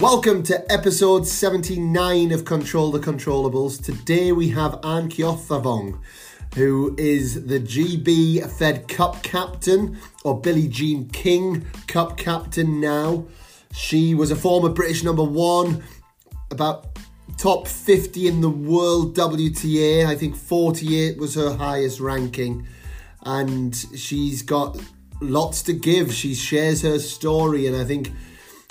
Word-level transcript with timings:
Welcome 0.00 0.44
to 0.44 0.72
episode 0.72 1.26
79 1.26 2.30
of 2.30 2.44
Control 2.44 2.92
the 2.92 3.00
Controllables. 3.00 3.82
Today 3.82 4.30
we 4.30 4.48
have 4.50 4.78
Anne 4.84 5.10
who 6.54 6.94
is 6.96 7.46
the 7.46 7.58
GB 7.58 8.48
Fed 8.48 8.86
Cup 8.86 9.24
captain, 9.24 9.98
or 10.22 10.40
Billie 10.40 10.68
Jean 10.68 11.08
King 11.08 11.66
Cup 11.88 12.16
captain 12.16 12.80
now. 12.80 13.26
She 13.72 14.14
was 14.14 14.30
a 14.30 14.36
former 14.36 14.68
British 14.68 15.02
number 15.02 15.24
one, 15.24 15.82
about 16.52 16.96
top 17.36 17.66
50 17.66 18.28
in 18.28 18.40
the 18.40 18.48
world 18.48 19.16
WTA. 19.16 20.06
I 20.06 20.14
think 20.14 20.36
48 20.36 21.18
was 21.18 21.34
her 21.34 21.54
highest 21.54 21.98
ranking. 21.98 22.68
And 23.24 23.74
she's 23.96 24.42
got 24.42 24.80
lots 25.20 25.60
to 25.62 25.72
give. 25.72 26.14
She 26.14 26.36
shares 26.36 26.82
her 26.82 27.00
story, 27.00 27.66
and 27.66 27.74
I 27.74 27.82
think 27.82 28.12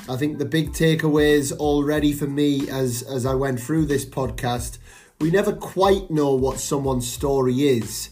I 0.10 0.16
think 0.16 0.38
the 0.38 0.46
big 0.46 0.72
takeaways 0.72 1.52
already 1.52 2.14
for 2.14 2.28
me 2.28 2.70
as 2.70 3.04
as 3.04 3.26
I 3.26 3.34
went 3.34 3.60
through 3.60 3.88
this 3.88 4.06
podcast, 4.06 4.78
we 5.20 5.30
never 5.30 5.52
quite 5.52 6.10
know 6.10 6.34
what 6.34 6.60
someone's 6.60 7.12
story 7.12 7.68
is. 7.68 8.10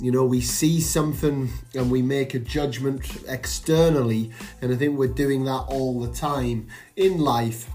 You 0.00 0.10
know, 0.10 0.24
we 0.24 0.40
see 0.40 0.80
something 0.80 1.50
and 1.74 1.90
we 1.90 2.00
make 2.00 2.32
a 2.34 2.38
judgment 2.38 3.04
externally, 3.28 4.30
and 4.62 4.72
I 4.72 4.76
think 4.76 4.98
we're 4.98 5.08
doing 5.08 5.44
that 5.44 5.66
all 5.68 6.00
the 6.00 6.12
time 6.12 6.68
in 6.96 7.18
life. 7.18 7.68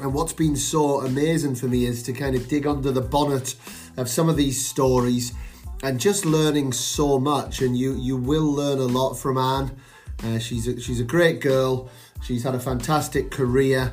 And 0.00 0.14
what's 0.14 0.32
been 0.32 0.56
so 0.56 1.02
amazing 1.02 1.56
for 1.56 1.66
me 1.66 1.84
is 1.84 2.02
to 2.04 2.14
kind 2.14 2.34
of 2.34 2.48
dig 2.48 2.66
under 2.66 2.90
the 2.90 3.02
bonnet 3.02 3.54
of 3.98 4.08
some 4.08 4.30
of 4.30 4.36
these 4.36 4.64
stories 4.64 5.34
and 5.82 6.00
just 6.00 6.24
learning 6.24 6.72
so 6.72 7.18
much. 7.18 7.60
And 7.60 7.76
you 7.76 7.94
you 7.96 8.16
will 8.16 8.50
learn 8.50 8.78
a 8.78 8.86
lot 8.86 9.14
from 9.14 9.36
Anne. 9.36 9.76
Uh, 10.24 10.38
she's 10.38 10.66
a, 10.66 10.80
she's 10.80 11.00
a 11.00 11.04
great 11.04 11.40
girl. 11.40 11.90
She's 12.22 12.42
had 12.42 12.54
a 12.54 12.60
fantastic 12.60 13.30
career 13.30 13.92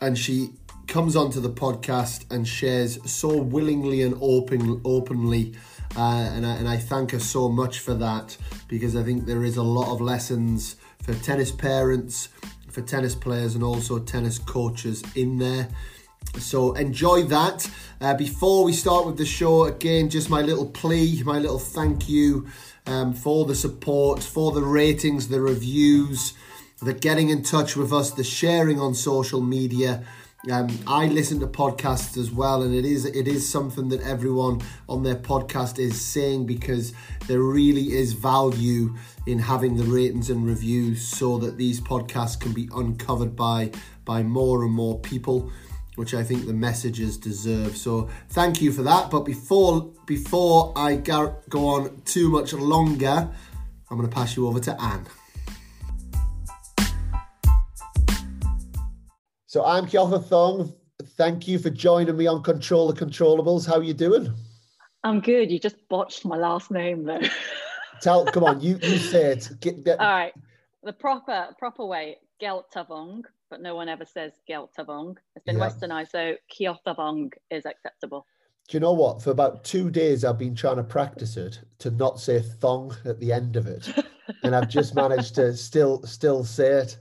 and 0.00 0.18
she 0.18 0.50
comes 0.86 1.16
onto 1.16 1.40
the 1.40 1.50
podcast 1.50 2.30
and 2.30 2.46
shares 2.46 2.98
so 3.10 3.36
willingly 3.36 4.02
and 4.02 4.16
open, 4.20 4.80
openly. 4.84 5.54
Uh, 5.96 6.30
and, 6.34 6.46
I, 6.46 6.54
and 6.56 6.68
I 6.68 6.76
thank 6.76 7.12
her 7.12 7.18
so 7.18 7.48
much 7.48 7.80
for 7.80 7.94
that 7.94 8.36
because 8.68 8.96
I 8.96 9.02
think 9.02 9.26
there 9.26 9.44
is 9.44 9.56
a 9.56 9.62
lot 9.62 9.92
of 9.92 10.00
lessons 10.00 10.76
for 11.02 11.14
tennis 11.14 11.50
parents, 11.50 12.28
for 12.70 12.82
tennis 12.82 13.14
players, 13.14 13.54
and 13.54 13.64
also 13.64 13.98
tennis 13.98 14.38
coaches 14.38 15.02
in 15.14 15.38
there. 15.38 15.68
So 16.38 16.74
enjoy 16.74 17.22
that. 17.24 17.68
Uh, 18.00 18.14
before 18.14 18.64
we 18.64 18.72
start 18.72 19.06
with 19.06 19.16
the 19.16 19.24
show, 19.24 19.64
again, 19.64 20.10
just 20.10 20.28
my 20.28 20.42
little 20.42 20.66
plea, 20.66 21.22
my 21.24 21.38
little 21.38 21.58
thank 21.58 22.08
you 22.08 22.46
um, 22.86 23.14
for 23.14 23.44
the 23.44 23.54
support, 23.54 24.22
for 24.22 24.52
the 24.52 24.62
ratings, 24.62 25.28
the 25.28 25.40
reviews 25.40 26.34
the 26.82 26.92
getting 26.92 27.30
in 27.30 27.42
touch 27.42 27.76
with 27.76 27.92
us, 27.92 28.10
the 28.10 28.24
sharing 28.24 28.80
on 28.80 28.94
social 28.94 29.40
media. 29.40 30.04
Um, 30.50 30.68
I 30.86 31.06
listen 31.06 31.40
to 31.40 31.46
podcasts 31.46 32.16
as 32.16 32.30
well, 32.30 32.62
and 32.62 32.74
it 32.74 32.84
is 32.84 33.04
it 33.04 33.26
is 33.26 33.48
something 33.48 33.88
that 33.88 34.00
everyone 34.02 34.60
on 34.88 35.02
their 35.02 35.16
podcast 35.16 35.78
is 35.78 36.00
saying 36.00 36.46
because 36.46 36.92
there 37.26 37.40
really 37.40 37.92
is 37.94 38.12
value 38.12 38.94
in 39.26 39.40
having 39.40 39.76
the 39.76 39.84
ratings 39.84 40.30
and 40.30 40.46
reviews, 40.46 41.02
so 41.06 41.38
that 41.38 41.56
these 41.56 41.80
podcasts 41.80 42.38
can 42.38 42.52
be 42.52 42.68
uncovered 42.74 43.34
by 43.34 43.72
by 44.04 44.22
more 44.22 44.62
and 44.62 44.72
more 44.72 45.00
people, 45.00 45.50
which 45.96 46.14
I 46.14 46.22
think 46.22 46.46
the 46.46 46.52
messages 46.52 47.16
deserve. 47.16 47.76
So 47.76 48.08
thank 48.28 48.62
you 48.62 48.70
for 48.70 48.82
that. 48.82 49.10
But 49.10 49.20
before 49.20 49.90
before 50.04 50.72
I 50.76 50.94
go 50.94 51.40
on 51.50 52.02
too 52.04 52.30
much 52.30 52.52
longer, 52.52 53.28
I'm 53.90 53.96
going 53.96 54.08
to 54.08 54.14
pass 54.14 54.36
you 54.36 54.46
over 54.46 54.60
to 54.60 54.80
Anne. 54.80 55.06
So 59.56 59.64
I'm 59.64 59.86
Kyotha 59.86 60.22
Thong. 60.22 60.70
Thank 61.16 61.48
you 61.48 61.58
for 61.58 61.70
joining 61.70 62.14
me 62.14 62.26
on 62.26 62.42
Control 62.42 62.92
the 62.92 63.06
Controllables. 63.06 63.66
How 63.66 63.76
are 63.76 63.82
you 63.82 63.94
doing? 63.94 64.30
I'm 65.02 65.18
good. 65.18 65.50
You 65.50 65.58
just 65.58 65.88
botched 65.88 66.26
my 66.26 66.36
last 66.36 66.70
name 66.70 67.04
though. 67.04 67.22
Tell, 68.02 68.26
come 68.26 68.44
on, 68.44 68.60
you 68.60 68.78
you 68.82 68.98
say 68.98 69.32
it. 69.32 69.48
Get, 69.60 69.82
get... 69.82 69.98
All 69.98 70.08
right, 70.08 70.34
the 70.82 70.92
proper 70.92 71.54
proper 71.58 71.86
way, 71.86 72.18
Geltavong, 72.38 73.22
but 73.48 73.62
no 73.62 73.74
one 73.74 73.88
ever 73.88 74.04
says 74.04 74.32
Geltavong. 74.46 75.16
It's 75.34 75.44
been 75.46 75.56
yeah. 75.56 75.70
westernized, 75.70 76.10
so 76.10 76.34
Keothavong 76.52 77.32
is 77.50 77.64
acceptable. 77.64 78.26
Do 78.68 78.76
you 78.76 78.80
know 78.80 78.92
what? 78.92 79.22
For 79.22 79.30
about 79.30 79.64
two 79.64 79.88
days, 79.88 80.22
I've 80.22 80.38
been 80.38 80.54
trying 80.54 80.76
to 80.76 80.84
practice 80.84 81.38
it 81.38 81.60
to 81.78 81.90
not 81.90 82.20
say 82.20 82.42
thong 82.42 82.94
at 83.06 83.18
the 83.20 83.32
end 83.32 83.56
of 83.56 83.66
it, 83.66 83.88
and 84.42 84.54
I've 84.54 84.68
just 84.68 84.94
managed 84.94 85.34
to 85.36 85.56
still 85.56 86.02
still 86.02 86.44
say 86.44 86.72
it. 86.72 86.98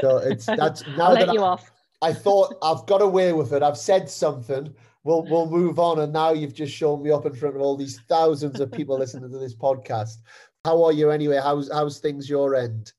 So 0.00 0.16
it's 0.16 0.46
that's 0.46 0.86
now 0.96 1.08
I'll 1.08 1.14
that 1.16 1.26
let 1.26 1.34
you 1.34 1.42
I, 1.42 1.48
off. 1.48 1.71
I 2.02 2.12
thought 2.12 2.56
I've 2.62 2.84
got 2.86 3.00
away 3.00 3.32
with 3.32 3.52
it. 3.52 3.62
I've 3.62 3.78
said 3.78 4.10
something. 4.10 4.74
We'll 5.04 5.22
we'll 5.24 5.48
move 5.48 5.78
on. 5.78 6.00
And 6.00 6.12
now 6.12 6.32
you've 6.32 6.54
just 6.54 6.74
shown 6.74 7.02
me 7.02 7.10
up 7.10 7.26
in 7.26 7.34
front 7.34 7.56
of 7.56 7.62
all 7.62 7.76
these 7.76 8.00
thousands 8.08 8.60
of 8.60 8.70
people 8.72 8.98
listening 8.98 9.30
to 9.30 9.38
this 9.38 9.54
podcast. 9.54 10.16
How 10.64 10.82
are 10.84 10.92
you 10.92 11.10
anyway? 11.10 11.40
How's 11.42 11.70
how's 11.72 11.98
things 11.98 12.28
your 12.28 12.54
end? 12.54 12.92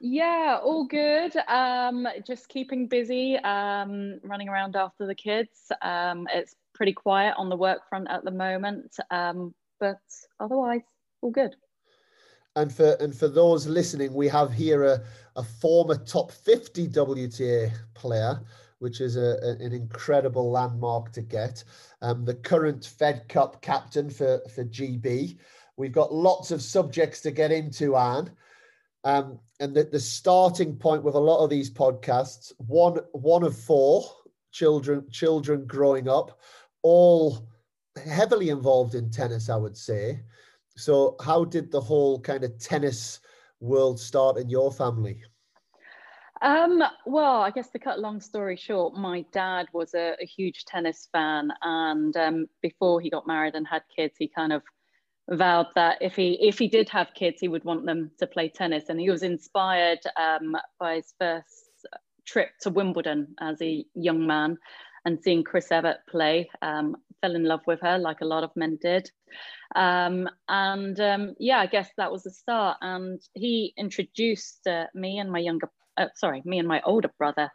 Yeah, 0.00 0.58
all 0.62 0.86
good. 0.86 1.34
Um, 1.48 2.06
just 2.26 2.48
keeping 2.48 2.86
busy, 2.86 3.36
um, 3.38 4.20
running 4.22 4.48
around 4.48 4.76
after 4.76 5.06
the 5.06 5.14
kids. 5.14 5.72
Um, 5.80 6.28
it's 6.32 6.54
pretty 6.74 6.92
quiet 6.92 7.34
on 7.38 7.48
the 7.48 7.56
work 7.56 7.88
front 7.88 8.08
at 8.10 8.22
the 8.22 8.30
moment, 8.30 8.94
um, 9.10 9.54
but 9.80 9.98
otherwise, 10.38 10.82
all 11.22 11.30
good. 11.30 11.56
And 12.56 12.72
for 12.72 12.92
and 13.00 13.14
for 13.14 13.28
those 13.28 13.66
listening, 13.66 14.14
we 14.14 14.28
have 14.28 14.52
here 14.52 14.84
a, 14.84 15.02
a 15.36 15.42
former 15.42 15.96
top 15.96 16.32
50 16.32 16.88
WTA 16.88 17.70
player, 17.94 18.40
which 18.78 19.02
is 19.02 19.16
a, 19.16 19.38
a 19.42 19.50
an 19.64 19.72
incredible 19.72 20.50
landmark 20.50 21.12
to 21.12 21.22
get. 21.22 21.62
Um, 22.00 22.24
the 22.24 22.34
current 22.34 22.84
Fed 22.84 23.28
Cup 23.28 23.60
captain 23.60 24.08
for, 24.08 24.40
for 24.54 24.64
GB. 24.64 25.38
We've 25.76 25.92
got 25.92 26.14
lots 26.14 26.50
of 26.50 26.62
subjects 26.62 27.20
to 27.20 27.30
get 27.30 27.52
into, 27.52 27.94
Anne. 27.94 28.30
Um, 29.04 29.38
and 29.60 29.74
the, 29.74 29.84
the 29.84 30.00
starting 30.00 30.76
point 30.76 31.02
with 31.02 31.14
a 31.14 31.20
lot 31.20 31.44
of 31.44 31.50
these 31.50 31.70
podcasts, 31.70 32.52
one 32.56 33.00
one 33.12 33.42
of 33.42 33.56
four 33.56 34.02
children 34.50 35.04
children 35.10 35.66
growing 35.66 36.08
up, 36.08 36.40
all 36.80 37.46
heavily 38.02 38.48
involved 38.48 38.94
in 38.94 39.10
tennis, 39.10 39.50
I 39.50 39.56
would 39.56 39.76
say. 39.76 40.22
So, 40.76 41.16
how 41.22 41.44
did 41.44 41.70
the 41.70 41.80
whole 41.80 42.20
kind 42.20 42.44
of 42.44 42.58
tennis 42.58 43.20
world 43.60 43.98
start 43.98 44.36
in 44.36 44.48
your 44.48 44.70
family? 44.70 45.22
Um, 46.42 46.82
well, 47.06 47.40
I 47.40 47.50
guess 47.50 47.70
to 47.70 47.78
cut 47.78 47.96
a 47.96 48.00
long 48.00 48.20
story 48.20 48.56
short, 48.56 48.94
my 48.94 49.24
dad 49.32 49.68
was 49.72 49.94
a, 49.94 50.16
a 50.20 50.26
huge 50.26 50.66
tennis 50.66 51.08
fan, 51.10 51.50
and 51.62 52.14
um, 52.16 52.46
before 52.60 53.00
he 53.00 53.08
got 53.08 53.26
married 53.26 53.54
and 53.54 53.66
had 53.66 53.82
kids, 53.94 54.16
he 54.18 54.28
kind 54.28 54.52
of 54.52 54.62
vowed 55.30 55.66
that 55.74 55.96
if 56.02 56.14
he 56.14 56.32
if 56.46 56.58
he 56.58 56.68
did 56.68 56.88
have 56.90 57.08
kids, 57.14 57.40
he 57.40 57.48
would 57.48 57.64
want 57.64 57.86
them 57.86 58.10
to 58.18 58.26
play 58.26 58.48
tennis, 58.50 58.90
and 58.90 59.00
he 59.00 59.08
was 59.08 59.22
inspired 59.22 60.00
um, 60.16 60.54
by 60.78 60.96
his 60.96 61.14
first 61.18 61.86
trip 62.26 62.50
to 62.60 62.70
Wimbledon 62.70 63.34
as 63.40 63.62
a 63.62 63.84
young 63.94 64.26
man 64.26 64.58
and 65.06 65.22
seeing 65.22 65.44
Chris 65.44 65.70
Evert 65.72 65.98
play. 66.10 66.50
Um, 66.60 66.96
fell 67.22 67.34
in 67.34 67.44
love 67.44 67.62
with 67.66 67.80
her 67.80 67.96
like 67.96 68.20
a 68.20 68.26
lot 68.26 68.44
of 68.44 68.54
men 68.56 68.78
did. 68.82 69.10
Um, 69.74 70.28
and 70.48 70.98
um, 71.00 71.34
yeah, 71.38 71.58
I 71.58 71.66
guess 71.66 71.88
that 71.96 72.12
was 72.12 72.24
the 72.24 72.30
start. 72.30 72.76
And 72.82 73.20
he 73.32 73.72
introduced 73.78 74.66
uh, 74.66 74.86
me 74.94 75.18
and 75.18 75.30
my 75.30 75.38
younger, 75.38 75.70
uh, 75.96 76.08
sorry, 76.14 76.42
me 76.44 76.58
and 76.58 76.68
my 76.68 76.82
older 76.84 77.10
brother 77.16 77.50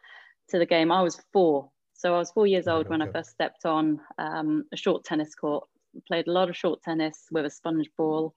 to 0.49 0.57
the 0.57 0.65
game. 0.65 0.91
I 0.91 1.03
was 1.03 1.21
four. 1.31 1.69
So 1.93 2.15
I 2.15 2.17
was 2.17 2.31
four 2.31 2.47
years 2.47 2.67
old 2.67 2.89
when 2.89 3.01
I 3.01 3.11
first 3.11 3.29
stepped 3.29 3.65
on 3.65 3.99
um, 4.17 4.63
a 4.73 4.77
short 4.77 5.03
tennis 5.03 5.35
court. 5.35 5.67
Played 6.07 6.27
a 6.27 6.31
lot 6.31 6.49
of 6.49 6.57
short 6.57 6.81
tennis 6.81 7.27
with 7.31 7.45
a 7.45 7.49
sponge 7.49 7.89
ball. 7.97 8.33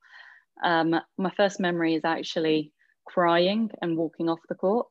Um, 0.62 0.94
my 1.16 1.30
first 1.36 1.60
memory 1.60 1.94
is 1.94 2.04
actually 2.04 2.72
crying 3.06 3.70
and 3.80 3.96
walking 3.96 4.28
off 4.28 4.40
the 4.48 4.54
court 4.54 4.88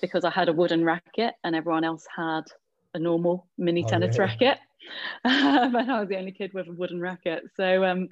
because 0.00 0.24
I 0.24 0.30
had 0.30 0.48
a 0.48 0.52
wooden 0.52 0.84
racket 0.84 1.34
and 1.44 1.54
everyone 1.54 1.84
else 1.84 2.06
had 2.14 2.42
a 2.94 2.98
normal 2.98 3.48
mini 3.58 3.84
oh, 3.84 3.88
tennis 3.88 4.16
yeah. 4.16 4.22
racket. 4.22 4.58
Um, 5.24 5.76
and 5.76 5.92
I 5.92 6.00
was 6.00 6.08
the 6.08 6.16
only 6.16 6.32
kid 6.32 6.52
with 6.52 6.66
a 6.66 6.72
wooden 6.72 7.00
racket. 7.00 7.44
So 7.54 7.84
um, 7.84 8.08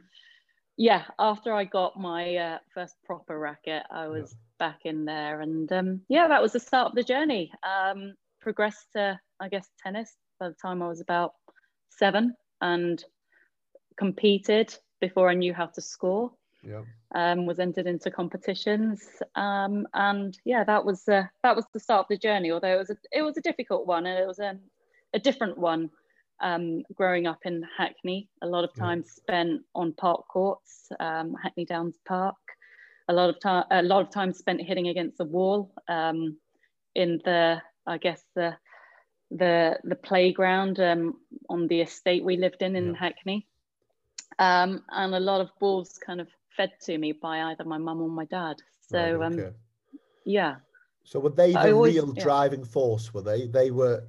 yeah, 0.77 1.05
after 1.19 1.53
I 1.53 1.65
got 1.65 1.99
my 1.99 2.37
uh, 2.37 2.59
first 2.73 2.95
proper 3.05 3.37
racket, 3.37 3.83
I 3.91 4.07
was 4.07 4.31
yeah. 4.31 4.69
back 4.69 4.81
in 4.85 5.05
there, 5.05 5.41
and 5.41 5.71
um, 5.73 6.01
yeah, 6.09 6.29
that 6.29 6.41
was 6.41 6.53
the 6.53 6.61
start 6.61 6.89
of 6.91 6.95
the 6.95 7.03
journey. 7.03 7.51
Um, 7.65 8.15
progressed 8.41 8.93
to, 8.95 9.19
I 9.41 9.49
guess, 9.49 9.69
tennis 9.83 10.15
by 10.39 10.51
the 10.51 10.55
time 10.55 10.81
I 10.81 10.89
was 10.89 11.01
about 11.01 11.33
seven, 11.91 12.35
and 12.61 13.03
competed 13.99 14.73
before 15.01 15.29
I 15.29 15.35
knew 15.35 15.53
how 15.53 15.67
to 15.67 15.81
score. 15.81 16.31
Yeah. 16.63 16.83
Um, 17.15 17.47
was 17.47 17.59
entered 17.59 17.87
into 17.87 18.11
competitions, 18.11 19.01
um, 19.37 19.87
and 19.95 20.37
yeah, 20.45 20.65
that 20.65 20.85
was 20.85 21.09
uh, 21.09 21.25
that 21.43 21.57
was 21.57 21.65
the 21.73 21.81
start 21.81 22.01
of 22.01 22.09
the 22.09 22.19
journey. 22.19 22.51
Although 22.51 22.75
it 22.75 22.79
was 22.79 22.91
a, 22.91 22.97
it 23.13 23.23
was 23.23 23.37
a 23.37 23.43
difficult 23.43 23.87
one, 23.87 24.07
and 24.07 24.19
it 24.19 24.27
was 24.27 24.41
a, 24.41 24.59
a 25.15 25.19
different 25.19 25.57
one 25.57 25.91
um, 26.41 26.83
growing 26.95 27.27
up 27.27 27.41
in 27.45 27.65
Hackney, 27.77 28.29
a 28.43 28.47
lot 28.47 28.65
of 28.65 28.75
time 28.75 29.05
yeah. 29.05 29.11
spent 29.11 29.63
on 29.75 29.93
park 29.93 30.27
courts, 30.29 30.89
um, 31.01 31.35
Hackney 31.43 31.65
Downs 31.65 31.97
Park. 32.07 32.37
A 33.09 33.13
lot 33.13 33.31
of 33.31 33.41
time, 33.41 33.65
a 33.71 33.83
lot 33.83 34.03
of 34.03 34.11
time 34.11 34.33
spent 34.33 34.61
hitting 34.61 34.89
against 34.89 35.19
the 35.19 35.25
wall 35.25 35.73
um, 35.89 36.37
in 36.95 37.21
the 37.25 37.63
I 37.87 37.99
guess 37.99 38.23
the 38.35 38.57
the 39.31 39.79
the 39.85 39.97
playground 39.97 40.79
um, 40.79 41.15
on 41.49 41.69
the 41.69 41.81
estate 41.81 42.25
we 42.25 42.37
lived 42.37 42.63
in 42.63 42.77
in 42.77 42.89
yeah. 42.89 42.99
Hackney, 42.99 43.47
um, 44.39 44.85
and 44.91 45.15
a 45.15 45.21
lot 45.21 45.41
of 45.41 45.51
balls 45.59 45.99
kind 46.05 46.21
of 46.21 46.29
fed 46.59 46.73
to 46.83 46.99
me 46.99 47.13
by 47.13 47.45
either 47.45 47.65
my 47.65 47.79
mum 47.79 48.03
or 48.03 48.11
my 48.11 48.27
dad. 48.27 48.57
So 48.91 48.99
right, 48.99 49.33
okay. 49.33 49.47
um, 49.47 49.55
yeah. 50.27 50.57
So 51.05 51.21
were 51.21 51.31
they 51.31 51.53
the 51.53 51.73
always, 51.73 51.95
real 51.95 52.13
yeah. 52.15 52.23
driving 52.23 52.65
force? 52.65 53.15
Were 53.15 53.23
they? 53.23 53.47
They 53.47 53.71
were. 53.71 54.03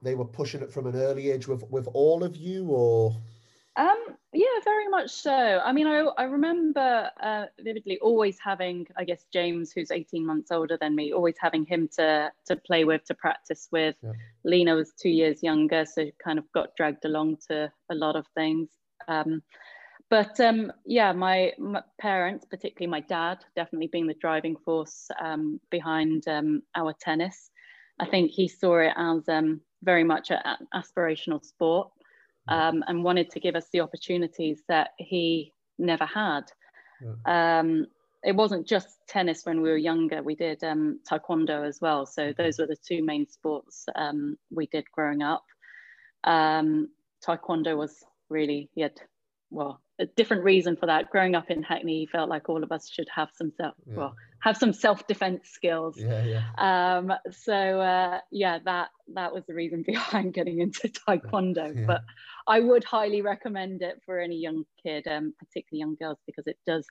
They 0.00 0.14
were 0.14 0.24
pushing 0.24 0.62
it 0.62 0.72
from 0.72 0.86
an 0.86 0.96
early 0.96 1.30
age 1.30 1.48
with 1.48 1.68
with 1.68 1.88
all 1.92 2.22
of 2.22 2.36
you, 2.36 2.66
or 2.68 3.16
um, 3.76 4.16
yeah, 4.32 4.46
very 4.64 4.88
much 4.88 5.10
so. 5.10 5.60
I 5.62 5.72
mean, 5.72 5.86
I, 5.86 6.00
I 6.16 6.24
remember 6.24 7.10
uh, 7.20 7.44
vividly 7.60 7.98
always 7.98 8.38
having, 8.42 8.86
I 8.96 9.04
guess, 9.04 9.26
James, 9.32 9.70
who's 9.70 9.90
18 9.90 10.24
months 10.24 10.50
older 10.50 10.78
than 10.80 10.94
me, 10.94 11.12
always 11.12 11.36
having 11.38 11.66
him 11.66 11.88
to 11.96 12.32
to 12.46 12.56
play 12.56 12.84
with, 12.84 13.04
to 13.06 13.14
practice 13.14 13.68
with. 13.70 13.96
Yeah. 14.02 14.12
Lena 14.44 14.74
was 14.74 14.92
two 14.92 15.10
years 15.10 15.42
younger, 15.42 15.84
so 15.84 16.10
kind 16.22 16.38
of 16.38 16.50
got 16.52 16.74
dragged 16.76 17.04
along 17.04 17.38
to 17.48 17.70
a 17.90 17.94
lot 17.94 18.16
of 18.16 18.26
things. 18.34 18.68
Um, 19.08 19.42
but 20.08 20.38
um, 20.40 20.72
yeah, 20.84 21.12
my, 21.12 21.52
my, 21.58 21.82
parents, 21.98 22.44
particularly 22.44 22.90
my 22.90 23.00
dad, 23.00 23.38
definitely 23.56 23.88
being 23.88 24.06
the 24.06 24.14
driving 24.14 24.56
force 24.56 25.08
um, 25.20 25.60
behind 25.70 26.28
um, 26.28 26.62
our 26.74 26.92
tennis. 26.92 27.50
I 27.98 28.06
think 28.06 28.30
he 28.30 28.46
saw 28.46 28.78
it 28.78 28.92
as 28.96 29.28
um, 29.28 29.60
very 29.82 30.04
much 30.04 30.30
an 30.30 30.40
aspirational 30.74 31.44
sport 31.44 31.88
um, 32.48 32.84
and 32.86 33.02
wanted 33.02 33.30
to 33.30 33.40
give 33.40 33.56
us 33.56 33.66
the 33.72 33.80
opportunities 33.80 34.62
that 34.68 34.90
he 34.98 35.52
never 35.78 36.06
had. 36.06 36.42
Yeah. 37.02 37.58
Um, 37.58 37.86
it 38.22 38.34
wasn't 38.34 38.66
just 38.66 38.88
tennis 39.08 39.44
when 39.44 39.60
we 39.60 39.70
were 39.70 39.76
younger. 39.76 40.22
We 40.22 40.34
did 40.34 40.62
um, 40.64 41.00
taekwondo 41.10 41.66
as 41.66 41.80
well. 41.80 42.06
So 42.06 42.22
mm-hmm. 42.22 42.42
those 42.42 42.58
were 42.58 42.66
the 42.66 42.76
two 42.76 43.04
main 43.04 43.28
sports 43.28 43.86
um, 43.94 44.36
we 44.50 44.66
did 44.66 44.84
growing 44.92 45.22
up. 45.22 45.44
Um, 46.24 46.90
taekwondo 47.24 47.76
was 47.76 48.04
really 48.28 48.68
he 48.74 48.80
had 48.82 49.00
well 49.50 49.80
a 49.98 50.06
different 50.06 50.44
reason 50.44 50.76
for 50.76 50.86
that. 50.86 51.10
Growing 51.10 51.34
up 51.34 51.50
in 51.50 51.62
Hackney, 51.62 52.00
he 52.00 52.06
felt 52.06 52.28
like 52.28 52.48
all 52.48 52.62
of 52.62 52.72
us 52.72 52.88
should 52.88 53.08
have 53.14 53.30
some 53.34 53.52
self 53.56 53.74
yeah. 53.86 53.96
well 53.96 54.14
have 54.40 54.56
some 54.56 54.72
self 54.72 55.06
defense 55.06 55.48
skills. 55.50 55.96
Yeah, 55.98 56.24
yeah. 56.24 56.98
Um, 56.98 57.12
so 57.32 57.52
uh, 57.52 58.20
yeah, 58.30 58.58
that 58.64 58.90
that 59.14 59.32
was 59.32 59.44
the 59.46 59.54
reason 59.54 59.82
behind 59.86 60.34
getting 60.34 60.60
into 60.60 60.88
taekwondo. 60.88 61.66
Yeah. 61.76 61.84
But 61.86 62.02
I 62.46 62.60
would 62.60 62.84
highly 62.84 63.22
recommend 63.22 63.82
it 63.82 64.00
for 64.04 64.20
any 64.20 64.36
young 64.36 64.64
kid, 64.82 65.06
um, 65.08 65.34
particularly 65.38 65.80
young 65.80 65.96
girls, 66.00 66.18
because 66.26 66.46
it 66.46 66.58
does 66.66 66.86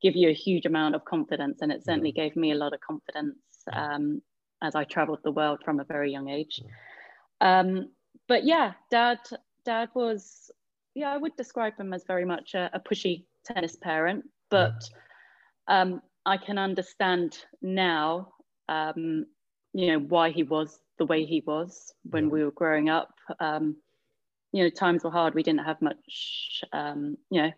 give 0.00 0.14
you 0.16 0.28
a 0.28 0.34
huge 0.34 0.66
amount 0.66 0.94
of 0.94 1.04
confidence, 1.04 1.58
and 1.60 1.72
it 1.72 1.84
certainly 1.84 2.12
gave 2.12 2.36
me 2.36 2.52
a 2.52 2.56
lot 2.56 2.72
of 2.72 2.80
confidence 2.80 3.38
um, 3.72 4.22
as 4.62 4.74
I 4.74 4.84
travelled 4.84 5.20
the 5.24 5.32
world 5.32 5.60
from 5.64 5.80
a 5.80 5.84
very 5.84 6.12
young 6.12 6.28
age. 6.28 6.60
Um, 7.40 7.90
but 8.28 8.44
yeah, 8.44 8.72
dad, 8.90 9.18
dad 9.64 9.88
was 9.94 10.50
yeah, 10.94 11.10
I 11.12 11.16
would 11.16 11.36
describe 11.36 11.78
him 11.78 11.92
as 11.92 12.04
very 12.04 12.24
much 12.24 12.54
a, 12.54 12.70
a 12.72 12.80
pushy 12.80 13.24
tennis 13.44 13.76
parent, 13.76 14.24
but 14.50 14.82
um, 15.68 16.02
I 16.26 16.36
can 16.36 16.58
understand 16.58 17.38
now, 17.60 18.28
um, 18.68 19.26
you 19.72 19.92
know, 19.92 19.98
why 19.98 20.30
he 20.30 20.42
was 20.42 20.78
the 20.98 21.06
way 21.06 21.24
he 21.24 21.42
was 21.46 21.92
when 22.04 22.24
yeah. 22.24 22.30
we 22.30 22.44
were 22.44 22.50
growing 22.50 22.88
up. 22.88 23.14
Um, 23.40 23.76
you 24.52 24.62
know, 24.62 24.70
times 24.70 25.02
were 25.02 25.10
hard. 25.10 25.34
We 25.34 25.42
didn't 25.42 25.64
have 25.64 25.80
much, 25.80 26.62
um, 26.72 27.16
you 27.30 27.42
know, 27.42 27.50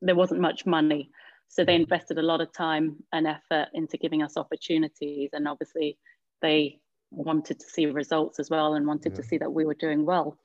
there 0.00 0.14
wasn't 0.14 0.40
much 0.40 0.66
money. 0.66 1.10
So 1.48 1.64
they 1.64 1.74
invested 1.74 2.18
a 2.18 2.22
lot 2.22 2.40
of 2.40 2.52
time 2.52 2.96
and 3.12 3.26
effort 3.26 3.68
into 3.74 3.96
giving 3.96 4.22
us 4.22 4.36
opportunities. 4.36 5.30
And 5.32 5.48
obviously, 5.48 5.98
they 6.42 6.78
wanted 7.10 7.58
to 7.58 7.66
see 7.66 7.86
results 7.86 8.38
as 8.38 8.50
well 8.50 8.74
and 8.74 8.86
wanted 8.86 9.12
yeah. 9.12 9.16
to 9.16 9.22
see 9.24 9.38
that 9.38 9.52
we 9.52 9.64
were 9.64 9.74
doing 9.74 10.04
well. 10.04 10.38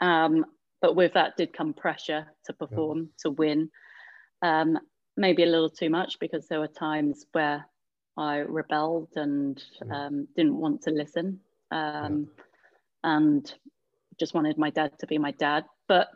Um, 0.00 0.44
but 0.82 0.96
with 0.96 1.14
that 1.14 1.36
did 1.36 1.52
come 1.52 1.72
pressure 1.72 2.26
to 2.44 2.52
perform, 2.52 2.98
yeah. 2.98 3.06
to 3.20 3.30
win. 3.30 3.70
Um, 4.42 4.78
maybe 5.16 5.44
a 5.44 5.46
little 5.46 5.70
too 5.70 5.88
much 5.88 6.18
because 6.18 6.48
there 6.48 6.58
were 6.58 6.66
times 6.66 7.24
where 7.32 7.64
I 8.16 8.38
rebelled 8.38 9.10
and 9.16 9.62
yeah. 9.86 10.06
um, 10.06 10.28
didn't 10.36 10.56
want 10.56 10.82
to 10.82 10.90
listen 10.90 11.40
um, 11.70 12.28
yeah. 13.04 13.16
and 13.16 13.54
just 14.18 14.34
wanted 14.34 14.58
my 14.58 14.70
dad 14.70 14.98
to 14.98 15.06
be 15.06 15.18
my 15.18 15.30
dad. 15.30 15.64
But 15.86 16.08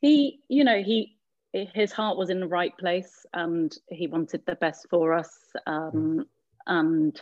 he, 0.00 0.40
you 0.48 0.64
know, 0.64 0.82
he 0.82 1.16
his 1.52 1.92
heart 1.92 2.16
was 2.16 2.30
in 2.30 2.40
the 2.40 2.48
right 2.48 2.76
place 2.78 3.24
and 3.32 3.76
he 3.88 4.08
wanted 4.08 4.44
the 4.44 4.56
best 4.56 4.88
for 4.90 5.14
us. 5.14 5.30
Um, 5.68 6.26
and 6.66 7.20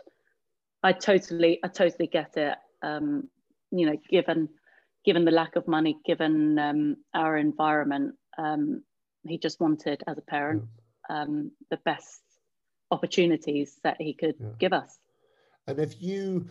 I 0.82 0.92
totally, 0.92 1.58
I 1.62 1.68
totally 1.68 2.06
get 2.06 2.38
it. 2.38 2.56
Um, 2.82 3.28
you 3.70 3.86
know, 3.86 3.96
given 4.08 4.48
given 5.04 5.24
the 5.24 5.30
lack 5.30 5.56
of 5.56 5.66
money, 5.66 5.98
given 6.04 6.58
um, 6.58 6.96
our 7.14 7.36
environment, 7.36 8.14
um, 8.38 8.82
he 9.26 9.38
just 9.38 9.60
wanted, 9.60 10.02
as 10.06 10.18
a 10.18 10.22
parent, 10.22 10.64
yeah. 11.08 11.22
um, 11.22 11.50
the 11.70 11.76
best 11.78 12.22
opportunities 12.90 13.78
that 13.84 13.96
he 14.00 14.14
could 14.14 14.34
yeah. 14.38 14.48
give 14.58 14.72
us. 14.72 14.98
And 15.66 15.78
if 15.78 16.00
you 16.02 16.46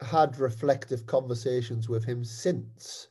had 0.00 0.38
reflective 0.38 1.06
conversations 1.06 1.88
with 1.88 2.04
him 2.04 2.24
since 2.24 3.08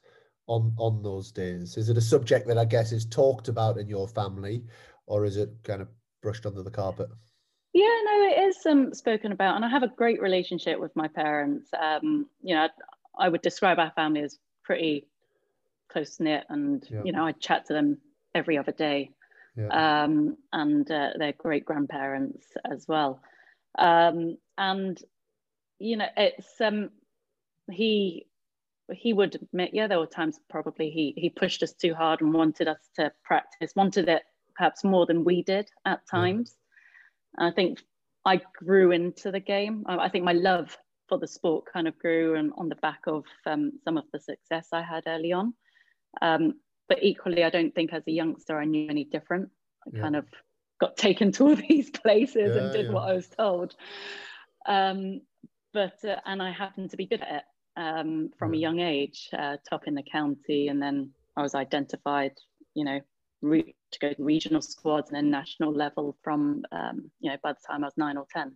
on 0.48 0.74
on 0.78 1.02
those 1.02 1.32
days, 1.32 1.78
is 1.78 1.90
it 1.90 1.98
a 1.98 2.02
subject 2.02 2.48
that 2.48 2.58
I 2.58 2.66
guess 2.66 2.92
is 2.92 3.06
talked 3.06 3.48
about 3.48 3.78
in 3.78 3.88
your 3.88 4.08
family, 4.08 4.64
or 5.08 5.26
is 5.26 5.38
it 5.38 5.50
kind 5.64 5.82
of 5.82 5.88
brushed 6.22 6.46
under 6.46 6.64
the 6.64 6.72
carpet? 6.72 7.10
Yeah, 7.74 7.98
no, 8.06 8.30
it 8.30 8.48
is 8.48 8.66
um, 8.66 8.94
spoken 8.94 9.32
about, 9.32 9.56
and 9.56 9.66
I 9.66 9.70
have 9.70 9.84
a 9.84 9.88
great 9.88 10.22
relationship 10.22 10.80
with 10.80 10.96
my 10.96 11.08
parents. 11.08 11.70
Um, 11.74 12.28
you 12.42 12.56
know, 12.56 12.68
I 13.20 13.28
would 13.28 13.42
describe 13.42 13.80
our 13.80 13.92
family 13.96 14.22
as 14.22 14.38
pretty 14.66 15.08
close 15.90 16.20
knit, 16.20 16.44
and 16.50 16.86
yeah. 16.90 17.02
you 17.06 17.12
know 17.12 17.26
I 17.26 17.32
chat 17.34 17.68
to 17.68 17.74
them 17.74 17.98
every 18.34 18.58
other 18.58 18.72
day, 18.72 19.12
yeah. 19.56 20.04
um, 20.04 20.38
and 20.52 20.90
uh, 20.90 21.12
their 21.18 21.34
great 21.34 21.66
grandparents 21.66 22.46
as 22.70 22.86
well, 22.88 23.22
um, 23.78 24.38
and 24.58 25.00
you 25.80 25.98
know 25.98 26.08
it's 26.18 26.60
um, 26.60 26.90
he 27.72 28.26
he 28.94 29.14
would 29.14 29.36
admit 29.36 29.72
yeah 29.74 29.88
there 29.88 30.00
were 30.00 30.06
times 30.06 30.40
probably 30.50 30.90
he 30.90 31.14
he 31.18 31.30
pushed 31.30 31.64
us 31.64 31.74
too 31.74 31.94
hard 31.94 32.22
and 32.22 32.34
wanted 32.34 32.68
us 32.68 32.78
to 32.96 33.12
practice 33.24 33.72
wanted 33.76 34.08
it 34.08 34.22
perhaps 34.56 34.84
more 34.84 35.06
than 35.06 35.24
we 35.24 35.42
did 35.42 35.68
at 35.86 36.06
times 36.08 36.56
yeah. 37.38 37.48
i 37.48 37.52
think 37.52 37.80
i 38.26 38.40
grew 38.64 38.92
into 38.92 39.32
the 39.32 39.40
game 39.40 39.84
I, 39.88 39.98
I 39.98 40.10
think 40.10 40.24
my 40.24 40.34
love 40.34 40.78
for 41.08 41.18
the 41.18 41.28
sport 41.28 41.66
kind 41.72 41.88
of 41.88 41.98
grew 42.00 42.36
and 42.36 42.52
on 42.58 42.70
the 42.70 42.76
back 42.76 43.02
of 43.08 43.24
um, 43.46 43.74
some 43.84 43.98
of 43.98 44.06
the 44.12 44.20
success 44.20 44.70
I 44.72 44.82
had 44.82 45.04
early 45.08 45.32
on. 45.32 45.54
Um, 46.22 46.56
but 46.88 47.04
equally, 47.04 47.44
I 47.44 47.50
don't 47.50 47.74
think 47.74 47.94
as 47.94 48.04
a 48.08 48.12
youngster 48.12 48.60
I 48.60 48.66
knew 48.66 48.90
any 48.90 49.04
different. 49.04 49.50
I 49.86 49.92
yeah. 49.94 50.02
kind 50.02 50.16
of 50.16 50.26
got 50.80 50.98
taken 50.98 51.32
to 51.34 51.48
all 51.48 51.56
these 51.56 51.90
places 51.90 52.56
yeah, 52.56 52.64
and 52.64 52.74
did 52.74 52.88
yeah. 52.88 52.92
what 52.92 53.10
I 53.10 53.14
was 53.14 53.28
told. 53.28 53.76
Um, 54.66 55.22
but 55.74 56.04
uh, 56.04 56.18
and 56.26 56.42
I 56.42 56.52
happened 56.52 56.92
to 56.92 56.98
be 56.98 57.06
good 57.06 57.22
at 57.22 57.36
it 57.36 57.44
um, 57.78 58.30
from 58.38 58.54
a 58.54 58.58
young 58.58 58.80
age, 58.80 59.30
uh, 59.38 59.58
top 59.70 59.88
in 59.88 59.96
the 59.96 60.04
county, 60.04 60.70
and 60.70 60.82
then 60.82 61.12
I 61.36 61.42
was 61.42 61.56
identified, 61.56 62.32
you 62.74 62.86
know, 62.86 63.00
re- 63.42 63.76
to 63.92 64.00
go 64.00 64.14
to 64.14 64.24
regional 64.24 64.62
squads 64.62 65.10
and 65.10 65.18
then 65.18 65.30
national 65.30 65.74
level 65.74 66.16
from, 66.24 66.64
um, 66.72 67.12
you 67.20 67.30
know, 67.30 67.38
by 67.44 67.52
the 67.54 67.60
time 67.68 67.84
I 67.84 67.88
was 67.88 67.98
nine 67.98 68.18
or 68.18 68.26
ten 68.34 68.54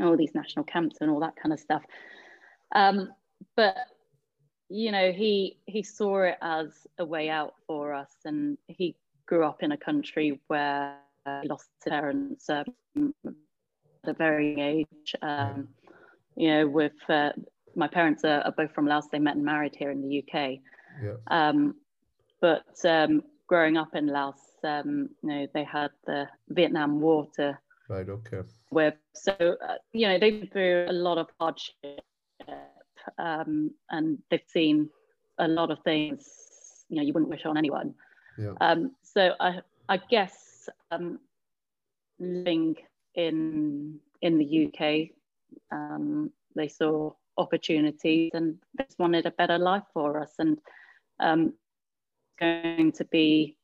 all 0.00 0.16
these 0.16 0.34
national 0.34 0.64
camps 0.64 0.96
and 1.00 1.10
all 1.10 1.20
that 1.20 1.36
kind 1.36 1.52
of 1.52 1.60
stuff. 1.60 1.82
Um, 2.74 3.10
but 3.54 3.76
you 4.68 4.90
know, 4.90 5.12
he 5.12 5.58
he 5.66 5.82
saw 5.82 6.22
it 6.22 6.38
as 6.42 6.86
a 6.98 7.04
way 7.04 7.28
out 7.28 7.54
for 7.66 7.94
us, 7.94 8.12
and 8.24 8.58
he 8.66 8.96
grew 9.26 9.44
up 9.44 9.62
in 9.62 9.72
a 9.72 9.76
country 9.76 10.40
where 10.48 10.96
he 11.42 11.48
lost 11.48 11.68
his 11.84 11.90
parents 11.90 12.48
um, 12.50 13.14
at 13.24 13.34
a 14.04 14.12
very 14.12 14.60
age. 14.60 15.14
Um, 15.22 15.68
you 16.36 16.50
know, 16.50 16.68
with 16.68 16.92
uh, 17.08 17.30
my 17.74 17.88
parents 17.88 18.24
are, 18.24 18.40
are, 18.40 18.52
both 18.52 18.72
from 18.72 18.86
Laos. 18.86 19.08
They 19.10 19.18
met 19.18 19.36
and 19.36 19.44
married 19.44 19.74
here 19.76 19.90
in 19.90 20.02
the 20.02 20.18
UK. 20.18 20.58
Yeah. 21.02 21.14
Um, 21.28 21.76
but 22.40 22.66
um, 22.84 23.22
growing 23.46 23.76
up 23.76 23.94
in 23.94 24.06
Laos, 24.06 24.36
um, 24.64 25.08
you 25.22 25.28
know, 25.28 25.46
they 25.54 25.64
had 25.64 25.90
the 26.06 26.26
Vietnam 26.48 27.00
War 27.00 27.26
to 27.36 27.58
Right. 27.88 28.08
Okay. 28.08 28.42
Where 28.70 28.94
so 29.14 29.32
uh, 29.40 29.76
you 29.92 30.08
know 30.08 30.18
they've 30.18 30.40
been 30.40 30.50
through 30.50 30.86
a 30.88 30.92
lot 30.92 31.18
of 31.18 31.28
hardship, 31.40 32.00
um, 33.18 33.70
and 33.90 34.18
they've 34.30 34.40
seen 34.46 34.90
a 35.38 35.46
lot 35.46 35.70
of 35.70 35.78
things. 35.84 36.26
You 36.88 36.96
know, 36.96 37.02
you 37.02 37.12
wouldn't 37.12 37.30
wish 37.30 37.44
on 37.44 37.56
anyone. 37.56 37.94
Yeah. 38.38 38.54
Um, 38.60 38.92
so 39.02 39.34
I 39.40 39.60
I 39.88 39.98
guess 39.98 40.68
um, 40.90 41.20
living 42.18 42.76
in 43.14 44.00
in 44.22 44.38
the 44.38 44.66
UK, 44.66 45.10
um, 45.70 46.30
they 46.56 46.68
saw 46.68 47.12
opportunities 47.38 48.30
and 48.34 48.56
just 48.78 48.98
wanted 48.98 49.26
a 49.26 49.30
better 49.30 49.58
life 49.58 49.84
for 49.92 50.20
us, 50.20 50.34
and 50.38 50.58
um, 51.20 51.52
going 52.40 52.92
to 52.92 53.04
be 53.04 53.56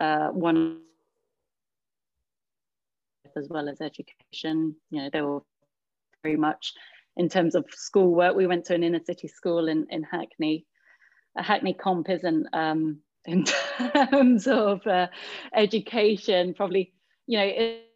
uh, 0.00 0.28
one 0.28 0.80
as 3.36 3.48
well 3.48 3.68
as 3.68 3.80
education. 3.80 4.76
You 4.90 5.02
know, 5.02 5.10
they 5.12 5.22
were 5.22 5.40
very 6.22 6.36
much 6.36 6.72
in 7.16 7.28
terms 7.28 7.54
of 7.54 7.64
schoolwork. 7.70 8.36
We 8.36 8.46
went 8.46 8.64
to 8.66 8.74
an 8.74 8.84
inner 8.84 9.02
city 9.04 9.28
school 9.28 9.68
in, 9.68 9.86
in 9.90 10.02
Hackney. 10.02 10.66
A 11.36 11.42
Hackney 11.42 11.74
comp 11.74 12.10
isn't 12.10 12.46
um, 12.52 12.98
in 13.26 13.44
terms 13.44 14.46
of 14.46 14.86
uh, 14.86 15.06
education, 15.54 16.54
probably, 16.54 16.92
you 17.26 17.38
know, 17.38 17.44
it, 17.44 17.88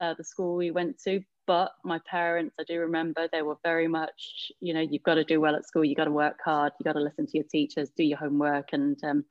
uh, 0.00 0.14
the 0.16 0.24
school 0.24 0.56
we 0.56 0.70
went 0.70 0.98
to. 1.04 1.20
But 1.46 1.72
my 1.82 1.98
parents, 2.06 2.54
I 2.60 2.64
do 2.64 2.78
remember, 2.80 3.28
they 3.32 3.42
were 3.42 3.56
very 3.62 3.88
much, 3.88 4.52
you 4.60 4.74
know, 4.74 4.80
you've 4.80 5.02
got 5.02 5.14
to 5.14 5.24
do 5.24 5.40
well 5.40 5.56
at 5.56 5.66
school, 5.66 5.84
you've 5.84 5.96
got 5.96 6.04
to 6.04 6.10
work 6.10 6.38
hard, 6.44 6.72
you've 6.78 6.84
got 6.84 6.98
to 6.98 7.04
listen 7.04 7.26
to 7.26 7.38
your 7.38 7.46
teachers, 7.50 7.90
do 7.96 8.04
your 8.04 8.18
homework, 8.18 8.68
and 8.72 9.02
um, 9.02 9.24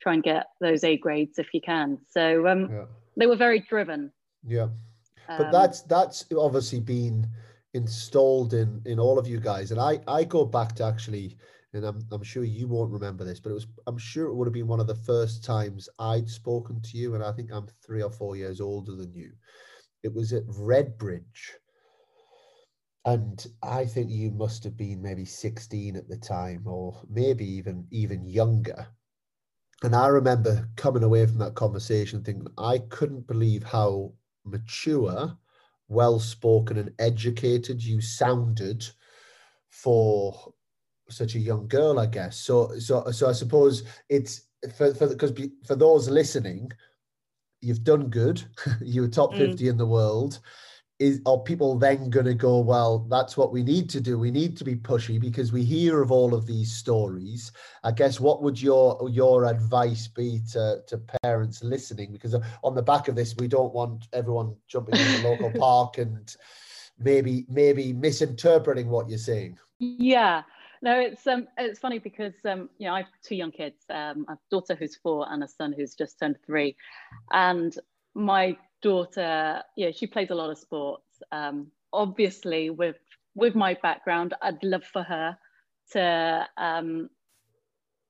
try 0.00 0.14
and 0.14 0.22
get 0.22 0.46
those 0.60 0.84
A 0.84 0.96
grades 0.96 1.38
if 1.38 1.48
you 1.52 1.60
can. 1.60 1.98
So 2.08 2.46
um, 2.46 2.70
yeah. 2.70 2.84
they 3.16 3.26
were 3.26 3.36
very 3.36 3.60
driven. 3.60 4.12
Yeah, 4.46 4.68
but 5.36 5.46
um, 5.46 5.52
that's 5.52 5.82
that's 5.82 6.24
obviously 6.36 6.80
been 6.80 7.26
installed 7.74 8.54
in 8.54 8.82
in 8.86 8.98
all 8.98 9.18
of 9.18 9.26
you 9.26 9.40
guys, 9.40 9.70
and 9.70 9.80
I 9.80 10.00
I 10.06 10.24
go 10.24 10.44
back 10.44 10.74
to 10.76 10.84
actually 10.84 11.36
and 11.74 11.84
I'm, 11.84 12.00
I'm 12.10 12.22
sure 12.22 12.44
you 12.44 12.66
won't 12.66 12.92
remember 12.92 13.24
this, 13.24 13.40
but 13.40 13.50
it 13.50 13.54
was 13.54 13.66
I'm 13.86 13.98
sure 13.98 14.26
it 14.26 14.34
would 14.34 14.46
have 14.46 14.54
been 14.54 14.66
one 14.66 14.80
of 14.80 14.86
the 14.86 14.94
first 14.94 15.44
times 15.44 15.88
I'd 15.98 16.28
spoken 16.28 16.80
to 16.80 16.96
you, 16.96 17.14
and 17.14 17.22
I 17.22 17.32
think 17.32 17.50
I'm 17.52 17.66
three 17.84 18.02
or 18.02 18.10
four 18.10 18.36
years 18.36 18.60
older 18.60 18.94
than 18.94 19.12
you. 19.14 19.32
It 20.02 20.14
was 20.14 20.32
at 20.32 20.46
Redbridge, 20.46 21.58
and 23.04 23.46
I 23.62 23.84
think 23.84 24.10
you 24.10 24.30
must 24.30 24.64
have 24.64 24.76
been 24.76 25.02
maybe 25.02 25.24
16 25.24 25.96
at 25.96 26.08
the 26.08 26.16
time, 26.16 26.66
or 26.66 27.02
maybe 27.08 27.44
even 27.44 27.86
even 27.90 28.24
younger. 28.24 28.88
And 29.82 29.94
I 29.94 30.08
remember 30.08 30.68
coming 30.76 31.02
away 31.02 31.26
from 31.26 31.38
that 31.38 31.54
conversation 31.54 32.24
thinking 32.24 32.48
I 32.56 32.78
couldn't 32.78 33.26
believe 33.26 33.62
how 33.62 34.14
mature, 34.44 35.36
well 35.88 36.18
spoken, 36.18 36.78
and 36.78 36.92
educated 36.98 37.82
you 37.82 38.00
sounded 38.00 38.86
for 39.70 40.52
such 41.08 41.34
a 41.34 41.40
young 41.40 41.68
girl, 41.68 41.98
I 41.98 42.06
guess. 42.06 42.38
So, 42.38 42.78
so, 42.78 43.10
so 43.10 43.28
I 43.28 43.32
suppose 43.32 43.84
it's 44.08 44.42
for 44.76 44.94
for 44.94 45.08
because 45.08 45.32
for 45.64 45.76
those 45.76 46.08
listening, 46.08 46.70
you've 47.60 47.84
done 47.84 48.08
good. 48.08 48.42
you 48.80 49.02
were 49.02 49.08
top 49.08 49.32
mm. 49.32 49.38
fifty 49.38 49.68
in 49.68 49.76
the 49.76 49.86
world. 49.86 50.40
Is 50.98 51.20
are 51.26 51.38
people 51.38 51.78
then 51.78 52.10
going 52.10 52.26
to 52.26 52.34
go? 52.34 52.58
Well, 52.58 53.06
that's 53.08 53.36
what 53.36 53.52
we 53.52 53.62
need 53.62 53.88
to 53.90 54.00
do. 54.00 54.18
We 54.18 54.32
need 54.32 54.56
to 54.56 54.64
be 54.64 54.74
pushy 54.74 55.20
because 55.20 55.52
we 55.52 55.62
hear 55.62 56.02
of 56.02 56.10
all 56.10 56.34
of 56.34 56.46
these 56.46 56.72
stories. 56.72 57.52
I 57.84 57.92
guess 57.92 58.18
what 58.18 58.42
would 58.42 58.60
your 58.60 59.08
your 59.08 59.44
advice 59.44 60.08
be 60.08 60.40
to 60.52 60.82
to 60.86 61.00
parents 61.22 61.62
listening? 61.62 62.12
Because 62.12 62.34
on 62.64 62.74
the 62.74 62.82
back 62.82 63.06
of 63.08 63.14
this, 63.14 63.36
we 63.38 63.46
don't 63.46 63.72
want 63.72 64.08
everyone 64.12 64.56
jumping 64.66 64.96
in 64.96 65.22
the 65.22 65.28
local 65.28 65.52
park 65.60 65.98
and 65.98 66.34
maybe 66.98 67.46
maybe 67.48 67.92
misinterpreting 67.92 68.88
what 68.88 69.08
you're 69.08 69.18
saying. 69.18 69.58
Yeah 69.78 70.42
no, 70.82 70.98
it's 71.00 71.26
um, 71.26 71.48
it's 71.56 71.78
funny 71.78 71.98
because 71.98 72.34
um, 72.44 72.68
you 72.78 72.86
know, 72.86 72.94
I 72.94 72.98
have 72.98 73.08
two 73.22 73.34
young 73.34 73.50
kids. 73.50 73.84
Um, 73.90 74.26
a 74.28 74.38
daughter 74.50 74.74
who's 74.74 74.96
four 74.96 75.26
and 75.30 75.42
a 75.42 75.48
son 75.48 75.74
who's 75.76 75.94
just 75.94 76.18
turned 76.18 76.36
three, 76.44 76.76
and 77.32 77.76
my 78.14 78.56
daughter, 78.82 79.62
yeah, 79.76 79.90
she 79.90 80.06
plays 80.06 80.30
a 80.30 80.34
lot 80.34 80.50
of 80.50 80.58
sports. 80.58 81.22
Um, 81.32 81.68
obviously, 81.92 82.70
with 82.70 82.96
with 83.34 83.54
my 83.54 83.74
background, 83.82 84.34
I'd 84.42 84.62
love 84.62 84.84
for 84.84 85.02
her 85.02 85.38
to, 85.92 86.46
um, 86.56 87.08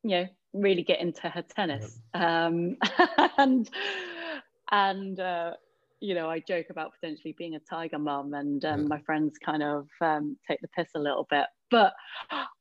you 0.02 0.10
know, 0.10 0.26
really 0.54 0.82
get 0.82 1.00
into 1.00 1.28
her 1.28 1.42
tennis, 1.42 2.00
um, 2.14 2.76
and 3.38 3.68
and 4.70 5.20
uh, 5.20 5.52
you 6.00 6.14
know, 6.14 6.30
I 6.30 6.40
joke 6.40 6.66
about 6.70 6.92
potentially 6.98 7.34
being 7.36 7.54
a 7.56 7.60
tiger 7.60 7.98
mum, 7.98 8.34
and 8.34 8.64
um, 8.64 8.88
my 8.88 9.00
friends 9.00 9.36
kind 9.44 9.62
of 9.62 9.88
um, 10.00 10.36
take 10.46 10.60
the 10.60 10.68
piss 10.68 10.88
a 10.94 10.98
little 10.98 11.26
bit. 11.28 11.46
But 11.70 11.94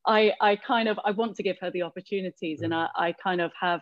I, 0.06 0.34
I 0.42 0.56
kind 0.56 0.90
of, 0.90 1.00
I 1.06 1.12
want 1.12 1.36
to 1.36 1.44
give 1.44 1.58
her 1.62 1.72
the 1.72 1.84
opportunities, 1.84 2.62
and 2.62 2.74
I, 2.74 2.88
I 2.96 3.14
kind 3.24 3.42
of 3.42 3.52
have, 3.60 3.82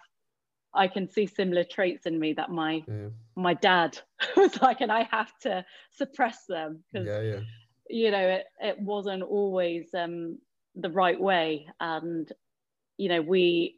I 0.76 0.88
can 0.88 1.10
see 1.10 1.26
similar 1.26 1.64
traits 1.64 2.06
in 2.06 2.20
me 2.20 2.34
that 2.34 2.50
my 2.50 2.84
yeah. 2.88 3.10
my 3.36 3.54
dad 3.54 3.98
was 4.38 4.62
like, 4.62 4.82
and 4.82 4.92
I 4.92 5.04
have 5.12 5.38
to 5.40 5.66
suppress 5.92 6.46
them 6.46 6.84
because, 6.92 7.08
yeah, 7.08 7.22
yeah. 7.22 7.40
you 7.90 8.12
know, 8.12 8.28
it 8.28 8.46
it 8.62 8.80
wasn't 8.80 9.24
always 9.24 9.94
um, 9.94 10.38
the 10.76 10.90
right 10.90 11.20
way, 11.20 11.68
and 11.80 12.32
you 12.98 13.10
know, 13.10 13.22
we 13.22 13.78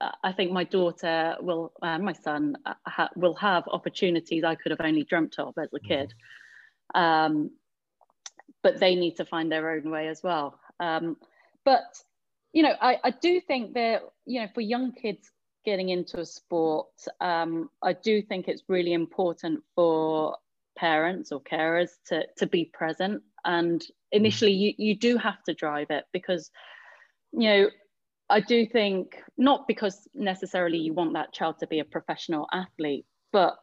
I 0.00 0.32
think 0.32 0.52
my 0.52 0.64
daughter 0.64 1.36
will, 1.40 1.72
and 1.82 2.04
my 2.04 2.12
son 2.12 2.56
uh, 2.64 2.74
ha- 2.86 3.10
will 3.16 3.34
have 3.34 3.64
opportunities 3.66 4.44
I 4.44 4.54
could 4.54 4.70
have 4.70 4.80
only 4.80 5.02
dreamt 5.02 5.38
of 5.38 5.54
as 5.58 5.72
a 5.74 5.80
kid. 5.80 6.14
Um, 6.94 7.50
but 8.62 8.78
they 8.78 8.94
need 8.94 9.16
to 9.16 9.24
find 9.24 9.50
their 9.50 9.70
own 9.70 9.90
way 9.90 10.08
as 10.08 10.22
well. 10.22 10.58
Um, 10.80 11.16
but, 11.64 11.82
you 12.52 12.62
know, 12.62 12.74
I, 12.80 12.98
I 13.02 13.10
do 13.10 13.40
think 13.40 13.74
that, 13.74 14.02
you 14.24 14.40
know, 14.40 14.48
for 14.54 14.60
young 14.60 14.92
kids 14.92 15.30
getting 15.64 15.88
into 15.90 16.20
a 16.20 16.26
sport, 16.26 16.88
um, 17.20 17.70
I 17.82 17.92
do 17.92 18.22
think 18.22 18.48
it's 18.48 18.62
really 18.68 18.92
important 18.92 19.60
for 19.74 20.36
parents 20.76 21.32
or 21.32 21.40
carers 21.40 21.90
to, 22.06 22.24
to 22.38 22.46
be 22.46 22.70
present. 22.72 23.22
And 23.44 23.84
initially, 24.12 24.52
you, 24.52 24.74
you 24.78 24.96
do 24.96 25.16
have 25.16 25.42
to 25.44 25.54
drive 25.54 25.88
it 25.90 26.04
because, 26.12 26.50
you 27.32 27.48
know, 27.48 27.70
I 28.30 28.40
do 28.40 28.66
think 28.66 29.16
not 29.36 29.66
because 29.66 30.06
necessarily 30.14 30.78
you 30.78 30.92
want 30.92 31.14
that 31.14 31.32
child 31.32 31.58
to 31.60 31.66
be 31.66 31.80
a 31.80 31.84
professional 31.84 32.46
athlete, 32.52 33.06
but 33.32 33.56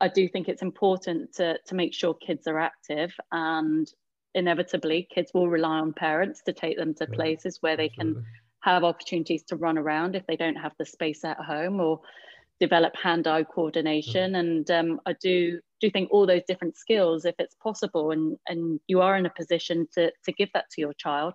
I 0.00 0.08
do 0.08 0.28
think 0.28 0.48
it's 0.48 0.62
important 0.62 1.34
to, 1.34 1.58
to 1.66 1.74
make 1.74 1.94
sure 1.94 2.14
kids 2.14 2.46
are 2.46 2.58
active 2.58 3.14
and 3.32 3.86
inevitably 4.34 5.08
kids 5.12 5.30
will 5.32 5.48
rely 5.48 5.78
on 5.78 5.92
parents 5.92 6.42
to 6.44 6.52
take 6.52 6.76
them 6.76 6.94
to 6.94 7.06
places 7.06 7.58
where 7.60 7.76
they 7.76 7.90
absolutely. 7.98 8.22
Have 8.66 8.84
opportunities 8.84 9.42
to 9.44 9.56
run 9.56 9.78
around 9.78 10.14
if 10.14 10.26
they 10.26 10.36
don't 10.36 10.56
have 10.56 10.72
the 10.78 10.84
space 10.84 11.24
at 11.24 11.38
home 11.38 11.80
or 11.80 12.00
develop 12.60 12.94
hand-eye 12.96 13.44
coordination 13.44 14.32
yeah. 14.32 14.40
and 14.40 14.70
um, 14.70 15.00
I 15.06 15.14
do 15.14 15.60
do 15.80 15.90
think 15.90 16.08
all 16.10 16.26
those 16.26 16.42
different 16.48 16.76
skills 16.76 17.24
if 17.24 17.34
it's 17.38 17.56
possible 17.62 18.10
and 18.10 18.36
and 18.48 18.80
you 18.86 19.00
are 19.00 19.16
in 19.16 19.26
a 19.26 19.30
position 19.30 19.86
to 19.94 20.12
to 20.24 20.32
give 20.32 20.50
that 20.54 20.68
to 20.70 20.80
your 20.80 20.94
child 20.94 21.34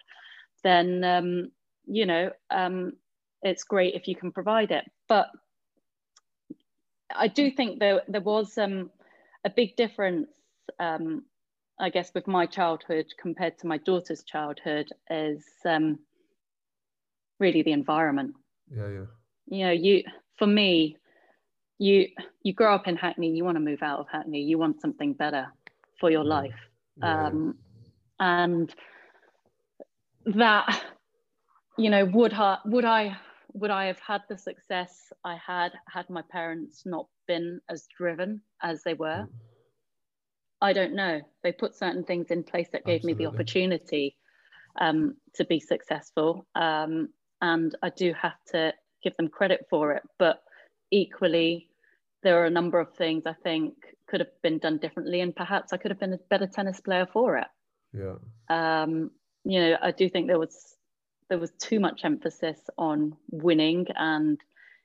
then 0.63 1.03
um, 1.03 1.51
you 1.85 2.05
know, 2.05 2.31
um, 2.49 2.93
it's 3.41 3.63
great 3.63 3.95
if 3.95 4.07
you 4.07 4.15
can 4.15 4.31
provide 4.31 4.71
it. 4.71 4.85
But 5.07 5.27
I 7.13 7.27
do 7.27 7.51
think 7.51 7.79
there 7.79 8.01
there 8.07 8.21
was 8.21 8.57
um, 8.57 8.89
a 9.43 9.49
big 9.49 9.75
difference, 9.75 10.29
um, 10.79 11.25
I 11.79 11.89
guess, 11.89 12.11
with 12.13 12.27
my 12.27 12.45
childhood 12.45 13.07
compared 13.19 13.57
to 13.59 13.67
my 13.67 13.77
daughter's 13.77 14.23
childhood 14.23 14.89
is 15.09 15.45
um, 15.65 15.99
really 17.41 17.61
the 17.61 17.73
environment. 17.73 18.35
Yeah, 18.73 18.87
yeah. 18.87 19.05
You 19.47 19.65
know, 19.65 19.71
you 19.71 20.03
for 20.37 20.47
me, 20.47 20.95
you 21.77 22.07
you 22.43 22.53
grow 22.53 22.73
up 22.73 22.87
in 22.87 22.95
Hackney, 22.95 23.31
you 23.35 23.43
want 23.43 23.57
to 23.57 23.61
move 23.61 23.83
out 23.83 23.99
of 23.99 24.07
Hackney, 24.09 24.41
you 24.41 24.57
want 24.57 24.79
something 24.79 25.11
better 25.13 25.47
for 25.99 26.09
your 26.09 26.23
yeah. 26.23 26.29
life, 26.29 26.59
yeah, 26.97 27.27
um, 27.27 27.55
and 28.19 28.73
that 30.25 30.85
you 31.77 31.89
know, 31.89 32.05
would 32.05 32.33
I, 32.33 32.57
would 32.65 32.85
I, 32.85 33.17
would 33.53 33.71
I 33.71 33.85
have 33.85 33.99
had 33.99 34.21
the 34.29 34.37
success 34.37 35.11
I 35.23 35.35
had 35.35 35.71
had 35.87 36.09
my 36.09 36.21
parents 36.29 36.83
not 36.85 37.07
been 37.27 37.59
as 37.69 37.87
driven 37.97 38.41
as 38.61 38.83
they 38.83 38.93
were? 38.93 39.25
Mm. 39.25 39.29
I 40.61 40.73
don't 40.73 40.93
know. 40.93 41.21
They 41.43 41.51
put 41.51 41.75
certain 41.75 42.03
things 42.03 42.29
in 42.29 42.43
place 42.43 42.67
that 42.71 42.85
gave 42.85 42.99
Absolutely. 42.99 43.25
me 43.25 43.25
the 43.25 43.33
opportunity 43.33 44.15
um, 44.79 45.15
to 45.35 45.45
be 45.45 45.59
successful, 45.59 46.45
um, 46.55 47.09
and 47.41 47.75
I 47.81 47.89
do 47.89 48.13
have 48.19 48.37
to 48.51 48.73
give 49.03 49.15
them 49.17 49.27
credit 49.27 49.65
for 49.69 49.93
it. 49.93 50.03
But 50.17 50.41
equally, 50.91 51.69
there 52.23 52.41
are 52.41 52.45
a 52.45 52.51
number 52.51 52.79
of 52.79 52.93
things 52.95 53.23
I 53.25 53.33
think 53.33 53.73
could 54.07 54.19
have 54.19 54.41
been 54.41 54.59
done 54.59 54.77
differently, 54.77 55.21
and 55.21 55.35
perhaps 55.35 55.73
I 55.73 55.77
could 55.77 55.91
have 55.91 55.99
been 55.99 56.13
a 56.13 56.19
better 56.29 56.47
tennis 56.47 56.79
player 56.79 57.07
for 57.11 57.37
it. 57.37 57.47
Yeah. 57.93 58.15
Um, 58.49 59.11
you 59.43 59.59
know, 59.59 59.77
I 59.81 59.91
do 59.91 60.09
think 60.09 60.27
there 60.27 60.39
was 60.39 60.75
there 61.29 61.39
was 61.39 61.51
too 61.51 61.79
much 61.79 62.01
emphasis 62.03 62.59
on 62.77 63.15
winning 63.31 63.87
and 63.95 64.37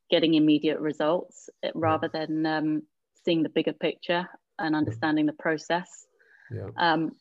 getting 0.08 0.34
immediate 0.34 0.78
results 0.78 1.50
rather 1.74 2.08
than 2.08 2.46
um, 2.46 2.82
seeing 3.24 3.42
the 3.42 3.48
bigger 3.48 3.72
picture 3.72 4.28
and 4.58 4.76
understanding 4.76 5.26
the 5.26 5.32
process. 5.32 6.06
Yeah. 6.52 6.68
Um, 6.76 7.12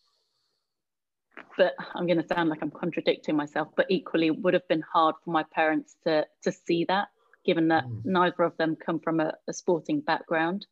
but 1.58 1.74
I'm 1.94 2.06
going 2.06 2.22
to 2.22 2.27
sound 2.27 2.50
like 2.50 2.62
I'm 2.62 2.72
contradicting 2.72 3.36
myself, 3.36 3.70
but 3.75 3.86
equally 3.89 4.27
it 4.27 4.39
would 4.39 4.54
have 4.54 4.68
been 4.68 4.82
hard 4.82 5.15
for 5.24 5.32
my 5.32 5.44
parents 5.44 5.96
to 6.06 6.25
to 6.44 6.51
see 6.51 6.86
that, 6.86 7.10
given 7.46 7.68
that 7.70 7.86
mm. 7.86 8.01
neither 8.06 8.44
of 8.44 8.58
them 8.58 8.75
come 8.75 9.00
from 9.00 9.20
a, 9.20 9.34
a 9.48 9.54
sporting 9.54 10.01
background. 10.01 10.65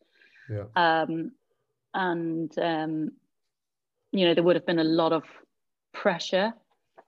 Yeah. 0.50 0.66
Um, 0.76 1.32
and 1.94 2.52
um, 2.60 3.12
you 4.12 4.26
know 4.26 4.34
there 4.34 4.44
would 4.44 4.56
have 4.56 4.66
been 4.66 4.80
a 4.80 4.84
lot 4.84 5.14
of 5.14 5.24
pressure 5.94 6.54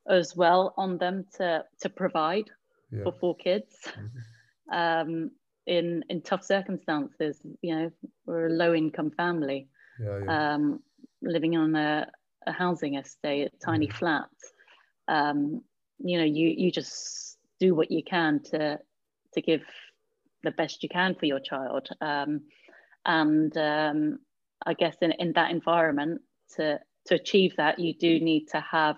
as 0.08 0.36
well 0.36 0.74
on 0.78 0.98
them 0.98 1.26
to 1.38 1.64
to 1.82 1.90
provide 1.90 2.50
yeah. 2.92 3.04
for 3.04 3.12
four 3.20 3.36
kids 3.36 3.76
mm-hmm. 3.88 4.76
um, 4.76 5.32
in 5.66 6.04
in 6.10 6.22
tough 6.22 6.44
circumstances. 6.44 7.40
You 7.62 7.76
know, 7.76 7.92
we're 8.26 8.48
a 8.48 8.52
low 8.54 8.74
income 8.74 9.12
family, 9.12 9.68
yeah, 10.00 10.20
yeah. 10.24 10.54
Um, 10.54 10.80
living 11.22 11.58
on 11.58 11.76
a 11.76 12.08
a 12.48 12.52
housing 12.52 12.96
estate, 12.96 13.52
a 13.54 13.66
tiny 13.66 13.88
mm-hmm. 13.88 13.98
Um, 15.08 15.62
you 16.00 16.18
know, 16.18 16.26
you 16.26 16.54
you 16.56 16.72
just 16.72 17.38
do 17.60 17.76
what 17.76 17.92
you 17.92 18.04
can 18.04 18.42
to 18.52 18.80
to 19.34 19.42
give 19.42 19.62
the 20.44 20.52
best 20.52 20.84
you 20.84 20.90
can 20.90 21.16
for 21.16 21.26
your 21.26 21.40
child. 21.40 21.90
Um, 22.02 22.42
and 23.06 23.56
um, 23.58 24.20
I 24.66 24.74
guess 24.74 24.96
in, 25.02 25.12
in 25.20 25.34
that 25.34 25.52
environment, 25.52 26.22
to 26.56 26.80
to 27.08 27.16
achieve 27.16 27.54
that, 27.58 27.80
you 27.80 27.94
do 27.94 28.20
need 28.20 28.48
to 28.48 28.60
have 28.60 28.98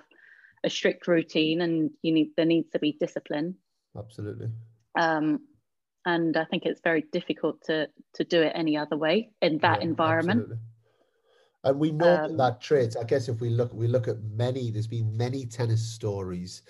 a 0.64 0.70
strict 0.70 1.08
routine, 1.08 1.62
and 1.62 1.92
you 2.02 2.14
need 2.14 2.32
there 2.38 2.46
needs 2.46 2.70
to 2.72 2.80
be 2.80 2.98
discipline. 3.00 3.56
Absolutely. 3.98 4.50
Um, 5.00 5.40
and 6.06 6.38
I 6.38 6.46
think 6.46 6.64
it's 6.66 6.82
very 6.82 7.06
difficult 7.12 7.62
to 7.66 7.88
to 8.16 8.24
do 8.24 8.42
it 8.42 8.54
any 8.56 8.78
other 8.78 8.98
way 8.98 9.30
in 9.42 9.60
that 9.60 9.82
yeah, 9.82 9.90
environment. 9.90 10.42
Absolutely. 10.42 10.67
And 11.68 11.80
we 11.80 11.92
know 11.92 12.16
um, 12.16 12.38
that 12.38 12.62
trait. 12.62 12.96
I 13.00 13.04
guess 13.04 13.28
if 13.28 13.42
we 13.42 13.50
look, 13.50 13.74
we 13.74 13.88
look 13.88 14.08
at 14.08 14.24
many. 14.24 14.72
There's 14.72 14.88
been 14.88 15.18
many 15.18 15.46
tennis 15.46 15.86
stories, 15.86 16.62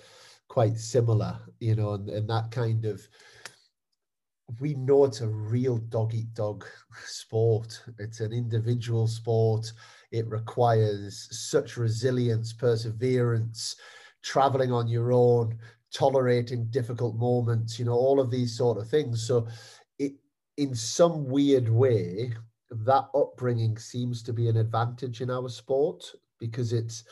quite 0.48 0.76
similar, 0.76 1.38
you 1.60 1.76
know, 1.76 1.92
and, 1.92 2.08
and 2.08 2.28
that 2.28 2.50
kind 2.50 2.84
of. 2.84 3.06
We 4.60 4.74
know 4.74 5.04
it's 5.04 5.20
a 5.20 5.28
real 5.28 5.76
dog 5.76 6.14
eat 6.14 6.34
dog 6.34 6.64
sport. 7.06 7.80
It's 8.00 8.18
an 8.18 8.32
individual 8.32 9.06
sport. 9.06 9.72
It 10.10 10.26
requires 10.26 11.28
such 11.30 11.76
resilience, 11.76 12.52
perseverance, 12.52 13.76
traveling 14.22 14.72
on 14.72 14.88
your 14.88 15.12
own, 15.12 15.58
tolerating 15.94 16.66
difficult 16.70 17.14
moments, 17.14 17.78
you 17.78 17.84
know, 17.84 17.92
all 17.92 18.18
of 18.18 18.32
these 18.32 18.56
sort 18.56 18.78
of 18.78 18.88
things. 18.88 19.24
So, 19.24 19.46
it 20.00 20.14
in 20.56 20.74
some 20.74 21.26
weird 21.26 21.68
way, 21.68 22.32
that 22.70 23.08
upbringing 23.14 23.78
seems 23.78 24.22
to 24.22 24.32
be 24.32 24.48
an 24.48 24.56
advantage 24.56 25.20
in 25.20 25.30
our 25.30 25.48
sport 25.48 26.04
because 26.38 26.72
it's 26.72 27.04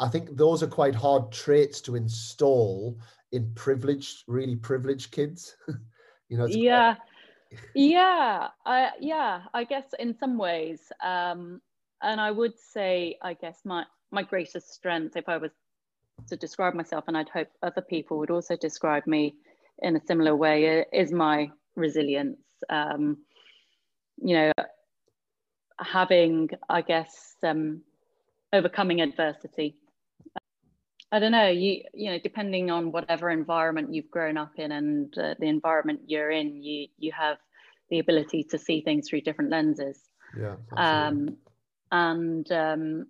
I 0.00 0.08
think 0.08 0.36
those 0.36 0.62
are 0.62 0.68
quite 0.68 0.94
hard 0.94 1.30
traits 1.30 1.80
to 1.82 1.94
install 1.94 2.98
in 3.32 3.52
privileged, 3.54 4.24
really 4.26 4.56
privileged 4.56 5.12
kids. 5.12 5.56
you 6.28 6.36
know. 6.36 6.46
yeah, 6.46 6.94
quite... 6.94 7.60
yeah, 7.74 8.48
I, 8.66 8.90
yeah. 9.00 9.42
I 9.52 9.64
guess 9.64 9.84
in 9.98 10.16
some 10.18 10.36
ways, 10.36 10.80
um, 11.02 11.60
and 12.02 12.20
I 12.20 12.30
would 12.30 12.58
say, 12.58 13.18
I 13.22 13.34
guess 13.34 13.60
my 13.64 13.84
my 14.10 14.22
greatest 14.22 14.72
strength, 14.72 15.16
if 15.16 15.28
I 15.28 15.36
was 15.36 15.52
to 16.28 16.36
describe 16.36 16.74
myself, 16.74 17.04
and 17.06 17.16
I'd 17.16 17.28
hope 17.28 17.48
other 17.62 17.82
people 17.82 18.18
would 18.18 18.30
also 18.30 18.56
describe 18.56 19.06
me 19.06 19.36
in 19.80 19.96
a 19.96 20.00
similar 20.06 20.34
way, 20.34 20.84
is 20.92 21.12
my 21.12 21.50
resilience. 21.76 22.38
Um, 22.68 23.18
you 24.18 24.36
know, 24.36 24.52
having, 25.78 26.50
I 26.68 26.82
guess, 26.82 27.36
um, 27.42 27.82
overcoming 28.52 29.00
adversity. 29.00 29.76
I 31.12 31.20
don't 31.20 31.32
know, 31.32 31.48
you 31.48 31.82
you 31.92 32.10
know, 32.10 32.18
depending 32.18 32.70
on 32.70 32.90
whatever 32.90 33.30
environment 33.30 33.94
you've 33.94 34.10
grown 34.10 34.36
up 34.36 34.52
in 34.56 34.72
and 34.72 35.16
uh, 35.16 35.34
the 35.38 35.46
environment 35.46 36.00
you're 36.06 36.30
in, 36.30 36.62
you 36.62 36.88
you 36.98 37.12
have 37.12 37.38
the 37.90 38.00
ability 38.00 38.44
to 38.50 38.58
see 38.58 38.80
things 38.80 39.08
through 39.08 39.20
different 39.20 39.50
lenses. 39.50 40.00
Yeah. 40.36 40.56
Um, 40.76 41.36
and 41.92 42.50
um, 42.50 43.06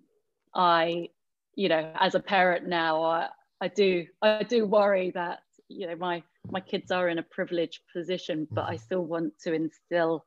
I, 0.53 1.09
you 1.55 1.69
know, 1.69 1.91
as 1.99 2.13
a 2.13 2.19
parent 2.19 2.67
now, 2.67 3.03
I, 3.03 3.29
I 3.61 3.67
do 3.69 4.05
I 4.21 4.43
do 4.43 4.65
worry 4.67 5.11
that 5.11 5.39
you 5.67 5.87
know 5.87 5.95
my 5.95 6.21
my 6.51 6.59
kids 6.59 6.91
are 6.91 7.09
in 7.09 7.17
a 7.17 7.23
privileged 7.23 7.81
position, 7.91 8.47
but 8.51 8.65
I 8.65 8.75
mm-hmm. 8.75 8.83
still 8.83 9.05
want 9.05 9.39
to 9.39 9.53
instill 9.53 10.25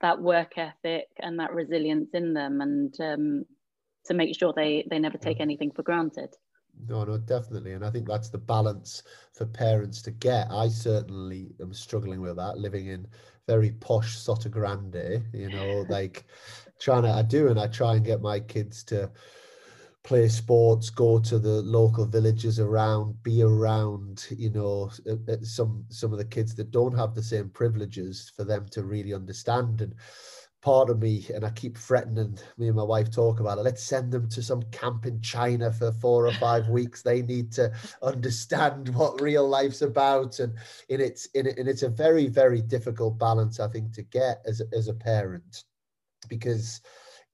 that 0.00 0.20
work 0.20 0.58
ethic 0.58 1.08
and 1.20 1.38
that 1.38 1.52
resilience 1.52 2.10
in 2.14 2.34
them 2.34 2.60
and 2.60 2.94
um, 3.00 3.44
to 4.04 4.14
make 4.14 4.38
sure 4.38 4.52
they 4.54 4.86
they 4.90 4.98
never 4.98 5.18
take 5.18 5.40
anything 5.40 5.70
for 5.70 5.82
granted. 5.82 6.34
No 6.88 7.04
no 7.04 7.18
definitely. 7.18 7.72
And 7.72 7.84
i 7.84 7.90
think 7.90 8.06
that's 8.06 8.28
the 8.28 8.38
balance 8.38 9.02
for 9.32 9.46
parents 9.46 10.02
to 10.02 10.10
get. 10.10 10.48
I 10.50 10.68
certainly 10.68 11.54
am 11.60 11.72
struggling 11.72 12.20
with 12.20 12.36
that 12.36 12.58
living 12.58 12.86
in 12.86 13.06
very 13.46 13.72
posh 13.72 14.16
Sotogrande 14.16 15.24
you 15.32 15.48
know 15.50 15.86
like 15.88 16.24
trying 16.80 17.02
to 17.02 17.10
i 17.10 17.22
do 17.22 17.48
and 17.48 17.58
i 17.58 17.66
try 17.66 17.94
and 17.94 18.04
get 18.04 18.20
my 18.20 18.40
kids 18.40 18.82
to 18.84 19.10
play 20.06 20.28
sports, 20.28 20.88
go 20.88 21.18
to 21.18 21.36
the 21.38 21.60
local 21.62 22.06
villages 22.06 22.60
around, 22.60 23.20
be 23.24 23.42
around, 23.42 24.24
you 24.30 24.50
know, 24.50 24.88
uh, 25.10 25.32
uh, 25.32 25.36
some 25.42 25.84
some 25.88 26.12
of 26.12 26.18
the 26.18 26.24
kids 26.24 26.54
that 26.54 26.70
don't 26.70 26.96
have 26.96 27.14
the 27.14 27.22
same 27.22 27.50
privileges 27.50 28.32
for 28.34 28.44
them 28.44 28.66
to 28.70 28.84
really 28.84 29.12
understand. 29.12 29.80
And 29.80 29.94
part 30.62 30.90
of 30.90 31.00
me, 31.00 31.26
and 31.34 31.44
I 31.44 31.50
keep 31.50 31.76
threatening 31.76 32.38
me 32.56 32.68
and 32.68 32.76
my 32.76 32.84
wife 32.84 33.10
talk 33.10 33.40
about 33.40 33.58
it. 33.58 33.62
Let's 33.62 33.82
send 33.82 34.12
them 34.12 34.28
to 34.30 34.42
some 34.42 34.62
camp 34.70 35.06
in 35.06 35.20
China 35.20 35.72
for 35.72 35.90
four 35.90 36.28
or 36.28 36.32
five 36.34 36.68
weeks. 36.78 37.02
They 37.02 37.22
need 37.22 37.50
to 37.52 37.72
understand 38.00 38.88
what 38.94 39.20
real 39.20 39.48
life's 39.48 39.82
about, 39.82 40.38
and 40.38 40.54
in 40.88 41.00
it's 41.00 41.26
in 41.34 41.48
it, 41.48 41.58
and 41.58 41.68
it's 41.68 41.82
a 41.82 41.88
very 41.88 42.28
very 42.28 42.62
difficult 42.62 43.18
balance 43.18 43.58
I 43.58 43.66
think 43.66 43.92
to 43.94 44.02
get 44.02 44.40
as 44.46 44.62
as 44.72 44.86
a 44.86 44.94
parent 44.94 45.64
because 46.28 46.80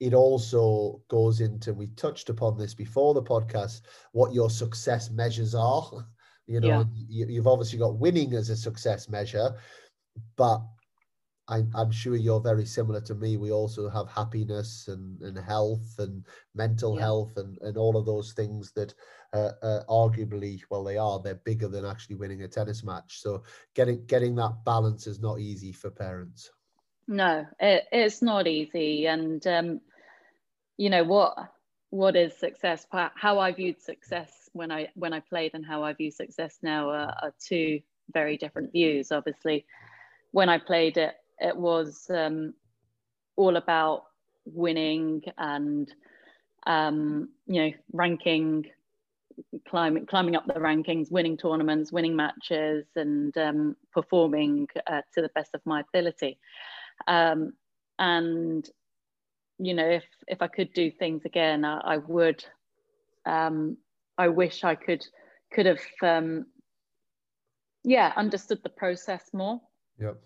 it 0.03 0.15
also 0.15 1.01
goes 1.09 1.41
into 1.41 1.73
we 1.73 1.87
touched 1.95 2.29
upon 2.29 2.59
this 2.59 2.75
before 2.75 3.15
the 3.15 3.23
podcast 3.23 3.83
what 4.11 4.35
your 4.35 4.51
success 4.51 5.11
measures 5.11 5.55
are. 5.55 5.91
You 6.49 6.59
know 6.59 6.85
yeah. 6.99 7.27
you, 7.29 7.37
have 7.37 7.47
obviously 7.47 7.79
got 7.79 8.01
winning 8.01 8.35
as 8.35 8.51
a 8.51 8.57
success 8.57 9.09
measure 9.09 9.55
but 10.37 10.61
I, 11.49 11.62
i'm 11.77 11.93
sure 11.93 12.17
you're 12.17 12.41
very 12.41 12.67
similar 12.67 13.01
to 13.03 13.15
me. 13.15 13.37
We 13.37 13.53
also 13.53 13.88
have 13.88 14.09
happiness 14.09 14.88
and, 14.88 15.21
and 15.23 15.38
health 15.38 15.95
and 15.99 16.27
mental 16.57 16.97
yeah. 16.97 17.03
health 17.03 17.37
and, 17.37 17.57
and 17.62 17.77
all 17.77 17.97
of 17.97 18.07
those 18.07 18.33
things 18.33 18.73
that 18.73 18.93
uh, 19.33 19.53
uh, 19.62 19.85
arguably 19.88 20.61
well 20.69 20.83
they 20.83 20.99
are 20.99 21.21
they're 21.21 21.37
bigger 21.45 21.69
than 21.69 21.87
actually 21.87 22.17
winning 22.17 22.43
a 22.43 22.49
tennis 22.49 22.83
match. 22.83 23.21
So 23.21 23.45
getting 23.75 24.05
getting 24.07 24.35
that 24.35 24.65
balance 24.65 25.07
is 25.07 25.21
not 25.21 25.38
easy 25.38 25.73
for 25.73 25.91
parents. 25.91 26.51
No 27.07 27.47
it, 27.61 27.85
it's 27.93 28.21
not 28.21 28.49
easy. 28.49 29.07
And 29.07 29.47
um, 29.47 29.81
you 30.83 30.90
know 30.90 31.05
what 31.05 31.37
what 31.90 32.16
is 32.16 32.37
success? 32.37 32.87
How 32.90 33.38
i 33.38 33.53
viewed 33.53 33.81
success 33.81 34.51
when 34.53 34.73
i 34.73 34.88
when 34.97 35.12
i 35.12 35.21
played 35.21 35.53
and 35.55 35.64
how 35.64 35.85
i 35.85 35.92
view 35.92 36.11
success 36.11 36.59
now 36.61 36.88
are, 36.88 37.14
are 37.23 37.35
two 37.38 37.81
very 38.12 38.37
different 38.37 38.73
views. 38.73 39.12
Obviously 39.12 39.64
when 40.33 40.49
i 40.49 40.59
played 40.59 40.97
it 40.97 41.14
it 41.38 41.57
was 41.57 42.11
um, 42.11 42.55
all 43.37 43.57
about 43.57 44.07
winning 44.45 45.23
and 45.38 45.95
um, 46.66 47.29
you 47.47 47.62
know 47.62 47.73
ranking 47.92 48.66
climbing 49.68 50.07
climbing 50.07 50.35
up 50.35 50.47
the 50.47 50.55
rankings 50.55 51.12
winning 51.12 51.37
tournaments 51.37 51.92
winning 51.92 52.16
matches 52.16 52.87
and 52.97 53.38
um, 53.38 53.77
performing 53.92 54.66
uh, 54.88 55.03
to 55.14 55.23
the 55.23 55.31
best 55.37 55.51
of 55.55 55.61
my 55.64 55.85
ability. 55.88 56.40
Um, 57.07 57.53
and 58.01 58.68
you 59.64 59.75
know, 59.75 59.88
if 59.88 60.05
if 60.27 60.42
I 60.42 60.48
could 60.48 60.72
do 60.72 60.90
things 60.90 61.25
again, 61.25 61.64
I, 61.64 61.79
I 61.79 61.96
would. 61.98 62.44
Um, 63.25 63.77
I 64.18 64.29
wish 64.29 64.64
I 64.64 64.75
could 64.75 65.05
could 65.53 65.66
have, 65.66 65.81
um, 66.03 66.46
yeah, 67.85 68.12
understood 68.16 68.61
the 68.62 68.68
process 68.68 69.31
more. 69.33 69.61
Yep. 69.98 70.16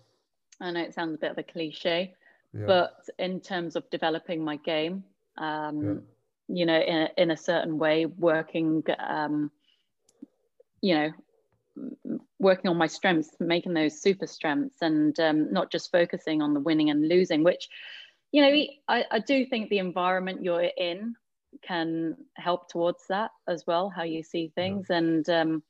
I 0.61 0.71
know 0.71 0.81
it 0.81 0.93
sounds 0.93 1.15
a 1.15 1.17
bit 1.17 1.31
of 1.31 1.37
a 1.37 1.43
cliche, 1.43 2.13
yep. 2.53 2.67
but 2.67 2.93
in 3.19 3.39
terms 3.39 3.75
of 3.75 3.89
developing 3.89 4.43
my 4.43 4.57
game, 4.57 5.03
um, 5.37 5.83
yep. 5.83 6.03
you 6.47 6.65
know, 6.65 6.79
in 6.79 6.97
a, 6.97 7.09
in 7.17 7.31
a 7.31 7.37
certain 7.37 7.77
way, 7.77 8.05
working, 8.05 8.83
um, 8.99 9.51
you 10.81 10.95
know, 10.95 11.11
working 12.39 12.69
on 12.69 12.77
my 12.77 12.87
strengths, 12.87 13.31
making 13.39 13.73
those 13.73 14.01
super 14.01 14.27
strengths, 14.27 14.81
and 14.81 15.19
um, 15.19 15.51
not 15.51 15.71
just 15.71 15.91
focusing 15.91 16.41
on 16.41 16.53
the 16.53 16.59
winning 16.59 16.89
and 16.89 17.07
losing, 17.07 17.43
which 17.43 17.69
you 18.31 18.41
know, 18.41 18.65
I, 18.87 19.05
I 19.11 19.19
do 19.19 19.45
think 19.45 19.69
the 19.69 19.79
environment 19.79 20.43
you're 20.43 20.69
in 20.77 21.15
can 21.65 22.15
help 22.35 22.69
towards 22.69 23.03
that 23.09 23.31
as 23.47 23.65
well, 23.65 23.89
how 23.89 24.03
you 24.03 24.23
see 24.23 24.51
things. 24.55 24.87
Yeah. 24.89 24.97
And 24.97 25.29
um, 25.29 25.63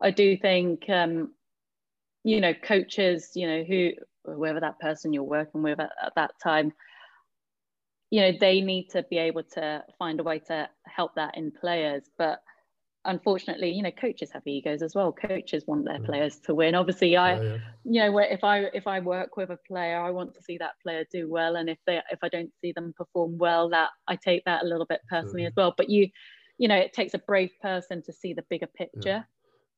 I 0.00 0.10
do 0.10 0.36
think, 0.36 0.88
um, 0.88 1.32
you 2.24 2.40
know, 2.40 2.52
coaches, 2.52 3.30
you 3.34 3.46
know, 3.46 3.62
who, 3.62 3.92
whoever 4.24 4.60
that 4.60 4.80
person 4.80 5.12
you're 5.12 5.22
working 5.22 5.62
with 5.62 5.80
at, 5.80 5.92
at 6.02 6.14
that 6.16 6.32
time, 6.42 6.72
you 8.10 8.20
know, 8.22 8.32
they 8.40 8.60
need 8.60 8.88
to 8.90 9.04
be 9.04 9.18
able 9.18 9.44
to 9.44 9.84
find 9.98 10.18
a 10.18 10.22
way 10.22 10.38
to 10.40 10.68
help 10.86 11.14
that 11.14 11.36
in 11.36 11.50
players. 11.50 12.04
But 12.16 12.42
unfortunately, 13.08 13.70
you 13.70 13.82
know, 13.82 13.90
coaches 13.90 14.30
have 14.32 14.46
egos 14.46 14.82
as 14.82 14.94
well. 14.94 15.10
Coaches 15.10 15.64
want 15.66 15.84
their 15.84 15.98
mm. 15.98 16.06
players 16.06 16.38
to 16.40 16.54
win. 16.54 16.74
Obviously, 16.74 17.16
I, 17.16 17.34
yeah, 17.34 17.42
yeah. 17.42 17.56
you 17.84 18.12
know, 18.12 18.18
if 18.18 18.44
I 18.44 18.58
if 18.74 18.86
I 18.86 19.00
work 19.00 19.36
with 19.36 19.50
a 19.50 19.58
player, 19.66 19.98
I 19.98 20.10
want 20.10 20.34
to 20.34 20.42
see 20.42 20.58
that 20.58 20.74
player 20.82 21.04
do 21.10 21.28
well, 21.28 21.56
and 21.56 21.68
if 21.68 21.78
they 21.86 22.00
if 22.12 22.20
I 22.22 22.28
don't 22.28 22.52
see 22.60 22.72
them 22.72 22.94
perform 22.96 23.38
well, 23.38 23.68
that 23.70 23.90
I 24.06 24.16
take 24.16 24.44
that 24.44 24.62
a 24.62 24.66
little 24.66 24.86
bit 24.86 25.00
personally 25.08 25.46
as 25.46 25.54
well. 25.56 25.74
But 25.76 25.88
you, 25.88 26.08
you 26.58 26.68
know, 26.68 26.76
it 26.76 26.92
takes 26.92 27.14
a 27.14 27.18
brave 27.18 27.50
person 27.60 28.02
to 28.02 28.12
see 28.12 28.34
the 28.34 28.44
bigger 28.48 28.68
picture. 28.68 29.26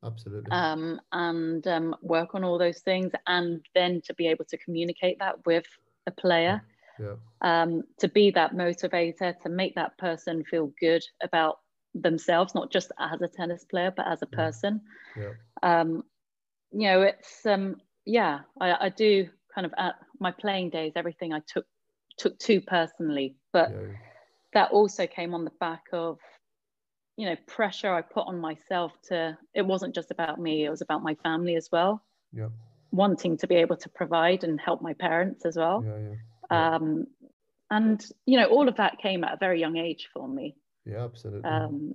Absolutely. 0.04 0.50
Um, 0.50 1.00
and 1.12 1.66
um, 1.66 1.94
work 2.02 2.34
on 2.34 2.42
all 2.44 2.58
those 2.58 2.80
things, 2.80 3.12
and 3.26 3.64
then 3.74 4.02
to 4.06 4.14
be 4.14 4.26
able 4.26 4.44
to 4.46 4.58
communicate 4.58 5.18
that 5.20 5.46
with 5.46 5.66
a 6.06 6.10
player. 6.10 6.62
yeah. 6.98 7.14
um, 7.62 7.82
to 7.98 8.08
be 8.08 8.30
that 8.30 8.54
motivator, 8.54 9.38
to 9.40 9.48
make 9.48 9.74
that 9.74 9.96
person 9.98 10.44
feel 10.44 10.72
good 10.80 11.02
about 11.22 11.60
themselves, 11.94 12.54
not 12.54 12.70
just 12.70 12.92
as 12.98 13.20
a 13.20 13.28
tennis 13.28 13.64
player, 13.64 13.92
but 13.94 14.06
as 14.06 14.22
a 14.22 14.26
person. 14.26 14.80
Yeah. 15.16 15.32
Um, 15.62 16.04
you 16.72 16.88
know, 16.88 17.02
it's 17.02 17.44
um, 17.46 17.76
yeah, 18.04 18.40
I, 18.60 18.86
I 18.86 18.88
do 18.90 19.28
kind 19.54 19.66
of 19.66 19.74
at 19.76 19.96
my 20.18 20.30
playing 20.30 20.70
days, 20.70 20.92
everything 20.96 21.32
I 21.32 21.40
took 21.46 21.66
took 22.16 22.38
too 22.38 22.60
personally, 22.60 23.34
but 23.52 23.70
yeah. 23.70 23.94
that 24.52 24.70
also 24.70 25.06
came 25.06 25.34
on 25.34 25.44
the 25.44 25.52
back 25.58 25.84
of 25.92 26.18
you 27.16 27.26
know 27.26 27.36
pressure 27.46 27.92
I 27.92 28.02
put 28.02 28.26
on 28.26 28.40
myself 28.40 28.92
to. 29.08 29.36
It 29.54 29.62
wasn't 29.62 29.94
just 29.94 30.10
about 30.10 30.40
me; 30.40 30.64
it 30.64 30.70
was 30.70 30.82
about 30.82 31.02
my 31.02 31.14
family 31.22 31.56
as 31.56 31.68
well. 31.72 32.02
Yeah. 32.32 32.48
Wanting 32.92 33.36
to 33.38 33.46
be 33.46 33.56
able 33.56 33.76
to 33.76 33.88
provide 33.88 34.44
and 34.44 34.60
help 34.60 34.82
my 34.82 34.94
parents 34.94 35.44
as 35.44 35.56
well. 35.56 35.84
Yeah, 35.84 35.98
yeah. 35.98 36.14
yeah. 36.50 36.74
Um, 36.76 37.06
and 37.70 38.04
you 38.26 38.38
know, 38.38 38.46
all 38.46 38.68
of 38.68 38.76
that 38.76 38.98
came 38.98 39.24
at 39.24 39.34
a 39.34 39.38
very 39.38 39.60
young 39.60 39.76
age 39.76 40.08
for 40.12 40.28
me. 40.28 40.56
Yeah, 40.84 41.04
absolutely. 41.04 41.48
Um, 41.48 41.94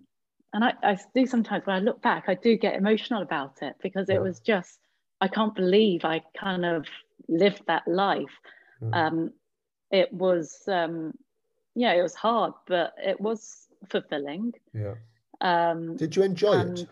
and 0.54 0.64
I, 0.64 0.74
I 0.84 0.98
do 1.14 1.26
sometimes 1.26 1.66
when 1.66 1.76
I 1.76 1.80
look 1.80 2.02
back, 2.02 2.26
I 2.28 2.36
do 2.36 2.56
get 2.58 2.76
emotional 2.76 3.22
about 3.22 3.62
it 3.62 3.76
because 3.82 4.08
Yeah. 4.10 4.16
it 4.16 4.22
was 4.22 4.40
just 4.40 4.80
I 5.22 5.28
can't 5.28 5.56
believe 5.56 6.04
I 6.06 6.22
kind 6.38 6.66
of 6.66 6.86
lived 7.28 7.64
that 7.68 7.88
life. 7.88 8.40
Yeah. 8.82 9.08
Um, 9.08 9.34
it 9.92 10.12
was 10.14 10.62
um, 10.68 11.14
yeah, 11.76 11.94
it 11.94 12.02
was 12.02 12.16
hard, 12.16 12.54
but 12.68 12.94
it 12.98 13.20
was 13.20 13.68
fulfilling. 13.90 14.54
yeah. 14.74 14.96
Um, 15.42 15.98
Did 15.98 16.16
you 16.16 16.24
enjoy 16.24 16.54
and 16.54 16.80
it? 16.80 16.88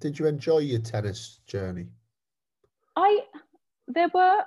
Did 0.00 0.18
you 0.18 0.26
enjoy 0.26 0.58
your 0.58 0.80
tennis 0.80 1.40
journey? 1.46 1.86
I 2.96 3.20
there 3.86 4.08
were 4.12 4.42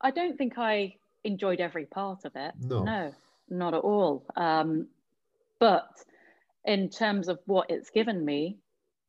I 0.00 0.10
don't 0.12 0.38
think 0.38 0.54
I 0.58 0.94
enjoyed 1.24 1.60
every 1.60 1.86
part 1.86 2.24
of 2.24 2.32
it. 2.36 2.54
No. 2.60 2.84
No, 2.84 3.12
not 3.50 3.74
at 3.74 3.80
all. 3.80 4.24
Um, 4.36 4.86
but 5.58 5.88
in 6.68 6.90
terms 6.90 7.28
of 7.28 7.40
what 7.46 7.70
it's 7.70 7.90
given 7.90 8.24
me, 8.24 8.58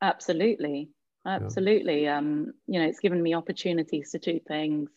absolutely. 0.02 0.90
Absolutely. 1.26 2.08
Um, 2.08 2.54
you 2.66 2.80
know, 2.80 2.88
it's 2.88 3.02
given 3.02 3.22
me 3.22 3.36
opportunities 3.36 4.12
to 4.12 4.20
do 4.20 4.40
things. 4.48 4.90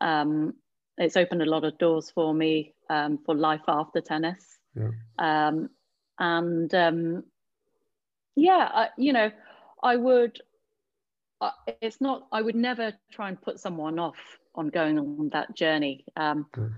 Um, 0.00 0.54
it's 0.98 1.16
opened 1.16 1.42
a 1.42 1.46
lot 1.46 1.64
of 1.64 1.78
doors 1.78 2.10
for 2.10 2.34
me 2.34 2.74
um, 2.90 3.18
for 3.24 3.34
life 3.34 3.62
after 3.66 4.02
tennis. 4.02 4.58
Yeah. 4.74 4.90
Um, 5.18 5.70
and 6.18 6.72
um, 6.74 7.24
yeah, 8.36 8.68
I, 8.72 8.88
you 8.98 9.14
know, 9.14 9.30
I 9.82 9.96
would, 9.96 10.38
uh, 11.40 11.50
it's 11.80 12.00
not, 12.00 12.26
I 12.30 12.42
would 12.42 12.54
never 12.54 12.92
try 13.10 13.30
and 13.30 13.40
put 13.40 13.58
someone 13.58 13.98
off 13.98 14.18
on 14.54 14.68
going 14.68 14.98
on 14.98 15.30
that 15.32 15.56
journey. 15.56 16.04
Um, 16.16 16.46
Good. 16.52 16.74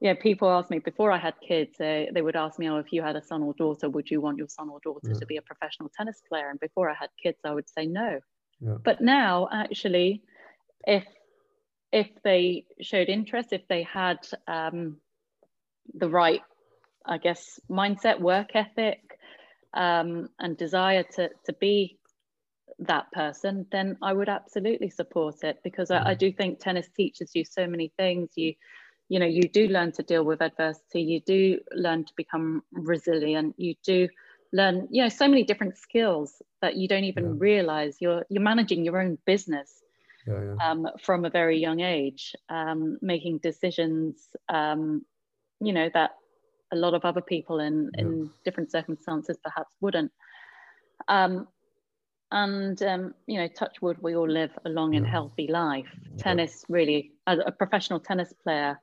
Yeah, 0.00 0.14
people 0.14 0.50
ask 0.50 0.70
me 0.70 0.78
before 0.78 1.10
I 1.10 1.18
had 1.18 1.34
kids, 1.46 1.76
they, 1.78 2.08
they 2.12 2.20
would 2.20 2.36
ask 2.36 2.58
me, 2.58 2.68
oh, 2.68 2.78
if 2.78 2.92
you 2.92 3.02
had 3.02 3.16
a 3.16 3.22
son 3.22 3.42
or 3.42 3.54
daughter, 3.54 3.88
would 3.88 4.10
you 4.10 4.20
want 4.20 4.36
your 4.36 4.48
son 4.48 4.68
or 4.68 4.78
daughter 4.84 5.12
Yeah. 5.12 5.18
to 5.18 5.26
be 5.26 5.38
a 5.38 5.42
professional 5.42 5.90
tennis 5.96 6.20
player? 6.28 6.50
And 6.50 6.60
before 6.60 6.90
I 6.90 6.94
had 6.94 7.08
kids, 7.22 7.38
I 7.44 7.54
would 7.54 7.68
say 7.68 7.86
no. 7.86 8.20
Yeah. 8.60 8.76
But 8.84 9.00
now, 9.00 9.48
actually, 9.52 10.22
if 10.86 11.04
if 11.92 12.08
they 12.24 12.66
showed 12.80 13.08
interest, 13.08 13.52
if 13.52 13.66
they 13.68 13.84
had 13.84 14.18
um, 14.48 14.98
the 15.94 16.08
right, 16.08 16.42
I 17.06 17.18
guess, 17.18 17.58
mindset, 17.70 18.20
work 18.20 18.50
ethic, 18.54 19.00
um, 19.72 20.28
and 20.38 20.56
desire 20.58 21.04
to 21.14 21.30
to 21.46 21.52
be 21.54 21.98
that 22.80 23.10
person, 23.12 23.66
then 23.72 23.96
I 24.02 24.12
would 24.12 24.28
absolutely 24.28 24.90
support 24.90 25.42
it 25.42 25.58
because 25.64 25.90
I, 25.90 26.10
I 26.10 26.14
do 26.14 26.32
think 26.32 26.60
tennis 26.60 26.88
teaches 26.94 27.30
you 27.34 27.44
so 27.44 27.66
many 27.66 27.92
things. 27.96 28.30
You 28.36 28.54
you 29.08 29.18
know 29.18 29.26
you 29.26 29.48
do 29.48 29.68
learn 29.68 29.92
to 29.92 30.02
deal 30.02 30.24
with 30.24 30.40
adversity. 30.42 31.02
You 31.02 31.20
do 31.20 31.60
learn 31.72 32.04
to 32.04 32.12
become 32.16 32.62
resilient. 32.72 33.54
You 33.58 33.74
do 33.84 34.08
learn 34.52 34.88
you 34.90 35.02
know 35.02 35.08
so 35.08 35.28
many 35.28 35.44
different 35.44 35.76
skills 35.76 36.42
that 36.62 36.76
you 36.76 36.88
don't 36.88 37.04
even 37.04 37.24
Yeah. 37.24 37.38
realize 37.38 37.96
you're 38.00 38.24
you're 38.28 38.42
managing 38.42 38.84
your 38.84 39.00
own 39.00 39.18
business 39.26 39.82
Yeah, 40.26 40.42
yeah. 40.42 40.58
um, 40.64 40.86
from 41.02 41.24
a 41.24 41.30
very 41.30 41.58
young 41.58 41.80
age, 41.80 42.34
um, 42.48 42.98
making 43.02 43.38
decisions, 43.38 44.28
um, 44.48 45.04
you 45.60 45.72
know, 45.72 45.90
that 45.94 46.12
a 46.72 46.76
lot 46.76 46.94
of 46.94 47.04
other 47.04 47.20
people 47.20 47.60
in, 47.60 47.90
in 47.98 48.30
different 48.44 48.70
circumstances 48.70 49.38
perhaps 49.42 49.74
wouldn't. 49.80 50.10
Um, 51.08 51.48
and, 52.32 52.80
um, 52.82 53.14
you 53.26 53.38
know, 53.38 53.48
touch 53.48 53.80
wood, 53.82 53.98
we 54.02 54.16
all 54.16 54.28
live 54.28 54.50
a 54.64 54.68
long 54.68 54.94
and 54.96 55.06
healthy 55.06 55.46
life. 55.48 55.88
Tennis 56.18 56.64
really, 56.68 57.12
as 57.26 57.38
a 57.44 57.52
professional 57.52 58.00
tennis 58.00 58.32
player, 58.42 58.80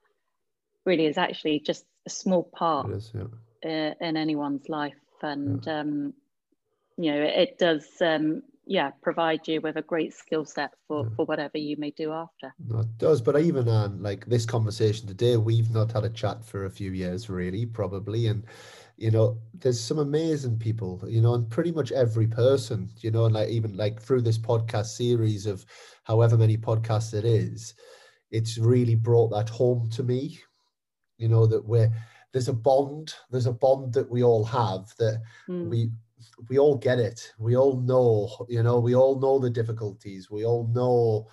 really 0.85 1.05
is 1.05 1.17
actually 1.17 1.59
just 1.59 1.85
a 2.05 2.09
small 2.09 2.43
part 2.43 2.89
is, 2.91 3.11
yeah. 3.13 3.23
uh, 3.65 3.93
in 4.01 4.17
anyone's 4.17 4.67
life 4.69 4.93
and 5.21 5.67
um, 5.67 6.13
you 6.97 7.11
know 7.11 7.21
it 7.21 7.57
does 7.57 7.85
um, 8.01 8.43
yeah 8.65 8.91
provide 9.01 9.47
you 9.47 9.61
with 9.61 9.77
a 9.77 9.81
great 9.81 10.13
skill 10.13 10.45
set 10.45 10.71
for 10.87 11.03
Yeah. 11.03 11.09
for 11.15 11.25
whatever 11.25 11.57
you 11.57 11.77
may 11.77 11.91
do 11.91 12.11
after 12.11 12.53
No, 12.67 12.79
it 12.79 12.97
does, 12.97 13.21
but 13.21 13.39
even 13.39 13.67
on 13.67 14.01
like 14.01 14.25
this 14.25 14.45
conversation 14.45 15.07
today, 15.07 15.37
we've 15.37 15.71
not 15.71 15.91
had 15.91 16.05
a 16.05 16.09
chat 16.09 16.45
for 16.45 16.65
a 16.65 16.69
few 16.69 16.91
years, 16.91 17.29
really, 17.29 17.65
probably. 17.65 18.27
And 18.27 18.43
you 18.97 19.11
know, 19.11 19.37
there's 19.53 19.81
some 19.81 19.99
amazing 19.99 20.59
people, 20.59 21.01
you 21.07 21.21
know, 21.21 21.33
and 21.33 21.49
pretty 21.49 21.71
much 21.71 21.91
every 21.91 22.27
person, 22.27 22.89
you 23.01 23.11
know, 23.11 23.25
and 23.25 23.33
like 23.33 23.49
even 23.49 23.75
like 23.75 24.01
through 24.01 24.21
this 24.21 24.37
podcast 24.37 24.85
series 24.85 25.45
of 25.45 25.65
however 26.03 26.37
many 26.37 26.57
podcasts 26.57 27.13
it 27.13 27.25
is, 27.25 27.73
it's 28.31 28.57
really 28.57 28.95
brought 28.95 29.29
that 29.29 29.49
home 29.49 29.89
to 29.89 30.03
me. 30.03 30.39
You 31.23 31.29
know, 31.29 31.45
that 31.47 31.63
we're 31.71 31.91
there's 32.31 32.49
a 32.49 32.53
bond, 32.69 33.15
there's 33.31 33.45
a 33.45 33.59
bond 33.65 33.93
that 33.93 34.09
we 34.09 34.21
all 34.23 34.43
have 34.45 34.83
that 34.97 35.21
Mm, 35.49 35.69
we 35.69 35.79
we 36.49 36.57
all 36.57 36.77
get 36.77 36.99
it. 36.99 37.19
We 37.37 37.55
all 37.55 37.75
know 37.91 38.29
you 38.49 38.63
know 38.63 38.79
we 38.79 38.95
all 38.95 39.19
know 39.19 39.39
the 39.39 39.49
difficulties. 39.49 40.29
We 40.29 40.45
all 40.45 40.67
know 40.67 41.27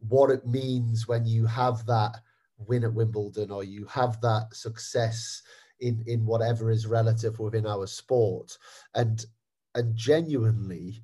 what 0.00 0.30
it 0.30 0.46
means 0.46 1.08
when 1.08 1.26
you 1.26 1.46
have 1.46 1.86
that 1.86 2.12
win 2.58 2.84
at 2.84 2.94
wimbledon 2.94 3.50
or 3.50 3.64
you 3.64 3.86
have 3.86 4.20
that 4.20 4.54
success 4.54 5.42
in 5.80 6.02
in 6.06 6.26
whatever 6.26 6.70
is 6.70 6.86
relative 6.86 7.38
within 7.38 7.66
our 7.66 7.86
sport. 7.86 8.58
And 8.94 9.24
and 9.74 9.94
genuinely 9.96 11.02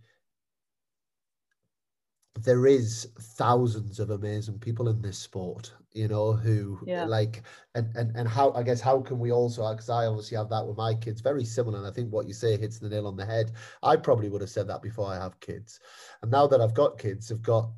there 2.40 2.66
is 2.66 3.08
thousands 3.20 4.00
of 4.00 4.10
amazing 4.10 4.58
people 4.58 4.88
in 4.88 5.00
this 5.00 5.18
sport 5.18 5.72
you 5.92 6.08
know 6.08 6.32
who 6.32 6.78
Yeah. 6.84 7.04
like 7.04 7.42
and 7.76 7.94
and 7.96 8.14
and 8.16 8.28
how 8.28 8.52
i 8.54 8.62
guess 8.64 8.80
how 8.80 9.00
can 9.00 9.20
we 9.20 9.30
also 9.30 9.70
because 9.70 9.88
i 9.88 10.06
obviously 10.06 10.36
have 10.36 10.48
that 10.48 10.66
with 10.66 10.76
my 10.76 10.94
kids 10.94 11.20
very 11.20 11.44
similar 11.44 11.78
and 11.78 11.86
i 11.86 11.92
think 11.92 12.12
what 12.12 12.26
you 12.26 12.34
say 12.34 12.56
hits 12.56 12.78
the 12.80 12.88
nail 12.88 13.06
on 13.06 13.16
the 13.16 13.24
head. 13.24 13.52
I 13.82 13.96
probably 13.96 14.28
would 14.28 14.40
have 14.40 14.50
said 14.50 14.66
that 14.68 14.82
before 14.82 15.08
i 15.12 15.14
have 15.16 15.38
kids. 15.40 15.78
And 16.22 16.30
now 16.30 16.46
that 16.48 16.60
i've 16.60 16.74
got 16.74 16.98
kids 16.98 17.30
i've 17.30 17.42
got 17.42 17.70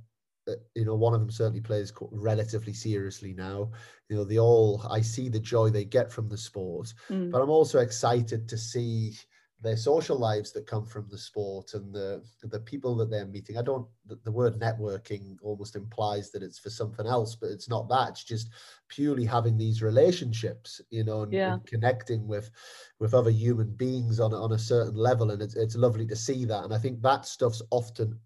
uh, 0.48 0.52
you 0.74 0.84
know 0.84 0.94
one 0.94 1.12
of 1.12 1.20
them 1.20 1.30
certainly 1.30 1.60
plays 1.60 1.92
relatively 2.12 2.72
seriously 2.72 3.34
now. 3.34 3.70
You 4.08 4.16
know 4.16 4.24
they 4.24 4.38
all 4.38 4.86
i 4.88 5.00
see 5.02 5.28
the 5.28 5.40
joy 5.40 5.68
they 5.68 5.84
get 5.84 6.10
from 6.10 6.28
the 6.28 6.38
sport 6.38 6.94
mm, 7.10 7.30
but 7.30 7.42
I'm 7.42 7.50
also 7.50 7.80
excited 7.80 8.48
to 8.48 8.56
see 8.56 9.16
their 9.60 9.76
social 9.76 10.18
lives 10.18 10.52
that 10.52 10.66
come 10.66 10.84
from 10.84 11.08
the 11.08 11.16
sport 11.16 11.72
and 11.74 11.92
the 11.94 12.22
the 12.42 12.60
people 12.60 12.94
that 12.96 13.10
they're 13.10 13.26
meeting. 13.26 13.56
I 13.56 13.62
don't 13.62 13.88
the, 14.04 14.16
the 14.24 14.30
word 14.30 14.60
networking 14.60 15.36
almost 15.42 15.76
implies 15.76 16.30
that 16.30 16.42
it's 16.42 16.58
for 16.58 16.68
something 16.70 17.06
else, 17.06 17.36
but 17.36 17.50
it's 17.50 17.68
not 17.68 17.88
that. 17.88 18.10
It's 18.10 18.24
just 18.24 18.50
purely 18.88 19.24
having 19.24 19.56
these 19.56 19.82
relationships, 19.82 20.80
you 20.90 21.04
know, 21.04 21.22
and, 21.22 21.32
Yeah. 21.32 21.54
and 21.54 21.66
connecting 21.66 22.26
with 22.28 22.50
with 22.98 23.14
other 23.14 23.30
human 23.30 23.70
beings 23.74 24.20
on 24.20 24.32
a- 24.32 24.42
on 24.42 24.52
a 24.52 24.58
certain 24.58 24.94
level. 24.96 25.30
And 25.30 25.40
it's 25.40 25.56
it's 25.56 25.76
lovely 25.76 26.06
to 26.06 26.16
see 26.16 26.44
that. 26.44 26.64
And 26.64 26.74
I 26.74 26.78
think 26.78 27.00
that 27.02 27.24
stuff's 27.26 27.62
often 27.70 28.20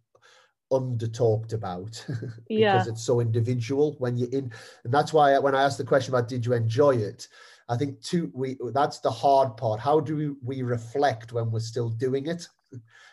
under 0.72 1.08
talked 1.08 1.52
about 1.52 2.04
because 2.56 2.86
Yeah. 2.86 2.92
it's 2.92 3.02
so 3.04 3.20
individual 3.20 3.96
when 3.98 4.16
you're 4.16 4.30
in 4.30 4.52
and 4.84 4.94
that's 4.94 5.12
why 5.12 5.36
when 5.38 5.52
i 5.54 5.62
asked 5.64 5.78
the 5.78 5.84
question 5.84 6.14
about 6.14 6.28
did 6.28 6.46
you 6.46 6.52
enjoy 6.52 6.94
it 6.94 7.26
i 7.70 7.76
think 7.76 8.00
too 8.02 8.30
we 8.34 8.58
that's 8.72 9.00
the 9.00 9.10
hard 9.10 9.56
part. 9.56 9.80
How 9.80 10.00
do 10.00 10.16
we, 10.16 10.28
we 10.42 10.62
reflect 10.62 11.32
when 11.32 11.50
we're 11.50 11.60
still 11.60 11.88
doing 11.88 12.26
it? 12.26 12.46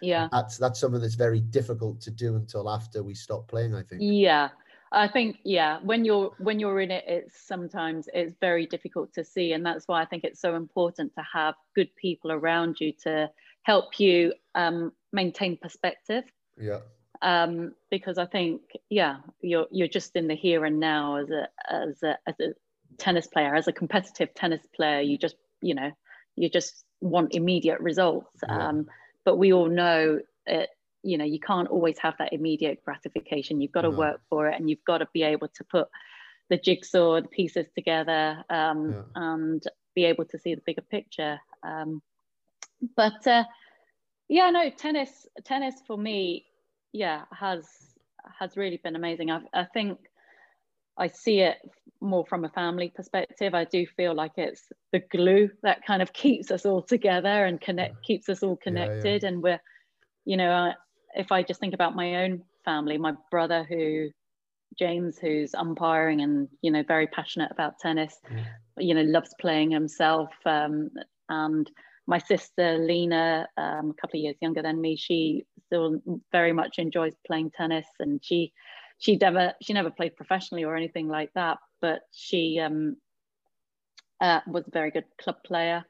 Yeah. 0.02 0.28
That's 0.32 0.58
that's 0.58 0.80
something 0.80 1.02
that's 1.02 1.15
very 1.15 1.39
difficult 1.39 2.00
to 2.02 2.12
do 2.12 2.36
until 2.36 2.70
after 2.70 3.02
we 3.02 3.15
stop 3.15 3.48
playing 3.48 3.74
i 3.74 3.82
think. 3.82 4.02
Yeah. 4.04 4.50
I 4.91 5.08
think 5.08 5.39
yeah 5.43 5.80
when 5.84 6.06
you're 6.06 6.32
when 6.38 6.60
you're 6.60 6.82
in 6.82 6.91
it 6.91 7.04
it's 7.08 7.36
sometimes 7.48 8.08
it's 8.13 8.36
very 8.39 8.65
difficult 8.65 9.13
to 9.13 9.24
see 9.24 9.54
and 9.54 9.65
that's 9.65 9.88
why 9.88 10.02
i 10.02 10.06
think 10.06 10.24
it's 10.24 10.39
so 10.39 10.56
important 10.56 11.13
to 11.15 11.24
have 11.34 11.56
good 11.76 11.93
people 11.96 12.32
around 12.32 12.80
you 12.80 12.93
to 13.04 13.30
help 13.67 14.00
you 14.00 14.34
um, 14.56 14.93
maintain 15.12 15.58
perspective. 15.58 16.24
Yeah. 16.60 16.80
Um, 17.22 17.74
because 17.91 18.17
I 18.17 18.28
think 18.28 18.62
yeah 18.89 19.17
you're 19.41 19.67
you're 19.72 19.88
just 19.88 20.15
in 20.15 20.28
the 20.28 20.36
here 20.36 20.65
and 20.65 20.80
now 20.80 21.15
as 21.15 21.30
a 21.32 21.48
as 21.70 22.04
a 22.04 22.17
as 22.28 22.36
a 22.39 22.54
tennis 22.97 23.28
player 23.28 23.56
as 23.56 23.67
a 23.67 23.73
competitive 23.73 24.34
tennis 24.34 24.62
player 24.76 25.02
you 25.02 25.17
just 25.17 25.36
you 25.62 25.76
know 25.76 25.91
you 26.36 26.50
just 26.50 26.84
want 27.02 27.34
immediate 27.36 27.80
results 27.80 28.30
Yeah. 28.47 28.69
um, 28.69 28.88
but 29.23 29.38
we 29.38 29.54
all 29.54 29.69
know 29.69 30.19
it 30.45 30.69
you 31.04 31.17
know 31.17 31.26
you 31.26 31.39
can't 31.39 31.67
always 31.69 31.97
have 32.00 32.15
that 32.17 32.34
immediate 32.34 32.84
gratification 32.84 33.62
you've 33.62 33.71
got 33.71 33.82
to 33.82 33.91
No. 33.91 33.97
work 33.97 34.21
for 34.30 34.47
it 34.47 34.60
and 34.60 34.69
you've 34.69 34.84
got 34.86 35.00
to 35.00 35.08
be 35.13 35.23
able 35.23 35.47
to 35.50 35.63
put 35.63 35.88
the 36.50 36.58
jigsaw, 36.58 37.19
the 37.21 37.28
pieces 37.28 37.67
together, 37.76 38.41
um, 38.50 38.91
yeah. 38.91 39.02
and 39.15 39.63
be 39.95 40.06
able 40.06 40.23
to 40.23 40.39
see 40.39 40.56
the 40.56 40.62
bigger 40.65 40.82
picture. 40.82 41.38
Um, 41.62 42.02
but 42.95 43.28
uh, 43.28 43.43
yeah, 44.30 44.50
no, 44.50 44.69
tennis, 44.69 45.28
tennis 45.43 45.76
for 45.86 45.97
me, 45.97 46.45
yeah, 46.93 47.23
has 47.38 47.65
has 48.39 48.56
really 48.56 48.78
been 48.78 48.95
amazing. 48.95 49.30
I, 49.30 49.41
I 49.54 49.65
think 49.65 50.00
I 50.98 51.08
see 51.08 51.40
it 51.40 51.58
more 52.02 52.26
from 52.26 52.46
a 52.46 52.50
family 52.50 52.92
perspective. 52.96 53.54
I 53.54 53.66
do 53.66 53.86
feel 53.96 54.14
like 54.14 54.34
it's 54.38 54.64
the 54.92 55.00
glue 55.12 55.50
that 55.64 55.86
kind 55.86 56.02
of 56.02 56.14
keeps 56.14 56.52
us 56.52 56.66
all 56.66 56.82
together 56.82 57.46
and 57.46 57.60
connect, 57.60 57.96
yeah. 57.96 58.06
keeps 58.06 58.30
us 58.30 58.44
all 58.44 58.58
connected. 58.58 59.06
Yeah, 59.06 59.20
yeah. 59.22 59.28
And 59.28 59.44
we're, 59.44 59.62
you 60.26 60.38
know, 60.38 60.74
if 61.16 61.32
I 61.32 61.44
just 61.44 61.60
think 61.60 61.74
about 61.74 61.96
my 61.96 62.24
own 62.24 62.44
family, 62.66 62.98
my 62.98 63.14
brother 63.32 63.66
who 63.68 64.10
James, 64.78 65.18
who's 65.18 65.56
umpiring 65.56 66.22
and 66.22 66.48
you 66.62 66.72
know 66.72 66.84
very 66.88 67.08
passionate 67.08 67.52
about 67.52 67.80
tennis, 67.80 68.16
yeah. 68.30 68.44
you 68.78 68.94
know 68.94 69.02
loves 69.02 69.34
playing 69.40 69.72
himself. 69.72 70.30
Um, 70.46 70.90
and 71.30 71.70
my 72.06 72.20
sister 72.20 72.78
Lena, 72.78 73.48
um, 73.58 73.92
a 73.92 74.02
couple 74.02 74.20
of 74.20 74.24
years 74.24 74.36
younger 74.42 74.62
than 74.62 74.80
me, 74.80 74.96
she 74.96 75.46
still 75.66 76.02
very 76.32 76.54
much 76.54 76.78
enjoys 76.78 77.14
playing 77.26 77.52
tennis, 77.52 77.88
and 78.00 78.20
she 78.24 78.54
she 79.00 79.16
never 79.16 79.54
she 79.62 79.74
never 79.74 79.90
played 79.90 80.16
professionally 80.16 80.64
or 80.64 80.76
anything 80.76 81.08
like 81.08 81.32
that, 81.34 81.58
but 81.82 82.02
she 82.12 82.60
um, 82.60 82.98
uh, 84.22 84.42
was 84.48 84.68
a 84.68 84.72
very 84.72 84.92
good 84.92 85.06
club 85.22 85.38
player, 85.46 85.86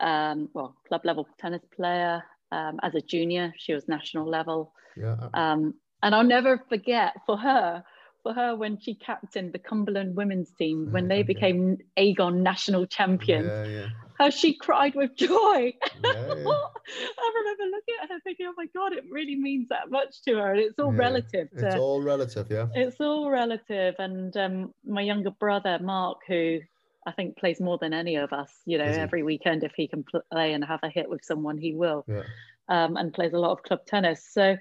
um, 0.00 0.48
well 0.54 0.76
club 0.88 1.04
level 1.04 1.26
tennis 1.38 1.62
player. 1.74 2.22
Um, 2.52 2.78
as 2.82 2.94
a 2.94 3.00
junior, 3.00 3.52
she 3.58 3.74
was 3.74 3.88
national 3.88 4.28
level. 4.28 4.72
Yeah. 4.96 5.16
Um, 5.34 5.74
and 6.02 6.14
I'll 6.14 6.22
never 6.24 6.62
forget 6.68 7.14
for 7.26 7.36
her 7.36 7.82
for 8.22 8.32
her 8.32 8.56
when 8.56 8.78
she 8.78 8.94
captained 8.94 9.52
the 9.52 9.58
Cumberland 9.58 10.16
women's 10.16 10.50
team 10.52 10.88
when 10.90 11.08
they 11.08 11.22
became 11.22 11.78
Aegon 11.96 12.42
national 12.42 12.86
champions. 12.86 13.48
Yeah, 13.48 13.64
yeah. 13.66 13.86
How 14.18 14.30
she 14.30 14.54
cried 14.54 14.94
with 14.94 15.14
joy. 15.16 15.28
Yeah, 15.28 16.10
I 16.10 17.32
remember 17.34 17.64
looking 17.70 17.94
at 18.02 18.08
her 18.08 18.20
thinking, 18.24 18.46
oh 18.48 18.54
my 18.56 18.66
God, 18.74 18.92
it 18.92 19.04
really 19.10 19.36
means 19.36 19.68
that 19.68 19.90
much 19.90 20.22
to 20.22 20.36
her. 20.36 20.52
And 20.52 20.60
it's 20.60 20.78
all 20.78 20.92
relative. 20.92 21.50
To, 21.50 21.66
it's 21.66 21.76
all 21.76 22.02
relative, 22.02 22.46
yeah. 22.50 22.66
It's 22.74 23.00
all 23.00 23.30
relative. 23.30 23.94
And 23.98 24.36
um, 24.36 24.74
my 24.84 25.02
younger 25.02 25.30
brother, 25.30 25.78
Mark, 25.80 26.18
who 26.26 26.60
I 27.06 27.12
think 27.12 27.36
plays 27.36 27.60
more 27.60 27.78
than 27.78 27.92
any 27.92 28.16
of 28.16 28.32
us, 28.32 28.50
you 28.64 28.78
know, 28.78 28.84
every 28.84 29.22
weekend, 29.22 29.64
if 29.64 29.72
he 29.76 29.86
can 29.86 30.04
play 30.32 30.52
and 30.52 30.64
have 30.64 30.80
a 30.82 30.88
hit 30.88 31.08
with 31.08 31.24
someone, 31.24 31.58
he 31.58 31.74
will. 31.74 32.04
Yeah. 32.08 32.22
Um, 32.68 32.96
and 32.96 33.14
plays 33.14 33.32
a 33.32 33.38
lot 33.38 33.52
of 33.52 33.62
club 33.62 33.86
tennis. 33.86 34.26
So, 34.28 34.56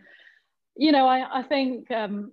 you 0.75 0.91
know, 0.91 1.07
I, 1.07 1.39
I 1.39 1.43
think 1.43 1.89
um, 1.89 2.31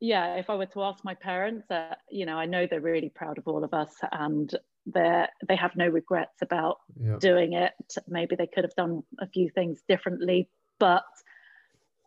yeah, 0.00 0.34
if 0.34 0.50
I 0.50 0.54
were 0.54 0.66
to 0.66 0.82
ask 0.82 1.04
my 1.04 1.14
parents, 1.14 1.70
uh, 1.70 1.94
you 2.10 2.26
know, 2.26 2.36
I 2.36 2.46
know 2.46 2.66
they're 2.66 2.80
really 2.80 3.08
proud 3.08 3.38
of 3.38 3.48
all 3.48 3.64
of 3.64 3.72
us 3.72 3.94
and 4.12 4.54
they 4.86 5.26
they 5.48 5.56
have 5.56 5.76
no 5.76 5.88
regrets 5.88 6.42
about 6.42 6.78
doing 7.18 7.54
it. 7.54 7.72
Maybe 8.08 8.36
they 8.36 8.46
could 8.46 8.64
have 8.64 8.74
done 8.76 9.02
a 9.20 9.26
few 9.26 9.50
things 9.50 9.80
differently, 9.88 10.48
but 10.78 11.04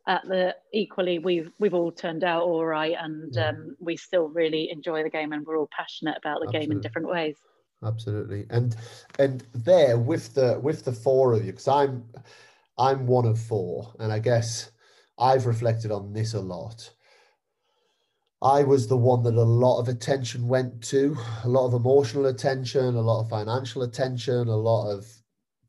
at 0.08 0.24
the 0.24 0.56
equally 0.74 1.20
we've 1.20 1.52
we've 1.60 1.74
all 1.74 1.92
turned 1.92 2.24
out 2.24 2.44
all 2.44 2.66
right 2.66 2.96
and 2.98 3.36
yeah. 3.36 3.50
um, 3.50 3.76
we 3.82 3.98
still 3.98 4.30
really 4.30 4.70
enjoy 4.72 5.04
the 5.04 5.10
game 5.10 5.34
and 5.34 5.46
we're 5.46 5.58
all 5.58 5.68
passionate 5.76 6.16
about 6.18 6.40
the 6.40 6.46
Absolutely. 6.46 6.60
game 6.60 6.72
in 6.72 6.80
different 6.80 7.10
ways 7.10 7.36
Absolutely. 7.84 8.46
And 8.50 8.76
and 9.20 9.44
there 9.54 9.98
with 9.98 10.34
the 10.34 10.60
with 10.62 10.84
the 10.84 10.92
four 10.92 11.34
of 11.34 11.46
you, 11.46 11.52
because 11.52 11.68
I'm 11.68 12.04
I'm 12.78 13.06
one 13.06 13.26
of 13.26 13.40
four, 13.40 13.94
and 14.00 14.12
I 14.12 14.20
guess 14.20 14.72
I've 15.20 15.46
reflected 15.46 15.92
on 15.92 16.14
this 16.14 16.34
a 16.34 16.40
lot. 16.40 16.92
I 18.42 18.64
was 18.64 18.88
the 18.88 18.98
one 18.98 19.24
that 19.24 19.34
a 19.34 19.42
lot 19.42 19.80
of 19.80 19.88
attention 19.88 20.48
went 20.48 20.84
to, 20.86 21.18
a 21.44 21.50
lot 21.50 21.66
of 21.66 21.74
emotional 21.74 22.28
attention, 22.28 22.96
a 22.96 23.02
lot 23.02 23.22
of 23.22 23.30
financial 23.30 23.82
attention, 23.82 24.48
a 24.48 24.56
lot 24.56 24.92
of 24.92 25.08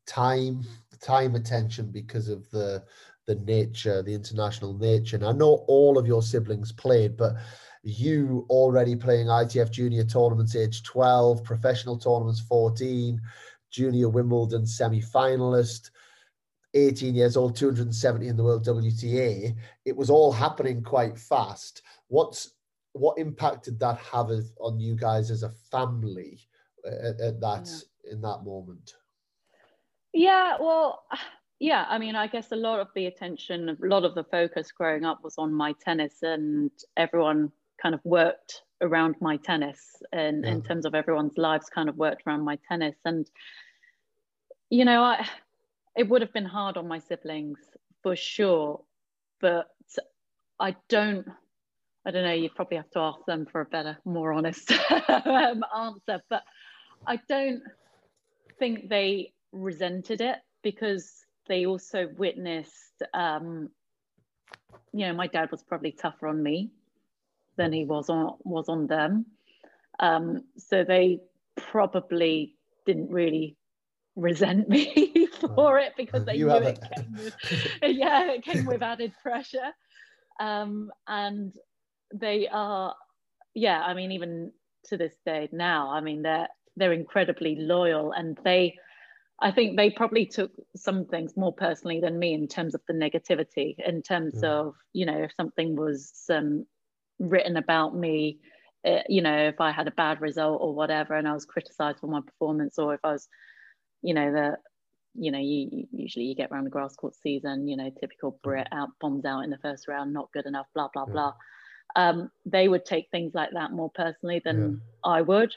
time, 0.05 0.63
time 1.01 1.35
attention 1.35 1.91
because 1.91 2.29
of 2.29 2.49
the 2.51 2.83
the 3.29 3.35
nature, 3.35 4.01
the 4.01 4.13
international 4.13 4.73
nature. 4.73 5.15
And 5.15 5.23
I 5.23 5.31
know 5.31 5.63
all 5.67 5.99
of 5.99 6.07
your 6.07 6.23
siblings 6.23 6.71
played, 6.71 7.15
but 7.15 7.35
you 7.83 8.47
already 8.49 8.95
playing 8.95 9.27
ITF 9.27 9.69
junior 9.69 10.03
tournaments 10.03 10.55
age 10.55 10.81
12, 10.81 11.43
professional 11.43 11.99
tournaments 11.99 12.41
14, 12.41 13.21
junior 13.69 14.09
Wimbledon 14.09 14.65
semi-finalist, 14.65 15.91
18 16.73 17.13
years 17.13 17.37
old, 17.37 17.55
270 17.55 18.27
in 18.27 18.35
the 18.35 18.43
world 18.43 18.65
WTA. 18.65 19.55
It 19.85 19.95
was 19.95 20.09
all 20.09 20.31
happening 20.31 20.81
quite 20.81 21.15
fast. 21.15 21.83
What's 22.07 22.53
what 22.93 23.17
impact 23.17 23.65
did 23.65 23.79
that 23.79 23.97
have 23.99 24.29
on 24.59 24.79
you 24.79 24.95
guys 24.95 25.31
as 25.31 25.43
a 25.43 25.49
family 25.49 26.39
uh, 26.85 27.09
at, 27.09 27.21
at 27.21 27.41
that 27.41 27.69
yeah. 28.03 28.13
in 28.13 28.21
that 28.21 28.43
moment? 28.43 28.93
Yeah, 30.13 30.57
well, 30.59 31.03
yeah, 31.59 31.85
I 31.87 31.97
mean, 31.97 32.15
I 32.15 32.27
guess 32.27 32.51
a 32.51 32.55
lot 32.55 32.79
of 32.79 32.87
the 32.95 33.05
attention, 33.05 33.69
a 33.69 33.85
lot 33.85 34.05
of 34.05 34.15
the 34.15 34.23
focus 34.23 34.71
growing 34.71 35.05
up 35.05 35.23
was 35.23 35.35
on 35.37 35.53
my 35.53 35.73
tennis, 35.73 36.23
and 36.23 36.71
everyone 36.97 37.51
kind 37.81 37.93
of 37.93 38.01
worked 38.03 38.63
around 38.81 39.15
my 39.21 39.37
tennis, 39.37 40.01
and 40.11 40.43
yeah. 40.43 40.51
in 40.51 40.63
terms 40.63 40.85
of 40.85 40.95
everyone's 40.95 41.37
lives, 41.37 41.69
kind 41.69 41.89
of 41.89 41.97
worked 41.97 42.23
around 42.25 42.43
my 42.43 42.57
tennis, 42.67 42.95
and 43.05 43.29
you 44.69 44.85
know, 44.85 45.03
I 45.03 45.27
it 45.95 46.07
would 46.07 46.21
have 46.21 46.33
been 46.33 46.45
hard 46.45 46.77
on 46.77 46.87
my 46.87 46.99
siblings 46.99 47.59
for 48.01 48.15
sure, 48.15 48.81
but 49.41 49.69
I 50.59 50.75
don't 50.87 51.27
I 52.05 52.11
don't 52.11 52.23
know, 52.23 52.33
you'd 52.33 52.55
probably 52.55 52.77
have 52.77 52.89
to 52.91 52.99
ask 52.99 53.19
them 53.25 53.45
for 53.45 53.61
a 53.61 53.65
better, 53.65 53.97
more 54.05 54.33
honest 54.33 54.71
um, 55.09 55.63
answer. 55.75 56.21
But 56.29 56.43
I 57.05 57.19
don't 57.27 57.61
think 58.57 58.89
they 58.89 59.33
resented 59.51 60.21
it 60.21 60.37
because 60.63 61.25
they 61.47 61.65
also 61.65 62.07
witnessed, 62.17 63.03
um, 63.13 63.69
you 64.93 65.07
know, 65.07 65.13
my 65.13 65.27
dad 65.27 65.51
was 65.51 65.63
probably 65.63 65.91
tougher 65.91 66.27
on 66.27 66.41
me 66.41 66.71
than 67.57 67.73
he 67.73 67.83
was 67.83 68.09
on 68.09 68.35
was 68.43 68.69
on 68.69 68.87
them. 68.87 69.25
Um, 69.99 70.43
so 70.57 70.83
they 70.83 71.19
probably 71.57 72.55
didn't 72.85 73.11
really 73.11 73.57
resent 74.15 74.69
me 74.69 75.27
for 75.55 75.79
it 75.79 75.93
because 75.97 76.25
they 76.25 76.35
you 76.35 76.45
knew 76.45 76.55
it 76.55 76.79
came 76.95 77.17
with, 77.17 77.35
yeah, 77.83 78.31
it 78.31 78.43
came 78.43 78.65
with 78.65 78.81
added 78.81 79.13
pressure. 79.21 79.71
Um, 80.39 80.91
and 81.05 81.53
they 82.13 82.47
are 82.51 82.95
yeah 83.53 83.81
i 83.81 83.93
mean 83.93 84.11
even 84.11 84.51
to 84.85 84.97
this 84.97 85.15
day 85.25 85.49
now 85.51 85.91
i 85.91 86.01
mean 86.01 86.21
they're 86.21 86.47
they're 86.75 86.93
incredibly 86.93 87.55
loyal 87.55 88.11
and 88.11 88.37
they 88.43 88.75
i 89.41 89.51
think 89.51 89.75
they 89.75 89.89
probably 89.89 90.25
took 90.25 90.51
some 90.75 91.05
things 91.05 91.35
more 91.35 91.53
personally 91.53 91.99
than 91.99 92.17
me 92.17 92.33
in 92.33 92.47
terms 92.47 92.73
of 92.73 92.81
the 92.87 92.93
negativity 92.93 93.75
in 93.85 94.01
terms 94.01 94.39
yeah. 94.41 94.49
of 94.49 94.75
you 94.93 95.05
know 95.05 95.17
if 95.17 95.31
something 95.35 95.75
was 95.75 96.23
um, 96.29 96.65
written 97.19 97.57
about 97.57 97.95
me 97.95 98.39
uh, 98.85 99.01
you 99.07 99.21
know 99.21 99.47
if 99.47 99.59
i 99.59 99.71
had 99.71 99.87
a 99.87 99.91
bad 99.91 100.21
result 100.21 100.59
or 100.61 100.73
whatever 100.73 101.15
and 101.15 101.27
i 101.27 101.33
was 101.33 101.45
criticized 101.45 101.99
for 101.99 102.07
my 102.07 102.21
performance 102.21 102.79
or 102.79 102.93
if 102.93 103.01
i 103.03 103.11
was 103.11 103.27
you 104.01 104.13
know 104.13 104.31
the 104.31 104.55
you 105.15 105.31
know 105.31 105.39
you 105.39 105.85
usually 105.91 106.25
you 106.25 106.35
get 106.35 106.51
around 106.51 106.63
the 106.63 106.69
grass 106.69 106.95
court 106.95 107.15
season 107.15 107.67
you 107.67 107.75
know 107.75 107.89
typical 107.99 108.39
brit 108.43 108.67
out 108.71 108.89
bombs 109.01 109.25
out 109.25 109.43
in 109.43 109.49
the 109.49 109.57
first 109.57 109.87
round 109.87 110.13
not 110.13 110.31
good 110.33 110.45
enough 110.45 110.67
blah 110.73 110.87
blah 110.93 111.05
yeah. 111.07 111.13
blah 111.13 111.33
um, 111.95 112.31
they 112.45 112.67
would 112.67 112.85
take 112.85 113.07
things 113.11 113.33
like 113.33 113.51
that 113.53 113.71
more 113.71 113.91
personally 113.93 114.41
than 114.43 114.81
yeah. 115.05 115.11
I 115.11 115.21
would. 115.21 115.53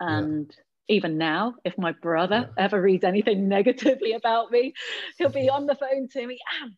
And 0.00 0.52
yeah. 0.88 0.96
even 0.96 1.18
now, 1.18 1.54
if 1.64 1.76
my 1.78 1.92
brother 1.92 2.50
yeah. 2.56 2.64
ever 2.64 2.80
reads 2.80 3.04
anything 3.04 3.48
negatively 3.48 4.12
about 4.12 4.50
me, 4.50 4.74
he'll 5.18 5.28
be 5.28 5.48
on 5.48 5.66
the 5.66 5.74
phone 5.74 6.08
to 6.12 6.26
me, 6.26 6.38
Anne, 6.60 6.76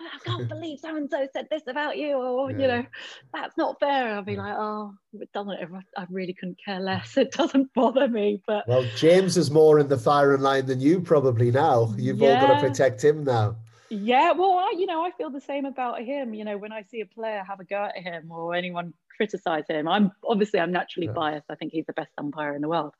I 0.00 0.18
can't 0.24 0.48
believe 0.48 0.80
so 0.80 0.96
and 0.96 1.10
so 1.10 1.26
said 1.32 1.46
this 1.50 1.62
about 1.66 1.96
you, 1.96 2.14
or 2.14 2.50
you 2.50 2.66
know, 2.66 2.84
that's 3.32 3.56
not 3.56 3.78
fair. 3.80 4.14
I'll 4.14 4.22
be 4.22 4.36
like, 4.36 4.54
oh, 4.56 4.94
it 5.14 5.30
doesn't. 5.32 5.58
I 5.96 6.06
really 6.10 6.34
couldn't 6.34 6.58
care 6.64 6.80
less. 6.80 7.16
It 7.20 7.32
doesn't 7.32 7.72
bother 7.74 8.08
me. 8.08 8.42
But 8.46 8.66
well, 8.66 8.84
James 8.96 9.36
is 9.36 9.50
more 9.50 9.78
in 9.78 9.88
the 9.88 9.98
firing 9.98 10.40
line 10.40 10.66
than 10.66 10.80
you 10.80 11.00
probably 11.00 11.50
now. 11.50 11.92
You've 11.96 12.22
all 12.22 12.40
got 12.40 12.60
to 12.60 12.68
protect 12.68 13.04
him 13.04 13.24
now. 13.24 13.56
Yeah, 13.90 14.32
well, 14.32 14.52
I, 14.52 14.74
you 14.78 14.86
know, 14.86 15.04
I 15.04 15.10
feel 15.10 15.30
the 15.30 15.40
same 15.40 15.64
about 15.64 16.00
him. 16.00 16.32
You 16.32 16.44
know, 16.44 16.56
when 16.56 16.72
I 16.72 16.82
see 16.82 17.00
a 17.00 17.06
player 17.06 17.42
have 17.46 17.58
a 17.58 17.64
go 17.64 17.84
at 17.84 17.96
him 17.96 18.30
or 18.30 18.54
anyone 18.54 18.94
criticize 19.16 19.64
him, 19.68 19.88
I'm 19.88 20.12
obviously 20.24 20.60
I'm 20.60 20.70
naturally 20.70 21.08
yeah. 21.08 21.12
biased. 21.12 21.46
I 21.50 21.56
think 21.56 21.72
he's 21.72 21.86
the 21.86 21.92
best 21.92 22.12
umpire 22.16 22.54
in 22.54 22.62
the 22.62 22.68
world, 22.68 22.94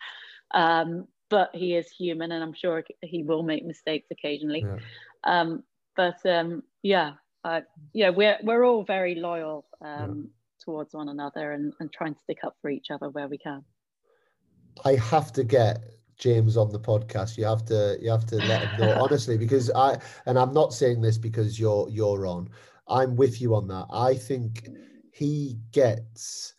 um, 0.50 1.06
but 1.28 1.50
he 1.54 1.76
is 1.76 1.88
human, 1.88 2.32
and 2.32 2.42
I'm 2.42 2.54
sure 2.54 2.84
he 3.02 3.22
will 3.22 3.44
make 3.44 3.64
mistakes 3.64 4.08
occasionally. 4.10 4.66
Yeah. 4.66 4.78
Um, 5.22 5.62
but 5.96 6.24
um, 6.26 6.64
yeah, 6.82 7.12
uh, 7.44 7.60
yeah, 7.92 8.10
we're 8.10 8.38
we're 8.42 8.64
all 8.64 8.82
very 8.82 9.14
loyal 9.14 9.66
um, 9.80 10.16
yeah. 10.18 10.64
towards 10.64 10.92
one 10.92 11.08
another 11.08 11.52
and, 11.52 11.72
and 11.78 11.92
trying 11.92 12.14
to 12.14 12.20
stick 12.20 12.38
up 12.44 12.56
for 12.60 12.68
each 12.68 12.90
other 12.90 13.08
where 13.10 13.28
we 13.28 13.38
can. 13.38 13.64
I 14.84 14.94
have 14.94 15.32
to 15.34 15.44
get 15.44 15.82
James 16.20 16.56
on 16.56 16.70
the 16.70 16.78
podcast. 16.78 17.36
You 17.36 17.46
have 17.46 17.64
to 17.66 17.98
you 18.00 18.10
have 18.10 18.26
to 18.26 18.36
let 18.36 18.62
him 18.62 18.86
know 18.86 18.92
honestly 19.00 19.36
because 19.36 19.70
I 19.70 19.98
and 20.26 20.38
I'm 20.38 20.52
not 20.52 20.72
saying 20.72 21.00
this 21.00 21.18
because 21.18 21.58
you're 21.58 21.88
you're 21.90 22.26
on. 22.26 22.50
I'm 22.86 23.16
with 23.16 23.40
you 23.40 23.54
on 23.54 23.66
that. 23.68 23.86
I 23.90 24.14
think 24.14 24.68
he 25.12 25.58
gets 25.72 26.54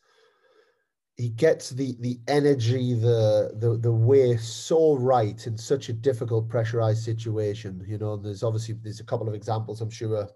he 1.17 1.30
gets 1.30 1.69
the 1.69 1.95
the 2.00 2.19
energy, 2.28 2.93
the 2.93 3.52
the 3.56 3.78
the 3.78 3.91
way 3.91 4.38
so 4.38 4.95
right 4.95 5.45
in 5.45 5.58
such 5.58 5.89
a 5.89 5.93
difficult 5.93 6.50
pressurized 6.50 7.04
situation. 7.04 7.84
You 7.88 8.00
know, 8.00 8.13
and 8.15 8.26
there's 8.26 8.43
obviously 8.43 8.76
there's 8.82 9.00
a 9.00 9.06
couple 9.06 9.28
of 9.28 9.36
examples 9.36 9.82
I'm 9.82 9.91
sure 9.91 10.28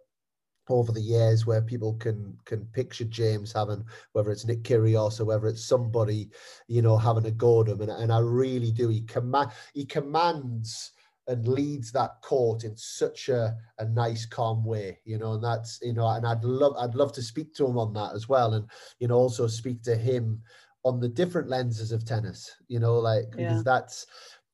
over 0.69 0.91
the 0.91 1.01
years 1.01 1.45
where 1.45 1.61
people 1.61 1.93
can 1.93 2.37
can 2.45 2.65
picture 2.67 3.05
James 3.05 3.53
having 3.53 3.83
whether 4.13 4.31
it's 4.31 4.45
Nick 4.45 4.63
Kyrgios 4.63 5.19
or 5.19 5.25
whether 5.25 5.47
it's 5.47 5.65
somebody 5.65 6.29
you 6.67 6.81
know 6.81 6.97
having 6.97 7.25
a 7.25 7.31
go 7.31 7.61
at 7.61 7.67
him 7.67 7.81
and, 7.81 7.91
and 7.91 8.11
I 8.11 8.19
really 8.19 8.71
do 8.71 8.89
he 8.89 9.01
command 9.01 9.51
he 9.73 9.85
commands 9.85 10.91
and 11.27 11.47
leads 11.47 11.91
that 11.91 12.21
court 12.21 12.63
in 12.63 12.77
such 12.77 13.29
a, 13.29 13.55
a 13.79 13.85
nice 13.85 14.25
calm 14.25 14.63
way 14.63 14.99
you 15.05 15.17
know 15.17 15.33
and 15.33 15.43
that's 15.43 15.79
you 15.81 15.93
know 15.93 16.07
and 16.07 16.25
I'd 16.25 16.43
love 16.43 16.75
I'd 16.77 16.95
love 16.95 17.13
to 17.13 17.21
speak 17.21 17.53
to 17.55 17.65
him 17.65 17.77
on 17.77 17.93
that 17.93 18.13
as 18.13 18.29
well 18.29 18.53
and 18.53 18.69
you 18.99 19.07
know 19.07 19.15
also 19.15 19.47
speak 19.47 19.81
to 19.83 19.95
him 19.95 20.41
on 20.83 20.99
the 20.99 21.09
different 21.09 21.49
lenses 21.49 21.91
of 21.91 22.05
tennis 22.05 22.51
you 22.67 22.79
know 22.79 22.99
like 22.99 23.25
yeah. 23.37 23.49
because 23.49 23.63
that's 23.63 24.05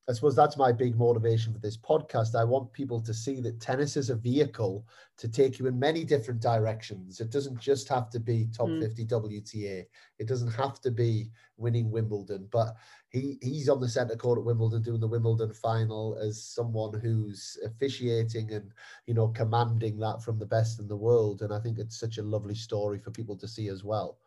I 0.08 0.12
suppose 0.12 0.34
that's 0.34 0.56
my 0.56 0.72
big 0.72 0.96
motivation 0.98 1.52
for 1.52 1.60
this 1.60 1.76
podcast. 1.76 2.34
I 2.34 2.42
want 2.42 2.72
people 2.72 3.00
to 3.00 3.14
see 3.14 3.40
that 3.40 3.60
tennis 3.60 3.96
is 3.96 4.10
a 4.10 4.16
vehicle 4.16 4.84
to 5.16 5.28
take 5.28 5.60
you 5.60 5.68
in 5.68 5.78
many 5.78 6.02
different 6.02 6.40
directions. 6.40 7.20
It 7.20 7.30
doesn't 7.30 7.60
just 7.60 7.88
have 7.88 8.10
to 8.10 8.18
be 8.18 8.48
top 8.52 8.66
mm. 8.66 8.82
50 8.82 9.06
WTA. 9.06 9.84
It 10.18 10.26
doesn't 10.26 10.50
have 10.50 10.80
to 10.80 10.90
be 10.90 11.30
winning 11.56 11.88
Wimbledon, 11.88 12.48
but 12.50 12.74
he 13.10 13.38
he's 13.42 13.68
on 13.68 13.80
the 13.80 13.88
centre 13.88 14.16
court 14.16 14.38
at 14.38 14.44
Wimbledon 14.44 14.82
doing 14.82 15.00
the 15.00 15.06
Wimbledon 15.06 15.52
final 15.52 16.18
as 16.20 16.42
someone 16.42 16.98
who's 16.98 17.56
officiating 17.64 18.52
and 18.52 18.72
you 19.06 19.14
know 19.14 19.28
commanding 19.28 19.98
that 20.00 20.20
from 20.20 20.36
the 20.36 20.46
best 20.46 20.80
in 20.80 20.88
the 20.88 20.96
world. 20.96 21.42
And 21.42 21.54
I 21.54 21.60
think 21.60 21.78
it's 21.78 22.00
such 22.00 22.18
a 22.18 22.22
lovely 22.22 22.56
story 22.56 22.98
for 22.98 23.12
people 23.12 23.36
to 23.36 23.46
see 23.46 23.68
as 23.68 23.84
well. 23.84 24.18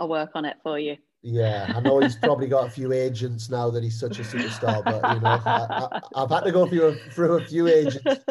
I'll 0.00 0.08
work 0.08 0.32
on 0.34 0.44
it 0.44 0.56
for 0.64 0.76
you. 0.76 0.96
Yeah, 1.30 1.70
I 1.76 1.80
know 1.80 2.00
he's 2.00 2.16
probably 2.16 2.46
got 2.46 2.68
a 2.68 2.70
few 2.70 2.90
agents 2.90 3.50
now 3.50 3.68
that 3.68 3.82
he's 3.82 4.00
such 4.00 4.18
a 4.18 4.22
superstar, 4.22 4.82
but 4.82 5.14
you 5.14 5.20
know, 5.20 5.40
I, 5.44 6.20
have 6.20 6.30
had 6.30 6.44
to 6.44 6.52
go 6.52 6.66
through 6.66 6.86
a, 6.86 6.94
through 7.10 7.36
a 7.36 7.44
few 7.44 7.68
agents. 7.68 8.24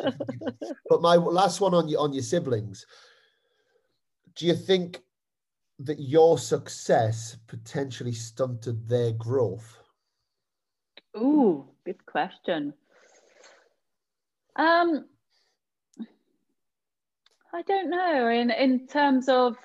But 0.90 1.02
my 1.02 1.16
last 1.16 1.62
one 1.62 1.76
on 1.76 1.88
your 1.88 2.02
on 2.02 2.12
your 2.12 2.24
siblings. 2.24 2.88
Do 4.36 4.48
you 4.48 4.56
think 4.56 5.04
that 5.80 6.00
your 6.00 6.40
success 6.40 7.38
potentially 7.46 8.14
stunted 8.14 8.88
their 8.90 9.12
growth? 9.12 9.78
Ooh, 11.16 11.68
good 11.86 12.04
question. 12.08 12.74
Um, 14.56 15.06
I 17.54 17.62
don't 17.62 17.92
know. 17.92 18.28
In 18.30 18.50
in 18.50 18.88
terms 18.88 19.30
of 19.30 19.56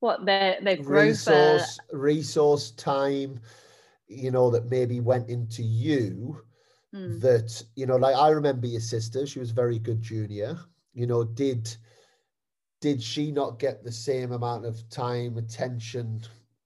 what 0.00 0.24
their 0.24 0.58
their 0.62 0.76
growth 0.76 1.08
resource 1.08 1.78
uh, 1.78 1.96
resource 1.96 2.70
time 2.72 3.38
you 4.08 4.30
know 4.30 4.50
that 4.50 4.70
maybe 4.70 5.00
went 5.00 5.28
into 5.28 5.62
you 5.62 6.42
mm. 6.94 7.20
that 7.20 7.62
you 7.76 7.86
know 7.86 7.96
like 7.96 8.16
i 8.16 8.28
remember 8.28 8.66
your 8.66 8.80
sister 8.80 9.26
she 9.26 9.38
was 9.38 9.50
very 9.50 9.78
good 9.78 10.02
junior 10.02 10.58
you 10.94 11.06
know 11.06 11.22
did 11.24 11.76
did 12.80 13.02
she 13.02 13.30
not 13.30 13.58
get 13.58 13.84
the 13.84 13.92
same 13.92 14.32
amount 14.32 14.64
of 14.64 14.88
time 14.88 15.36
attention 15.36 16.20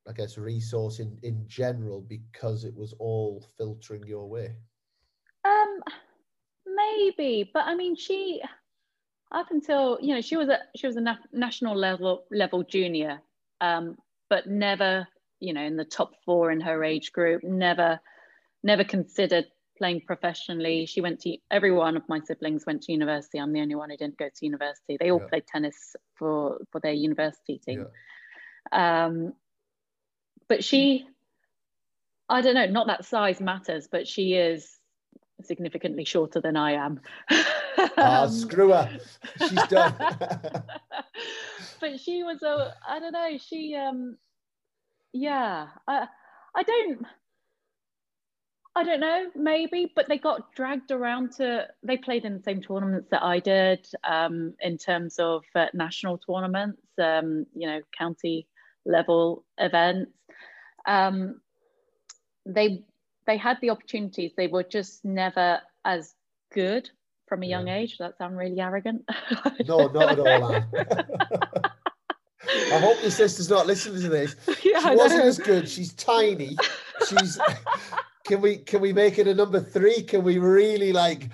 i 0.09 0.13
guess 0.13 0.39
resource 0.39 1.01
in 1.01 1.19
in 1.23 1.45
general 1.47 2.01
because 2.01 2.65
it 2.65 2.75
was 2.75 2.95
all 2.99 3.45
filtering 3.59 4.07
your 4.07 4.29
way 4.29 4.55
um 5.45 5.81
maybe 6.67 7.51
but 7.53 7.65
i 7.67 7.75
mean 7.75 7.95
she 7.95 8.41
up 9.33 9.51
until 9.51 9.99
you 10.01 10.15
know 10.15 10.21
she 10.21 10.37
was 10.37 10.49
a 10.49 10.59
she 10.77 10.87
was 10.87 10.97
a 10.97 11.01
na- 11.01 11.17
national 11.33 11.77
level 11.77 12.25
level 12.31 12.63
junior 12.63 13.21
um, 13.61 13.97
but 14.31 14.47
never 14.47 15.07
you 15.41 15.53
know 15.53 15.63
in 15.63 15.77
the 15.77 15.85
top 15.85 16.13
four 16.25 16.51
in 16.51 16.61
her 16.61 16.85
age 16.85 17.13
group 17.13 17.43
never 17.43 18.01
never 18.63 18.85
considered 18.85 19.47
playing 19.77 20.01
professionally 20.01 20.87
she 20.87 21.01
went 21.01 21.21
to 21.21 21.37
every 21.51 21.73
one 21.73 21.97
of 21.97 22.03
my 22.09 22.21
siblings 22.21 22.65
went 22.67 22.83
to 22.83 22.93
university 22.93 23.39
i'm 23.39 23.53
the 23.53 23.61
only 23.61 23.75
one 23.75 23.91
who 23.91 23.97
didn't 23.97 24.17
go 24.17 24.27
to 24.27 24.45
university 24.45 24.97
they 25.01 25.11
all 25.11 25.21
yeah. 25.21 25.29
played 25.29 25.47
tennis 25.47 25.97
for 26.15 26.59
for 26.71 26.81
their 26.81 26.93
university 26.93 27.59
team 27.59 27.87
yeah. 28.73 29.07
um, 29.07 29.33
but 30.49 30.63
she 30.63 31.07
i 32.29 32.41
don't 32.41 32.55
know 32.55 32.67
not 32.67 32.87
that 32.87 33.05
size 33.05 33.41
matters 33.41 33.89
but 33.91 34.07
she 34.07 34.35
is 34.35 34.74
significantly 35.43 36.05
shorter 36.05 36.41
than 36.41 36.57
I 36.57 36.73
am. 36.73 37.01
Ah, 37.97 38.23
um, 38.23 38.31
screw 38.31 38.71
her. 38.71 38.89
She's 39.39 39.67
done. 39.67 39.95
but 41.81 42.01
she 42.01 42.23
was 42.23 42.41
a, 42.43 42.73
I 42.89 43.01
don't 43.01 43.13
know, 43.13 43.37
she, 43.39 43.75
um, 43.75 44.17
yeah, 45.13 45.67
I, 45.89 46.07
I 46.55 46.63
don't, 46.63 47.05
I 48.77 48.85
don't 48.85 49.01
know, 49.01 49.27
maybe, 49.35 49.93
but 49.95 50.09
they 50.09 50.19
got 50.19 50.53
dragged 50.55 50.93
around 50.93 51.33
to, 51.33 51.67
they 51.83 51.97
played 51.97 52.25
in 52.25 52.35
the 52.37 52.43
same 52.43 52.61
tournaments 52.61 53.09
that 53.11 53.23
I 53.23 53.41
did 53.41 53.87
um, 54.09 54.55
in 54.61 54.79
terms 54.79 55.19
of 55.19 55.45
uh, 55.55 55.67
national 55.75 56.19
tournaments, 56.19 56.83
um, 57.03 57.47
you 57.55 57.67
know, 57.67 57.81
county 57.97 58.47
level 58.87 59.45
events. 59.59 60.13
Um, 60.87 61.41
they 62.47 62.85
they 63.27 63.37
had 63.37 63.59
the 63.61 63.71
opportunities, 63.71 64.33
they 64.37 64.47
were 64.47 64.63
just 64.63 65.05
never 65.05 65.61
as 65.85 66.15
good 66.53 66.91
from 67.27 67.43
a 67.43 67.47
young 67.47 67.69
yeah. 67.69 67.77
age. 67.77 67.99
That 67.99 68.19
sound 68.19 68.37
really 68.37 68.61
arrogant? 68.61 69.03
no, 69.67 69.89
not 69.89 70.13
at 70.13 70.19
all, 70.19 71.73
I 72.73 72.79
hope 72.79 73.01
your 73.03 73.11
sister's 73.11 73.49
not 73.49 73.67
listening 73.67 74.03
to 74.03 74.09
this. 74.09 74.37
Yeah, 74.65 74.91
she 74.91 74.97
wasn't 74.97 75.25
as 75.25 75.39
good. 75.39 75.69
She's 75.69 75.93
tiny. 75.95 76.57
She's. 77.09 77.39
can 78.25 78.41
we 78.41 78.57
can 78.57 78.81
we 78.81 78.93
make 78.93 79.19
it 79.19 79.29
a 79.29 79.35
number 79.35 79.61
three? 79.61 80.03
Can 80.03 80.25
we 80.25 80.39
really 80.39 80.93
like 80.93 81.29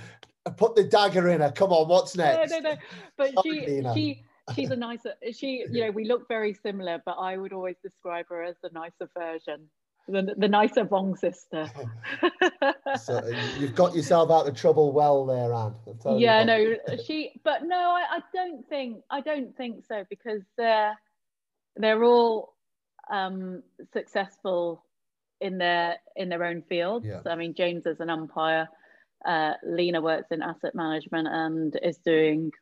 put 0.57 0.75
the 0.75 0.85
dagger 0.85 1.29
in 1.29 1.41
her? 1.41 1.51
Come 1.51 1.73
on, 1.73 1.89
what's 1.89 2.17
next? 2.17 2.51
No, 2.51 2.59
no, 2.59 2.71
no. 2.71 2.77
But 3.17 3.33
she 3.43 3.83
she 3.95 4.25
she's 4.55 4.71
a 4.71 4.77
nicer. 4.77 5.15
She 5.33 5.65
you 5.71 5.85
know 5.85 5.91
we 5.91 6.05
look 6.05 6.29
very 6.29 6.53
similar, 6.55 7.01
but 7.07 7.13
I 7.13 7.37
would 7.37 7.53
always 7.53 7.77
describe 7.83 8.27
her 8.29 8.43
as 8.43 8.57
the 8.63 8.71
nicer 8.73 9.09
version 9.17 9.69
the, 10.11 10.35
the 10.37 10.49
nicer 10.49 10.85
Vong 10.85 11.19
sister. 11.19 11.71
so 13.03 13.15
uh, 13.17 13.33
you've 13.59 13.75
got 13.75 13.95
yourself 13.95 14.31
out 14.31 14.49
of 14.49 14.57
trouble 14.57 14.93
well 14.93 15.25
there, 15.27 15.53
Anne. 15.53 15.75
Yeah, 16.19 16.45
no, 16.45 16.77
she. 17.05 17.41
But 17.45 17.65
no, 17.65 17.77
I, 17.77 18.17
I, 18.17 18.21
don't 18.35 18.69
think 18.69 19.03
I 19.11 19.21
don't 19.21 19.57
think 19.57 19.85
so 19.87 20.05
because 20.09 20.43
they're 20.57 20.99
they're 21.77 22.03
all 22.05 22.55
um, 23.11 23.63
successful 23.93 24.85
in 25.41 25.59
their 25.59 25.97
in 26.17 26.29
their 26.29 26.45
own 26.45 26.63
fields. 26.63 27.07
Yeah. 27.07 27.21
I 27.27 27.37
mean, 27.37 27.55
James 27.55 27.87
is 27.87 28.01
an 28.01 28.11
umpire. 28.11 28.69
Uh, 29.25 29.53
Lena 29.65 30.01
works 30.01 30.29
in 30.31 30.43
asset 30.43 30.75
management 30.75 31.29
and 31.29 31.79
is 31.83 31.99
doing 31.99 32.53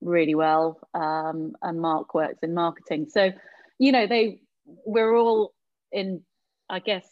really 0.00 0.34
well. 0.34 0.78
Um, 0.94 1.56
and 1.62 1.80
Mark 1.80 2.14
works 2.14 2.38
in 2.42 2.54
marketing. 2.54 3.08
So, 3.10 3.32
you 3.78 3.92
know, 3.92 4.06
they 4.06 4.40
we're 4.84 5.16
all 5.16 5.52
in 5.92 6.22
I 6.68 6.80
guess 6.80 7.06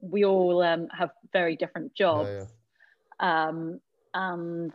we 0.00 0.24
all 0.24 0.62
um, 0.62 0.88
have 0.96 1.10
very 1.32 1.56
different 1.56 1.94
jobs. 1.94 2.28
Yeah, 2.30 2.44
yeah. 3.20 3.48
Um, 3.48 3.80
and 4.14 4.72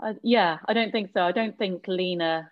I, 0.00 0.14
yeah, 0.22 0.58
I 0.66 0.72
don't 0.72 0.92
think 0.92 1.10
so. 1.12 1.22
I 1.22 1.32
don't 1.32 1.58
think 1.58 1.84
Lena 1.88 2.50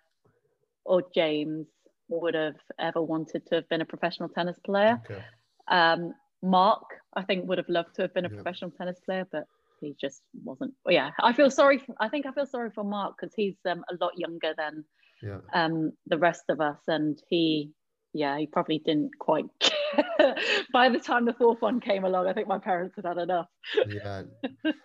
or 0.84 1.02
James 1.14 1.66
would 2.08 2.34
have 2.34 2.56
ever 2.78 3.02
wanted 3.02 3.46
to 3.46 3.56
have 3.56 3.68
been 3.68 3.80
a 3.80 3.86
professional 3.86 4.28
tennis 4.28 4.58
player. 4.64 5.00
Okay. 5.04 5.22
Um, 5.68 6.14
Mark, 6.42 6.84
I 7.16 7.22
think, 7.22 7.48
would 7.48 7.58
have 7.58 7.68
loved 7.68 7.94
to 7.96 8.02
have 8.02 8.14
been 8.14 8.26
a 8.26 8.28
yeah. 8.28 8.34
professional 8.34 8.70
tennis 8.70 9.00
player, 9.04 9.26
but 9.30 9.44
he 9.80 9.96
just 10.00 10.22
wasn't. 10.44 10.74
yeah, 10.88 11.10
I 11.20 11.32
feel 11.32 11.50
sorry. 11.50 11.78
For, 11.78 11.94
I 12.00 12.08
think 12.08 12.26
I 12.26 12.32
feel 12.32 12.46
sorry 12.46 12.70
for 12.70 12.84
Mark 12.84 13.16
because 13.18 13.34
he's 13.34 13.56
um, 13.68 13.84
a 13.90 13.96
lot 14.02 14.12
younger 14.16 14.54
than 14.56 14.84
yeah. 15.22 15.38
um, 15.52 15.92
the 16.06 16.18
rest 16.18 16.44
of 16.48 16.60
us, 16.60 16.78
and 16.86 17.20
he, 17.28 17.72
yeah, 18.12 18.38
he 18.38 18.46
probably 18.46 18.78
didn't 18.78 19.18
quite 19.18 19.46
by 20.72 20.88
the 20.88 20.98
time 20.98 21.24
the 21.24 21.32
fourth 21.32 21.60
one 21.62 21.80
came 21.80 22.04
along, 22.04 22.26
I 22.26 22.32
think 22.32 22.48
my 22.48 22.58
parents 22.58 22.94
had 22.96 23.04
had 23.04 23.18
enough. 23.18 23.46
yeah, 23.88 24.22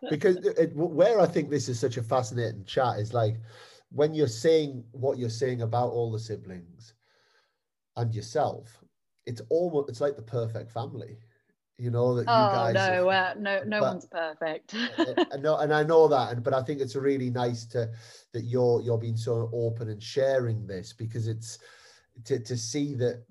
because 0.09 0.37
it, 0.37 0.71
where 0.75 1.19
I 1.19 1.25
think 1.25 1.49
this 1.49 1.69
is 1.69 1.79
such 1.79 1.97
a 1.97 2.03
fascinating 2.03 2.65
chat 2.65 2.99
is 2.99 3.13
like 3.13 3.37
when 3.91 4.13
you're 4.13 4.27
saying 4.27 4.83
what 4.91 5.17
you're 5.17 5.29
saying 5.29 5.61
about 5.61 5.91
all 5.91 6.11
the 6.11 6.19
siblings 6.19 6.93
and 7.97 8.13
yourself, 8.13 8.83
it's 9.25 9.41
almost 9.49 9.89
it's 9.89 10.01
like 10.01 10.15
the 10.15 10.21
perfect 10.21 10.71
family. 10.71 11.17
You 11.77 11.89
know 11.89 12.13
that 12.13 12.21
you 12.21 12.27
oh, 12.27 12.51
guys. 12.53 12.75
no, 12.75 13.09
uh, 13.09 13.33
no, 13.39 13.63
no 13.65 13.79
but, 13.79 13.93
one's 13.93 14.05
perfect. 14.05 14.75
and, 15.31 15.41
no, 15.41 15.57
and 15.57 15.73
I 15.73 15.81
know 15.81 16.07
that, 16.07 16.31
and 16.31 16.43
but 16.43 16.53
I 16.53 16.61
think 16.61 16.79
it's 16.79 16.95
really 16.95 17.31
nice 17.31 17.65
to 17.67 17.89
that 18.33 18.43
you're 18.43 18.81
you're 18.81 18.99
being 18.99 19.17
so 19.17 19.49
open 19.51 19.89
and 19.89 20.01
sharing 20.01 20.67
this 20.67 20.93
because 20.93 21.27
it's 21.27 21.57
to 22.25 22.39
to 22.39 22.55
see 22.55 22.93
that 22.95 23.23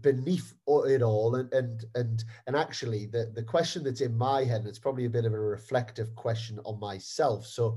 beneath 0.00 0.54
it 0.86 1.02
all 1.02 1.34
and 1.34 1.52
and 1.52 1.84
and 1.94 2.24
and 2.46 2.56
actually 2.56 3.06
the 3.06 3.30
the 3.34 3.42
question 3.42 3.82
that's 3.84 4.00
in 4.00 4.16
my 4.16 4.42
head 4.42 4.60
and 4.60 4.68
it's 4.68 4.78
probably 4.78 5.04
a 5.04 5.10
bit 5.10 5.26
of 5.26 5.34
a 5.34 5.38
reflective 5.38 6.14
question 6.14 6.58
on 6.64 6.80
myself 6.80 7.46
so 7.46 7.76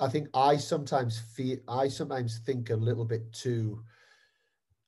i 0.00 0.08
think 0.08 0.28
i 0.32 0.56
sometimes 0.56 1.18
feel 1.36 1.58
i 1.68 1.86
sometimes 1.86 2.38
think 2.46 2.70
a 2.70 2.76
little 2.76 3.04
bit 3.04 3.30
too 3.32 3.82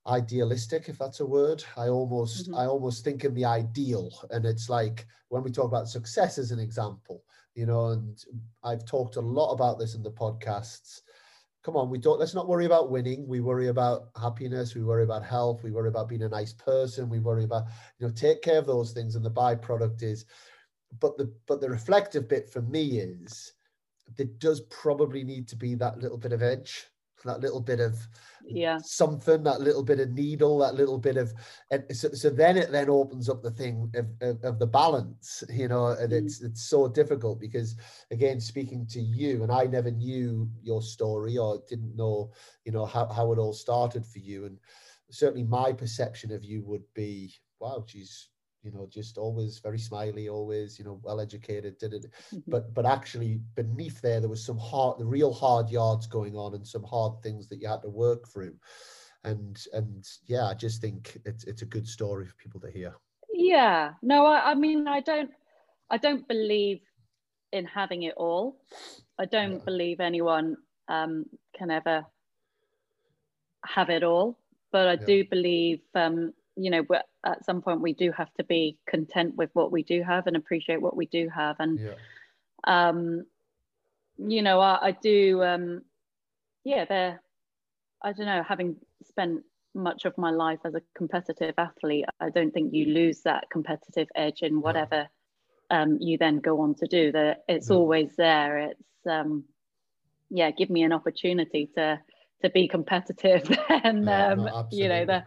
idealistic 0.06 0.88
if 0.88 0.98
that's 0.98 1.20
a 1.20 1.26
word 1.26 1.62
i 1.76 1.88
almost 1.88 2.44
mm-hmm. 2.44 2.54
i 2.54 2.64
almost 2.64 3.04
think 3.04 3.24
in 3.24 3.34
the 3.34 3.44
ideal 3.44 4.10
and 4.30 4.46
it's 4.46 4.70
like 4.70 5.06
when 5.28 5.42
we 5.42 5.50
talk 5.50 5.66
about 5.66 5.88
success 5.88 6.38
as 6.38 6.52
an 6.52 6.58
example 6.58 7.22
you 7.54 7.66
know 7.66 7.88
and 7.88 8.24
i've 8.64 8.86
talked 8.86 9.16
a 9.16 9.20
lot 9.20 9.52
about 9.52 9.78
this 9.78 9.94
in 9.94 10.02
the 10.02 10.10
podcasts 10.10 11.02
come 11.62 11.76
on 11.76 11.90
we 11.90 11.98
don't 11.98 12.18
let's 12.18 12.34
not 12.34 12.48
worry 12.48 12.66
about 12.66 12.90
winning. 12.90 13.26
We 13.26 13.40
worry 13.40 13.68
about 13.68 14.08
happiness. 14.20 14.74
We 14.74 14.82
worry 14.82 15.04
about 15.04 15.24
health. 15.24 15.62
We 15.62 15.70
worry 15.70 15.88
about 15.88 16.08
being 16.08 16.22
a 16.22 16.28
nice 16.28 16.52
person. 16.52 17.08
We 17.08 17.18
worry 17.18 17.44
about 17.44 17.64
you 17.98 18.06
know 18.06 18.12
take 18.12 18.42
care 18.42 18.58
of 18.58 18.66
those 18.66 18.92
things 18.92 19.14
and 19.14 19.24
the 19.24 19.30
byproduct 19.30 20.02
is 20.02 20.24
but 20.98 21.16
the 21.16 21.32
but 21.46 21.60
the 21.60 21.70
reflective 21.70 22.28
bit 22.28 22.48
for 22.50 22.62
me 22.62 22.98
is 22.98 23.52
there 24.16 24.26
does 24.38 24.62
probably 24.62 25.22
need 25.22 25.46
to 25.48 25.56
be 25.56 25.74
that 25.76 25.98
little 25.98 26.18
bit 26.18 26.32
of 26.32 26.42
edge 26.42 26.86
that 27.24 27.40
little 27.40 27.60
bit 27.60 27.80
of 27.80 27.96
yeah 28.46 28.78
something 28.82 29.42
that 29.42 29.60
little 29.60 29.82
bit 29.82 30.00
of 30.00 30.10
needle 30.10 30.58
that 30.58 30.74
little 30.74 30.98
bit 30.98 31.16
of 31.16 31.32
and 31.70 31.84
so, 31.92 32.08
so 32.12 32.30
then 32.30 32.56
it 32.56 32.72
then 32.72 32.88
opens 32.88 33.28
up 33.28 33.42
the 33.42 33.50
thing 33.50 33.90
of, 33.94 34.06
of, 34.20 34.42
of 34.44 34.58
the 34.58 34.66
balance 34.66 35.44
you 35.50 35.68
know 35.68 35.88
and 35.88 36.12
mm. 36.12 36.16
it's 36.16 36.42
it's 36.42 36.62
so 36.62 36.88
difficult 36.88 37.38
because 37.40 37.76
again 38.10 38.40
speaking 38.40 38.86
to 38.86 39.00
you 39.00 39.42
and 39.42 39.52
i 39.52 39.64
never 39.64 39.90
knew 39.90 40.48
your 40.62 40.82
story 40.82 41.36
or 41.36 41.62
didn't 41.68 41.94
know 41.96 42.30
you 42.64 42.72
know 42.72 42.86
how, 42.86 43.06
how 43.06 43.32
it 43.32 43.38
all 43.38 43.52
started 43.52 44.04
for 44.04 44.18
you 44.18 44.46
and 44.46 44.58
certainly 45.10 45.44
my 45.44 45.72
perception 45.72 46.32
of 46.32 46.44
you 46.44 46.62
would 46.64 46.84
be 46.94 47.32
wow 47.60 47.84
she's 47.86 48.29
you 48.62 48.70
know 48.70 48.86
just 48.90 49.18
always 49.18 49.58
very 49.58 49.78
smiley 49.78 50.28
always 50.28 50.78
you 50.78 50.84
know 50.84 51.00
well 51.02 51.20
educated 51.20 51.78
did 51.78 51.94
it 51.94 52.06
mm-hmm. 52.32 52.50
but 52.50 52.72
but 52.74 52.86
actually 52.86 53.40
beneath 53.54 54.00
there 54.00 54.20
there 54.20 54.28
was 54.28 54.44
some 54.44 54.58
hard 54.58 54.98
the 54.98 55.04
real 55.04 55.32
hard 55.32 55.70
yards 55.70 56.06
going 56.06 56.36
on 56.36 56.54
and 56.54 56.66
some 56.66 56.84
hard 56.84 57.12
things 57.22 57.48
that 57.48 57.60
you 57.60 57.68
had 57.68 57.82
to 57.82 57.88
work 57.88 58.28
through 58.28 58.54
and 59.24 59.66
and 59.72 60.06
yeah 60.26 60.46
i 60.46 60.54
just 60.54 60.80
think 60.80 61.18
it's 61.24 61.44
it's 61.44 61.62
a 61.62 61.66
good 61.66 61.86
story 61.86 62.26
for 62.26 62.34
people 62.36 62.60
to 62.60 62.70
hear 62.70 62.94
yeah 63.32 63.92
no 64.02 64.26
i, 64.26 64.50
I 64.50 64.54
mean 64.54 64.86
i 64.88 65.00
don't 65.00 65.30
i 65.90 65.96
don't 65.96 66.26
believe 66.28 66.80
in 67.52 67.64
having 67.64 68.04
it 68.04 68.14
all 68.16 68.60
i 69.18 69.24
don't 69.24 69.58
yeah. 69.58 69.64
believe 69.64 70.00
anyone 70.00 70.56
um, 70.88 71.24
can 71.56 71.70
ever 71.70 72.04
have 73.64 73.90
it 73.90 74.02
all 74.02 74.38
but 74.72 74.86
i 74.86 74.92
yeah. 74.92 75.06
do 75.06 75.24
believe 75.30 75.80
um, 75.94 76.32
you 76.60 76.70
know 76.70 76.84
at 77.24 77.44
some 77.44 77.62
point 77.62 77.80
we 77.80 77.92
do 77.92 78.12
have 78.12 78.32
to 78.34 78.44
be 78.44 78.76
content 78.86 79.34
with 79.36 79.50
what 79.54 79.72
we 79.72 79.82
do 79.82 80.02
have 80.02 80.26
and 80.26 80.36
appreciate 80.36 80.80
what 80.80 80.96
we 80.96 81.06
do 81.06 81.28
have 81.28 81.56
and 81.58 81.80
yeah. 81.80 81.94
um 82.66 83.24
you 84.18 84.42
know 84.42 84.60
i, 84.60 84.88
I 84.88 84.90
do 84.92 85.42
um 85.42 85.82
yeah 86.64 86.84
they're 86.84 87.22
i 88.02 88.12
don't 88.12 88.26
know 88.26 88.42
having 88.42 88.76
spent 89.08 89.42
much 89.74 90.04
of 90.04 90.18
my 90.18 90.30
life 90.30 90.58
as 90.64 90.74
a 90.74 90.82
competitive 90.94 91.54
athlete 91.56 92.04
i 92.20 92.28
don't 92.28 92.52
think 92.52 92.74
you 92.74 92.86
lose 92.86 93.20
that 93.22 93.44
competitive 93.50 94.08
edge 94.14 94.42
in 94.42 94.60
whatever 94.60 95.08
yeah. 95.70 95.82
um 95.82 95.96
you 96.00 96.18
then 96.18 96.40
go 96.40 96.60
on 96.60 96.74
to 96.74 96.86
do 96.86 97.12
that 97.12 97.44
it's 97.48 97.70
yeah. 97.70 97.76
always 97.76 98.14
there 98.16 98.58
it's 98.58 99.06
um 99.08 99.44
yeah 100.28 100.50
give 100.50 100.70
me 100.70 100.82
an 100.82 100.92
opportunity 100.92 101.70
to 101.74 101.98
to 102.42 102.50
be 102.50 102.68
competitive 102.68 103.42
then 103.68 104.08
um, 104.08 104.44
no, 104.44 104.68
you 104.70 104.88
know 104.88 105.04
the 105.04 105.24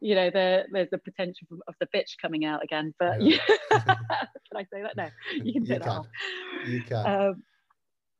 you 0.00 0.14
know 0.14 0.30
the 0.30 0.64
there's 0.72 0.90
the 0.90 0.98
potential 0.98 1.46
of 1.66 1.74
the 1.80 1.86
bitch 1.94 2.16
coming 2.20 2.44
out 2.44 2.62
again 2.62 2.94
but 2.98 3.20
yeah. 3.20 3.38
can 3.70 3.96
i 4.56 4.64
say 4.72 4.82
that 4.82 4.96
no 4.96 5.08
you 5.32 5.52
can 5.52 5.66
say 5.66 5.74
you 5.74 5.78
that 5.78 5.82
can. 5.82 6.04
you 6.66 6.82
can 6.82 7.06
um, 7.06 7.42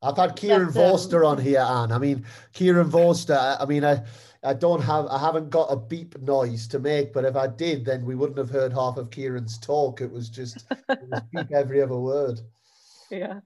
I've 0.01 0.17
had 0.17 0.35
Kieran 0.35 0.69
um, 0.77 1.25
on 1.25 1.37
here, 1.39 1.61
Anne. 1.61 1.91
I 1.91 1.97
mean, 1.97 2.25
Kieran 2.53 2.91
Vorster. 2.91 3.57
I 3.59 3.65
mean, 3.65 3.83
I, 3.83 4.03
I 4.43 4.53
don't 4.53 4.81
have, 4.81 5.07
I 5.07 5.17
haven't 5.17 5.49
got 5.49 5.71
a 5.71 5.75
beep 5.75 6.21
noise 6.21 6.67
to 6.67 6.79
make, 6.79 7.11
but 7.11 7.25
if 7.25 7.35
I 7.35 7.47
did, 7.47 7.85
then 7.85 8.05
we 8.05 8.13
wouldn't 8.13 8.37
have 8.37 8.51
heard 8.51 8.71
half 8.71 8.97
of 8.97 9.09
Kieran's 9.09 9.57
talk. 9.57 10.01
It 10.01 10.11
was 10.11 10.29
just 10.29 10.65
it 10.89 11.09
was 11.09 11.21
beep 11.31 11.51
every 11.51 11.81
other 11.81 11.97
word. 11.97 12.39
Yeah. 13.09 13.39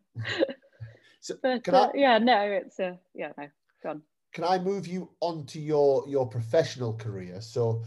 so, 1.21 1.35
but, 1.41 1.69
uh, 1.69 1.91
I, 1.93 1.97
yeah, 1.97 2.17
no, 2.17 2.41
it's 2.41 2.77
uh, 2.77 2.95
yeah, 3.13 3.31
no, 3.37 3.47
gone 3.81 4.01
can 4.33 4.43
I 4.43 4.59
move 4.59 4.87
you 4.87 5.09
on 5.21 5.45
to 5.47 5.59
your 5.59 6.07
your 6.07 6.27
professional 6.27 6.93
career? 6.93 7.41
So 7.41 7.83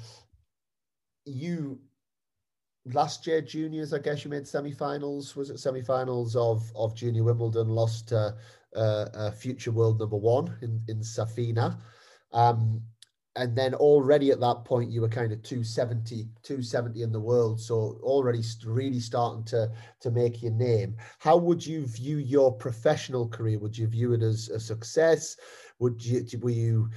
you 1.24 1.80
last 2.86 3.26
year 3.26 3.40
juniors, 3.40 3.92
I 3.92 3.98
guess 3.98 4.24
you 4.24 4.30
made 4.30 4.46
semi-finals. 4.46 5.36
Was 5.36 5.50
it 5.50 5.60
semi-finals 5.60 6.34
of 6.36 6.70
of 6.74 6.94
Junior 6.94 7.24
Wimbledon? 7.24 7.68
Lost 7.68 8.08
to 8.08 8.34
uh, 8.74 8.78
uh, 8.78 9.30
future 9.30 9.70
world 9.70 10.00
number 10.00 10.16
one 10.16 10.56
in 10.62 10.82
in 10.88 11.00
Safina. 11.00 11.78
Um, 12.32 12.82
and 13.36 13.56
then 13.56 13.74
already 13.74 14.30
at 14.30 14.40
that 14.40 14.64
point 14.64 14.90
you 14.90 15.00
were 15.00 15.08
kind 15.08 15.32
of 15.32 15.42
270 15.42 16.28
270 16.42 17.02
in 17.02 17.12
the 17.12 17.20
world 17.20 17.60
so 17.60 17.98
already 18.02 18.42
really 18.66 19.00
starting 19.00 19.44
to 19.44 19.70
to 20.00 20.10
make 20.10 20.42
your 20.42 20.52
name 20.52 20.94
how 21.18 21.36
would 21.36 21.64
you 21.64 21.86
view 21.86 22.18
your 22.18 22.52
professional 22.52 23.28
career 23.28 23.58
would 23.58 23.76
you 23.76 23.86
view 23.86 24.12
it 24.12 24.22
as 24.22 24.48
a 24.50 24.60
success 24.60 25.36
would 25.82 26.04
you 26.04 26.24
were 26.40 26.50
you 26.50 26.88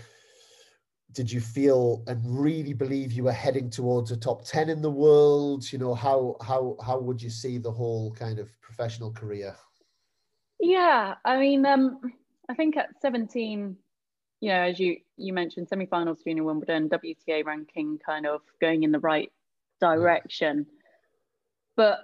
did 1.11 1.31
you 1.31 1.41
feel 1.41 2.03
and 2.07 2.21
really 2.23 2.73
believe 2.73 3.13
you 3.13 3.23
were 3.23 3.31
heading 3.31 3.69
towards 3.69 4.11
a 4.11 4.17
top 4.17 4.45
10 4.45 4.69
in 4.69 4.81
the 4.81 4.91
world? 4.91 5.71
You 5.71 5.79
know 5.79 5.95
how 5.95 6.36
how 6.41 6.77
how 6.86 6.99
would 6.99 7.21
you 7.21 7.31
see 7.31 7.57
the 7.57 7.71
whole 7.71 8.11
kind 8.11 8.38
of 8.38 8.49
professional 8.61 9.11
career? 9.11 9.55
Yeah 10.59 11.15
i 11.25 11.38
mean 11.38 11.65
um 11.65 11.99
i 12.49 12.53
think 12.53 12.77
at 12.77 12.89
17 13.01 13.75
you 14.39 14.49
know 14.49 14.61
as 14.61 14.79
you 14.79 14.97
you 15.17 15.33
mentioned 15.33 15.67
semi-finals 15.67 16.21
junior 16.23 16.43
wimbledon 16.43 16.89
wta 16.89 17.45
ranking 17.45 17.99
kind 18.05 18.25
of 18.25 18.41
going 18.61 18.83
in 18.83 18.91
the 18.91 18.99
right 18.99 19.31
direction. 19.81 20.65
Yeah. 20.67 20.73
but 21.75 21.99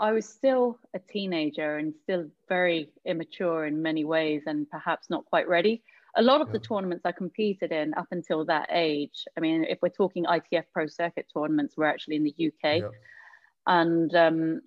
I 0.00 0.10
was 0.10 0.28
still 0.28 0.80
a 0.92 0.98
teenager 0.98 1.76
and 1.78 1.94
still 2.02 2.28
very 2.48 2.90
immature 3.04 3.66
in 3.66 3.80
many 3.80 4.04
ways 4.04 4.42
and 4.46 4.68
perhaps 4.68 5.08
not 5.08 5.24
quite 5.26 5.48
ready 5.48 5.82
a 6.16 6.22
lot 6.22 6.40
of 6.40 6.48
yeah. 6.48 6.52
the 6.52 6.58
tournaments 6.60 7.04
I 7.04 7.12
competed 7.12 7.72
in 7.72 7.94
up 7.94 8.06
until 8.10 8.44
that 8.46 8.68
age, 8.70 9.24
I 9.36 9.40
mean, 9.40 9.64
if 9.64 9.78
we're 9.82 9.88
talking 9.88 10.24
ITF 10.24 10.64
Pro 10.72 10.86
Circuit 10.86 11.26
tournaments, 11.32 11.74
we're 11.76 11.86
actually 11.86 12.16
in 12.16 12.24
the 12.24 12.34
UK. 12.38 12.80
Yeah. 12.80 12.88
And, 13.66 14.14
um, 14.14 14.60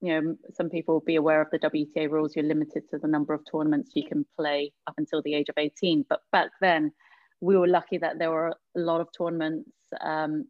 you 0.00 0.20
know, 0.20 0.36
some 0.52 0.68
people 0.68 0.94
will 0.94 1.00
be 1.00 1.16
aware 1.16 1.40
of 1.40 1.48
the 1.50 1.58
WTA 1.58 2.10
rules. 2.10 2.36
You're 2.36 2.44
limited 2.44 2.88
to 2.90 2.98
the 2.98 3.08
number 3.08 3.34
of 3.34 3.40
tournaments 3.50 3.92
you 3.94 4.06
can 4.06 4.26
play 4.38 4.72
up 4.86 4.94
until 4.98 5.22
the 5.22 5.34
age 5.34 5.48
of 5.48 5.56
18. 5.56 6.04
But 6.08 6.20
back 6.32 6.50
then, 6.60 6.92
we 7.40 7.56
were 7.56 7.66
lucky 7.66 7.98
that 7.98 8.18
there 8.18 8.30
were 8.30 8.48
a 8.48 8.80
lot 8.80 9.00
of 9.00 9.08
tournaments 9.16 9.70
um, 10.00 10.46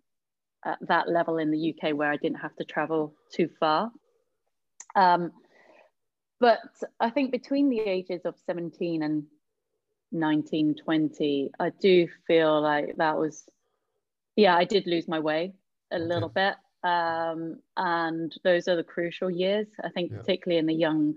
at 0.64 0.78
that 0.88 1.08
level 1.08 1.38
in 1.38 1.50
the 1.50 1.74
UK 1.74 1.96
where 1.96 2.10
I 2.10 2.16
didn't 2.16 2.40
have 2.40 2.56
to 2.56 2.64
travel 2.64 3.14
too 3.32 3.48
far. 3.58 3.90
Um, 4.94 5.32
but 6.40 6.58
I 7.00 7.10
think 7.10 7.32
between 7.32 7.70
the 7.70 7.80
ages 7.80 8.22
of 8.24 8.34
17 8.44 9.02
and 9.02 9.24
1920 10.10 11.50
i 11.58 11.70
do 11.80 12.08
feel 12.26 12.60
like 12.60 12.96
that 12.96 13.18
was 13.18 13.44
yeah 14.36 14.56
i 14.56 14.64
did 14.64 14.86
lose 14.86 15.08
my 15.08 15.18
way 15.18 15.52
a 15.92 15.98
little 15.98 16.28
bit 16.28 16.54
um, 16.84 17.58
and 17.76 18.32
those 18.44 18.68
are 18.68 18.76
the 18.76 18.84
crucial 18.84 19.30
years 19.30 19.66
i 19.82 19.88
think 19.88 20.10
yeah. 20.10 20.18
particularly 20.18 20.58
in 20.58 20.66
the 20.66 20.74
young 20.74 21.14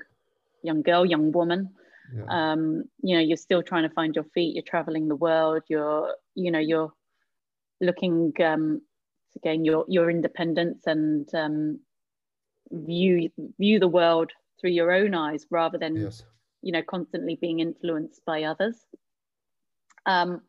young 0.64 0.82
girl 0.82 1.06
young 1.06 1.32
woman 1.32 1.70
yeah. 2.16 2.52
um, 2.52 2.84
you 3.04 3.16
know 3.16 3.22
you're 3.22 3.38
still 3.38 3.62
trying 3.62 3.88
to 3.88 3.94
find 3.94 4.16
your 4.16 4.26
feet 4.34 4.56
you're 4.56 4.64
traveling 4.64 5.08
the 5.08 5.16
world 5.16 5.62
you're 5.68 6.16
you 6.36 6.52
know 6.52 6.60
you're 6.60 6.92
looking 7.82 8.34
um, 8.44 8.82
to 9.34 9.40
gain 9.40 9.64
your 9.64 9.86
your 9.88 10.10
independence 10.10 10.88
and 10.88 11.34
um, 11.36 11.80
view 12.72 13.30
view 13.60 13.80
the 13.80 13.88
world 13.88 14.32
through 14.60 14.72
your 14.72 14.92
own 14.92 15.14
eyes 15.14 15.46
rather 15.52 15.78
than 15.78 15.96
yes 15.96 16.24
you 16.62 16.72
know 16.72 16.82
constantly 16.82 17.38
being 17.40 17.60
influenced 17.60 18.24
by 18.26 18.44
others. 18.44 18.78
Um, 20.06 20.42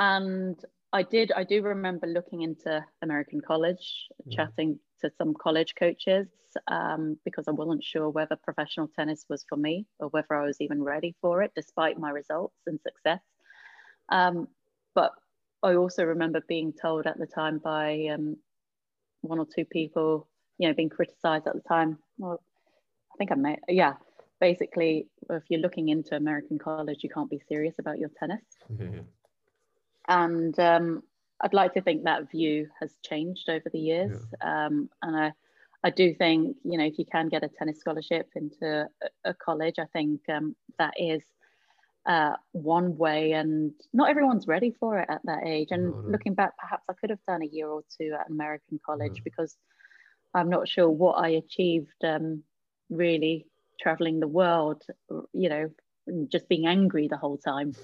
and 0.00 0.56
i 0.92 1.02
did 1.02 1.30
i 1.32 1.44
do 1.44 1.62
remember 1.62 2.06
looking 2.06 2.40
into 2.42 2.84
american 3.02 3.40
college 3.40 4.08
mm. 4.26 4.34
chatting 4.34 4.78
to 5.00 5.10
some 5.16 5.34
college 5.34 5.74
coaches 5.78 6.26
um, 6.66 7.16
because 7.24 7.46
i 7.46 7.52
wasn't 7.52 7.84
sure 7.84 8.08
whether 8.08 8.34
professional 8.36 8.88
tennis 8.96 9.26
was 9.28 9.44
for 9.48 9.56
me 9.56 9.86
or 10.00 10.08
whether 10.08 10.34
i 10.34 10.44
was 10.44 10.60
even 10.60 10.82
ready 10.82 11.14
for 11.20 11.42
it 11.42 11.52
despite 11.54 11.98
my 11.98 12.10
results 12.10 12.56
and 12.66 12.80
success. 12.80 13.20
Um, 14.08 14.48
but 14.94 15.12
i 15.62 15.74
also 15.74 16.02
remember 16.04 16.40
being 16.48 16.72
told 16.72 17.06
at 17.06 17.18
the 17.18 17.26
time 17.26 17.58
by 17.58 18.08
um, 18.12 18.36
one 19.20 19.38
or 19.38 19.46
two 19.54 19.64
people 19.64 20.26
you 20.58 20.66
know 20.66 20.74
being 20.74 20.88
criticized 20.88 21.46
at 21.46 21.54
the 21.54 21.68
time. 21.68 21.98
Well 22.18 22.42
i 23.12 23.16
think 23.18 23.30
i 23.30 23.34
may 23.34 23.58
yeah 23.68 23.94
basically, 24.40 25.06
if 25.28 25.42
you're 25.48 25.60
looking 25.60 25.90
into 25.90 26.16
American 26.16 26.58
college, 26.58 26.98
you 27.02 27.10
can't 27.10 27.30
be 27.30 27.40
serious 27.48 27.78
about 27.78 27.98
your 27.98 28.10
tennis. 28.18 28.42
Mm-hmm. 28.72 29.00
And 30.08 30.58
um, 30.58 31.02
I'd 31.40 31.54
like 31.54 31.74
to 31.74 31.82
think 31.82 32.04
that 32.04 32.30
view 32.30 32.68
has 32.80 32.96
changed 33.04 33.48
over 33.48 33.68
the 33.70 33.78
years. 33.78 34.18
Yeah. 34.42 34.66
Um, 34.66 34.88
and 35.02 35.16
I, 35.16 35.32
I 35.84 35.90
do 35.90 36.14
think, 36.14 36.56
you 36.64 36.78
know, 36.78 36.84
if 36.84 36.98
you 36.98 37.04
can 37.04 37.28
get 37.28 37.44
a 37.44 37.48
tennis 37.48 37.80
scholarship 37.80 38.28
into 38.34 38.88
a, 39.02 39.30
a 39.30 39.34
college, 39.34 39.78
I 39.78 39.86
think 39.92 40.20
um, 40.28 40.56
that 40.78 40.94
is 40.98 41.22
uh, 42.06 42.32
one 42.52 42.96
way, 42.96 43.32
and 43.32 43.72
not 43.92 44.10
everyone's 44.10 44.46
ready 44.46 44.74
for 44.80 44.98
it 44.98 45.08
at 45.10 45.20
that 45.24 45.46
age. 45.46 45.68
And 45.70 45.90
No, 45.90 46.00
no. 46.00 46.08
looking 46.08 46.34
back, 46.34 46.56
perhaps 46.58 46.84
I 46.88 46.94
could 46.94 47.10
have 47.10 47.24
done 47.26 47.42
a 47.42 47.46
year 47.46 47.68
or 47.68 47.82
two 47.96 48.16
at 48.18 48.30
American 48.30 48.80
college 48.84 49.22
because 49.22 49.56
I'm 50.34 50.48
not 50.48 50.68
sure 50.68 50.88
what 50.88 51.14
I 51.14 51.28
achieved 51.30 52.04
um, 52.04 52.42
really 52.88 53.46
traveling 53.80 54.20
the 54.20 54.28
world, 54.28 54.82
you 55.32 55.48
know, 55.48 55.70
just 56.28 56.48
being 56.48 56.66
angry 56.66 57.08
the 57.08 57.16
whole 57.16 57.38
time. 57.38 57.74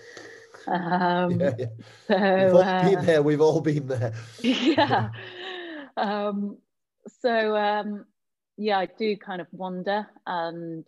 Um, 0.67 1.41
yeah, 1.41 1.55
yeah. 1.59 1.67
So, 2.09 2.17
We've 2.37 2.55
all 2.55 2.63
uh, 2.63 2.81
been 2.81 3.07
there. 3.07 3.23
We've 3.23 3.41
all 3.41 3.61
been 3.61 3.87
there. 3.87 4.13
yeah. 4.43 5.11
Um, 5.97 6.59
so 7.23 7.57
um, 7.57 8.05
yeah, 8.57 8.79
I 8.79 8.87
do 8.87 9.17
kind 9.17 9.41
of 9.41 9.47
wonder. 9.53 10.07
And 10.27 10.87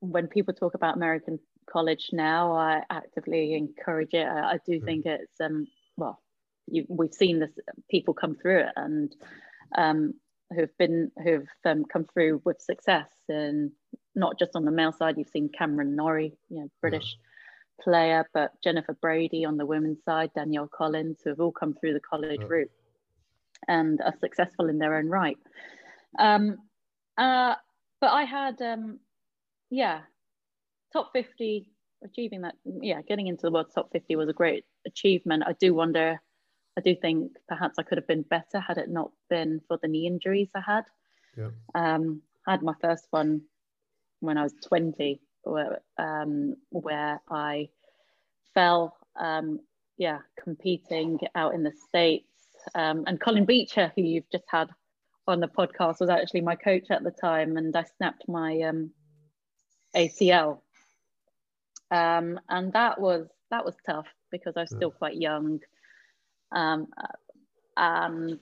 when 0.00 0.28
people 0.28 0.54
talk 0.54 0.74
about 0.74 0.96
American 0.96 1.38
college 1.70 2.10
now, 2.12 2.52
I 2.54 2.82
actively 2.90 3.54
encourage 3.54 4.14
it. 4.14 4.26
I, 4.26 4.52
I 4.54 4.58
do 4.66 4.80
Mm. 4.80 4.84
think 4.84 5.06
it's 5.06 5.40
um, 5.40 5.66
well, 5.96 6.20
you, 6.66 6.84
we've 6.88 7.14
seen 7.14 7.38
this 7.40 7.52
people 7.90 8.14
come 8.14 8.34
through 8.36 8.60
it 8.60 8.72
and 8.76 9.14
um, 9.76 10.14
who've 10.54 10.76
been 10.78 11.10
who've 11.22 11.48
um, 11.64 11.84
come 11.84 12.04
through 12.12 12.42
with 12.44 12.60
success, 12.60 13.08
and 13.28 13.72
not 14.16 14.38
just 14.38 14.56
on 14.56 14.64
the 14.64 14.70
male 14.70 14.92
side. 14.92 15.16
You've 15.18 15.28
seen 15.28 15.48
Cameron 15.50 15.94
Norrie, 15.94 16.36
you 16.48 16.60
know, 16.60 16.70
British 16.80 17.16
player, 17.80 18.28
but 18.32 18.52
Jennifer 18.64 18.94
Brady 18.94 19.44
on 19.44 19.58
the 19.58 19.66
women's 19.66 20.02
side, 20.02 20.30
Danielle 20.34 20.68
Collins, 20.68 21.20
who 21.22 21.30
have 21.30 21.40
all 21.40 21.52
come 21.52 21.74
through 21.74 21.92
the 21.92 22.00
college 22.00 22.40
Yeah. 22.40 22.46
route 22.48 22.70
and 23.68 24.00
are 24.00 24.14
successful 24.18 24.68
in 24.68 24.78
their 24.78 24.96
own 24.96 25.08
right. 25.08 25.38
Um, 26.18 26.68
uh, 27.18 27.54
but 28.00 28.12
I 28.12 28.24
had, 28.24 28.60
um, 28.62 29.00
yeah, 29.70 30.02
top 30.92 31.12
50, 31.12 31.70
achieving 32.02 32.42
that, 32.42 32.54
yeah, 32.64 33.02
getting 33.02 33.26
into 33.26 33.42
the 33.42 33.50
world's 33.50 33.74
top 33.74 33.90
50 33.92 34.16
was 34.16 34.28
a 34.28 34.34
great 34.34 34.64
achievement. 34.86 35.44
I 35.46 35.52
do 35.54 35.74
wonder, 35.74 36.20
I 36.78 36.80
do 36.80 36.94
think 36.94 37.32
perhaps 37.48 37.78
I 37.78 37.82
could 37.82 37.98
have 37.98 38.06
been 38.06 38.22
better 38.22 38.60
had 38.60 38.78
it 38.78 38.88
not 38.88 39.10
been 39.28 39.60
for 39.68 39.78
the 39.82 39.88
knee 39.88 40.06
injuries 40.06 40.48
I 40.54 40.60
had. 40.60 40.84
Yeah. 41.36 41.50
Um, 41.74 42.22
I 42.46 42.52
had 42.52 42.62
my 42.62 42.74
first 42.80 43.06
one 43.10 43.42
when 44.20 44.38
I 44.38 44.42
was 44.42 44.54
20, 44.66 45.20
where, 45.42 45.80
um, 45.98 46.56
where 46.70 47.20
I 47.30 47.68
fell, 48.54 48.96
um, 49.16 49.60
yeah, 49.96 50.18
competing 50.42 51.18
out 51.34 51.54
in 51.54 51.62
the 51.62 51.72
States. 51.88 52.26
Um, 52.74 53.04
and 53.06 53.20
Colin 53.20 53.44
Beecher, 53.44 53.92
who 53.94 54.02
you've 54.02 54.30
just 54.30 54.44
had 54.48 54.70
on 55.26 55.40
the 55.40 55.48
podcast, 55.48 56.00
was 56.00 56.10
actually 56.10 56.40
my 56.40 56.56
coach 56.56 56.90
at 56.90 57.04
the 57.04 57.10
time, 57.10 57.56
and 57.56 57.74
I 57.76 57.84
snapped 57.96 58.28
my 58.28 58.60
um, 58.62 58.90
ACL. 59.94 60.60
Um, 61.90 62.40
and 62.48 62.72
that 62.72 63.00
was 63.00 63.28
that 63.50 63.64
was 63.64 63.76
tough 63.86 64.08
because 64.32 64.56
I 64.56 64.62
was 64.62 64.70
still 64.70 64.90
quite 64.90 65.16
young. 65.16 65.60
Um, 66.50 66.88
um, 67.76 68.40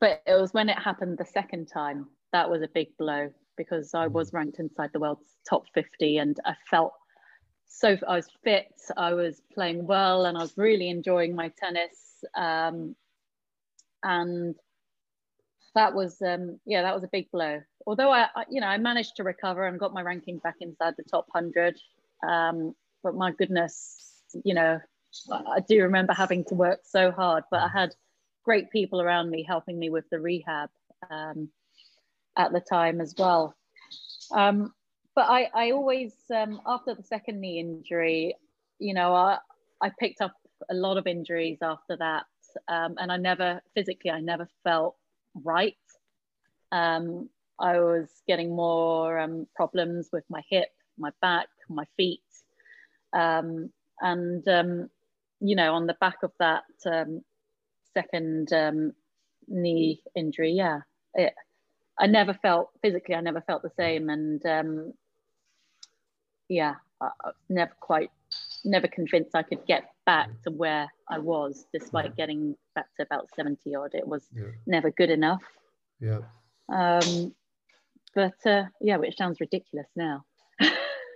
but 0.00 0.22
it 0.26 0.40
was 0.40 0.54
when 0.54 0.70
it 0.70 0.78
happened 0.78 1.18
the 1.18 1.26
second 1.26 1.66
time 1.66 2.06
that 2.32 2.50
was 2.50 2.62
a 2.62 2.68
big 2.68 2.96
blow 2.96 3.30
because 3.56 3.94
I 3.94 4.06
was 4.06 4.32
ranked 4.32 4.58
inside 4.58 4.90
the 4.92 5.00
world's 5.00 5.36
top 5.48 5.64
50 5.74 6.18
and 6.18 6.38
I 6.44 6.54
felt 6.68 6.94
so 7.74 7.96
I 8.06 8.16
was 8.16 8.28
fit, 8.44 8.70
I 8.98 9.14
was 9.14 9.40
playing 9.54 9.86
well, 9.86 10.26
and 10.26 10.36
I 10.36 10.42
was 10.42 10.52
really 10.58 10.90
enjoying 10.90 11.34
my 11.34 11.50
tennis. 11.58 12.22
Um, 12.36 12.94
and 14.02 14.54
that 15.74 15.94
was, 15.94 16.20
um, 16.20 16.60
yeah, 16.66 16.82
that 16.82 16.94
was 16.94 17.02
a 17.02 17.08
big 17.10 17.30
blow. 17.30 17.62
Although 17.86 18.12
I, 18.12 18.28
I, 18.36 18.44
you 18.50 18.60
know, 18.60 18.66
I 18.66 18.76
managed 18.76 19.16
to 19.16 19.24
recover 19.24 19.66
and 19.66 19.80
got 19.80 19.94
my 19.94 20.02
ranking 20.02 20.36
back 20.38 20.56
inside 20.60 20.94
the 20.98 21.04
top 21.04 21.26
hundred. 21.32 21.78
Um, 22.26 22.74
but 23.02 23.14
my 23.14 23.32
goodness, 23.32 24.20
you 24.44 24.54
know, 24.54 24.78
I 25.30 25.42
I 25.56 25.60
do 25.60 25.82
remember 25.82 26.12
having 26.12 26.44
to 26.46 26.54
work 26.54 26.80
so 26.84 27.10
hard. 27.10 27.44
But 27.50 27.62
I 27.62 27.68
had 27.68 27.94
great 28.44 28.70
people 28.70 29.00
around 29.00 29.30
me 29.30 29.42
helping 29.42 29.78
me 29.78 29.88
with 29.88 30.08
the 30.10 30.20
rehab 30.20 30.68
um, 31.10 31.48
at 32.36 32.52
the 32.52 32.60
time 32.60 33.00
as 33.00 33.14
well. 33.18 33.54
Um, 34.34 34.72
but 35.14 35.26
I, 35.28 35.50
I 35.54 35.70
always, 35.72 36.14
um, 36.34 36.60
after 36.66 36.94
the 36.94 37.02
second 37.02 37.40
knee 37.40 37.60
injury, 37.60 38.36
you 38.78 38.94
know, 38.94 39.14
I, 39.14 39.38
I 39.82 39.90
picked 40.00 40.20
up 40.20 40.34
a 40.70 40.74
lot 40.74 40.96
of 40.96 41.06
injuries 41.06 41.58
after 41.62 41.96
that. 41.98 42.24
Um, 42.68 42.96
and 42.98 43.10
I 43.12 43.16
never, 43.16 43.60
physically, 43.74 44.10
I 44.10 44.20
never 44.20 44.48
felt 44.64 44.96
right. 45.34 45.76
Um, 46.70 47.28
I 47.58 47.78
was 47.80 48.08
getting 48.26 48.54
more 48.56 49.18
um, 49.18 49.46
problems 49.54 50.08
with 50.12 50.24
my 50.28 50.42
hip, 50.48 50.68
my 50.98 51.10
back, 51.20 51.48
my 51.68 51.84
feet. 51.96 52.20
Um, 53.12 53.70
and, 54.00 54.42
you 55.40 55.56
know, 55.56 55.74
on 55.74 55.86
the 55.86 55.96
back 56.00 56.22
of 56.22 56.32
that 56.38 56.62
second 57.94 58.52
knee 59.48 60.02
injury, 60.16 60.52
yeah, 60.52 60.80
it, 61.14 61.34
I 61.98 62.06
never 62.06 62.34
felt 62.34 62.70
physically, 62.82 63.14
I 63.14 63.20
never 63.20 63.40
felt 63.42 63.62
the 63.62 63.70
same. 63.76 64.08
And 64.08 64.44
um, 64.46 64.92
yeah, 66.48 66.74
I, 67.00 67.08
I 67.24 67.30
never 67.48 67.72
quite, 67.80 68.10
never 68.64 68.88
convinced 68.88 69.34
I 69.34 69.42
could 69.42 69.66
get 69.66 69.84
back 70.06 70.30
to 70.44 70.50
where 70.50 70.88
I 71.08 71.18
was, 71.18 71.66
despite 71.72 72.16
getting 72.16 72.56
back 72.74 72.86
to 72.96 73.02
about 73.02 73.28
70 73.36 73.74
odd. 73.74 73.94
It 73.94 74.06
was 74.06 74.28
Yeah. 74.34 74.44
never 74.66 74.90
good 74.90 75.10
enough. 75.10 75.42
Yeah. 76.00 76.20
Um, 76.68 77.34
but 78.14 78.34
uh, 78.46 78.64
yeah, 78.80 78.96
which 78.96 79.16
sounds 79.16 79.40
ridiculous 79.40 79.88
now. 79.96 80.24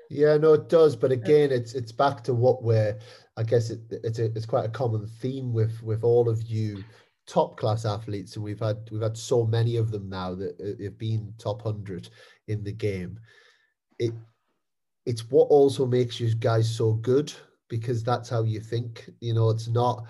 Yeah, 0.08 0.36
no, 0.36 0.52
it 0.52 0.68
does. 0.68 0.94
But 0.94 1.10
again, 1.10 1.50
it's 1.50 1.74
it's 1.74 1.92
back 1.92 2.22
to 2.24 2.34
what 2.34 2.62
we're. 2.62 2.96
I 3.36 3.42
guess 3.42 3.70
it, 3.70 3.80
it's 3.90 4.18
a, 4.18 4.26
it's 4.26 4.46
quite 4.46 4.64
a 4.64 4.68
common 4.68 5.06
theme 5.20 5.52
with 5.52 5.82
with 5.82 6.04
all 6.04 6.28
of 6.28 6.42
you 6.44 6.84
top 7.26 7.56
class 7.56 7.84
athletes, 7.84 8.36
and 8.36 8.44
we've 8.44 8.60
had 8.60 8.88
we've 8.90 9.02
had 9.02 9.16
so 9.16 9.44
many 9.44 9.76
of 9.76 9.90
them 9.90 10.08
now 10.08 10.34
that 10.34 10.60
uh, 10.60 10.82
have 10.82 10.98
been 10.98 11.32
top 11.38 11.62
hundred 11.62 12.08
in 12.48 12.62
the 12.62 12.72
game. 12.72 13.18
It 13.98 14.12
it's 15.04 15.30
what 15.30 15.48
also 15.48 15.86
makes 15.86 16.18
you 16.20 16.34
guys 16.34 16.68
so 16.68 16.94
good 16.94 17.32
because 17.68 18.02
that's 18.02 18.28
how 18.28 18.42
you 18.42 18.60
think. 18.60 19.10
You 19.20 19.34
know, 19.34 19.50
it's 19.50 19.68
not. 19.68 20.06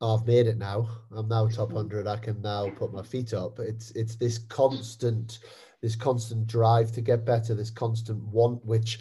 "Oh, 0.00 0.16
I've 0.16 0.26
made 0.26 0.46
it 0.46 0.58
now. 0.58 0.88
I'm 1.12 1.28
now 1.28 1.46
top 1.46 1.72
hundred. 1.72 2.06
I 2.06 2.16
can 2.16 2.40
now 2.42 2.70
put 2.70 2.92
my 2.92 3.02
feet 3.02 3.34
up. 3.34 3.58
It's 3.58 3.90
it's 3.92 4.16
this 4.16 4.38
constant 4.38 5.38
this 5.82 5.96
constant 5.96 6.46
drive 6.46 6.92
to 6.92 7.00
get 7.00 7.24
better, 7.24 7.54
this 7.54 7.70
constant 7.70 8.22
want, 8.24 8.64
which 8.64 9.00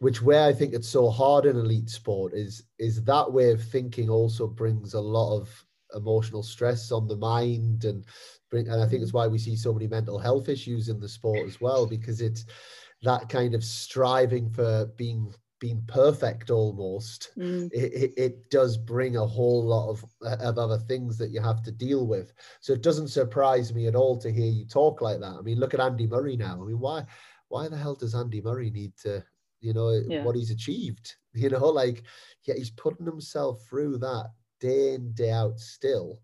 which 0.00 0.22
where 0.22 0.46
I 0.46 0.52
think 0.52 0.72
it's 0.72 0.88
so 0.88 1.10
hard 1.10 1.44
in 1.46 1.56
elite 1.56 1.90
sport 1.90 2.32
is 2.34 2.64
is 2.78 3.04
that 3.04 3.30
way 3.30 3.50
of 3.50 3.62
thinking 3.62 4.08
also 4.08 4.46
brings 4.46 4.94
a 4.94 5.00
lot 5.00 5.36
of 5.36 5.66
emotional 5.94 6.42
stress 6.42 6.92
on 6.92 7.06
the 7.08 7.16
mind 7.16 7.84
and 7.84 8.04
bring 8.50 8.68
and 8.68 8.82
I 8.82 8.86
think 8.86 9.02
it's 9.02 9.12
why 9.12 9.26
we 9.26 9.38
see 9.38 9.56
so 9.56 9.72
many 9.72 9.86
mental 9.86 10.18
health 10.18 10.48
issues 10.48 10.88
in 10.88 11.00
the 11.00 11.08
sport 11.08 11.46
as 11.48 11.60
well, 11.60 11.86
because 11.86 12.20
it's 12.20 12.44
that 13.02 13.28
kind 13.28 13.54
of 13.54 13.64
striving 13.64 14.50
for 14.50 14.86
being 14.96 15.32
being 15.60 15.82
perfect 15.86 16.50
almost 16.50 17.30
Mm, 17.36 17.68
it, 17.72 17.92
it, 17.92 18.12
it 18.16 18.50
does 18.50 18.76
bring 18.78 19.16
a 19.16 19.26
whole 19.26 19.62
lot 19.64 19.90
of, 19.90 20.04
of 20.22 20.58
other 20.58 20.78
things 20.78 21.16
that 21.18 21.30
you 21.30 21.40
have 21.40 21.62
to 21.62 21.70
deal 21.70 22.06
with. 22.06 22.32
So 22.60 22.72
it 22.72 22.82
doesn't 22.82 23.08
surprise 23.08 23.74
me 23.74 23.86
at 23.86 23.94
all 23.94 24.18
to 24.18 24.32
hear 24.32 24.50
you 24.50 24.66
talk 24.66 25.00
like 25.02 25.20
that. 25.20 25.36
I 25.38 25.42
mean, 25.42 25.58
look 25.60 25.74
at 25.74 25.80
Andy 25.80 26.06
Murray 26.06 26.36
now. 26.36 26.60
I 26.62 26.66
mean, 26.66 26.80
why 26.80 27.04
why 27.48 27.68
the 27.68 27.76
hell 27.76 27.94
does 27.94 28.14
Andy 28.14 28.40
Murray 28.40 28.70
need 28.70 28.96
to, 29.02 29.22
you 29.60 29.72
know, 29.74 30.00
Yeah. 30.08 30.24
what 30.24 30.36
he's 30.36 30.50
achieved? 30.50 31.14
You 31.32 31.48
know, 31.50 31.68
like 31.68 32.02
yeah, 32.44 32.54
he's 32.56 32.70
putting 32.70 33.06
himself 33.06 33.62
through 33.68 33.98
that 33.98 34.30
day 34.60 34.94
in, 34.94 35.12
day 35.12 35.30
out 35.32 35.58
still. 35.60 36.20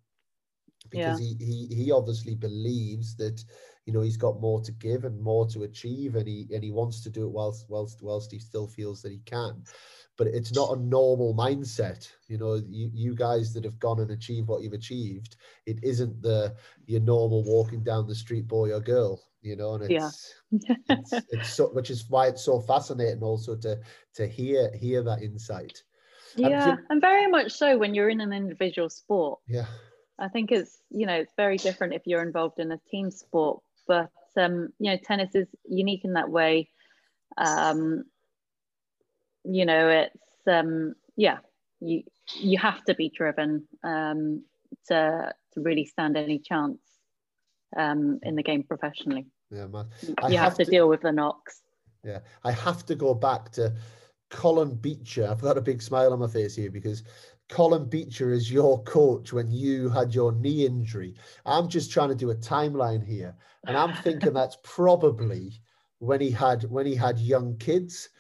Because 0.91 1.19
he, 1.19 1.37
he 1.41 1.67
he 1.75 1.91
obviously 1.93 2.35
believes 2.35 3.17
that 3.17 3.45
you 3.87 3.93
know 3.93 4.03
he's 4.03 4.17
got 4.17 4.41
more 4.41 4.61
to 4.63 4.73
give 4.73 5.05
and 5.05 5.21
more 5.21 5.47
to 5.49 5.65
achieve 5.65 6.15
and 6.17 6.27
he 6.29 6.47
and 6.55 6.63
he 6.65 6.71
wants 6.71 7.01
to 7.03 7.11
do 7.11 7.27
it 7.27 7.33
whilst 7.33 7.67
whilst 7.69 8.03
whilst 8.03 8.31
he 8.33 8.39
still 8.39 8.67
feels 8.69 9.03
that 9.03 9.13
he 9.13 9.21
can 9.25 9.63
but 10.17 10.27
it's 10.29 10.53
not 10.53 10.77
a 10.77 10.81
normal 10.81 11.35
mindset 11.35 12.11
you 12.29 12.39
know 12.39 12.55
you, 12.69 12.91
you 12.93 13.15
guys 13.15 13.53
that 13.55 13.65
have 13.65 13.79
gone 13.81 14.01
and 14.01 14.11
achieved 14.11 14.49
what 14.49 14.63
you've 14.63 14.73
achieved 14.73 15.37
it 15.67 15.79
isn't 15.83 16.23
the 16.23 16.55
your 16.87 17.01
normal 17.01 17.43
walking 17.45 17.83
down 17.83 18.07
the 18.07 18.15
street 18.15 18.47
boy 18.47 18.73
or 18.73 18.81
girl 18.81 19.21
you 19.43 19.57
know 19.57 19.75
and 19.75 19.83
Yeah. 19.87 20.11
it's 20.11 20.35
it's, 20.89 21.25
it's 21.31 21.49
so 21.51 21.67
which 21.73 21.91
is 21.91 22.09
why 22.09 22.27
it's 22.27 22.45
so 22.45 22.61
fascinating 22.61 23.23
also 23.23 23.57
to 23.57 23.79
to 24.15 24.27
hear 24.27 24.71
hear 24.75 25.03
that 25.03 25.23
insight 25.23 25.83
yeah, 26.37 26.77
to- 26.77 26.83
and 26.91 27.01
very 27.01 27.27
much 27.27 27.53
so 27.53 27.77
when 27.79 27.95
you're 27.95 28.09
in 28.11 28.21
an 28.21 28.33
individual 28.33 28.89
sport. 28.91 29.41
yeah 29.49 29.67
I 30.19 30.29
think 30.29 30.51
it's 30.51 30.79
you 30.91 31.07
know 31.07 31.15
it's 31.15 31.33
very 31.37 31.57
different 31.59 31.93
if 31.95 32.03
you're 32.07 32.23
involved 32.23 32.59
in 32.59 32.73
a 32.73 32.79
team 32.91 33.11
sport, 33.11 33.63
but 33.87 34.11
um, 34.37 34.73
you 34.79 34.91
know 34.91 34.97
tennis 35.03 35.35
is 35.35 35.49
unique 35.69 36.05
in 36.05 36.15
that 36.15 36.31
way. 36.31 36.71
Um, 37.37 38.05
you 39.45 39.65
know 39.67 39.89
it's 39.89 40.47
um, 40.47 40.95
yeah 41.17 41.39
you 41.81 42.03
you 42.35 42.59
have 42.59 42.83
to 42.85 42.95
be 42.95 43.11
driven 43.11 43.67
um, 43.85 44.43
to 44.89 45.33
to 45.53 45.61
really 45.61 45.85
stand 45.85 46.17
any 46.17 46.39
chance 46.39 46.79
um, 47.77 48.19
in 48.23 48.37
the 48.37 48.43
game 48.43 48.63
professionally. 48.63 49.27
yeah 49.51 49.67
man 49.67 49.87
You 50.03 50.15
I 50.23 50.31
have, 50.31 50.39
have 50.39 50.55
to, 50.57 50.65
to- 50.65 50.71
deal 50.71 50.89
with 50.89 51.03
the 51.03 51.13
knocks. 51.13 51.61
Yeah, 52.05 52.21
I 52.45 52.53
have 52.53 52.87
to 52.87 52.95
go 52.95 53.15
back 53.15 53.51
to 53.53 53.73
Colin 54.37 54.75
Beecher. 54.75 55.27
I've 55.27 55.41
got 55.41 55.57
a 55.57 55.63
big 55.63 55.81
smile 55.81 56.13
on 56.13 56.19
my 56.19 56.29
face 56.29 56.55
here 56.55 56.71
because 56.71 57.03
Colin 57.49 57.89
Beecher 57.89 58.31
is 58.31 58.53
your 58.53 58.83
coach 58.83 59.33
when 59.33 59.51
you 59.51 59.89
had 59.89 60.15
your 60.15 60.31
knee 60.31 60.67
injury. 60.67 61.15
I'm 61.47 61.69
just 61.69 61.91
trying 61.91 62.11
to 62.11 62.15
do 62.15 62.31
a 62.31 62.35
timeline 62.35 63.05
here, 63.05 63.35
and 63.67 63.79
I'm 63.79 63.95
thinking 64.03 64.33
that's 64.35 64.59
probably 64.63 65.53
when 66.01 66.21
he 66.21 66.31
had 66.31 66.65
when 66.65 66.85
he 66.85 66.95
had 66.95 67.19
young 67.19 67.57
kids, 67.57 68.11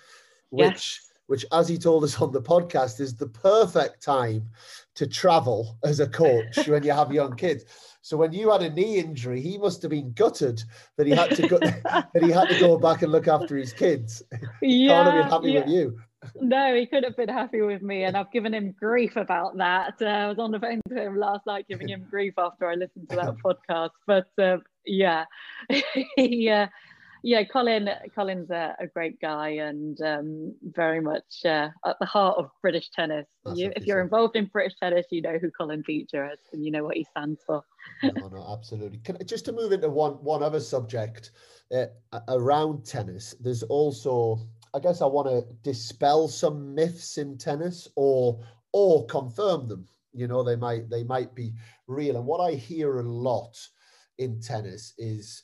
which 0.48 0.64
yes. 0.64 1.00
which 1.26 1.44
as 1.52 1.68
he 1.68 1.76
told 1.76 2.02
us 2.02 2.18
on 2.18 2.32
the 2.32 2.40
podcast 2.40 2.98
is 2.98 3.14
the 3.14 3.28
perfect 3.28 4.02
time 4.02 4.48
to 4.94 5.06
travel 5.06 5.76
as 5.84 6.00
a 6.00 6.08
coach 6.08 6.66
when 6.66 6.82
you 6.82 6.92
have 6.92 7.12
young 7.12 7.36
kids. 7.36 7.66
So 8.00 8.16
when 8.16 8.32
you 8.32 8.52
had 8.52 8.62
a 8.62 8.70
knee 8.70 8.98
injury, 8.98 9.40
he 9.40 9.58
must 9.58 9.82
have 9.82 9.90
been 9.90 10.12
gutted 10.12 10.62
that 10.96 11.06
he 11.08 11.12
had 11.12 11.34
to 11.36 11.46
go 11.46 11.58
that 11.58 12.22
he 12.22 12.30
had 12.30 12.48
to 12.48 12.58
go 12.58 12.78
back 12.78 13.02
and 13.02 13.12
look 13.12 13.28
after 13.28 13.56
his 13.56 13.74
kids. 13.74 14.22
Yeah, 14.62 15.04
Can't 15.04 15.14
have 15.14 15.24
been 15.24 15.30
happy 15.30 15.52
yeah. 15.52 15.60
with 15.60 15.68
you. 15.68 15.98
No, 16.40 16.74
he 16.74 16.86
could 16.86 17.04
have 17.04 17.16
been 17.16 17.28
happy 17.28 17.60
with 17.62 17.82
me, 17.82 18.04
and 18.04 18.16
I've 18.16 18.30
given 18.32 18.54
him 18.54 18.74
grief 18.78 19.16
about 19.16 19.56
that. 19.58 19.94
Uh, 20.00 20.06
I 20.06 20.28
was 20.28 20.38
on 20.38 20.50
the 20.50 20.60
phone 20.60 20.80
to 20.88 21.02
him 21.02 21.18
last 21.18 21.46
night, 21.46 21.66
giving 21.68 21.88
him 21.88 22.06
grief 22.08 22.34
after 22.38 22.68
I 22.68 22.74
listened 22.74 23.08
to 23.10 23.16
that 23.16 23.36
podcast. 23.44 23.90
But 24.06 24.28
uh, 24.38 24.58
yeah, 24.84 25.24
he, 26.16 26.48
uh, 26.48 26.66
yeah, 27.22 27.42
Colin. 27.42 27.88
Colin's 28.14 28.50
a, 28.50 28.76
a 28.78 28.86
great 28.86 29.20
guy 29.20 29.48
and 29.48 30.00
um, 30.00 30.54
very 30.62 31.00
much 31.00 31.44
uh, 31.44 31.70
at 31.84 31.96
the 31.98 32.06
heart 32.06 32.38
of 32.38 32.50
British 32.62 32.90
tennis. 32.90 33.26
You, 33.52 33.72
if 33.74 33.84
you're 33.84 34.00
involved 34.00 34.36
in 34.36 34.46
British 34.46 34.78
tennis, 34.78 35.06
you 35.10 35.22
know 35.22 35.38
who 35.38 35.50
Colin 35.50 35.82
Beecher 35.86 36.30
is 36.32 36.38
and 36.52 36.64
you 36.64 36.70
know 36.70 36.84
what 36.84 36.96
he 36.96 37.04
stands 37.04 37.40
for. 37.44 37.64
no, 38.02 38.28
no, 38.28 38.56
absolutely. 38.56 38.98
Can, 38.98 39.18
just 39.26 39.44
to 39.46 39.52
move 39.52 39.72
into 39.72 39.90
one 39.90 40.12
one 40.22 40.42
other 40.42 40.60
subject 40.60 41.32
uh, 41.74 41.86
around 42.28 42.84
tennis, 42.84 43.34
there's 43.40 43.62
also, 43.64 44.38
I 44.74 44.80
guess, 44.80 45.00
I 45.00 45.06
want 45.06 45.28
to 45.28 45.46
dispel 45.62 46.28
some 46.28 46.74
myths 46.74 47.18
in 47.18 47.38
tennis 47.38 47.88
or 47.96 48.40
or 48.72 49.06
confirm 49.06 49.68
them. 49.68 49.86
You 50.12 50.28
know, 50.28 50.42
they 50.42 50.56
might 50.56 50.90
they 50.90 51.04
might 51.04 51.34
be 51.34 51.54
real. 51.86 52.16
And 52.16 52.26
what 52.26 52.40
I 52.40 52.54
hear 52.54 52.98
a 52.98 53.02
lot 53.02 53.56
in 54.18 54.40
tennis 54.40 54.94
is 54.98 55.42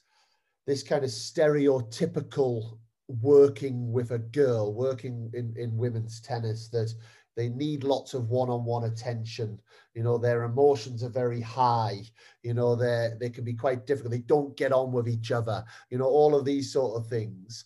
this 0.66 0.82
kind 0.82 1.04
of 1.04 1.10
stereotypical 1.10 2.78
working 3.08 3.92
with 3.92 4.12
a 4.12 4.18
girl, 4.18 4.72
working 4.72 5.30
in, 5.34 5.54
in 5.56 5.76
women's 5.76 6.20
tennis, 6.20 6.68
that 6.68 6.92
they 7.36 7.48
need 7.48 7.84
lots 7.84 8.14
of 8.14 8.30
one-on-one 8.30 8.84
attention. 8.84 9.58
You 9.94 10.02
know, 10.02 10.18
their 10.18 10.44
emotions 10.44 11.02
are 11.02 11.08
very 11.08 11.40
high. 11.40 12.02
You 12.42 12.54
know, 12.54 12.74
they 12.74 13.10
they 13.18 13.30
can 13.30 13.44
be 13.44 13.54
quite 13.54 13.86
difficult. 13.86 14.12
They 14.12 14.18
don't 14.18 14.56
get 14.56 14.72
on 14.72 14.92
with 14.92 15.08
each 15.08 15.32
other. 15.32 15.64
You 15.90 15.98
know, 15.98 16.06
all 16.06 16.34
of 16.34 16.44
these 16.44 16.72
sort 16.72 17.00
of 17.00 17.08
things. 17.08 17.64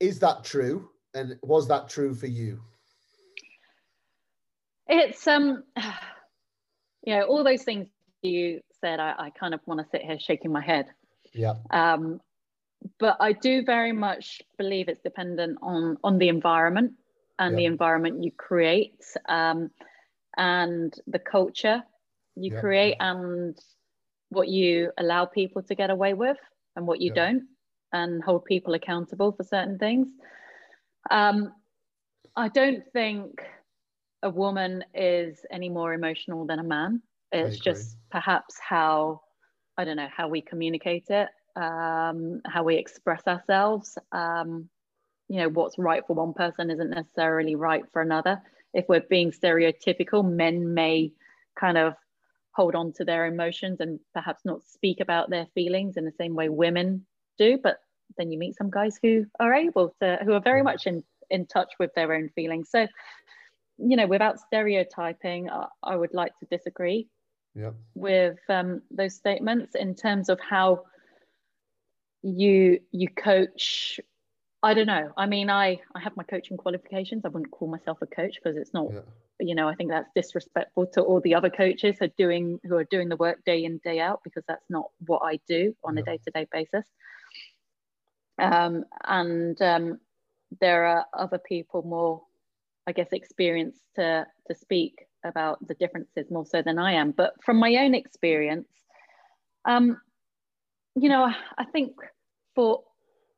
Is 0.00 0.18
that 0.20 0.44
true? 0.44 0.90
And 1.14 1.38
was 1.42 1.68
that 1.68 1.88
true 1.88 2.14
for 2.14 2.26
you? 2.26 2.60
It's 4.86 5.26
um, 5.26 5.64
you 7.02 7.14
know, 7.14 7.22
all 7.22 7.44
those 7.44 7.62
things 7.62 7.88
you 8.22 8.60
said. 8.80 9.00
I, 9.00 9.14
I 9.18 9.30
kind 9.30 9.54
of 9.54 9.60
want 9.66 9.80
to 9.80 9.86
sit 9.90 10.02
here 10.02 10.18
shaking 10.18 10.52
my 10.52 10.60
head 10.60 10.86
yeah. 11.36 11.54
Um, 11.70 12.20
but 12.98 13.16
I 13.20 13.32
do 13.32 13.62
very 13.62 13.92
much 13.92 14.42
believe 14.58 14.88
it's 14.88 15.00
dependent 15.00 15.58
on 15.62 15.98
on 16.02 16.18
the 16.18 16.28
environment 16.28 16.92
and 17.38 17.52
yeah. 17.52 17.56
the 17.56 17.64
environment 17.66 18.22
you 18.22 18.30
create 18.32 19.04
um, 19.28 19.70
and 20.36 20.94
the 21.06 21.18
culture 21.18 21.82
you 22.36 22.52
yeah. 22.52 22.60
create 22.60 22.96
and 23.00 23.58
what 24.30 24.48
you 24.48 24.92
allow 24.98 25.24
people 25.24 25.62
to 25.62 25.74
get 25.74 25.90
away 25.90 26.14
with 26.14 26.36
and 26.74 26.86
what 26.86 27.00
you 27.00 27.12
yeah. 27.14 27.22
don't 27.24 27.42
and 27.92 28.22
hold 28.22 28.44
people 28.44 28.74
accountable 28.74 29.32
for 29.32 29.44
certain 29.44 29.78
things. 29.78 30.08
Um, 31.10 31.52
I 32.34 32.48
don't 32.48 32.82
think 32.92 33.42
a 34.22 34.30
woman 34.30 34.84
is 34.94 35.44
any 35.50 35.68
more 35.68 35.94
emotional 35.94 36.46
than 36.46 36.58
a 36.58 36.64
man. 36.64 37.02
It's 37.32 37.58
just 37.58 37.96
perhaps 38.10 38.56
how 38.58 39.20
I 39.76 39.84
don't 39.84 39.96
know 39.96 40.08
how 40.14 40.28
we 40.28 40.40
communicate 40.40 41.06
it, 41.10 41.28
um, 41.54 42.40
how 42.46 42.62
we 42.62 42.76
express 42.76 43.22
ourselves. 43.26 43.98
Um, 44.12 44.68
you 45.28 45.40
know, 45.40 45.48
what's 45.48 45.78
right 45.78 46.06
for 46.06 46.14
one 46.14 46.32
person 46.34 46.70
isn't 46.70 46.90
necessarily 46.90 47.56
right 47.56 47.84
for 47.92 48.00
another. 48.00 48.40
If 48.72 48.86
we're 48.88 49.00
being 49.00 49.32
stereotypical, 49.32 50.24
men 50.24 50.72
may 50.72 51.12
kind 51.58 51.78
of 51.78 51.94
hold 52.52 52.74
on 52.74 52.92
to 52.94 53.04
their 53.04 53.26
emotions 53.26 53.80
and 53.80 53.98
perhaps 54.14 54.44
not 54.44 54.62
speak 54.62 55.00
about 55.00 55.28
their 55.28 55.46
feelings 55.54 55.96
in 55.96 56.04
the 56.04 56.12
same 56.12 56.34
way 56.34 56.48
women 56.48 57.04
do. 57.38 57.58
But 57.62 57.78
then 58.18 58.30
you 58.30 58.38
meet 58.38 58.56
some 58.56 58.70
guys 58.70 58.98
who 59.02 59.26
are 59.40 59.54
able 59.54 59.94
to, 60.00 60.18
who 60.24 60.32
are 60.32 60.40
very 60.40 60.62
much 60.62 60.86
in, 60.86 61.02
in 61.30 61.46
touch 61.46 61.72
with 61.78 61.90
their 61.94 62.12
own 62.14 62.30
feelings. 62.30 62.70
So, 62.70 62.86
you 63.78 63.96
know, 63.96 64.06
without 64.06 64.40
stereotyping, 64.40 65.50
I, 65.50 65.66
I 65.82 65.96
would 65.96 66.14
like 66.14 66.38
to 66.38 66.46
disagree 66.46 67.08
yep. 67.54 67.74
with 67.94 68.38
um, 68.48 68.82
those 68.90 69.14
statements 69.14 69.74
in 69.74 69.94
terms 69.94 70.28
of 70.28 70.38
how 70.40 70.84
you 72.22 72.80
you 72.90 73.08
coach 73.08 74.00
i 74.62 74.74
don't 74.74 74.86
know 74.86 75.12
i 75.16 75.26
mean 75.26 75.48
i 75.48 75.78
i 75.94 76.00
have 76.00 76.16
my 76.16 76.24
coaching 76.24 76.56
qualifications 76.56 77.24
i 77.24 77.28
wouldn't 77.28 77.50
call 77.52 77.68
myself 77.68 77.98
a 78.02 78.06
coach 78.06 78.34
because 78.42 78.56
it's 78.56 78.74
not 78.74 78.86
yeah. 78.92 79.00
you 79.38 79.54
know 79.54 79.68
i 79.68 79.74
think 79.74 79.90
that's 79.90 80.10
disrespectful 80.16 80.86
to 80.86 81.02
all 81.02 81.20
the 81.20 81.34
other 81.34 81.50
coaches 81.50 81.96
who 81.98 82.06
are 82.06 82.12
doing 82.18 82.58
who 82.64 82.74
are 82.74 82.84
doing 82.84 83.08
the 83.08 83.16
work 83.16 83.44
day 83.44 83.64
in 83.64 83.78
day 83.78 84.00
out 84.00 84.20
because 84.24 84.42
that's 84.48 84.64
not 84.68 84.86
what 85.06 85.20
i 85.24 85.38
do 85.46 85.74
on 85.84 85.96
yeah. 85.96 86.02
a 86.02 86.04
day-to-day 86.04 86.46
basis 86.50 86.86
um, 88.38 88.84
and 89.06 89.60
um, 89.62 89.98
there 90.60 90.84
are 90.84 91.04
other 91.12 91.38
people 91.38 91.82
more 91.82 92.22
i 92.86 92.92
guess 92.92 93.08
experienced 93.12 93.82
to 93.94 94.26
to 94.46 94.54
speak 94.54 95.06
about 95.26 95.66
the 95.66 95.74
differences 95.74 96.30
more 96.30 96.46
so 96.46 96.62
than 96.62 96.78
I 96.78 96.92
am. 96.92 97.12
But 97.12 97.34
from 97.44 97.58
my 97.58 97.74
own 97.76 97.94
experience, 97.94 98.68
um, 99.64 100.00
you 100.94 101.08
know, 101.08 101.30
I 101.58 101.64
think 101.64 101.92
for 102.54 102.82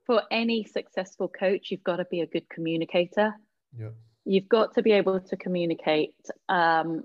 for 0.07 0.23
any 0.31 0.65
successful 0.65 1.29
coach, 1.29 1.71
you've 1.71 1.85
got 1.85 1.97
to 1.97 2.07
be 2.07 2.21
a 2.21 2.27
good 2.27 2.49
communicator. 2.49 3.35
Yeah. 3.79 3.91
You've 4.25 4.49
got 4.49 4.75
to 4.75 4.83
be 4.83 4.93
able 4.93 5.21
to 5.21 5.37
communicate 5.37 6.15
um, 6.49 7.05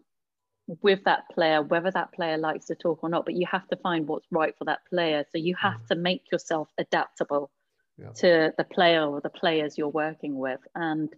with 0.82 1.04
that 1.04 1.24
player, 1.34 1.62
whether 1.62 1.92
that 1.92 2.14
player 2.14 2.38
likes 2.38 2.66
to 2.68 2.76
talk 2.76 3.00
or 3.02 3.10
not. 3.10 3.26
But 3.26 3.36
you 3.36 3.46
have 3.50 3.68
to 3.70 3.76
find 3.78 4.08
what's 4.08 4.28
right 4.32 4.54
for 4.58 4.66
that 4.66 4.80
player. 4.90 5.26
So 5.32 5.38
you 5.38 5.56
have 5.56 5.82
mm. 5.82 5.88
to 5.88 5.96
make 5.96 6.32
yourself 6.32 6.70
adaptable 6.78 7.52
yeah. 7.98 8.10
to 8.16 8.54
the 8.58 8.64
player 8.64 9.06
or 9.06 9.22
the 9.22 9.30
players 9.30 9.78
you're 9.78 9.88
working 9.90 10.38
with, 10.38 10.60
and 10.76 11.10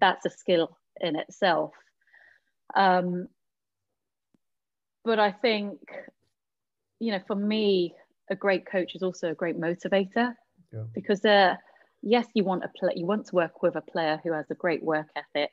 that's 0.00 0.26
a 0.26 0.30
skill 0.30 0.76
in 1.00 1.16
itself. 1.16 1.72
Um, 2.74 3.28
but 5.04 5.18
I 5.18 5.32
think, 5.32 5.78
you 6.98 7.12
know, 7.12 7.20
for 7.26 7.34
me, 7.34 7.94
a 8.30 8.36
great 8.36 8.66
coach 8.66 8.94
is 8.94 9.02
also 9.02 9.30
a 9.30 9.34
great 9.34 9.58
motivator 9.58 10.34
yeah. 10.72 10.84
because 10.94 11.24
uh, 11.24 11.56
yes, 12.02 12.26
you 12.34 12.44
want 12.44 12.64
a 12.64 12.68
play, 12.68 12.92
you 12.96 13.06
want 13.06 13.26
to 13.26 13.34
work 13.34 13.62
with 13.62 13.76
a 13.76 13.80
player 13.80 14.20
who 14.22 14.32
has 14.32 14.46
a 14.50 14.54
great 14.54 14.82
work 14.82 15.08
ethic, 15.16 15.50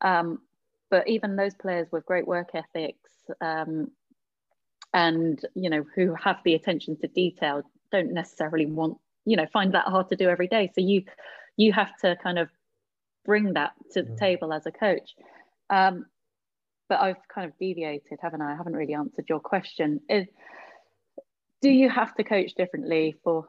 um, 0.00 0.38
but 0.90 1.08
even 1.08 1.36
those 1.36 1.54
players 1.54 1.88
with 1.90 2.06
great 2.06 2.26
work 2.26 2.50
ethics 2.54 3.10
um, 3.40 3.90
and 4.94 5.44
you 5.54 5.68
know 5.68 5.84
who 5.94 6.14
have 6.14 6.38
the 6.44 6.54
attention 6.54 6.96
to 6.96 7.08
detail 7.08 7.62
don't 7.92 8.12
necessarily 8.12 8.66
want 8.66 8.98
you 9.26 9.36
know 9.36 9.46
find 9.52 9.74
that 9.74 9.86
hard 9.86 10.08
to 10.08 10.16
do 10.16 10.28
every 10.28 10.48
day. 10.48 10.70
So 10.74 10.80
you 10.80 11.02
you 11.56 11.72
have 11.72 11.94
to 11.98 12.16
kind 12.22 12.38
of 12.38 12.48
bring 13.24 13.54
that 13.54 13.72
to 13.92 14.02
the 14.02 14.16
table 14.16 14.52
as 14.52 14.64
a 14.66 14.70
coach. 14.70 15.14
Um, 15.68 16.06
but 16.88 17.00
I've 17.00 17.16
kind 17.32 17.46
of 17.46 17.58
deviated, 17.58 18.18
haven't 18.22 18.40
I? 18.40 18.52
I 18.52 18.56
haven't 18.56 18.76
really 18.76 18.94
answered 18.94 19.26
your 19.28 19.40
question. 19.40 20.00
Is 20.08 20.26
do 21.60 21.70
you 21.70 21.90
have 21.90 22.14
to 22.14 22.24
coach 22.24 22.54
differently 22.54 23.16
for 23.24 23.46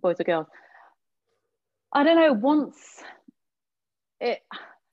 boys 0.00 0.20
or 0.20 0.24
girls? 0.24 0.46
I 1.92 2.04
don't 2.04 2.16
know. 2.16 2.32
Once 2.32 3.02
it, 4.20 4.40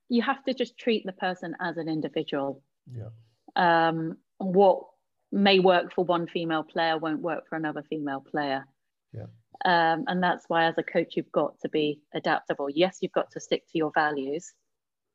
you 0.09 0.21
have 0.23 0.43
to 0.45 0.53
just 0.53 0.77
treat 0.77 1.05
the 1.05 1.13
person 1.13 1.55
as 1.61 1.77
an 1.77 1.87
individual. 1.87 2.63
Yeah. 2.91 3.09
Um, 3.55 4.17
what 4.37 4.85
may 5.31 5.59
work 5.59 5.93
for 5.93 6.03
one 6.03 6.27
female 6.27 6.63
player 6.63 6.97
won't 6.97 7.21
work 7.21 7.47
for 7.47 7.55
another 7.55 7.83
female 7.89 8.21
player. 8.21 8.65
Yeah. 9.13 9.27
Um, 9.65 10.05
and 10.07 10.23
that's 10.23 10.45
why, 10.47 10.65
as 10.65 10.77
a 10.77 10.83
coach, 10.83 11.17
you've 11.17 11.31
got 11.31 11.59
to 11.61 11.69
be 11.69 12.01
adaptable. 12.13 12.69
Yes, 12.69 12.99
you've 13.01 13.11
got 13.11 13.31
to 13.31 13.39
stick 13.39 13.63
to 13.71 13.77
your 13.77 13.91
values, 13.93 14.53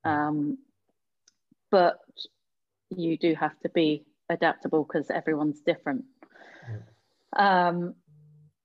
um, 0.04 0.58
but 1.70 1.98
you 2.90 3.16
do 3.16 3.34
have 3.34 3.58
to 3.60 3.68
be 3.70 4.04
adaptable 4.28 4.84
because 4.84 5.10
everyone's 5.10 5.60
different. 5.60 6.04
Um, 7.36 7.94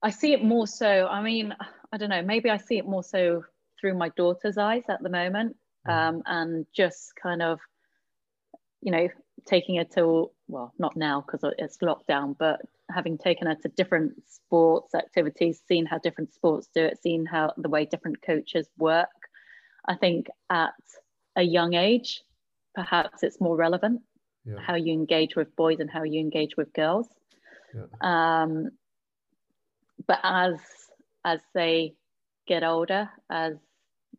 I 0.01 0.11
see 0.11 0.33
it 0.33 0.43
more 0.43 0.67
so. 0.67 1.07
I 1.07 1.21
mean, 1.21 1.55
I 1.91 1.97
don't 1.97 2.09
know. 2.09 2.21
Maybe 2.21 2.49
I 2.49 2.57
see 2.57 2.77
it 2.77 2.85
more 2.85 3.03
so 3.03 3.43
through 3.79 3.97
my 3.97 4.09
daughter's 4.09 4.57
eyes 4.57 4.83
at 4.89 5.01
the 5.01 5.09
moment, 5.09 5.55
um, 5.87 6.21
and 6.25 6.65
just 6.75 7.13
kind 7.21 7.41
of, 7.41 7.59
you 8.81 8.91
know, 8.91 9.07
taking 9.45 9.77
her 9.77 9.83
to 9.83 10.31
well, 10.47 10.73
not 10.79 10.95
now 10.95 11.21
because 11.21 11.53
it's 11.57 11.77
lockdown, 11.77 12.35
but 12.37 12.61
having 12.91 13.17
taken 13.17 13.47
her 13.47 13.55
to 13.55 13.69
different 13.69 14.13
sports 14.27 14.95
activities, 14.95 15.61
seen 15.67 15.85
how 15.85 15.97
different 15.99 16.33
sports 16.33 16.69
do 16.73 16.83
it, 16.83 17.01
seen 17.01 17.25
how 17.25 17.53
the 17.57 17.69
way 17.69 17.85
different 17.85 18.21
coaches 18.21 18.67
work, 18.77 19.09
I 19.87 19.95
think 19.95 20.27
at 20.49 20.73
a 21.35 21.43
young 21.43 21.73
age, 21.73 22.23
perhaps 22.73 23.23
it's 23.23 23.39
more 23.39 23.55
relevant 23.55 24.01
yeah. 24.45 24.59
how 24.59 24.75
you 24.75 24.93
engage 24.93 25.35
with 25.35 25.55
boys 25.55 25.79
and 25.79 25.89
how 25.89 26.03
you 26.03 26.19
engage 26.19 26.55
with 26.57 26.73
girls. 26.73 27.07
Yeah. 27.73 27.83
Um, 28.01 28.69
but 30.07 30.19
as 30.23 30.55
as 31.25 31.41
they 31.53 31.93
get 32.47 32.63
older, 32.63 33.09
as 33.29 33.55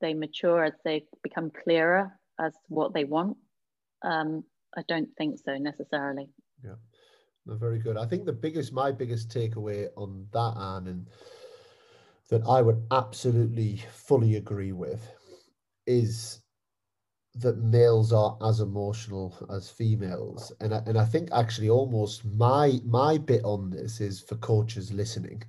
they 0.00 0.14
mature, 0.14 0.64
as 0.64 0.74
they 0.84 1.04
become 1.22 1.50
clearer 1.50 2.12
as 2.38 2.52
to 2.52 2.58
what 2.68 2.94
they 2.94 3.04
want, 3.04 3.36
um, 4.02 4.44
I 4.76 4.82
don't 4.88 5.08
think 5.16 5.38
so 5.44 5.56
necessarily. 5.56 6.28
Yeah, 6.64 6.76
no, 7.46 7.56
very 7.56 7.78
good. 7.78 7.96
I 7.96 8.06
think 8.06 8.24
the 8.24 8.32
biggest, 8.32 8.72
my 8.72 8.92
biggest 8.92 9.28
takeaway 9.28 9.88
on 9.96 10.26
that, 10.32 10.54
Anne, 10.56 10.86
and 10.86 11.06
that 12.28 12.42
I 12.46 12.62
would 12.62 12.86
absolutely 12.90 13.82
fully 13.92 14.36
agree 14.36 14.72
with, 14.72 15.08
is 15.86 16.40
that 17.34 17.58
males 17.58 18.12
are 18.12 18.36
as 18.42 18.60
emotional 18.60 19.34
as 19.50 19.70
females 19.70 20.52
and 20.60 20.74
I, 20.74 20.78
and 20.86 20.98
I 20.98 21.04
think 21.04 21.28
actually 21.32 21.70
almost 21.70 22.24
my 22.24 22.80
my 22.84 23.18
bit 23.18 23.44
on 23.44 23.70
this 23.70 24.00
is 24.00 24.20
for 24.20 24.34
coaches 24.36 24.92
listening 24.92 25.42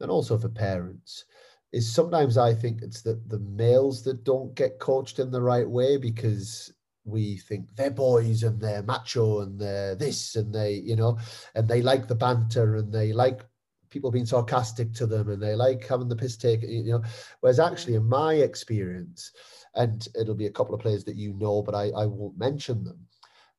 and 0.00 0.10
also 0.10 0.38
for 0.38 0.48
parents 0.48 1.26
is 1.72 1.92
sometimes 1.92 2.38
I 2.38 2.54
think 2.54 2.80
it's 2.80 3.02
that 3.02 3.28
the 3.28 3.40
males 3.40 4.02
that 4.04 4.24
don't 4.24 4.54
get 4.54 4.78
coached 4.78 5.18
in 5.18 5.30
the 5.30 5.42
right 5.42 5.68
way 5.68 5.98
because 5.98 6.72
we 7.08 7.36
think 7.36 7.74
they're 7.76 7.90
boys 7.90 8.42
and 8.42 8.60
they're 8.60 8.82
macho 8.82 9.40
and 9.40 9.58
they're 9.58 9.94
this 9.94 10.36
and 10.36 10.54
they 10.54 10.74
you 10.74 10.96
know 10.96 11.18
and 11.54 11.66
they 11.66 11.82
like 11.82 12.06
the 12.06 12.14
banter 12.14 12.76
and 12.76 12.92
they 12.92 13.12
like 13.12 13.44
people 13.90 14.10
being 14.10 14.26
sarcastic 14.26 14.92
to 14.92 15.06
them 15.06 15.30
and 15.30 15.42
they 15.42 15.54
like 15.54 15.86
having 15.86 16.08
the 16.08 16.16
piss 16.16 16.36
take 16.36 16.62
you 16.62 16.92
know 16.92 17.02
whereas 17.40 17.58
actually 17.58 17.94
in 17.94 18.04
my 18.04 18.34
experience 18.34 19.32
and 19.74 20.08
it'll 20.20 20.34
be 20.34 20.46
a 20.46 20.52
couple 20.52 20.74
of 20.74 20.80
players 20.80 21.04
that 21.04 21.16
you 21.16 21.32
know, 21.34 21.62
but 21.62 21.74
I, 21.74 21.90
I 21.90 22.06
won't 22.06 22.36
mention 22.38 22.84
them, 22.84 23.06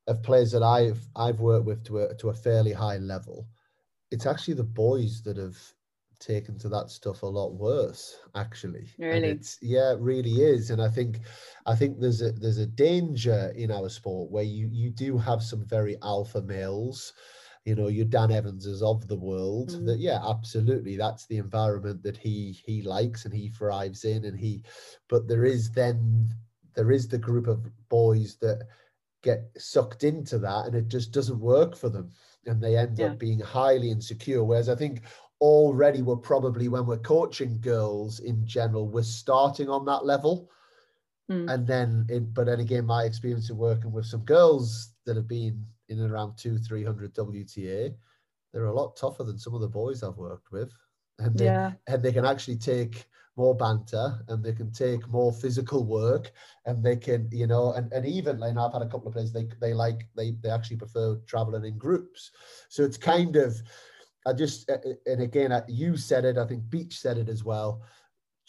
of 0.06 0.22
players 0.22 0.52
that 0.52 0.62
I've 0.62 1.00
I've 1.16 1.40
worked 1.40 1.66
with 1.66 1.84
to 1.84 2.00
a 2.00 2.14
to 2.16 2.30
a 2.30 2.34
fairly 2.34 2.72
high 2.72 2.98
level. 2.98 3.46
It's 4.10 4.26
actually 4.26 4.54
the 4.54 4.64
boys 4.64 5.22
that 5.22 5.36
have 5.36 5.58
taken 6.20 6.58
to 6.58 6.68
that 6.68 6.90
stuff 6.90 7.22
a 7.22 7.26
lot 7.26 7.54
worse 7.54 8.18
actually 8.34 8.86
really 8.98 9.40
yeah 9.62 9.92
it 9.92 10.00
really 10.00 10.42
is 10.42 10.70
and 10.70 10.80
i 10.80 10.88
think 10.88 11.20
i 11.66 11.74
think 11.74 11.98
there's 11.98 12.22
a 12.22 12.30
there's 12.32 12.58
a 12.58 12.66
danger 12.66 13.52
in 13.56 13.70
our 13.70 13.88
sport 13.88 14.30
where 14.30 14.44
you 14.44 14.68
you 14.70 14.90
do 14.90 15.16
have 15.16 15.42
some 15.42 15.64
very 15.64 15.96
alpha 16.02 16.42
males 16.42 17.14
you 17.64 17.74
know 17.74 17.88
your 17.88 18.06
Dan 18.06 18.30
Evanses 18.30 18.82
of 18.82 19.06
the 19.06 19.16
world 19.16 19.70
mm. 19.70 19.86
that 19.86 19.98
yeah 19.98 20.18
absolutely 20.26 20.96
that's 20.96 21.26
the 21.26 21.38
environment 21.38 22.02
that 22.02 22.16
he 22.16 22.58
he 22.64 22.82
likes 22.82 23.24
and 23.24 23.34
he 23.34 23.48
thrives 23.48 24.04
in 24.04 24.24
and 24.24 24.38
he 24.38 24.62
but 25.08 25.28
there 25.28 25.44
is 25.44 25.70
then 25.70 26.28
there 26.74 26.90
is 26.90 27.08
the 27.08 27.18
group 27.18 27.46
of 27.46 27.66
boys 27.88 28.36
that 28.40 28.66
get 29.22 29.50
sucked 29.58 30.04
into 30.04 30.38
that 30.38 30.66
and 30.66 30.74
it 30.74 30.88
just 30.88 31.12
doesn't 31.12 31.40
work 31.40 31.76
for 31.76 31.90
them 31.90 32.10
and 32.46 32.62
they 32.62 32.76
end 32.76 32.98
yeah. 32.98 33.06
up 33.06 33.18
being 33.18 33.38
highly 33.38 33.90
insecure 33.90 34.42
whereas 34.42 34.68
i 34.68 34.74
think 34.74 35.02
already 35.40 36.02
we're 36.02 36.16
probably 36.16 36.68
when 36.68 36.86
we're 36.86 36.98
coaching 36.98 37.58
girls 37.60 38.20
in 38.20 38.46
general 38.46 38.88
we're 38.88 39.02
starting 39.02 39.68
on 39.70 39.84
that 39.86 40.04
level 40.04 40.50
mm. 41.30 41.50
and 41.50 41.66
then 41.66 42.04
it, 42.08 42.34
but 42.34 42.46
then 42.46 42.60
again 42.60 42.84
my 42.84 43.04
experience 43.04 43.48
of 43.48 43.56
working 43.56 43.90
with 43.90 44.04
some 44.04 44.20
girls 44.24 44.92
that 45.06 45.16
have 45.16 45.28
been 45.28 45.64
in 45.90 46.00
and 46.00 46.10
around 46.10 46.36
two, 46.36 46.56
three 46.56 46.84
hundred 46.84 47.12
WTA, 47.14 47.92
they're 48.52 48.64
a 48.64 48.72
lot 48.72 48.96
tougher 48.96 49.24
than 49.24 49.38
some 49.38 49.54
of 49.54 49.60
the 49.60 49.68
boys 49.68 50.02
I've 50.02 50.16
worked 50.16 50.50
with. 50.52 50.70
And 51.18 51.36
they, 51.36 51.44
yeah. 51.44 51.72
and 51.86 52.02
they 52.02 52.12
can 52.12 52.24
actually 52.24 52.56
take 52.56 53.04
more 53.36 53.54
banter 53.54 54.20
and 54.28 54.42
they 54.42 54.52
can 54.52 54.72
take 54.72 55.06
more 55.08 55.32
physical 55.32 55.84
work 55.84 56.32
and 56.64 56.82
they 56.82 56.96
can, 56.96 57.28
you 57.30 57.46
know, 57.46 57.72
and, 57.74 57.92
and 57.92 58.06
even 58.06 58.38
like 58.38 58.56
I've 58.56 58.72
had 58.72 58.82
a 58.82 58.86
couple 58.86 59.08
of 59.08 59.12
players 59.12 59.32
they 59.32 59.46
they 59.60 59.74
like 59.74 60.06
they 60.16 60.32
they 60.42 60.48
actually 60.48 60.76
prefer 60.76 61.16
traveling 61.26 61.64
in 61.64 61.76
groups. 61.76 62.30
So 62.68 62.84
it's 62.84 62.96
kind 62.96 63.36
of 63.36 63.60
I 64.26 64.32
just 64.32 64.70
and 65.06 65.22
again 65.22 65.52
you 65.68 65.96
said 65.96 66.24
it, 66.24 66.38
I 66.38 66.46
think 66.46 66.68
Beach 66.68 66.98
said 66.98 67.18
it 67.18 67.28
as 67.28 67.44
well. 67.44 67.82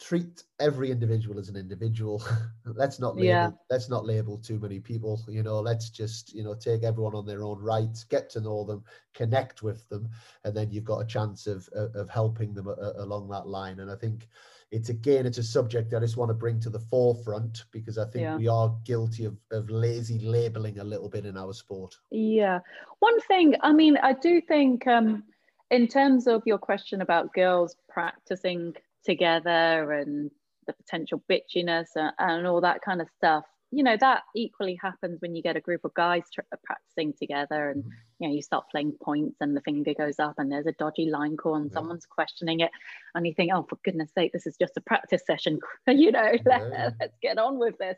Treat 0.00 0.42
every 0.58 0.90
individual 0.90 1.38
as 1.38 1.48
an 1.48 1.56
individual. 1.56 2.22
Let's 2.66 2.98
not 2.98 3.16
label 3.16 3.26
yeah. 3.26 3.50
let's 3.70 3.88
not 3.88 4.04
label 4.04 4.38
too 4.38 4.58
many 4.58 4.78
people 4.78 5.20
you 5.28 5.42
know 5.42 5.60
let's 5.60 5.90
just 5.90 6.32
you 6.32 6.44
know 6.44 6.54
take 6.54 6.82
everyone 6.82 7.14
on 7.14 7.26
their 7.26 7.42
own 7.42 7.58
rights 7.58 8.04
get 8.04 8.30
to 8.30 8.40
know 8.40 8.64
them 8.64 8.84
connect 9.14 9.62
with 9.62 9.88
them 9.88 10.08
and 10.44 10.56
then 10.56 10.70
you've 10.70 10.84
got 10.84 11.00
a 11.00 11.06
chance 11.06 11.46
of 11.46 11.68
of, 11.74 11.94
of 11.94 12.08
helping 12.08 12.54
them 12.54 12.68
a, 12.68 12.72
a, 12.72 13.04
along 13.04 13.28
that 13.28 13.46
line. 13.46 13.80
And 13.80 13.90
i 13.90 13.96
think 13.96 14.28
it's 14.72 14.88
again 14.88 15.26
it's 15.26 15.38
a 15.38 15.42
subject 15.42 15.92
i 15.94 16.00
just 16.00 16.16
want 16.16 16.30
to 16.30 16.34
bring 16.34 16.58
to 16.58 16.70
the 16.70 16.80
forefront 16.80 17.64
because 17.72 17.98
i 17.98 18.04
think 18.04 18.22
yeah. 18.22 18.36
we 18.36 18.48
are 18.48 18.74
guilty 18.84 19.26
of, 19.26 19.36
of 19.52 19.68
lazy 19.70 20.18
labeling 20.20 20.78
a 20.78 20.84
little 20.84 21.08
bit 21.08 21.26
in 21.26 21.36
our 21.36 21.52
sport. 21.52 21.94
Yeah. 22.10 22.60
One 23.00 23.20
thing 23.22 23.54
i 23.60 23.72
mean 23.72 23.96
i 23.98 24.14
do 24.14 24.40
think 24.40 24.86
um 24.86 25.24
in 25.72 25.88
terms 25.88 26.26
of 26.26 26.42
your 26.46 26.58
question 26.58 27.00
about 27.00 27.32
girls 27.32 27.74
practicing 27.88 28.74
together 29.04 29.92
and 29.92 30.30
the 30.66 30.72
potential 30.74 31.20
bitchiness 31.28 31.86
and, 31.96 32.12
and 32.18 32.46
all 32.46 32.60
that 32.60 32.82
kind 32.82 33.00
of 33.00 33.08
stuff 33.16 33.44
you 33.72 33.82
know 33.82 33.96
that 33.98 34.22
equally 34.36 34.78
happens 34.80 35.20
when 35.20 35.34
you 35.34 35.42
get 35.42 35.56
a 35.56 35.60
group 35.60 35.84
of 35.84 35.94
guys 35.94 36.22
practicing 36.62 37.14
together 37.18 37.70
and 37.70 37.82
mm-hmm. 37.82 37.90
you 38.18 38.28
know 38.28 38.34
you 38.34 38.42
start 38.42 38.64
playing 38.70 38.92
points 39.02 39.38
and 39.40 39.56
the 39.56 39.62
finger 39.62 39.94
goes 39.94 40.18
up 40.20 40.34
and 40.36 40.52
there's 40.52 40.66
a 40.66 40.72
dodgy 40.72 41.06
line 41.06 41.36
call 41.36 41.56
and 41.56 41.70
yeah. 41.70 41.74
someone's 41.74 42.04
questioning 42.06 42.60
it 42.60 42.70
and 43.14 43.26
you 43.26 43.32
think 43.32 43.50
oh 43.52 43.66
for 43.68 43.78
goodness 43.82 44.10
sake 44.14 44.30
this 44.32 44.46
is 44.46 44.56
just 44.60 44.76
a 44.76 44.80
practice 44.82 45.22
session 45.26 45.58
you 45.88 46.12
know 46.12 46.32
let, 46.44 46.62
us 46.62 47.10
get 47.22 47.38
on 47.38 47.58
with 47.58 47.76
this 47.78 47.96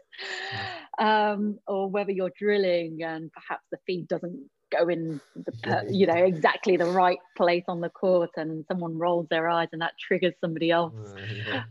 yeah. 0.99 1.33
um, 1.33 1.59
or 1.67 1.91
whether 1.91 2.13
you're 2.13 2.33
drilling 2.39 3.03
and 3.03 3.33
perhaps 3.33 3.65
the 3.73 3.79
feed 3.85 4.07
doesn't 4.07 4.49
go 4.77 4.89
in 4.89 5.21
the 5.37 5.87
you 5.91 6.07
know 6.07 6.15
exactly 6.15 6.77
the 6.77 6.87
right 6.87 7.19
place 7.37 7.65
on 7.69 7.81
the 7.81 7.89
court 7.89 8.31
and 8.37 8.65
someone 8.67 8.97
rolls 8.99 9.27
their 9.31 9.49
eyes 9.49 9.69
and 9.73 9.81
that 9.83 9.93
triggers 9.99 10.35
somebody 10.41 10.71
else. 10.71 10.95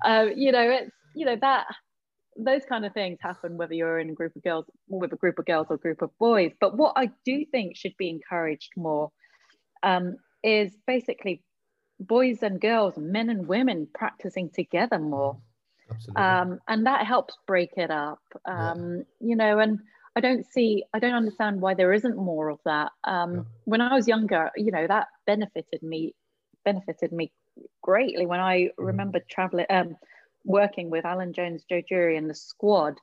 Uh, 0.04 0.28
you 0.36 0.52
know 0.52 0.70
it's 0.70 0.92
you 1.16 1.26
know 1.26 1.36
that 1.40 1.66
those 2.38 2.64
kind 2.66 2.86
of 2.86 2.94
things 2.94 3.18
happen 3.22 3.58
whether 3.58 3.74
you're 3.74 4.00
in 4.00 4.10
a 4.10 4.14
group 4.14 4.36
of 4.36 4.44
girls 4.44 4.66
with 4.88 5.14
a 5.14 5.16
group 5.16 5.38
of 5.40 5.46
girls 5.46 5.68
or 5.70 5.76
a 5.76 5.80
group 5.80 6.02
of 6.02 6.10
boys. 6.20 6.52
But 6.60 6.78
what 6.78 6.94
i 6.96 7.10
do 7.26 7.46
think 7.46 7.78
should 7.78 7.96
be 7.98 8.10
encouraged 8.10 8.72
more 8.76 9.12
um, 9.84 10.18
is 10.44 10.72
basically 10.88 11.44
boys 12.00 12.44
and 12.44 12.60
girls 12.60 12.98
men 12.98 13.30
and 13.30 13.48
women 13.48 13.88
practicing 13.94 14.50
together 14.50 15.00
more. 15.00 15.38
Um, 16.16 16.60
and 16.68 16.86
that 16.86 17.06
helps 17.06 17.36
break 17.46 17.72
it 17.78 17.92
up. 17.92 18.22
Um, 18.46 18.98
yeah. 18.98 19.28
you 19.28 19.36
know 19.36 19.60
and 19.60 19.80
I 20.16 20.20
don't 20.20 20.46
see, 20.46 20.84
I 20.94 21.00
don't 21.00 21.16
understand 21.16 21.62
why 21.62 21.74
there 21.74 21.94
isn't 21.94 22.18
more 22.18 22.50
of 22.50 22.60
that. 22.66 22.92
Um, 23.04 23.34
yeah. 23.36 23.42
When 23.66 23.82
I 23.82 23.96
was 23.96 24.08
younger, 24.08 24.52
you 24.56 24.72
know, 24.72 24.86
that 24.88 25.08
benefited 25.26 25.82
me, 25.82 26.14
benefited 26.64 27.12
me 27.12 27.32
greatly. 27.82 28.26
When 28.26 28.40
I 28.40 28.58
mm. 28.58 28.70
remember 28.78 29.20
traveling, 29.30 29.66
um, 29.70 29.96
working 30.46 30.90
with 30.90 31.06
Alan 31.06 31.34
Jones, 31.34 31.66
Jo 31.70 31.82
Durie, 31.88 32.18
and 32.18 32.30
the 32.30 32.36
squad 32.36 33.00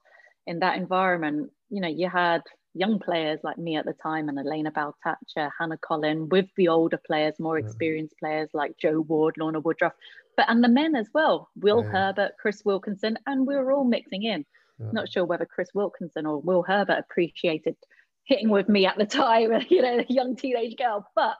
in 0.47 0.61
that 0.61 0.77
environment, 0.77 1.51
you 1.69 1.81
know, 1.81 1.89
you 1.89 2.09
had 2.09 2.43
young 2.75 3.01
players 3.01 3.41
like 3.43 3.59
me 3.59 3.77
at 3.77 3.85
the 3.85 3.93
time 3.93 4.29
and 4.29 4.39
Elena 4.39 4.71
Baltacha, 4.71 5.51
Hannah 5.59 5.79
Collin, 5.79 6.29
with 6.29 6.47
the 6.57 6.69
older 6.69 7.01
players, 7.05 7.35
more 7.39 7.59
experienced 7.59 8.15
players 8.19 8.49
like 8.55 8.77
Jo 8.81 9.01
Ward, 9.01 9.35
Lorna 9.39 9.61
Woodroffe, 9.61 9.93
but 10.37 10.49
and 10.49 10.63
the 10.63 10.69
men 10.69 10.95
as 10.95 11.09
well, 11.13 11.49
Will 11.57 11.83
yeah. 11.83 11.91
Herbert, 11.91 12.33
Chris 12.41 12.65
Wilkinson, 12.65 13.19
and 13.27 13.47
we 13.47 13.57
were 13.57 13.73
all 13.73 13.85
mixing 13.85 14.23
in. 14.23 14.45
Yeah. 14.81 14.91
Not 14.93 15.11
sure 15.11 15.25
whether 15.25 15.47
Chris 15.47 15.69
Wilkinson 15.75 16.27
or 16.27 16.41
Will 16.41 16.63
Herbert 16.63 16.99
appreciated 16.99 17.77
hitting 18.25 18.49
with 18.49 18.69
me 18.69 18.87
at 18.87 18.97
the 18.97 19.07
time, 19.07 19.51
you 19.69 19.83
know, 19.83 19.99
a 19.99 20.07
young 20.09 20.37
teenage 20.37 20.77
girl. 20.77 21.07
But 21.15 21.35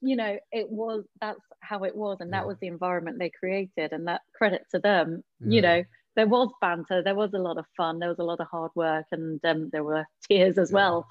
you 0.00 0.16
know, 0.16 0.36
it 0.52 0.70
was 0.70 1.04
that's 1.20 1.40
how 1.60 1.84
it 1.84 1.96
was, 1.96 2.18
and 2.20 2.32
that 2.32 2.46
was 2.46 2.58
the 2.60 2.66
environment 2.66 3.18
they 3.18 3.30
created, 3.30 3.92
and 3.92 4.06
that 4.06 4.20
credit 4.36 4.62
to 4.72 4.78
them. 4.78 5.24
Yeah. 5.40 5.54
You 5.54 5.62
know, 5.62 5.82
there 6.14 6.26
was 6.28 6.52
banter, 6.60 7.02
there 7.02 7.14
was 7.14 7.32
a 7.34 7.38
lot 7.38 7.58
of 7.58 7.64
fun, 7.76 7.98
there 7.98 8.10
was 8.10 8.18
a 8.18 8.24
lot 8.24 8.40
of 8.40 8.46
hard 8.50 8.70
work, 8.74 9.06
and 9.12 9.40
um, 9.44 9.70
there 9.72 9.82
were 9.82 10.06
tears 10.28 10.58
as 10.58 10.70
well. 10.70 11.06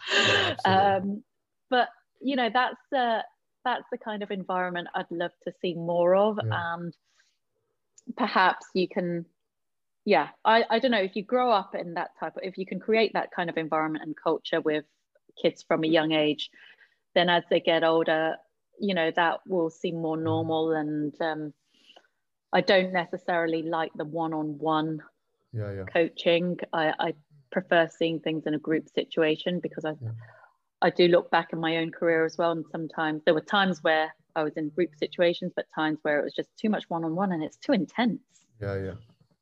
um, 0.66 1.24
but 1.70 1.90
you 2.22 2.36
know, 2.36 2.50
that's 2.54 2.94
uh, 2.96 3.22
that's 3.66 3.86
the 3.92 3.98
kind 3.98 4.22
of 4.22 4.32
environment 4.32 4.88
I'd 4.94 5.06
love 5.10 5.32
to 5.46 5.54
see 5.62 5.74
more 5.74 6.16
of, 6.16 6.38
and 6.38 6.94
perhaps 8.16 8.66
you 8.74 8.88
can 8.88 9.26
yeah 10.06 10.30
I, 10.44 10.64
I 10.70 10.80
don't 10.80 10.92
know 10.92 11.02
if 11.02 11.16
you 11.16 11.24
grow 11.24 11.52
up 11.52 11.76
in 11.76 11.94
that 11.94 12.12
type 12.20 12.36
of 12.36 12.44
if 12.44 12.58
you 12.58 12.66
can 12.66 12.80
create 12.80 13.14
that 13.14 13.32
kind 13.36 13.50
of 13.50 13.58
environment 13.58 14.04
and 14.06 14.16
culture 14.22 14.62
with 14.62 14.86
kids 15.42 15.64
from 15.68 15.84
a 15.84 15.88
young 15.88 16.12
age 16.12 16.50
then 17.16 17.30
as 17.30 17.44
they 17.50 17.60
get 17.60 17.84
older 17.84 18.36
you 18.80 18.94
know 18.94 19.12
that 19.16 19.40
will 19.48 19.70
seem 19.70 20.02
more 20.02 20.18
normal 20.18 20.72
and 20.72 21.14
um, 21.22 21.54
i 22.52 22.62
don't 22.62 22.92
necessarily 22.92 23.64
like 23.64 23.92
the 23.96 24.06
one-on-one 24.06 25.00
yeah, 25.54 25.72
yeah. 25.72 25.84
coaching 25.84 26.58
I, 26.74 26.94
I 27.00 27.14
prefer 27.52 27.88
seeing 27.88 28.20
things 28.20 28.44
in 28.46 28.56
a 28.56 28.60
group 28.60 28.90
situation 28.90 29.60
because 29.62 29.86
i 29.86 29.94
yeah. 30.02 30.10
i 30.82 30.90
do 30.90 31.08
look 31.08 31.32
back 31.32 31.54
in 31.54 31.60
my 31.60 31.78
own 31.78 31.92
career 31.92 32.26
as 32.26 32.38
well 32.38 32.52
and 32.52 32.66
sometimes 32.72 33.22
there 33.26 33.34
were 33.34 33.42
times 33.42 33.84
where 33.84 34.14
i 34.36 34.44
was 34.44 34.54
in 34.58 34.70
group 34.70 34.90
situations 34.98 35.54
but 35.56 35.66
times 35.74 36.00
where 36.02 36.20
it 36.20 36.24
was 36.24 36.34
just 36.34 36.50
too 36.58 36.70
much 36.70 36.84
one-on-one 36.90 37.32
and 37.32 37.44
it's 37.44 37.58
too 37.58 37.74
intense 37.74 38.22
yeah 38.60 38.76
yeah 38.76 38.94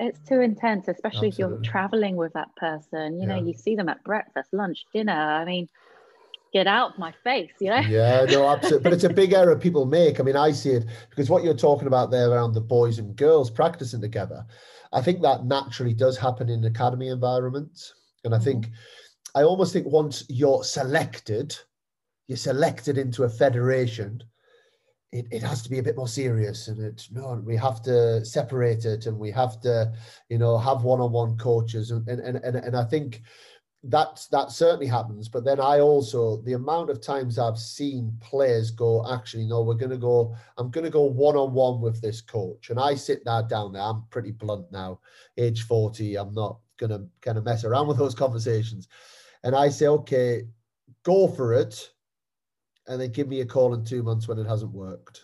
it's 0.01 0.19
too 0.27 0.41
intense, 0.41 0.87
especially 0.87 1.27
Absolutely. 1.27 1.29
if 1.29 1.39
you're 1.39 1.59
traveling 1.63 2.15
with 2.15 2.33
that 2.33 2.55
person. 2.55 3.19
You 3.19 3.27
know, 3.27 3.35
you 3.35 3.53
see 3.53 3.75
them 3.75 3.87
at 3.87 4.03
breakfast, 4.03 4.49
lunch, 4.51 4.85
dinner. 4.93 5.13
I 5.13 5.45
mean, 5.45 5.69
get 6.51 6.67
out 6.67 6.93
of 6.93 6.99
my 6.99 7.13
face, 7.23 7.51
you 7.61 7.69
know? 7.69 7.83
Yeah, 7.87 8.25
no, 8.29 8.47
absolutely. 8.49 8.83
But 8.83 8.93
it's 8.93 9.03
a 9.03 9.09
big 9.09 9.33
error 9.33 9.55
people 9.55 9.85
make. 9.85 10.19
I 10.19 10.23
mean, 10.23 10.35
I 10.35 10.51
see 10.51 10.71
it 10.71 10.85
because 11.09 11.29
what 11.29 11.43
you're 11.43 11.53
talking 11.53 11.87
about 11.87 12.11
there 12.11 12.29
around 12.31 12.53
the 12.53 12.61
boys 12.61 12.99
and 12.99 13.15
girls 13.15 13.49
practicing 13.49 14.01
together, 14.01 14.45
I 14.91 15.01
think 15.01 15.21
that 15.21 15.45
naturally 15.45 15.93
does 15.93 16.17
happen 16.17 16.49
in 16.49 16.63
academy 16.65 17.07
environments. 17.07 17.93
And 18.23 18.35
I 18.35 18.39
Mhm. 18.39 18.43
think, 18.43 18.69
I 19.35 19.43
almost 19.43 19.71
think 19.71 19.87
once 19.87 20.25
you're 20.29 20.63
selected, 20.63 21.55
you're 22.27 22.37
selected 22.37 22.97
into 22.97 23.23
a 23.23 23.29
federation, 23.29 24.23
it, 25.11 25.27
it 25.29 25.43
has 25.43 25.61
to 25.61 25.69
be 25.69 25.79
a 25.79 25.83
bit 25.83 25.97
more 25.97 26.07
serious 26.07 26.67
and 26.67 26.81
it 26.81 27.07
no 27.11 27.41
we 27.45 27.55
have 27.55 27.81
to 27.81 28.23
separate 28.25 28.85
it 28.85 29.05
and 29.05 29.17
we 29.17 29.31
have 29.31 29.59
to 29.61 29.91
you 30.29 30.37
know 30.37 30.57
have 30.57 30.83
one-on-one 30.83 31.37
coaches 31.37 31.91
and 31.91 32.07
and 32.07 32.21
and, 32.21 32.55
and, 32.55 32.75
i 32.75 32.83
think 32.83 33.21
that 33.83 34.23
that 34.31 34.51
certainly 34.51 34.85
happens. 34.85 35.27
But 35.27 35.43
then 35.43 35.59
i 35.59 35.79
also 35.79 36.37
the 36.43 36.53
amount 36.53 36.89
of 36.91 37.01
times 37.01 37.39
i've 37.39 37.57
seen 37.57 38.15
players 38.21 38.69
go 38.69 39.05
actually 39.11 39.47
no 39.47 39.63
we're 39.63 39.73
going 39.73 39.89
to 39.89 39.97
go 39.97 40.35
i'm 40.57 40.69
going 40.69 40.83
to 40.83 40.91
go 40.91 41.01
one-on-one 41.01 41.81
with 41.81 41.99
this 41.99 42.21
coach 42.21 42.69
and 42.69 42.79
i 42.79 42.93
sit 42.93 43.25
that 43.25 43.49
down 43.49 43.73
there 43.73 43.81
i'm 43.81 44.03
pretty 44.11 44.31
blunt 44.31 44.71
now 44.71 44.99
age 45.37 45.63
40 45.63 46.15
i'm 46.17 46.33
not 46.33 46.59
going 46.77 46.91
to 46.91 47.07
kind 47.21 47.37
of 47.37 47.43
mess 47.43 47.63
around 47.63 47.87
with 47.87 47.97
those 47.97 48.15
conversations. 48.15 48.87
And 49.43 49.55
i 49.55 49.69
say 49.69 49.87
okay 49.87 50.43
go 51.03 51.27
for 51.27 51.53
it 51.53 51.89
and 52.87 52.99
then 52.99 53.11
give 53.11 53.27
me 53.27 53.41
a 53.41 53.45
call 53.45 53.73
in 53.73 53.83
two 53.85 54.03
months 54.03 54.27
when 54.27 54.39
it 54.39 54.47
hasn't 54.47 54.71
worked 54.71 55.21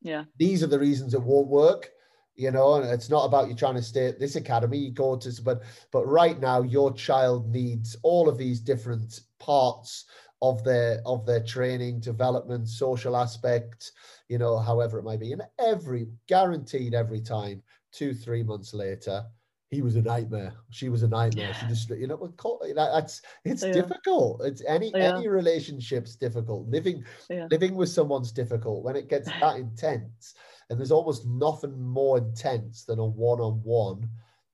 Yeah. 0.00 0.24
these 0.38 0.62
are 0.62 0.68
the 0.68 0.78
reasons 0.78 1.14
it 1.14 1.22
won't 1.22 1.48
work 1.48 1.90
you 2.34 2.50
know 2.52 2.74
and 2.74 2.88
it's 2.88 3.10
not 3.10 3.24
about 3.24 3.48
you 3.48 3.54
trying 3.54 3.74
to 3.74 3.82
stay 3.82 4.06
at 4.06 4.20
this 4.20 4.36
academy 4.36 4.78
you 4.78 4.92
go 4.92 5.16
to 5.16 5.42
but 5.42 5.62
but 5.90 6.06
right 6.06 6.38
now 6.40 6.62
your 6.62 6.92
child 6.92 7.50
needs 7.50 7.96
all 8.02 8.28
of 8.28 8.38
these 8.38 8.60
different 8.60 9.20
parts 9.40 10.04
of 10.40 10.62
their 10.62 11.02
of 11.04 11.26
their 11.26 11.42
training 11.42 11.98
development 11.98 12.68
social 12.68 13.16
aspect 13.16 13.90
you 14.28 14.38
know 14.38 14.56
however 14.58 14.98
it 15.00 15.04
might 15.04 15.18
be 15.18 15.32
and 15.32 15.42
every 15.58 16.06
guaranteed 16.28 16.94
every 16.94 17.20
time 17.20 17.60
two 17.90 18.14
three 18.14 18.44
months 18.44 18.72
later 18.72 19.24
he 19.70 19.82
was 19.82 19.96
a 19.96 20.02
nightmare 20.02 20.52
she 20.70 20.88
was 20.88 21.02
a 21.02 21.08
nightmare 21.08 21.52
she 21.52 21.66
just 21.66 21.90
you 21.90 22.06
know 22.06 22.16
well, 22.16 22.32
co- 22.36 22.58
that- 22.62 22.92
that's 22.94 23.22
it's 23.44 23.62
Yeah. 23.62 23.72
difficult 23.72 24.42
it's 24.44 24.62
any 24.66 24.92
Yeah. 24.94 25.16
any 25.16 25.28
relationship's 25.28 26.16
difficult 26.16 26.66
living 26.68 27.04
Yeah. 27.28 27.46
living 27.50 27.74
with 27.74 27.88
someone's 27.88 28.32
difficult 28.32 28.82
when 28.84 28.96
it 28.96 29.08
gets 29.08 29.30
that 29.42 29.56
intense 29.56 30.34
and 30.70 30.78
there's 30.78 30.92
almost 30.92 31.26
nothing 31.26 31.80
more 31.80 32.18
intense 32.18 32.84
than 32.84 32.98
a 32.98 33.04
one-on-one 33.04 34.08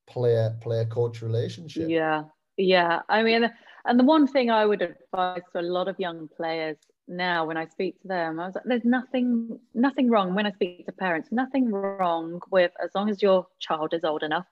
player 0.07 0.57
player 0.61 0.85
coach 0.85 1.23
relationship 1.23 1.89
Yeah, 1.89 2.25
yeah. 2.57 3.03
I 3.09 3.23
mean, 3.23 3.51
and 3.87 3.99
the 4.01 4.05
one 4.05 4.27
thing 4.27 4.51
I 4.51 4.67
would 4.67 4.83
advise 4.83 5.43
to 5.53 5.61
a 5.61 5.63
lot 5.63 5.89
of 5.89 5.99
young 5.99 6.29
players 6.37 6.77
now 7.09 7.47
when 7.47 7.57
I 7.57 7.67
speak 7.67 8.01
to 8.03 8.09
them, 8.09 8.41
I 8.41 8.47
was 8.47 8.55
like, 8.55 8.65
there's 8.65 8.85
nothing, 8.85 9.59
nothing 9.75 10.09
wrong 10.11 10.35
when 10.35 10.47
I 10.47 10.53
speak 10.53 10.87
to 10.87 10.93
parents, 10.93 11.29
nothing 11.33 11.71
wrong 11.71 12.41
with 12.51 12.73
as 12.83 12.91
long 12.95 13.09
as 13.11 13.23
your 13.23 13.47
child 13.61 13.93
is 13.95 14.05
old 14.05 14.23
enough 14.23 14.47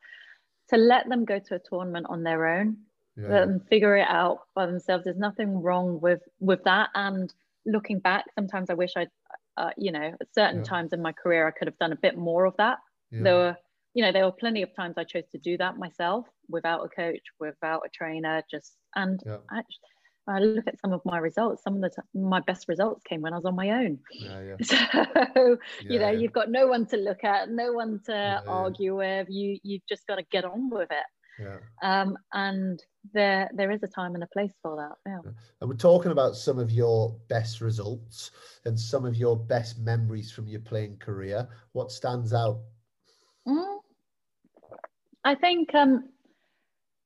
to 0.72 0.78
let 0.78 1.08
them 1.08 1.24
go 1.24 1.38
to 1.38 1.54
a 1.56 1.60
tournament 1.68 2.06
on 2.08 2.22
their 2.22 2.46
own, 2.46 2.76
yeah, 3.16 3.28
let 3.28 3.46
them 3.46 3.60
figure 3.60 3.96
it 3.96 4.08
out 4.08 4.40
by 4.54 4.66
themselves. 4.66 5.04
There's 5.04 5.16
nothing 5.18 5.60
wrong 5.62 6.00
with 6.00 6.22
with 6.40 6.62
that. 6.64 6.90
And 6.94 7.32
looking 7.66 8.00
back, 8.00 8.24
sometimes 8.34 8.70
I 8.70 8.74
wish 8.74 8.92
I'd, 8.96 9.08
uh, 9.56 9.70
you 9.76 9.92
know, 9.92 10.12
at 10.20 10.34
certain 10.34 10.62
Yeah. 10.62 10.64
times 10.64 10.92
in 10.92 11.02
my 11.02 11.12
career, 11.12 11.46
I 11.46 11.52
could 11.52 11.68
have 11.68 11.78
done 11.78 11.92
a 11.92 11.96
bit 12.02 12.16
more 12.16 12.44
of 12.44 12.56
that 12.58 12.78
yeah, 13.10 13.18
there 13.20 13.34
were 13.36 13.56
you 13.94 14.02
know 14.02 14.10
there 14.12 14.24
were 14.24 14.32
plenty 14.32 14.62
of 14.62 14.74
times 14.74 14.94
i 14.96 15.04
chose 15.04 15.28
to 15.30 15.38
do 15.38 15.56
that 15.58 15.76
myself 15.76 16.26
without 16.48 16.82
a 16.84 16.88
coach 16.88 17.20
without 17.38 17.82
a 17.84 17.90
trainer 17.92 18.42
just 18.50 18.78
and 18.96 19.20
actually 19.52 19.90
i 20.28 20.38
look 20.38 20.66
at 20.66 20.80
some 20.80 20.92
of 20.92 21.00
my 21.04 21.18
results 21.18 21.62
some 21.62 21.76
of 21.76 21.80
the 21.80 21.90
t- 21.90 22.18
my 22.18 22.40
best 22.40 22.68
results 22.68 23.02
came 23.08 23.20
when 23.20 23.32
i 23.32 23.36
was 23.36 23.44
on 23.44 23.56
my 23.56 23.70
own. 23.70 23.98
Yeah, 24.12 24.42
yeah, 24.42 24.56
so 25.34 25.58
you 25.80 25.98
know 25.98 26.10
yeah, 26.10 26.12
you've 26.12 26.32
got 26.32 26.50
no 26.50 26.66
one 26.66 26.86
to 26.86 26.96
look 26.96 27.24
at 27.24 27.50
no 27.50 27.72
one 27.72 28.00
to 28.06 28.12
yeah. 28.12 28.40
argue 28.46 28.96
with. 28.96 29.28
You 29.30 29.58
you've 29.62 29.86
just 29.88 30.06
got 30.06 30.16
to 30.16 30.24
get 30.30 30.44
on 30.44 30.70
with 30.70 30.90
it. 30.90 31.06
Yeah. 31.40 31.56
um 31.82 32.18
and 32.34 32.78
there 33.14 33.50
there 33.54 33.70
is 33.70 33.82
a 33.82 33.88
time 33.88 34.14
and 34.14 34.22
a 34.22 34.28
place 34.28 34.52
for 34.62 34.76
that 34.76 35.10
yeah. 35.10 35.30
And 35.60 35.70
we're 35.70 35.76
talking 35.76 36.12
about 36.12 36.36
some 36.36 36.58
of 36.58 36.70
your 36.70 37.16
best 37.28 37.62
results 37.62 38.32
and 38.66 38.78
some 38.78 39.06
of 39.06 39.16
your 39.16 39.36
best 39.36 39.78
memories 39.78 40.30
from 40.30 40.46
your 40.46 40.60
playing 40.60 40.98
career. 40.98 41.48
What 41.72 41.90
stands 41.90 42.34
out? 42.34 42.60
Mm. 43.48 43.78
I 45.24 45.34
think 45.34 45.74
um 45.74 46.10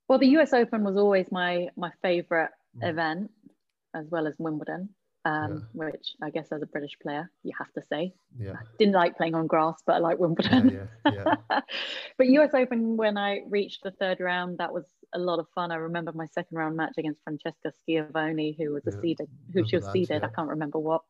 well 0.08 0.18
the 0.18 0.36
US 0.38 0.52
Open 0.52 0.82
was 0.82 0.96
always 0.96 1.30
my 1.30 1.68
my 1.76 1.92
favorite 2.02 2.50
Mm. 2.76 2.90
event 2.90 3.30
as 3.94 4.06
well 4.10 4.26
as 4.26 4.34
Wimbledon 4.38 4.90
um 5.24 5.64
which 5.72 6.06
I 6.22 6.30
guess 6.30 6.44
as 6.46 6.56
a 6.56 6.66
British 6.66 6.92
player 6.96 7.30
you 7.42 7.52
have 7.58 7.72
to 7.74 7.82
say 7.82 8.12
yeah 8.38 8.56
didn't 8.78 8.94
like 8.94 9.16
playing 9.16 9.34
on 9.34 9.46
grass 9.46 9.82
but 9.86 9.94
I 9.94 9.98
like 9.98 10.18
Wimbledon 10.18 10.72
yeah, 10.72 10.86
yeah. 11.08 11.28
but 12.18 12.26
US 12.26 12.54
Open 12.54 12.96
when 12.96 13.16
I 13.16 13.40
reached 13.48 13.82
the 13.82 13.92
third 13.92 14.20
round 14.20 14.58
that 14.58 14.72
was 14.72 14.86
a 15.14 15.18
lot 15.18 15.38
of 15.40 15.46
fun 15.54 15.72
I 15.72 15.76
remember 15.76 16.12
my 16.12 16.26
second 16.26 16.56
round 16.58 16.76
match 16.76 16.94
against 16.98 17.22
Francesca 17.24 17.72
Schiavone 17.82 18.48
who 18.58 18.64
was 18.64 18.78
a 18.78 18.84
Yeah, 18.84 18.92
seeded 18.92 19.22
who 19.44 19.54
she 19.56 19.76
was 19.76 19.86
that, 19.86 19.90
seeded 19.90 20.16
I 20.16 20.28
can't 20.28 20.48
remember 20.48 20.78
what 20.78 21.02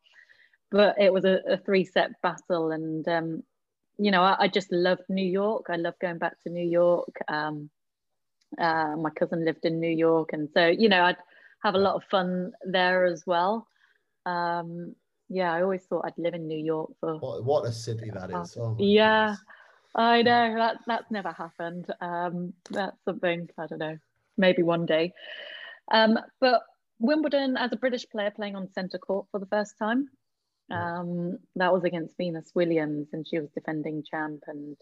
but 0.71 0.95
it 0.99 1.11
was 1.13 1.25
a, 1.25 1.39
a 1.47 1.57
three 1.57 1.85
set 1.85 2.11
battle 2.21 2.71
and 2.71 3.07
um 3.07 3.43
you 3.99 4.11
know, 4.11 4.21
I, 4.21 4.43
I 4.43 4.47
just 4.47 4.71
loved 4.71 5.03
New 5.09 5.25
York. 5.25 5.65
I 5.69 5.75
love 5.75 5.95
going 6.01 6.19
back 6.19 6.39
to 6.43 6.49
New 6.49 6.65
York. 6.67 7.09
Um, 7.27 7.69
uh, 8.59 8.95
my 8.97 9.09
cousin 9.11 9.45
lived 9.45 9.65
in 9.65 9.79
New 9.79 9.89
York, 9.91 10.29
and 10.33 10.49
so 10.53 10.67
you 10.67 10.89
know, 10.89 11.03
I'd 11.03 11.17
have 11.63 11.75
a 11.75 11.79
lot 11.79 11.95
of 11.95 12.03
fun 12.05 12.53
there 12.65 13.05
as 13.05 13.23
well. 13.25 13.67
Um, 14.25 14.95
yeah, 15.29 15.51
I 15.53 15.61
always 15.61 15.83
thought 15.83 16.05
I'd 16.05 16.17
live 16.17 16.33
in 16.33 16.47
New 16.47 16.63
York 16.63 16.91
for. 16.99 17.17
What, 17.17 17.43
what 17.43 17.65
a 17.65 17.71
city 17.71 18.09
that 18.13 18.29
is 18.29 18.57
oh 18.57 18.75
Yeah. 18.79 19.25
goodness. 19.25 19.43
I 19.95 20.21
know 20.21 20.55
that 20.57 20.77
that's 20.85 21.09
never 21.09 21.31
happened. 21.31 21.91
Um, 22.01 22.53
that's 22.69 23.03
something 23.03 23.49
I 23.57 23.65
don't 23.67 23.79
know. 23.79 23.97
Maybe 24.37 24.61
one 24.61 24.85
day. 24.85 25.13
Um, 25.91 26.19
but 26.39 26.61
Wimbledon, 26.99 27.57
as 27.57 27.71
a 27.73 27.77
British 27.77 28.07
player 28.09 28.31
playing 28.31 28.55
on 28.55 28.71
centre 28.73 28.99
court 28.99 29.25
for 29.31 29.39
the 29.39 29.45
first 29.47 29.77
time, 29.79 30.09
um, 30.71 31.39
that 31.55 31.73
was 31.73 31.83
against 31.83 32.17
Venus 32.17 32.51
Williams, 32.53 33.07
and 33.13 33.27
she 33.27 33.39
was 33.39 33.49
defending 33.51 34.03
champ. 34.03 34.43
And 34.47 34.77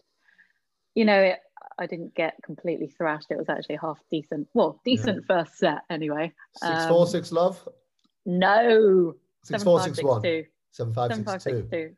you 0.96 1.04
know, 1.04 1.20
it, 1.20 1.38
I 1.78 1.86
didn't 1.86 2.14
get 2.16 2.34
completely 2.42 2.88
thrashed. 2.88 3.28
It 3.30 3.36
was 3.38 3.48
actually 3.48 3.76
half 3.76 4.00
decent. 4.10 4.48
Well, 4.54 4.80
decent 4.84 5.24
first 5.26 5.56
set 5.58 5.82
anyway. 5.90 6.32
Six 6.56 6.86
four 6.86 7.02
Um, 7.02 7.06
six 7.06 7.30
love 7.30 7.68
No, 8.24 9.14
six 9.44 9.62
seven 9.62 9.64
four 9.64 9.78
five 9.78 9.84
six 9.84 9.96
six 9.98 10.06
one 10.08 10.22
two. 10.22 10.44
seven 10.72 10.92
five 10.94 11.10
Seven 11.10 11.24
six 11.24 11.32
five 11.32 11.42
six 11.42 11.56
two. 11.60 11.68
two. 11.70 11.94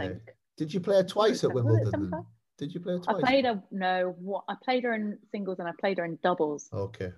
I 0.00 0.04
Okay. 0.04 0.18
Did 0.58 0.74
you 0.74 0.80
play 0.80 0.96
her 0.96 1.04
twice 1.04 1.44
at 1.44 1.52
Wimbledon? 1.52 2.12
Did 2.58 2.74
you 2.74 2.80
play 2.80 2.94
her 2.94 2.98
twice? 2.98 3.16
I 3.16 3.20
played 3.20 3.44
her 3.46 3.62
no. 3.70 4.14
What 4.18 4.44
I 4.48 4.54
played 4.62 4.84
her 4.84 4.92
in 4.94 5.18
singles 5.30 5.58
and 5.58 5.68
I 5.68 5.72
played 5.80 5.98
her 5.98 6.04
in 6.04 6.18
doubles. 6.22 6.68
Okay. 6.72 7.12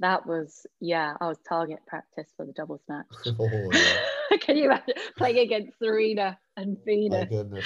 That 0.00 0.26
was 0.26 0.66
yeah. 0.80 1.14
I 1.20 1.26
was 1.28 1.38
target 1.48 1.78
practice 1.86 2.28
for 2.36 2.44
the 2.46 2.52
doubles 2.52 2.80
match. 2.88 3.06
Oh, 3.38 3.70
yeah. 3.72 4.36
Can 4.40 4.56
you 4.56 4.64
imagine 4.66 4.94
playing 5.16 5.38
against 5.38 5.78
Serena 5.78 6.38
and 6.56 6.76
Venus? 6.84 7.24
My 7.30 7.36
goodness. 7.36 7.64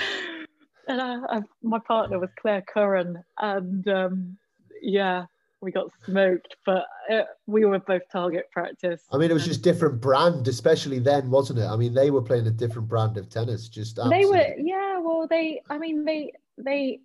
And 0.88 1.00
I, 1.00 1.18
I, 1.28 1.40
my 1.62 1.78
partner 1.78 2.18
was 2.18 2.30
Claire 2.40 2.62
Curran, 2.62 3.22
and 3.38 3.86
um, 3.88 4.36
yeah, 4.82 5.26
we 5.60 5.72
got 5.72 5.90
smoked, 6.04 6.56
but 6.64 6.86
uh, 7.12 7.22
we 7.46 7.64
were 7.64 7.78
both 7.78 8.02
target 8.10 8.46
practice. 8.50 9.02
I 9.12 9.18
mean, 9.18 9.30
it 9.30 9.34
was 9.34 9.44
just 9.44 9.62
different 9.62 10.00
brand, 10.00 10.48
especially 10.48 10.98
then, 10.98 11.30
wasn't 11.30 11.58
it? 11.58 11.66
I 11.66 11.76
mean, 11.76 11.92
they 11.94 12.10
were 12.10 12.22
playing 12.22 12.46
a 12.46 12.50
different 12.50 12.88
brand 12.88 13.16
of 13.18 13.28
tennis. 13.28 13.68
Just 13.68 13.96
they 14.08 14.24
were 14.24 14.54
yeah. 14.58 14.98
Well, 14.98 15.26
they. 15.28 15.62
I 15.68 15.78
mean, 15.78 16.04
they 16.04 16.32
they 16.56 17.00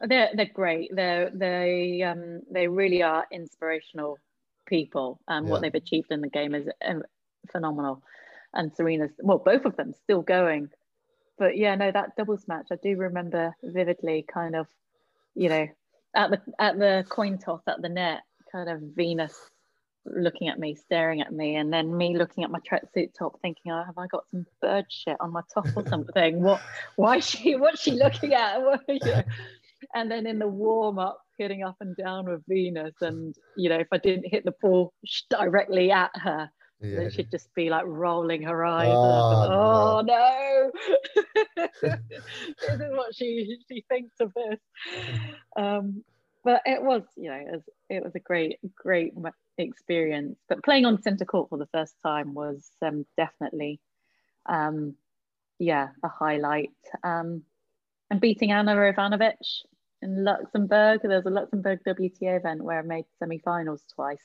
they're 0.00 0.30
they're 0.34 0.50
great. 0.52 0.90
They're 0.94 1.30
they 1.30 2.02
um 2.02 2.42
they 2.50 2.68
really 2.68 3.02
are 3.02 3.26
inspirational 3.32 4.18
people, 4.66 5.20
and 5.28 5.46
Yeah. 5.46 5.52
what 5.52 5.62
they've 5.62 5.74
achieved 5.74 6.10
in 6.10 6.20
the 6.20 6.28
game 6.28 6.54
is 6.54 6.68
um, 6.86 7.02
phenomenal. 7.50 8.02
And 8.54 8.70
Serena's 8.74 9.12
well, 9.18 9.38
both 9.38 9.64
of 9.64 9.76
them 9.76 9.94
still 9.94 10.22
going. 10.22 10.68
But 11.42 11.56
yeah, 11.56 11.74
no, 11.74 11.90
that 11.90 12.14
doubles 12.14 12.46
match 12.46 12.68
I 12.70 12.76
do 12.76 12.96
remember 12.96 13.52
vividly. 13.64 14.24
Kind 14.32 14.54
of, 14.54 14.68
you 15.34 15.48
know, 15.48 15.66
at 16.14 16.30
the 16.30 16.40
at 16.60 16.78
the 16.78 17.04
coin 17.08 17.36
toss 17.36 17.62
at 17.66 17.82
the 17.82 17.88
net, 17.88 18.20
kind 18.52 18.70
of 18.70 18.80
Venus 18.94 19.36
looking 20.06 20.46
at 20.46 20.60
me, 20.60 20.76
staring 20.76 21.20
at 21.20 21.32
me, 21.32 21.56
and 21.56 21.72
then 21.72 21.96
me 21.96 22.16
looking 22.16 22.44
at 22.44 22.52
my 22.52 22.60
tracksuit 22.60 23.14
top, 23.18 23.40
thinking, 23.42 23.72
"Oh, 23.72 23.82
have 23.84 23.98
I 23.98 24.06
got 24.06 24.28
some 24.30 24.46
bird 24.60 24.84
shit 24.88 25.16
on 25.18 25.32
my 25.32 25.40
top 25.52 25.66
or 25.74 25.84
something? 25.88 26.40
what? 26.40 26.60
Why 26.94 27.18
she? 27.18 27.56
What's 27.56 27.82
she 27.82 27.90
looking 27.90 28.34
at?" 28.34 28.60
And 29.94 30.08
then 30.08 30.28
in 30.28 30.38
the 30.38 30.46
warm 30.46 31.00
up, 31.00 31.18
hitting 31.38 31.64
up 31.64 31.74
and 31.80 31.96
down 31.96 32.30
with 32.30 32.46
Venus, 32.46 32.94
and 33.00 33.34
you 33.56 33.68
know, 33.68 33.80
if 33.80 33.88
I 33.90 33.98
didn't 33.98 34.30
hit 34.30 34.44
the 34.44 34.54
ball 34.62 34.92
directly 35.28 35.90
at 35.90 36.12
her, 36.14 36.48
Yeah. 36.82 37.04
That 37.04 37.12
she'd 37.12 37.30
just 37.30 37.54
be 37.54 37.70
like 37.70 37.84
rolling 37.86 38.42
her 38.42 38.64
eyes. 38.64 38.88
Oh, 38.90 39.48
oh 39.50 40.02
no, 40.04 40.70
no. 41.56 41.68
this 42.60 42.80
is 42.80 42.90
what 42.90 43.14
she 43.14 43.58
she 43.68 43.84
thinks 43.88 44.18
of 44.20 44.32
this. 44.34 44.58
Um, 45.56 46.02
but 46.44 46.62
it 46.66 46.82
was, 46.82 47.02
you 47.16 47.30
know, 47.30 47.36
it 47.36 47.52
was, 47.52 47.62
it 47.88 48.02
was 48.02 48.14
a 48.14 48.20
great, 48.20 48.58
great 48.74 49.14
experience. 49.58 50.38
But 50.48 50.64
playing 50.64 50.86
on 50.86 51.00
centre 51.02 51.24
court 51.24 51.48
for 51.48 51.58
the 51.58 51.68
first 51.72 51.94
time 52.02 52.34
was 52.34 52.68
um, 52.82 53.06
definitely, 53.16 53.80
um, 54.46 54.94
yeah, 55.58 55.90
a 56.02 56.08
highlight. 56.08 56.70
Um, 57.04 57.42
and 58.10 58.20
beating 58.20 58.50
Ana 58.50 58.74
Ivanovic 58.74 59.36
in 60.02 60.24
Luxembourg. 60.24 61.00
There 61.02 61.16
was 61.16 61.26
a 61.26 61.30
Luxembourg 61.30 61.80
WTA 61.86 62.36
event 62.36 62.62
where 62.62 62.80
I 62.80 62.82
made 62.82 63.04
semi-finals 63.18 63.84
twice. 63.94 64.24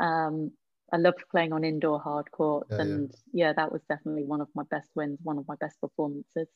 Um, 0.00 0.52
I 0.94 0.98
loved 0.98 1.24
playing 1.30 1.52
on 1.52 1.64
indoor 1.64 1.98
hard 1.98 2.30
courts, 2.30 2.68
yeah, 2.70 2.80
and 2.82 3.14
yeah. 3.32 3.46
yeah. 3.46 3.52
that 3.54 3.72
was 3.72 3.82
definitely 3.88 4.24
one 4.24 4.40
of 4.40 4.48
my 4.54 4.62
best 4.70 4.88
wins, 4.94 5.18
one 5.22 5.38
of 5.38 5.48
my 5.48 5.56
best 5.56 5.80
performances. 5.80 6.46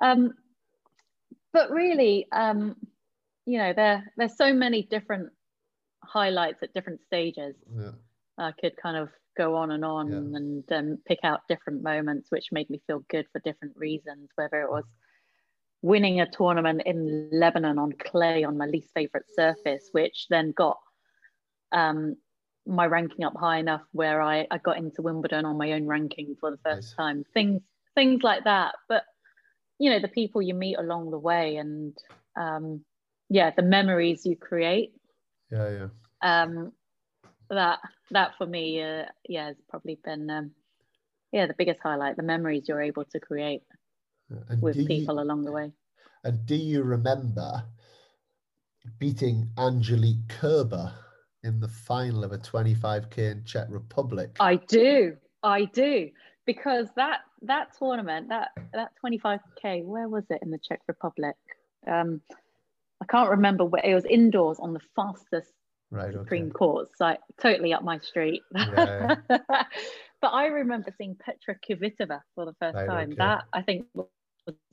Um, 0.00 0.32
but 1.52 1.70
really, 1.72 2.28
um, 2.30 2.76
you 3.46 3.58
know, 3.58 3.72
there 3.72 4.12
there's 4.16 4.36
so 4.36 4.52
many 4.54 4.82
different 4.82 5.30
highlights 6.04 6.62
at 6.62 6.72
different 6.72 7.00
stages. 7.04 7.56
Yeah. 7.76 7.90
I 8.38 8.52
could 8.52 8.76
kind 8.80 8.96
of 8.96 9.08
go 9.36 9.56
on 9.56 9.72
and 9.72 9.84
on 9.84 10.12
and 10.12 10.72
um, 10.72 10.98
pick 11.06 11.18
out 11.24 11.40
different 11.48 11.82
moments 11.82 12.28
which 12.30 12.52
made 12.52 12.70
me 12.70 12.80
feel 12.86 13.02
good 13.10 13.26
for 13.32 13.40
different 13.40 13.76
reasons, 13.76 14.28
whether 14.36 14.60
it 14.62 14.70
was 14.70 14.84
winning 15.82 16.20
a 16.20 16.30
tournament 16.30 16.82
in 16.86 17.30
Lebanon 17.32 17.78
on 17.78 17.92
clay 17.92 18.44
on 18.44 18.56
my 18.56 18.66
least 18.66 18.90
favorite 18.94 19.26
surface, 19.34 19.88
which 19.92 20.26
then 20.30 20.52
got 20.52 20.78
um, 21.72 22.16
my 22.68 22.86
ranking 22.86 23.24
up 23.24 23.34
high 23.36 23.58
enough 23.58 23.82
where 23.92 24.20
I, 24.20 24.46
I 24.50 24.58
got 24.58 24.76
into 24.76 25.02
Wimbledon 25.02 25.44
on 25.44 25.56
my 25.56 25.72
own 25.72 25.86
ranking 25.86 26.36
for 26.38 26.50
the 26.50 26.58
first 26.58 26.88
nice. 26.88 26.94
time. 26.94 27.24
Things 27.32 27.62
things 27.94 28.22
like 28.22 28.44
that. 28.44 28.74
But 28.88 29.04
you 29.78 29.90
know, 29.90 30.00
the 30.00 30.08
people 30.08 30.42
you 30.42 30.54
meet 30.54 30.76
along 30.78 31.10
the 31.10 31.18
way 31.18 31.56
and 31.56 31.96
um, 32.38 32.84
yeah, 33.30 33.50
the 33.56 33.62
memories 33.62 34.26
you 34.26 34.36
create. 34.36 34.92
Yeah, 35.50 35.70
yeah. 35.70 35.88
Um, 36.22 36.72
that 37.48 37.78
that 38.10 38.32
for 38.36 38.46
me, 38.46 38.82
uh, 38.82 39.04
yeah, 39.28 39.46
has 39.46 39.56
probably 39.70 39.98
been 40.04 40.28
um, 40.28 40.50
yeah 41.32 41.46
the 41.46 41.54
biggest 41.56 41.80
highlight. 41.82 42.16
The 42.16 42.22
memories 42.22 42.64
you're 42.68 42.82
able 42.82 43.04
to 43.06 43.20
create 43.20 43.62
and 44.48 44.60
with 44.60 44.76
people 44.86 45.16
you, 45.16 45.22
along 45.22 45.44
the 45.44 45.52
way. 45.52 45.72
And 46.22 46.44
do 46.44 46.54
you 46.54 46.82
remember 46.82 47.64
beating 48.98 49.48
Angelique 49.56 50.28
Kerber 50.28 50.92
in 51.42 51.60
the 51.60 51.68
final 51.68 52.24
of 52.24 52.32
a 52.32 52.38
25k 52.38 53.18
in 53.18 53.44
Czech 53.44 53.66
Republic? 53.70 54.36
I 54.40 54.56
do, 54.56 55.16
I 55.42 55.66
do, 55.66 56.10
because 56.46 56.88
that 56.96 57.20
that 57.42 57.76
tournament, 57.78 58.28
that 58.28 58.50
that 58.72 58.92
25k, 59.04 59.84
where 59.84 60.08
was 60.08 60.24
it 60.30 60.40
in 60.42 60.50
the 60.50 60.58
Czech 60.58 60.80
Republic? 60.88 61.36
Um, 61.86 62.20
I 63.00 63.06
can't 63.06 63.30
remember 63.30 63.64
where 63.64 63.84
it 63.84 63.94
was 63.94 64.04
indoors 64.04 64.58
on 64.58 64.72
the 64.72 64.80
fastest 64.96 65.52
right, 65.90 66.12
Supreme 66.12 66.44
okay. 66.44 66.52
Courts, 66.52 66.94
like 67.00 67.20
totally 67.40 67.72
up 67.72 67.84
my 67.84 67.98
street. 67.98 68.42
Yeah. 68.54 69.16
but 69.28 70.28
I 70.32 70.46
remember 70.46 70.92
seeing 70.98 71.16
Petra 71.16 71.56
Kvitova 71.64 72.20
for 72.34 72.44
the 72.44 72.54
first 72.60 72.76
right, 72.76 72.86
time. 72.86 73.08
Okay. 73.10 73.16
That 73.18 73.44
I 73.52 73.62
think 73.62 73.86
was 73.94 74.06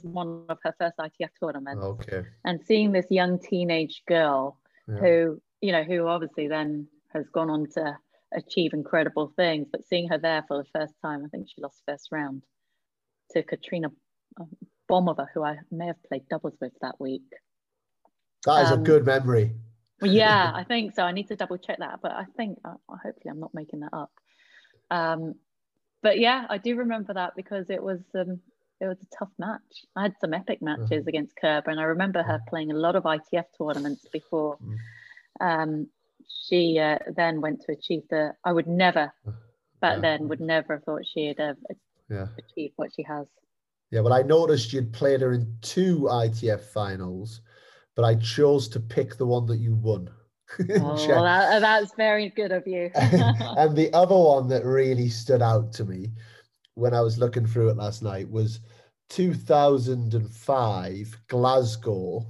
one 0.02 0.46
of 0.50 0.58
her 0.64 0.74
first 0.80 0.96
ITF 0.98 1.30
tournaments. 1.40 1.84
Okay. 1.84 2.24
And 2.44 2.60
seeing 2.66 2.92
this 2.92 3.06
young 3.10 3.40
teenage 3.40 4.04
girl 4.08 4.58
yeah. 4.88 4.96
who, 4.96 5.42
you 5.66 5.72
know, 5.72 5.84
who 5.84 6.08
obviously 6.08 6.48
then 6.48 6.88
has 7.14 7.28
gone 7.30 7.50
on 7.50 7.68
to 7.72 7.98
achieve 8.34 8.74
incredible 8.74 9.32
things, 9.36 9.68
but 9.72 9.86
seeing 9.88 10.08
her 10.10 10.18
there 10.18 10.44
for 10.48 10.58
the 10.58 10.70
first 10.80 10.94
time, 11.02 11.24
I 11.26 11.30
think 11.30 11.48
she 11.50 11.62
lost 11.62 11.82
first 11.88 12.10
round 12.12 12.44
to 13.32 13.42
Katrina 13.42 13.88
Bomova, 14.90 15.28
who 15.34 15.44
I 15.44 15.58
may 15.72 15.88
have 15.88 16.04
played 16.04 16.28
doubles 16.30 16.58
with 16.62 16.74
that 16.82 17.00
week. 17.00 17.24
That 18.46 18.66
is 18.66 18.72
um, 18.72 18.82
a 18.82 18.84
good 18.84 19.06
memory. 19.06 19.56
yeah, 20.04 20.52
I 20.54 20.64
think 20.64 20.94
so. 20.94 21.04
I 21.04 21.12
need 21.12 21.30
to 21.30 21.36
double 21.36 21.58
check 21.58 21.80
that, 21.80 22.00
but 22.04 22.12
I 22.12 22.26
think 22.38 22.60
uh, 22.64 22.76
hopefully 22.90 23.32
I'm 23.32 23.40
not 23.40 23.54
making 23.54 23.80
that 23.80 23.94
up. 23.94 24.12
Um, 24.92 25.36
but 26.04 26.20
yeah, 26.20 26.46
I 26.48 26.60
do 26.60 26.76
remember 26.76 27.16
that 27.16 27.34
because 27.36 27.72
it 27.72 27.82
was 27.82 28.02
um, 28.14 28.40
it 28.80 28.86
was 28.88 28.98
a 29.02 29.18
tough 29.18 29.32
match. 29.40 29.86
I 29.96 30.04
had 30.04 30.16
some 30.22 30.34
epic 30.34 30.62
matches 30.62 31.06
mm. 31.06 31.08
against 31.08 31.36
Kerber, 31.36 31.72
and 31.72 31.80
I 31.80 31.84
remember 31.84 32.22
her 32.22 32.40
mm. 32.40 32.48
playing 32.48 32.72
a 32.72 32.76
lot 32.76 32.96
of 32.96 33.04
ITF 33.04 33.46
tournaments 33.58 34.06
before 34.12 34.58
mm. 34.58 34.76
Um, 35.40 35.88
she 36.48 36.80
uh, 36.80 36.98
then 37.16 37.42
went 37.42 37.62
to 37.62 37.74
achieve 37.74 38.04
the. 38.10 38.34
I 38.44 38.54
would 38.54 38.68
never, 38.68 39.12
back 39.82 39.96
yeah. 39.96 40.02
then, 40.02 40.28
would 40.28 40.42
never 40.42 40.76
have 40.76 40.84
thought 40.84 41.06
she'd 41.06 41.40
have 41.40 41.58
yeah. 42.10 42.28
achieved 42.38 42.74
what 42.76 42.92
she 42.96 43.04
has. 43.04 43.26
Yeah, 43.92 44.02
well, 44.02 44.14
I 44.14 44.24
noticed 44.24 44.74
you'd 44.74 44.94
played 44.94 45.22
her 45.22 45.34
in 45.34 45.58
two 45.62 46.08
ITF 46.12 46.62
finals, 46.62 47.42
but 47.96 48.04
I 48.04 48.16
chose 48.16 48.68
to 48.70 48.80
pick 48.80 49.18
the 49.18 49.26
one 49.26 49.48
that 49.48 49.58
you 49.58 49.74
won. 49.76 50.10
oh, 50.80 51.08
that, 51.08 51.60
that's 51.60 51.94
very 51.96 52.30
good 52.30 52.52
of 52.52 52.68
you. 52.68 52.92
and 52.96 53.76
the 53.76 53.92
other 53.94 54.16
one 54.16 54.48
that 54.50 54.64
really 54.66 55.10
stood 55.10 55.42
out 55.42 55.74
to 55.74 55.86
me 55.86 56.12
when 56.76 56.94
I 56.94 57.02
was 57.02 57.18
looking 57.18 57.48
through 57.48 57.70
it 57.70 57.78
last 57.78 58.04
night 58.04 58.30
was 58.30 58.60
2005 59.10 61.22
Glasgow 61.28 62.28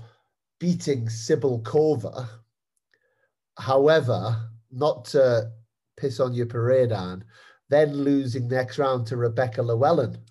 beating 0.59 1.07
Cibulkova. 1.07 2.29
However, 3.57 4.49
not 4.71 5.05
to 5.05 5.51
piss 5.97 6.19
on 6.19 6.33
your 6.33 6.45
parade, 6.45 6.91
Anne, 6.91 7.23
then 7.69 7.93
losing 7.93 8.47
next 8.47 8.77
round 8.77 9.07
to 9.07 9.17
Rebecca 9.17 9.61
Llewellyn. 9.61 10.17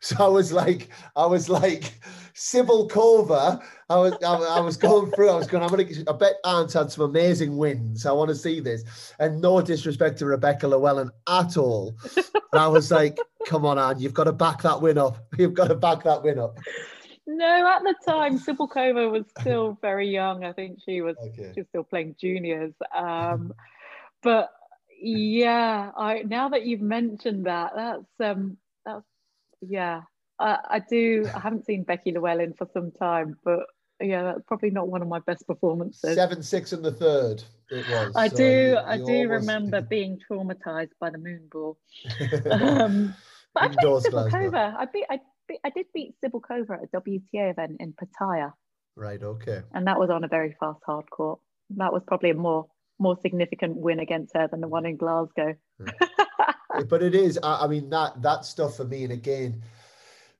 So 0.00 0.16
I 0.20 0.28
was 0.28 0.52
like, 0.52 0.90
I 1.16 1.24
was 1.26 1.48
like, 1.48 1.94
Sybil 2.34 2.86
Cibulkova. 2.86 3.62
I 3.88 3.96
was, 3.96 4.12
I, 4.22 4.58
I, 4.58 4.60
was 4.60 4.76
going 4.76 5.10
through. 5.12 5.30
I 5.30 5.36
was 5.36 5.46
going. 5.46 5.64
I'm 5.64 5.70
gonna. 5.70 5.88
I 6.06 6.12
bet 6.12 6.34
Aunt 6.44 6.70
had 6.70 6.92
some 6.92 7.06
amazing 7.06 7.56
wins. 7.56 8.04
I 8.04 8.12
want 8.12 8.28
to 8.28 8.34
see 8.34 8.60
this. 8.60 9.14
And 9.18 9.40
no 9.40 9.62
disrespect 9.62 10.18
to 10.18 10.26
Rebecca 10.26 10.68
Llewellyn 10.68 11.10
at 11.28 11.56
all. 11.56 11.96
But 12.14 12.60
I 12.60 12.68
was 12.68 12.92
like, 12.92 13.18
come 13.46 13.64
on, 13.64 13.78
Anne, 13.78 13.98
you've 13.98 14.12
got 14.12 14.24
to 14.24 14.32
back 14.32 14.60
that 14.62 14.82
win 14.82 14.98
up. 14.98 15.16
You've 15.38 15.54
got 15.54 15.68
to 15.68 15.74
back 15.74 16.04
that 16.04 16.22
win 16.22 16.38
up. 16.38 16.58
No, 17.26 17.66
at 17.66 17.82
the 17.82 17.94
time, 18.06 18.38
Sybil 18.38 18.68
Cibulkova 18.68 19.10
was 19.10 19.24
still 19.40 19.76
very 19.82 20.08
young. 20.08 20.44
I 20.44 20.52
think 20.52 20.78
she 20.84 21.00
was. 21.00 21.16
Okay. 21.18 21.50
She 21.54 21.60
was 21.60 21.68
still 21.68 21.82
playing 21.82 22.14
juniors. 22.20 22.72
Um, 22.94 23.52
but 24.22 24.50
yeah, 25.00 25.90
I 25.96 26.22
now 26.22 26.48
that 26.50 26.64
you've 26.64 26.80
mentioned 26.80 27.46
that, 27.46 27.72
that's 27.74 28.30
um, 28.30 28.56
that's 28.84 29.04
yeah, 29.60 30.02
I, 30.38 30.58
I 30.70 30.78
do. 30.78 31.28
I 31.34 31.40
haven't 31.40 31.66
seen 31.66 31.82
Becky 31.82 32.12
Llewellyn 32.12 32.54
for 32.56 32.68
some 32.72 32.92
time, 32.92 33.36
but 33.44 33.60
yeah, 34.00 34.22
that's 34.22 34.42
probably 34.46 34.70
not 34.70 34.88
one 34.88 35.02
of 35.02 35.08
my 35.08 35.18
best 35.20 35.46
performances. 35.46 36.14
Seven 36.14 36.42
six 36.42 36.72
in 36.72 36.82
the 36.82 36.92
third. 36.92 37.42
It 37.70 37.88
was. 37.88 38.12
I 38.14 38.28
so 38.28 38.36
do. 38.36 38.78
I 38.86 38.98
do 38.98 39.02
almost... 39.02 39.48
remember 39.48 39.80
being 39.90 40.20
traumatized 40.30 40.92
by 41.00 41.10
the 41.10 41.18
moon 41.18 41.48
ball. 41.50 41.78
um, 42.52 43.14
but 43.52 43.64
I 43.64 43.68
beat 43.68 43.78
Cibulkova. 43.78 44.76
I 44.76 44.84
beat. 44.84 45.06
I 45.10 45.20
I 45.64 45.70
did 45.70 45.86
beat 45.94 46.14
Sybil 46.22 46.40
Cibulkova 46.40 46.82
at 46.82 46.88
a 46.92 47.00
WTA 47.00 47.50
event 47.50 47.76
in 47.80 47.94
Pattaya. 47.94 48.52
Right. 48.96 49.22
Okay. 49.22 49.62
And 49.72 49.86
that 49.86 49.98
was 49.98 50.10
on 50.10 50.24
a 50.24 50.28
very 50.28 50.56
fast 50.58 50.80
hard 50.86 51.08
court. 51.10 51.40
That 51.76 51.92
was 51.92 52.02
probably 52.06 52.30
a 52.30 52.34
more 52.34 52.66
more 52.98 53.18
significant 53.20 53.76
win 53.76 54.00
against 54.00 54.34
her 54.34 54.48
than 54.48 54.60
the 54.60 54.68
one 54.68 54.86
in 54.86 54.96
Glasgow. 54.96 55.54
but 56.88 57.02
it 57.02 57.14
is. 57.14 57.38
I, 57.42 57.64
I 57.64 57.66
mean 57.66 57.90
that 57.90 58.22
that 58.22 58.44
stuff 58.44 58.76
for 58.76 58.84
me, 58.84 59.04
and 59.04 59.12
again 59.12 59.62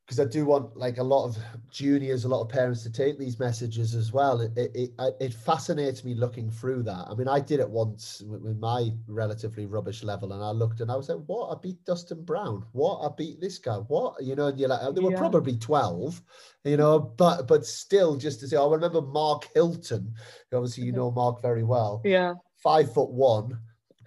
because 0.06 0.20
I 0.20 0.24
do 0.24 0.46
want 0.46 0.76
like 0.76 0.98
a 0.98 1.02
lot 1.02 1.24
of 1.24 1.36
juniors, 1.68 2.24
a 2.24 2.28
lot 2.28 2.40
of 2.40 2.48
parents 2.48 2.84
to 2.84 2.92
take 2.92 3.18
these 3.18 3.40
messages 3.40 3.92
as 3.92 4.12
well. 4.12 4.40
It, 4.40 4.52
it, 4.56 4.70
it, 4.98 5.16
it 5.18 5.34
fascinates 5.34 6.04
me 6.04 6.14
looking 6.14 6.48
through 6.48 6.84
that. 6.84 7.08
I 7.10 7.14
mean, 7.14 7.26
I 7.26 7.40
did 7.40 7.58
it 7.58 7.68
once 7.68 8.22
with, 8.24 8.56
my 8.58 8.90
relatively 9.08 9.66
rubbish 9.66 10.04
level, 10.04 10.32
and 10.32 10.44
I 10.44 10.50
looked 10.50 10.80
and 10.80 10.92
I 10.92 10.96
was 10.96 11.08
like, 11.08 11.18
"What? 11.26 11.50
I 11.50 11.60
beat 11.60 11.84
Dustin 11.84 12.22
Brown. 12.22 12.64
What? 12.70 13.04
I 13.04 13.12
beat 13.16 13.40
this 13.40 13.58
guy. 13.58 13.76
What? 13.76 14.22
You 14.22 14.36
know?" 14.36 14.46
And 14.46 14.60
you're 14.60 14.68
like, 14.68 14.94
"There 14.94 15.02
were 15.02 15.10
yeah. 15.10 15.18
probably 15.18 15.56
twelve, 15.56 16.22
you 16.64 16.76
know." 16.76 17.00
But 17.00 17.48
but 17.48 17.66
still, 17.66 18.16
just 18.16 18.38
to 18.40 18.48
say, 18.48 18.56
I 18.56 18.66
remember 18.66 19.02
Mark 19.02 19.48
Hilton. 19.54 20.14
Obviously, 20.54 20.84
you 20.84 20.92
mm-hmm. 20.92 21.00
know 21.00 21.10
Mark 21.10 21.42
very 21.42 21.64
well. 21.64 22.00
Yeah, 22.04 22.34
five 22.62 22.92
foot 22.92 23.10
one 23.10 23.58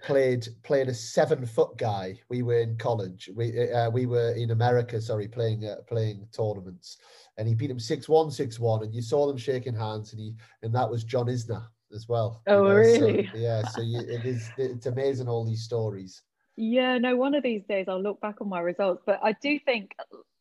played 0.02 0.48
played 0.62 0.88
a 0.88 0.94
seven 0.94 1.46
foot 1.46 1.76
guy. 1.76 2.18
We 2.28 2.42
were 2.42 2.60
in 2.60 2.76
college. 2.76 3.30
We 3.34 3.70
uh, 3.70 3.90
we 3.90 4.06
were 4.06 4.32
in 4.32 4.50
America. 4.50 5.00
Sorry, 5.00 5.28
playing 5.28 5.66
uh, 5.66 5.76
playing 5.86 6.26
tournaments, 6.32 6.98
and 7.36 7.46
he 7.46 7.54
beat 7.54 7.70
him 7.70 7.80
six 7.80 8.08
one 8.08 8.30
six 8.30 8.58
one, 8.58 8.82
and 8.82 8.94
you 8.94 9.02
saw 9.02 9.26
them 9.26 9.36
shaking 9.36 9.74
hands, 9.74 10.12
and 10.12 10.20
he 10.20 10.34
and 10.62 10.74
that 10.74 10.90
was 10.90 11.04
John 11.04 11.26
Isner 11.26 11.64
as 11.94 12.08
well. 12.08 12.42
Oh, 12.46 12.62
you 12.62 12.68
know? 12.68 12.74
really? 12.74 13.26
So, 13.32 13.38
yeah. 13.38 13.62
So 13.68 13.82
you, 13.82 14.00
it 14.00 14.24
is 14.24 14.50
it's 14.56 14.86
amazing 14.86 15.28
all 15.28 15.44
these 15.44 15.62
stories. 15.62 16.22
Yeah. 16.56 16.98
No. 16.98 17.16
One 17.16 17.34
of 17.34 17.42
these 17.42 17.64
days 17.64 17.86
I'll 17.88 18.02
look 18.02 18.20
back 18.20 18.40
on 18.40 18.48
my 18.48 18.60
results, 18.60 19.02
but 19.06 19.20
I 19.22 19.32
do 19.32 19.58
think 19.58 19.94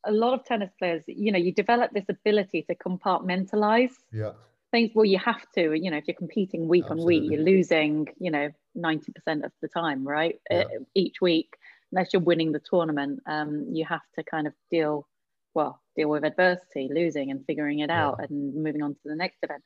a 0.06 0.12
lot 0.12 0.34
of 0.34 0.46
tennis 0.46 0.72
players, 0.80 1.04
you 1.08 1.32
know, 1.32 1.38
you 1.38 1.54
develop 1.54 1.92
this 1.92 2.06
ability 2.10 2.64
to 2.64 2.76
compartmentalize. 2.76 3.92
Yeah 4.12 4.32
things 4.72 4.92
well 4.94 5.06
you 5.06 5.18
have 5.18 5.50
to 5.54 5.74
you 5.74 5.90
know 5.90 5.98
if 5.98 6.08
you're 6.08 6.16
competing 6.16 6.68
week 6.68 6.84
Absolutely. 6.84 7.16
on 7.16 7.22
week 7.22 7.32
you're 7.32 7.44
losing 7.44 8.08
you 8.20 8.32
know 8.32 8.50
90% 8.80 9.44
of 9.44 9.52
the 9.62 9.68
time 9.68 10.08
right 10.08 10.40
yeah. 10.50 10.64
each 10.96 11.22
week 11.22 11.56
unless 11.92 12.14
you're 12.14 12.22
winning 12.22 12.52
the 12.52 12.60
tournament, 12.60 13.22
um, 13.26 13.66
you 13.72 13.86
have 13.86 14.02
to 14.16 14.24
kind 14.24 14.48
of 14.48 14.54
deal 14.72 15.08
well 15.54 15.82
deal 15.96 16.10
with 16.10 16.24
adversity, 16.24 16.90
losing 16.94 17.32
and 17.32 17.46
figuring 17.46 17.80
it 17.80 17.90
out, 17.90 18.20
and 18.20 18.56
moving 18.56 18.82
on 18.82 18.94
to 18.94 19.00
the 19.06 19.16
next 19.16 19.38
event. 19.44 19.64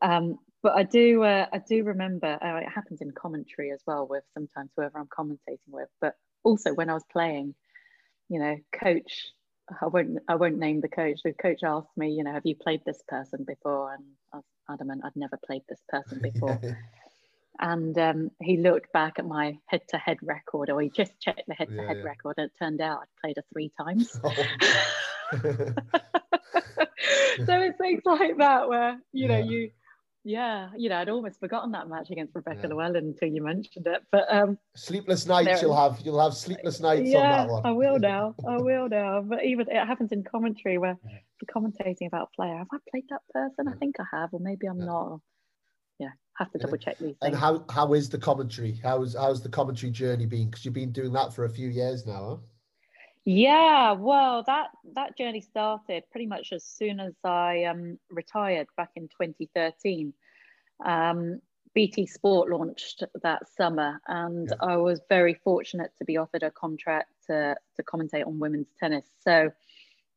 Um, 0.00 0.38
but 0.62 0.76
I 0.76 0.84
do 0.84 1.22
uh, 1.22 1.46
I 1.52 1.58
do 1.58 1.84
remember 1.84 2.38
uh, 2.40 2.58
it 2.58 2.68
happens 2.68 3.00
in 3.00 3.10
commentary 3.12 3.72
as 3.72 3.80
well 3.86 4.06
with 4.08 4.24
sometimes 4.34 4.70
whoever 4.76 4.98
I'm 4.98 5.06
commentating 5.06 5.68
with, 5.68 5.88
but 6.00 6.14
also 6.44 6.72
when 6.72 6.90
I 6.90 6.94
was 6.94 7.04
playing, 7.10 7.54
you 8.28 8.40
know, 8.40 8.56
coach. 8.72 9.26
I 9.82 9.86
won't. 9.86 10.18
I 10.26 10.36
won't 10.36 10.56
name 10.56 10.80
the 10.80 10.88
coach. 10.88 11.20
The 11.22 11.34
coach 11.34 11.62
asked 11.62 11.94
me, 11.94 12.10
you 12.10 12.24
know, 12.24 12.32
have 12.32 12.46
you 12.46 12.56
played 12.56 12.80
this 12.86 13.02
person 13.06 13.44
before? 13.46 13.92
And 13.92 14.02
I 14.32 14.36
was 14.38 14.44
adamant 14.70 15.02
I'd 15.04 15.14
never 15.14 15.38
played 15.44 15.60
this 15.68 15.82
person 15.90 16.20
before. 16.22 16.58
and 17.60 17.98
um, 17.98 18.30
he 18.42 18.56
looked 18.56 18.92
back 18.92 19.18
at 19.18 19.26
my 19.26 19.58
head-to-head 19.66 20.18
record, 20.22 20.70
or 20.70 20.80
he 20.80 20.90
just 20.90 21.12
checked 21.20 21.42
the 21.48 21.54
head-to-head 21.54 21.96
yeah, 21.96 22.02
yeah. 22.02 22.08
record, 22.08 22.34
and 22.38 22.46
it 22.46 22.52
turned 22.58 22.80
out 22.80 23.00
I'd 23.02 23.20
played 23.20 23.36
her 23.36 23.44
three 23.52 23.72
times. 23.80 24.20
Oh. 25.30 25.34
so 27.44 27.60
it's 27.60 27.78
things 27.78 28.02
like 28.06 28.38
that 28.38 28.66
where 28.66 28.98
you 29.12 29.28
know 29.28 29.38
you 29.38 29.70
yeah 30.24 30.68
you 30.76 30.88
know 30.88 30.96
i'd 30.96 31.08
almost 31.08 31.38
forgotten 31.38 31.72
that 31.72 31.88
match 31.88 32.10
against 32.10 32.34
rebecca 32.34 32.60
yeah. 32.62 32.68
llewellyn 32.68 32.96
until 32.96 33.28
you 33.28 33.42
mentioned 33.42 33.86
it 33.86 34.02
but 34.10 34.24
um 34.34 34.58
sleepless 34.74 35.26
nights 35.26 35.62
you'll 35.62 35.76
have 35.76 36.00
you'll 36.04 36.20
have 36.20 36.34
sleepless 36.34 36.80
nights 36.80 37.08
yeah, 37.08 37.18
on 37.18 37.46
that 37.46 37.52
one 37.52 37.66
i 37.66 37.70
will 37.70 37.98
now 38.14 38.34
i 38.48 38.56
will 38.56 38.88
now 38.88 39.22
but 39.22 39.44
even 39.44 39.66
it 39.68 39.86
happens 39.86 40.12
in 40.12 40.24
commentary 40.24 40.78
where 40.78 40.96
you're 41.04 41.54
commentating 41.54 42.06
about 42.06 42.32
player 42.34 42.56
have 42.56 42.66
i 42.72 42.78
played 42.90 43.04
that 43.10 43.22
person 43.32 43.68
i 43.68 43.76
think 43.76 43.96
i 44.00 44.04
have 44.10 44.30
or 44.32 44.40
maybe 44.40 44.66
i'm 44.66 44.78
not 44.78 45.10
yeah 45.10 45.16
have 46.38 46.50
to 46.52 46.58
double 46.58 46.76
check 46.76 46.98
these 46.98 47.16
things. 47.16 47.18
and 47.22 47.34
how 47.34 47.64
how 47.70 47.92
is 47.94 48.08
the 48.08 48.18
commentary 48.18 48.78
how's 48.82 49.14
how's 49.14 49.42
the 49.42 49.48
commentary 49.48 49.90
journey 49.90 50.24
been 50.24 50.48
because 50.48 50.64
you've 50.64 50.74
been 50.74 50.92
doing 50.92 51.12
that 51.12 51.32
for 51.32 51.44
a 51.44 51.50
few 51.50 51.68
years 51.68 52.06
now 52.06 52.28
huh? 52.28 52.36
Yeah, 53.30 53.92
well, 53.92 54.42
that 54.44 54.70
that 54.94 55.18
journey 55.18 55.42
started 55.42 56.04
pretty 56.10 56.24
much 56.24 56.50
as 56.54 56.64
soon 56.64 56.98
as 56.98 57.12
I 57.22 57.64
um, 57.64 57.98
retired 58.10 58.68
back 58.74 58.88
in 58.96 59.02
2013. 59.08 60.14
Um, 60.82 61.40
BT 61.74 62.06
Sport 62.06 62.48
launched 62.48 63.04
that 63.22 63.42
summer, 63.54 64.00
and 64.08 64.48
yeah. 64.48 64.66
I 64.66 64.76
was 64.78 65.02
very 65.10 65.34
fortunate 65.44 65.90
to 65.98 66.06
be 66.06 66.16
offered 66.16 66.42
a 66.42 66.50
contract 66.50 67.10
to, 67.26 67.54
to 67.76 67.82
commentate 67.82 68.26
on 68.26 68.38
women's 68.38 68.72
tennis. 68.80 69.04
So, 69.20 69.42
you 69.42 69.50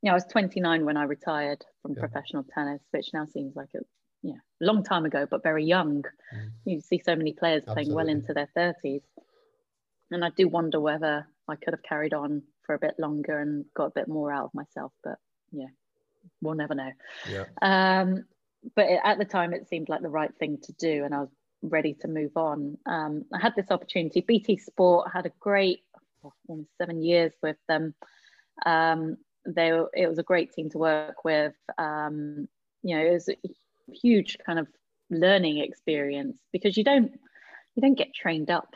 know, 0.03 0.11
I 0.11 0.13
was 0.13 0.23
29 0.31 0.85
when 0.85 0.95
I 0.95 1.03
retired 1.03 1.65
from 1.81 1.91
yeah. 1.93 1.99
professional 1.99 2.45
tennis, 2.55 2.81
which 2.91 3.09
now 3.13 3.25
seems 3.25 3.57
like 3.57 3.69
a 4.23 4.27
yeah, 4.27 4.39
long 4.59 4.83
time 4.83 5.05
ago, 5.05 5.27
but 5.29 5.43
very 5.43 5.65
young. 5.65 6.03
Mm. 6.35 6.51
You 6.65 6.81
see 6.81 7.01
so 7.03 7.15
many 7.15 7.33
players 7.33 7.63
Absolutely. 7.63 7.83
playing 7.83 7.95
well 7.95 8.09
into 8.09 8.33
their 8.33 8.49
30s. 8.55 9.01
And 10.11 10.25
I 10.25 10.29
do 10.35 10.47
wonder 10.47 10.79
whether 10.79 11.27
I 11.47 11.55
could 11.55 11.73
have 11.73 11.83
carried 11.83 12.13
on 12.13 12.43
for 12.65 12.75
a 12.75 12.79
bit 12.79 12.95
longer 12.99 13.39
and 13.39 13.65
got 13.75 13.85
a 13.85 13.91
bit 13.91 14.07
more 14.07 14.31
out 14.31 14.45
of 14.45 14.53
myself. 14.53 14.91
But 15.03 15.17
yeah, 15.51 15.67
we'll 16.41 16.55
never 16.55 16.75
know. 16.75 16.91
Yeah. 17.29 17.45
Um, 17.61 18.25
but 18.75 18.85
it, 18.85 18.99
at 19.03 19.17
the 19.17 19.25
time, 19.25 19.53
it 19.53 19.67
seemed 19.67 19.89
like 19.89 20.01
the 20.01 20.09
right 20.09 20.33
thing 20.37 20.59
to 20.63 20.73
do, 20.73 21.03
and 21.03 21.15
I 21.15 21.21
was 21.21 21.29
ready 21.63 21.95
to 22.01 22.07
move 22.07 22.35
on. 22.35 22.77
Um, 22.85 23.25
I 23.33 23.39
had 23.39 23.55
this 23.55 23.71
opportunity. 23.71 24.21
BT 24.21 24.57
Sport 24.57 25.09
had 25.11 25.25
a 25.25 25.31
great 25.39 25.79
almost 26.47 26.69
seven 26.77 27.01
years 27.01 27.33
with 27.41 27.57
them. 27.67 27.95
Um, 28.65 29.17
they 29.45 29.71
it 29.93 30.07
was 30.07 30.19
a 30.19 30.23
great 30.23 30.53
team 30.53 30.69
to 30.71 30.77
work 30.77 31.23
with. 31.23 31.55
Um, 31.77 32.47
you 32.83 32.95
know, 32.95 33.05
it 33.05 33.13
was 33.13 33.29
a 33.29 33.35
huge 33.91 34.37
kind 34.45 34.59
of 34.59 34.67
learning 35.09 35.59
experience 35.59 36.39
because 36.51 36.77
you 36.77 36.83
don't 36.83 37.11
you 37.75 37.81
don't 37.81 37.97
get 37.97 38.13
trained 38.13 38.49
up 38.49 38.75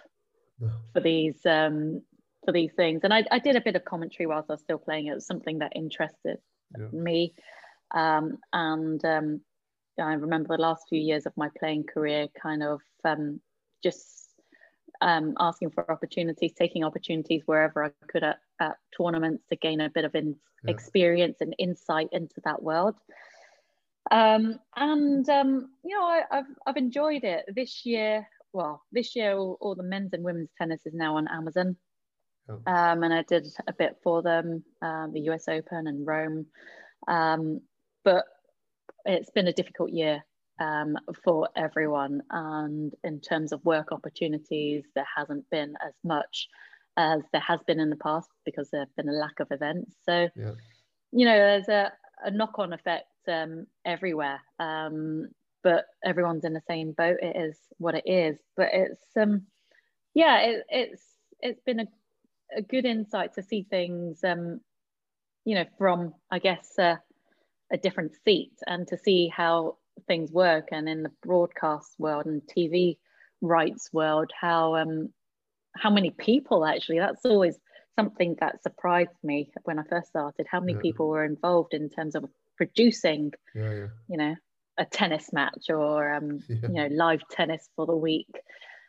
for 0.93 1.01
these 1.01 1.37
um, 1.45 2.01
for 2.45 2.51
these 2.51 2.71
things. 2.73 3.01
And 3.03 3.13
I, 3.13 3.25
I 3.31 3.39
did 3.39 3.55
a 3.55 3.61
bit 3.61 3.75
of 3.75 3.83
commentary 3.85 4.27
whilst 4.27 4.49
I 4.49 4.53
was 4.53 4.61
still 4.61 4.77
playing. 4.77 5.07
It 5.07 5.15
was 5.15 5.25
something 5.25 5.59
that 5.59 5.73
interested 5.75 6.37
yeah. 6.77 6.87
me. 6.91 7.33
Um, 7.93 8.37
and 8.53 9.03
um, 9.03 9.41
I 9.99 10.13
remember 10.13 10.55
the 10.55 10.61
last 10.61 10.83
few 10.87 11.01
years 11.01 11.25
of 11.25 11.33
my 11.35 11.49
playing 11.57 11.85
career 11.85 12.27
kind 12.41 12.63
of 12.63 12.81
um, 13.03 13.41
just 13.83 14.29
um, 15.01 15.33
asking 15.39 15.71
for 15.71 15.89
opportunities, 15.91 16.53
taking 16.53 16.83
opportunities 16.83 17.43
wherever 17.45 17.83
I 17.83 17.91
could 18.07 18.23
at, 18.23 18.39
at 18.59 18.77
tournaments 18.95 19.43
to 19.49 19.55
gain 19.55 19.81
a 19.81 19.89
bit 19.89 20.05
of 20.05 20.15
in, 20.15 20.35
yeah. 20.63 20.71
experience 20.71 21.37
and 21.41 21.55
insight 21.57 22.09
into 22.11 22.41
that 22.45 22.61
world. 22.61 22.95
Um, 24.11 24.59
and 24.75 25.27
um, 25.29 25.69
you 25.83 25.97
know, 25.97 26.05
I, 26.05 26.21
have 26.31 26.45
I've 26.65 26.77
enjoyed 26.77 27.23
it 27.23 27.45
this 27.55 27.85
year. 27.85 28.27
Well, 28.53 28.83
this 28.91 29.15
year, 29.15 29.37
all, 29.37 29.57
all, 29.59 29.75
the 29.75 29.83
men's 29.83 30.13
and 30.13 30.23
women's 30.23 30.51
tennis 30.57 30.81
is 30.85 30.93
now 30.93 31.17
on 31.17 31.27
Amazon. 31.27 31.75
Oh. 32.47 32.61
Um, 32.67 33.03
and 33.03 33.13
I 33.13 33.23
did 33.23 33.47
a 33.67 33.73
bit 33.73 33.97
for 34.03 34.21
them, 34.21 34.63
uh, 34.81 35.07
the 35.11 35.21
US 35.31 35.47
Open 35.47 35.87
and 35.87 36.05
Rome. 36.05 36.45
Um, 37.07 37.61
but 38.03 38.23
it's 39.05 39.31
been 39.31 39.47
a 39.47 39.53
difficult 39.53 39.91
year 39.91 40.23
um, 40.59 40.97
for 41.23 41.49
everyone. 41.55 42.21
And 42.29 42.93
in 43.03 43.19
terms 43.19 43.51
of 43.51 43.65
work 43.65 43.91
opportunities, 43.91 44.85
there 44.95 45.07
hasn't 45.15 45.49
been 45.49 45.73
as 45.85 45.93
much 46.03 46.47
as 46.97 47.21
there 47.33 47.41
has 47.41 47.59
been 47.67 47.79
in 47.79 47.89
the 47.89 47.97
past 47.97 48.29
because 48.45 48.69
there's 48.71 48.91
been 48.95 49.09
a 49.09 49.13
lack 49.13 49.39
of 49.39 49.47
events. 49.51 49.95
So, 50.03 50.29
yeah. 50.35 50.51
you 51.11 51.25
know, 51.25 51.35
there's 51.35 51.67
a, 51.67 51.91
a 52.23 52.31
knock 52.31 52.57
on 52.57 52.71
effect 52.71 53.05
um, 53.27 53.67
everywhere. 53.85 54.41
Um, 54.59 55.29
but 55.63 55.85
everyone's 56.03 56.45
in 56.45 56.53
the 56.53 56.61
same 56.67 56.91
boat. 56.91 57.17
It 57.21 57.35
is 57.35 57.57
what 57.77 57.95
it 57.95 58.03
is. 58.05 58.37
But 58.55 58.69
it's, 58.71 59.01
um, 59.19 59.43
yeah, 60.13 60.39
it, 60.41 60.63
it's 60.69 61.03
it's 61.41 61.61
been 61.65 61.79
a 61.81 61.87
a 62.55 62.61
good 62.61 62.85
insight 62.85 63.33
to 63.33 63.43
see 63.43 63.65
things, 63.69 64.23
um, 64.23 64.61
you 65.43 65.55
know, 65.55 65.65
from 65.77 66.13
I 66.31 66.39
guess 66.39 66.77
uh, 66.79 66.95
a 67.71 67.77
different 67.77 68.13
seat, 68.23 68.53
and 68.67 68.87
to 68.87 68.97
see 68.97 69.27
how 69.27 69.77
things 70.07 70.31
work, 70.31 70.69
and 70.71 70.87
in 70.87 71.03
the 71.03 71.11
broadcast 71.23 71.95
world 71.97 72.25
and 72.25 72.41
TV 72.43 72.97
rights 73.41 73.89
world, 73.91 74.31
how 74.39 74.75
um, 74.75 75.09
how 75.75 75.89
many 75.89 76.11
people 76.11 76.65
actually. 76.65 76.99
That's 76.99 77.25
always 77.25 77.57
something 77.95 78.35
that 78.39 78.61
surprised 78.63 79.17
me 79.23 79.51
when 79.63 79.79
I 79.79 79.83
first 79.89 80.09
started. 80.09 80.47
How 80.49 80.59
many 80.59 80.73
yeah. 80.73 80.81
people 80.81 81.07
were 81.07 81.25
involved 81.25 81.73
in 81.73 81.89
terms 81.89 82.15
of 82.15 82.25
producing, 82.57 83.31
yeah, 83.53 83.73
yeah. 83.73 83.87
you 84.07 84.17
know, 84.17 84.35
a 84.77 84.85
tennis 84.85 85.31
match 85.31 85.69
or 85.69 86.13
um, 86.13 86.39
you 86.49 86.69
know 86.69 86.87
live 86.91 87.21
tennis 87.29 87.67
for 87.75 87.85
the 87.85 87.95
week. 87.95 88.29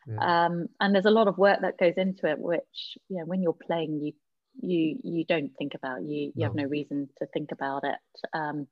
Yeah. 0.06 0.46
Um, 0.46 0.66
and 0.80 0.94
there's 0.94 1.06
a 1.06 1.10
lot 1.10 1.28
of 1.28 1.36
work 1.36 1.60
that 1.62 1.78
goes 1.78 1.94
into 1.96 2.30
it, 2.30 2.38
which 2.38 2.98
you 3.08 3.18
know, 3.18 3.24
when 3.24 3.42
you're 3.42 3.56
playing, 3.66 4.00
you 4.00 4.12
you 4.60 4.98
you 5.02 5.24
don't 5.24 5.50
think 5.58 5.74
about. 5.74 6.02
You 6.02 6.26
you 6.26 6.32
no. 6.36 6.44
have 6.46 6.54
no 6.54 6.64
reason 6.64 7.08
to 7.18 7.26
think 7.26 7.52
about 7.52 7.84
it. 7.84 7.98
Um, 8.32 8.66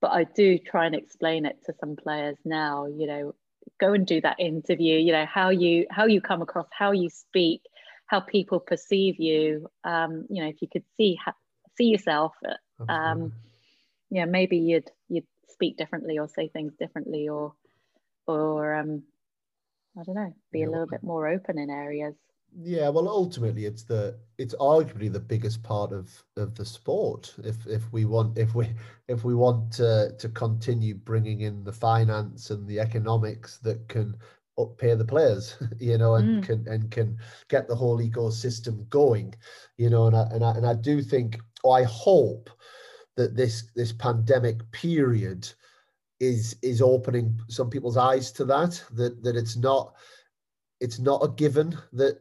but 0.00 0.10
I 0.10 0.24
do 0.24 0.58
try 0.58 0.86
and 0.86 0.94
explain 0.94 1.46
it 1.46 1.58
to 1.66 1.74
some 1.80 1.96
players 1.96 2.36
now. 2.44 2.86
You 2.86 3.06
know, 3.06 3.34
go 3.80 3.92
and 3.92 4.06
do 4.06 4.20
that 4.20 4.40
interview. 4.40 4.98
You 4.98 5.12
know 5.12 5.26
how 5.26 5.50
you 5.50 5.86
how 5.90 6.06
you 6.06 6.20
come 6.20 6.42
across, 6.42 6.66
how 6.76 6.92
you 6.92 7.08
speak, 7.08 7.62
how 8.06 8.20
people 8.20 8.60
perceive 8.60 9.18
you. 9.18 9.68
Um, 9.84 10.26
you 10.28 10.42
know, 10.42 10.48
if 10.48 10.60
you 10.60 10.68
could 10.70 10.84
see 10.96 11.18
see 11.78 11.84
yourself, 11.84 12.32
um, 12.88 13.32
yeah, 14.12 14.26
maybe 14.26 14.58
you'd 14.58 14.90
you'd 15.08 15.26
speak 15.48 15.78
differently 15.78 16.18
or 16.18 16.28
say 16.28 16.48
things 16.48 16.74
differently 16.78 17.30
or 17.30 17.54
or 18.26 18.74
um, 18.74 19.02
I 19.98 20.02
don't 20.04 20.14
know, 20.14 20.34
be 20.52 20.64
a 20.64 20.70
little 20.70 20.86
bit 20.86 21.02
more 21.02 21.26
open 21.26 21.58
in 21.58 21.70
areas. 21.70 22.14
Yeah, 22.54 22.90
well, 22.90 23.08
ultimately, 23.08 23.64
it's 23.64 23.84
the 23.84 24.18
it's 24.36 24.54
arguably 24.56 25.10
the 25.10 25.18
biggest 25.18 25.62
part 25.62 25.92
of 25.92 26.10
of 26.36 26.54
the 26.54 26.64
sport. 26.66 27.34
If 27.42 27.66
if 27.66 27.90
we 27.90 28.04
want 28.04 28.36
if 28.36 28.54
we 28.54 28.68
if 29.08 29.24
we 29.24 29.34
want 29.34 29.72
to 29.74 30.14
to 30.18 30.28
continue 30.28 30.94
bringing 30.94 31.40
in 31.40 31.64
the 31.64 31.72
finance 31.72 32.50
and 32.50 32.68
the 32.68 32.80
economics 32.80 33.56
that 33.58 33.88
can 33.88 34.14
up 34.58 34.76
pay 34.76 34.94
the 34.94 35.06
players, 35.06 35.56
you 35.80 35.96
know, 35.96 36.16
and 36.16 36.44
mm. 36.44 36.46
can 36.46 36.68
and 36.68 36.90
can 36.90 37.16
get 37.48 37.66
the 37.66 37.76
whole 37.76 37.98
ecosystem 37.98 38.86
going, 38.90 39.34
you 39.78 39.88
know, 39.88 40.06
and 40.06 40.16
I 40.16 40.24
and 40.32 40.44
I 40.44 40.50
and 40.50 40.66
I 40.66 40.74
do 40.74 41.00
think, 41.00 41.40
or 41.64 41.78
I 41.78 41.84
hope 41.84 42.50
that 43.16 43.36
this 43.36 43.64
this 43.74 43.92
pandemic 43.92 44.70
period 44.72 45.48
is 46.20 46.56
is 46.62 46.80
opening 46.80 47.38
some 47.48 47.68
people's 47.68 47.96
eyes 47.96 48.30
to 48.32 48.44
that 48.44 48.82
that 48.92 49.22
that 49.22 49.36
it's 49.36 49.56
not 49.56 49.94
it's 50.80 50.98
not 50.98 51.24
a 51.24 51.28
given 51.28 51.76
that 51.92 52.20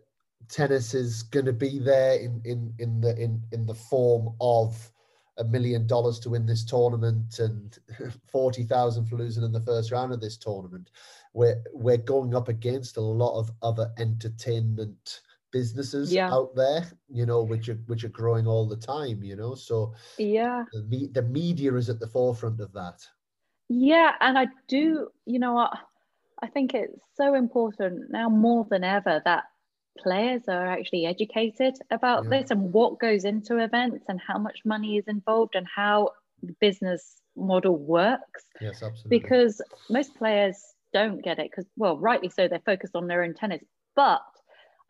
tennis 0.49 0.93
is 0.93 1.23
going 1.23 1.45
to 1.45 1.53
be 1.53 1.79
there 1.79 2.15
in 2.15 2.41
in 2.45 2.73
in 2.79 3.01
the 3.01 3.15
in 3.17 3.41
in 3.51 3.65
the 3.65 3.73
form 3.73 4.35
of 4.41 4.91
a 5.37 5.43
million 5.43 5.87
dollars 5.87 6.19
to 6.19 6.29
win 6.29 6.45
this 6.45 6.63
tournament 6.63 7.39
and 7.39 7.79
40,000 8.31 9.05
for 9.05 9.15
losing 9.15 9.43
in 9.43 9.51
the 9.51 9.61
first 9.61 9.91
round 9.91 10.13
of 10.13 10.19
this 10.19 10.37
tournament. 10.37 10.91
We're 11.33 11.61
we're 11.73 11.97
going 11.97 12.35
up 12.35 12.49
against 12.49 12.97
a 12.97 13.01
lot 13.01 13.39
of 13.39 13.51
other 13.61 13.91
entertainment 13.97 15.21
businesses 15.51 16.13
yeah. 16.13 16.31
out 16.31 16.55
there 16.55 16.89
you 17.09 17.25
know 17.25 17.43
which 17.43 17.67
are 17.67 17.79
which 17.87 18.03
are 18.03 18.09
growing 18.09 18.47
all 18.47 18.67
the 18.67 18.77
time 18.77 19.21
you 19.21 19.35
know 19.35 19.53
so 19.53 19.93
yeah 20.17 20.63
the, 20.89 21.09
the 21.13 21.21
media 21.21 21.73
is 21.75 21.89
at 21.89 21.99
the 21.99 22.07
forefront 22.07 22.59
of 22.61 22.71
that 22.71 23.01
yeah, 23.73 24.11
and 24.19 24.37
I 24.37 24.47
do, 24.67 25.07
you 25.25 25.39
know 25.39 25.53
what? 25.53 25.71
I 26.43 26.47
think 26.47 26.73
it's 26.73 27.01
so 27.15 27.35
important 27.35 28.11
now 28.11 28.27
more 28.27 28.67
than 28.69 28.83
ever 28.83 29.21
that 29.23 29.45
players 29.97 30.41
are 30.49 30.67
actually 30.67 31.05
educated 31.05 31.75
about 31.89 32.25
yeah. 32.25 32.41
this 32.41 32.51
and 32.51 32.73
what 32.73 32.99
goes 32.99 33.23
into 33.23 33.59
events 33.59 34.05
and 34.09 34.19
how 34.19 34.37
much 34.37 34.59
money 34.65 34.97
is 34.97 35.07
involved 35.07 35.55
and 35.55 35.65
how 35.73 36.09
the 36.43 36.53
business 36.59 37.21
model 37.37 37.77
works. 37.77 38.43
Yes, 38.59 38.83
absolutely. 38.83 39.19
Because 39.19 39.61
most 39.89 40.15
players 40.15 40.57
don't 40.91 41.23
get 41.23 41.39
it 41.39 41.49
because, 41.49 41.65
well, 41.77 41.97
rightly 41.97 42.27
so, 42.27 42.49
they're 42.49 42.59
focused 42.65 42.97
on 42.97 43.07
their 43.07 43.23
own 43.23 43.33
tennis. 43.33 43.63
But 43.95 44.21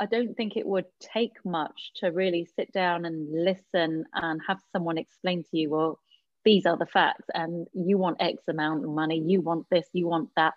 I 0.02 0.08
don't 0.08 0.36
think 0.36 0.58
it 0.58 0.66
would 0.66 0.88
take 1.00 1.38
much 1.46 1.92
to 1.98 2.08
really 2.08 2.50
sit 2.56 2.74
down 2.74 3.06
and 3.06 3.30
listen 3.32 4.04
and 4.16 4.42
have 4.48 4.60
someone 4.74 4.98
explain 4.98 5.44
to 5.44 5.58
you, 5.58 5.70
well, 5.70 6.00
these 6.44 6.66
are 6.66 6.76
the 6.76 6.88
facts, 6.88 7.28
and 7.36 7.68
you 7.74 8.00
want 8.00 8.18
X 8.20 8.42
amount 8.48 8.84
of 8.84 8.90
money, 8.90 9.20
you 9.24 9.42
want 9.42 9.68
this, 9.70 9.86
you 9.94 10.08
want 10.08 10.30
that, 10.36 10.56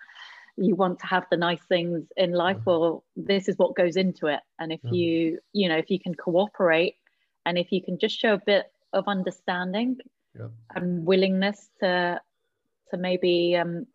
you 0.56 0.74
want 0.74 0.98
to 1.00 1.06
have 1.06 1.26
the 1.30 1.36
nice 1.36 1.62
things 1.68 2.06
in 2.16 2.32
life. 2.32 2.56
Mm-hmm. 2.56 2.70
Well, 2.70 3.04
this 3.16 3.46
is 3.50 3.58
what 3.58 3.76
goes 3.76 3.96
into 3.96 4.28
it. 4.28 4.40
And 4.58 4.72
if 4.72 4.80
mm-hmm. 4.80 4.94
you, 4.94 5.38
you 5.52 5.68
know, 5.68 5.76
if 5.76 5.90
you 5.90 6.00
can 6.00 6.14
cooperate 6.14 6.96
and 7.44 7.58
if 7.58 7.70
you 7.70 7.82
can 7.82 7.98
just 7.98 8.18
show 8.18 8.32
a 8.32 8.42
bit 8.46 8.72
of 8.94 9.04
understanding 9.08 9.98
yeah. 10.34 10.46
and 10.74 11.04
willingness 11.04 11.68
to 11.80 12.18
to 12.90 12.96
maybe 12.96 13.56
um, 13.56 13.86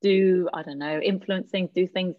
do 0.00 0.48
I 0.54 0.62
don't 0.62 0.78
know 0.78 1.00
influencing 1.00 1.68
do 1.74 1.86
things 1.86 2.16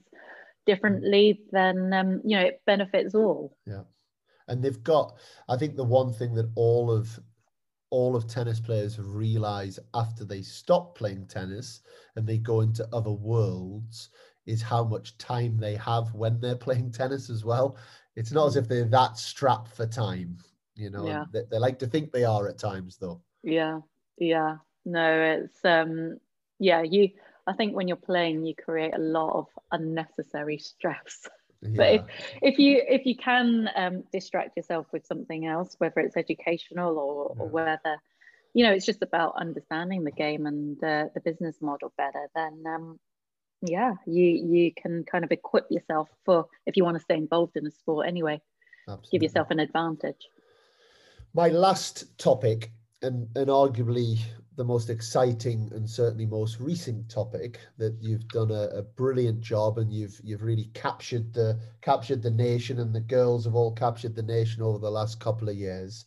differently, 0.68 1.42
then 1.52 1.92
um, 1.94 2.22
you 2.24 2.38
know 2.38 2.44
it 2.44 2.62
benefits 2.66 3.16
all. 3.16 3.58
Yeah, 3.66 3.84
and 4.48 4.64
they've 4.64 4.84
got. 4.84 5.18
I 5.50 5.58
think 5.58 5.76
the 5.76 5.84
one 5.84 6.14
thing 6.14 6.36
that 6.36 6.52
all 6.56 6.92
of 6.92 7.20
all 7.90 8.16
of 8.16 8.28
tennis 8.28 8.60
players 8.60 9.00
realize 9.00 9.80
after 9.94 10.26
they 10.26 10.42
stop 10.42 10.98
playing 10.98 11.26
tennis 11.26 11.82
and 12.16 12.28
they 12.28 12.38
go 12.38 12.62
into 12.62 12.88
other 12.94 13.12
worlds 13.12 14.10
is 14.46 14.62
how 14.62 14.84
much 14.84 15.18
time 15.18 15.58
they 15.58 15.76
have 15.76 16.14
when 16.14 16.40
they're 16.40 16.56
playing 16.68 16.92
tennis 16.92 17.30
as 17.30 17.46
well. 17.46 17.78
It's 18.16 18.32
not 18.32 18.48
as 18.48 18.56
if 18.56 18.68
they're 18.68 18.86
that 18.86 19.18
strapped 19.18 19.76
for 19.76 19.86
time, 19.86 20.38
you 20.76 20.90
know. 20.90 21.06
Yeah. 21.06 21.26
They, 21.32 21.44
they 21.52 21.60
like 21.60 21.80
to 21.80 21.88
think 21.88 22.12
they 22.12 22.26
are 22.26 22.48
at 22.48 22.58
times, 22.58 22.98
though. 22.98 23.22
Yeah, 23.44 23.80
yeah. 24.18 24.58
No, 24.86 25.22
it's 25.22 25.64
um, 25.64 26.18
yeah. 26.60 26.82
You 26.82 27.10
I 27.48 27.54
think 27.54 27.76
when 27.76 27.88
you're 27.88 27.98
playing, 27.98 28.46
you 28.46 28.54
create 28.54 28.94
a 28.94 29.00
lot 29.00 29.32
of 29.34 29.48
unnecessary 29.72 30.58
stress. 30.58 31.28
Yeah. 31.64 31.72
But 31.76 31.88
if, 31.88 32.02
if 32.44 32.60
you 32.60 32.84
if 32.88 33.08
you 33.08 33.16
can 33.16 33.68
um, 33.76 34.04
distract 34.12 34.56
yourself 34.56 34.86
with 34.94 35.08
something 35.08 35.48
else, 35.48 35.74
whether 35.80 36.02
it's 36.02 36.16
educational 36.16 37.00
or, 37.00 37.34
yeah. 37.36 37.42
or 37.42 37.48
whether, 37.50 37.98
you 38.54 38.64
know, 38.64 38.72
it's 38.72 38.86
just 38.86 39.02
about 39.02 39.34
understanding 39.42 40.04
the 40.04 40.12
game 40.12 40.46
and 40.46 40.78
uh, 40.84 41.06
the 41.16 41.20
business 41.20 41.56
model 41.60 41.92
better, 41.98 42.28
then 42.36 42.64
um, 42.68 43.00
yeah, 43.64 43.96
you 44.06 44.24
you 44.24 44.72
can 44.72 45.04
kind 45.04 45.24
of 45.24 45.32
equip 45.32 45.66
yourself 45.72 46.10
for 46.26 46.46
if 46.68 46.78
you 46.78 46.84
want 46.84 46.96
to 46.96 47.04
stay 47.04 47.16
involved 47.16 47.58
in 47.58 47.64
the 47.64 47.72
sport 47.72 48.08
anyway. 48.08 48.40
Absolutely. 48.88 49.10
Give 49.12 49.24
yourself 49.24 49.50
an 49.50 49.60
advantage. 49.60 50.28
My 51.34 51.48
last 51.48 52.20
topic, 52.20 52.72
and 53.02 53.28
and 53.36 53.48
arguably 53.48 54.20
the 54.58 54.64
most 54.64 54.90
exciting 54.90 55.72
and 55.76 55.88
certainly 55.88 56.26
most 56.26 56.60
recent 56.60 57.08
topic 57.10 57.60
that 57.78 57.96
you've 58.02 58.28
done 58.30 58.50
a, 58.50 58.64
a, 58.74 58.82
brilliant 58.82 59.40
job 59.40 59.78
and 59.78 59.94
you've 59.94 60.20
you've 60.24 60.42
really 60.42 60.72
captured 60.74 61.32
the 61.32 61.60
captured 61.82 62.24
the 62.24 62.32
nation 62.32 62.80
and 62.80 62.94
the 62.94 63.00
girls 63.00 63.46
have 63.46 63.54
all 63.54 63.72
captured 63.72 64.16
the 64.16 64.24
nation 64.24 64.64
over 64.64 64.80
the 64.80 64.90
last 64.90 65.20
couple 65.20 65.48
of 65.48 65.56
years. 65.56 66.06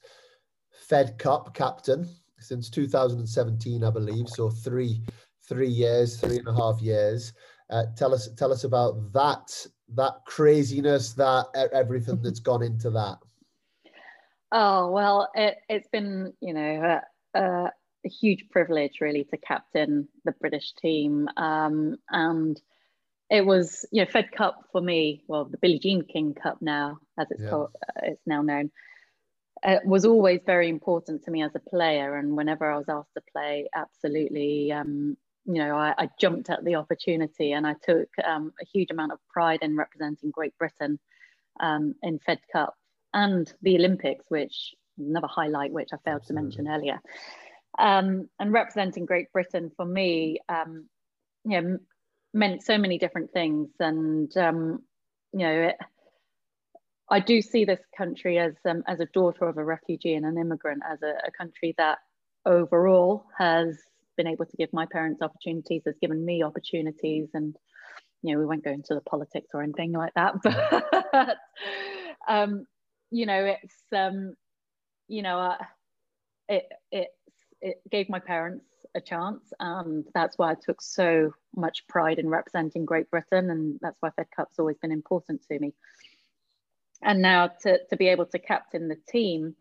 Fed 0.89 1.16
Cup 1.16 1.55
captain 1.55 2.09
since 2.40 2.68
2017, 2.68 3.85
I 3.85 3.90
believe. 3.90 4.28
So 4.28 4.51
three 4.51 5.01
three 5.48 5.68
years, 5.68 6.20
three 6.20 6.39
and 6.39 6.48
a 6.48 6.55
half 6.55 6.82
years. 6.82 7.32
Uh, 7.70 7.85
tell 7.97 8.12
us 8.12 8.28
tell 8.36 8.52
us 8.52 8.64
about 8.64 9.12
that 9.12 9.66
that 9.94 10.24
craziness, 10.27 11.12
that 11.12 11.47
everything 11.72 12.18
that's 12.22 12.40
gone 12.40 12.64
into 12.64 12.90
that. 12.90 13.18
Oh 14.51 14.90
well, 14.90 15.31
it, 15.36 15.59
it's 15.68 15.89
been 15.89 16.32
you 16.40 16.52
know. 16.52 17.01
Uh, 17.35 17.39
uh, 17.39 17.70
a 18.05 18.09
huge 18.09 18.48
privilege 18.51 19.01
really 19.01 19.24
to 19.24 19.36
captain 19.36 20.09
the 20.24 20.32
British 20.32 20.72
team. 20.74 21.28
Um, 21.36 21.97
and 22.10 22.60
it 23.28 23.44
was, 23.44 23.85
you 23.93 24.02
know, 24.05 24.10
Fed 24.10 24.32
Cup 24.32 24.64
for 24.72 24.81
me, 24.81 25.22
well, 25.28 25.44
the 25.44 25.59
Billie 25.59 25.78
Jean 25.78 26.02
King 26.02 26.35
Cup 26.35 26.59
now, 26.60 26.98
as 27.18 27.31
it's 27.31 27.43
yeah. 27.43 27.51
called, 27.51 27.70
uh, 27.89 28.01
it's 28.02 28.27
now 28.27 28.43
known, 28.43 28.70
uh, 29.62 29.77
was 29.85 30.05
always 30.05 30.40
very 30.47 30.68
important 30.68 31.24
to 31.24 31.31
me 31.31 31.43
as 31.43 31.55
a 31.55 31.70
player. 31.70 32.16
And 32.16 32.36
whenever 32.36 32.70
I 32.70 32.78
was 32.78 32.89
asked 32.89 33.14
to 33.16 33.22
play, 33.32 33.68
absolutely, 33.74 34.72
um, 34.72 35.16
you 35.44 35.55
know, 35.55 35.77
I, 35.77 35.94
I, 35.97 36.09
jumped 36.18 36.51
at 36.51 36.64
the 36.64 36.77
opportunity 36.77 37.52
and 37.52 37.66
I 37.66 37.74
took 37.82 38.09
um, 38.24 38.52
a 38.60 38.64
huge 38.64 38.90
amount 38.90 39.12
of 39.12 39.18
pride 39.32 39.60
in 39.62 39.77
representing 39.77 40.31
Great 40.31 40.56
Britain 40.59 40.98
um, 41.60 41.94
in 42.02 42.18
Fed 42.18 42.40
Cup 42.52 42.74
and 43.12 43.52
the 43.62 43.77
Olympics, 43.77 44.24
which 44.28 44.74
another 44.98 45.28
highlight, 45.28 45.72
which 45.72 45.90
I 45.93 45.97
failed 46.05 46.22
Absolutely. 46.22 46.52
to 46.52 46.62
mention 46.62 46.68
earlier. 46.68 47.01
Um, 47.81 48.28
and 48.39 48.52
representing 48.52 49.07
Great 49.07 49.32
Britain 49.32 49.70
for 49.77 49.86
me, 49.86 50.39
um, 50.48 50.86
you 51.44 51.61
know, 51.61 51.78
meant 52.35 52.62
so 52.62 52.77
many 52.78 52.98
different 52.98 53.32
things. 53.32 53.70
And 53.81 54.35
um, 54.36 54.82
you 55.32 55.40
know, 55.40 55.62
it, 55.69 55.77
I 57.11 57.20
do 57.20 57.43
see 57.43 57.65
this 57.65 57.81
country 57.97 58.39
as 58.39 58.55
um, 58.69 58.82
as 58.86 59.01
a 59.01 59.07
daughter 59.07 59.47
of 59.48 59.57
a 59.57 59.65
refugee 59.65 60.15
and 60.15 60.27
an 60.27 60.39
immigrant, 60.39 60.82
as 60.89 61.02
a, 61.02 61.15
a 61.27 61.31
country 61.31 61.74
that 61.78 61.98
overall 62.47 63.24
has 63.39 63.78
been 64.16 64.27
able 64.27 64.47
to 64.47 64.57
give 64.57 64.73
my 64.73 64.86
parents 64.93 65.23
opportunities, 65.23 65.82
has 65.86 65.97
given 66.01 66.24
me 66.24 66.43
opportunities, 66.43 67.28
and 67.35 67.57
you 68.23 68.35
know, 68.35 68.39
we 68.39 68.47
won't 68.47 68.65
go 68.65 68.70
into 68.70 68.94
the 68.94 69.01
politics 69.01 69.48
or 69.55 69.62
anything 69.62 69.93
like 69.93 70.12
that, 70.15 70.35
but 71.12 71.36
um, 72.28 72.65
you 73.11 73.27
know, 73.27 73.44
it's 73.44 73.74
um, 73.97 74.35
you 75.09 75.23
know, 75.23 75.39
uh, 75.39 75.57
it 76.48 76.65
it 76.93 77.09
it 77.61 77.81
gave 77.91 78.09
my 78.09 78.19
parents 78.19 78.65
a 78.95 79.01
chance 79.01 79.53
and 79.61 80.05
that's 80.15 80.37
why 80.39 80.51
I 80.51 80.55
took 80.55 80.82
so 80.82 81.32
much 81.55 81.87
pride 81.89 82.19
in 82.19 82.28
representing 82.28 82.85
Great 82.85 83.11
Britain 83.11 83.51
and 83.51 83.78
that's 83.81 83.97
why 84.01 84.11
Fed 84.11 84.27
Cup's 84.35 84.59
always 84.59 84.78
been 84.78 84.93
important 84.93 85.43
to 85.49 85.59
me. 85.59 85.74
And 87.03 87.23
now 87.23 87.49
to, 87.62 87.78
to 87.89 87.97
be 87.97 88.09
able 88.09 88.27
to 88.27 88.39
captain 88.39 88.89
the 88.89 88.99
team, 89.09 89.55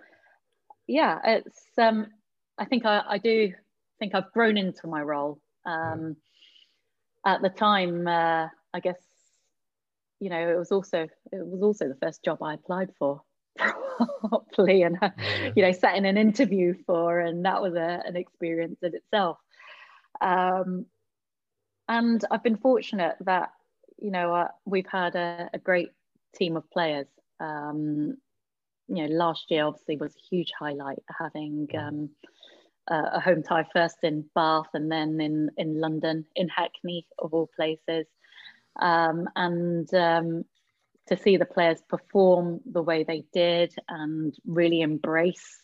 yeah, 0.87 1.19
it's 1.23 1.61
um 1.77 2.07
I 2.57 2.65
think 2.65 2.85
I, 2.85 3.03
I 3.07 3.17
do 3.17 3.53
think 3.99 4.15
I've 4.15 4.31
grown 4.33 4.57
into 4.57 4.87
my 4.87 5.01
role. 5.01 5.39
Um 5.65 6.15
at 7.25 7.41
the 7.41 7.49
time 7.49 8.07
uh, 8.07 8.47
I 8.73 8.79
guess 8.81 8.99
you 10.19 10.29
know 10.29 10.49
it 10.49 10.57
was 10.57 10.71
also 10.71 11.03
it 11.03 11.45
was 11.45 11.61
also 11.61 11.87
the 11.87 11.97
first 12.01 12.23
job 12.23 12.41
I 12.41 12.53
applied 12.55 12.91
for 12.97 13.21
properly 14.29 14.83
and 14.83 14.97
uh, 15.01 15.09
you 15.55 15.61
know 15.61 15.71
sat 15.71 15.95
in 15.95 16.05
an 16.05 16.17
interview 16.17 16.73
for 16.85 17.19
and 17.19 17.45
that 17.45 17.61
was 17.61 17.75
a, 17.75 18.01
an 18.05 18.15
experience 18.15 18.77
in 18.81 18.95
itself. 18.95 19.37
Um, 20.21 20.85
and 21.87 22.23
i've 22.29 22.43
been 22.43 22.57
fortunate 22.57 23.15
that 23.21 23.51
you 23.97 24.11
know 24.11 24.33
uh, 24.33 24.47
we've 24.65 24.87
had 24.87 25.15
a, 25.15 25.49
a, 25.53 25.59
great 25.59 25.89
team 26.35 26.57
of 26.57 26.69
players. 26.71 27.07
Um, 27.39 28.17
you 28.87 29.07
know 29.07 29.13
last 29.13 29.45
year 29.49 29.65
obviously 29.65 29.97
was 29.97 30.15
a 30.15 30.35
huge 30.35 30.51
highlight 30.57 31.03
having 31.17 31.67
um, 31.77 32.09
a, 32.89 33.03
a 33.13 33.19
home 33.19 33.43
tie 33.43 33.67
first 33.73 33.97
in 34.03 34.25
bath 34.35 34.69
and 34.73 34.91
then 34.91 35.21
in 35.21 35.49
in 35.57 35.79
london 35.79 36.25
in 36.35 36.47
hackney 36.49 37.05
of 37.19 37.33
all 37.33 37.49
places. 37.55 38.05
Um, 38.79 39.27
and 39.35 39.93
um, 39.93 40.45
to 41.09 41.17
see 41.17 41.37
the 41.37 41.45
players 41.45 41.81
perform 41.87 42.61
the 42.65 42.81
way 42.81 43.03
they 43.03 43.25
did 43.33 43.73
and 43.87 44.35
really 44.45 44.81
embrace 44.81 45.61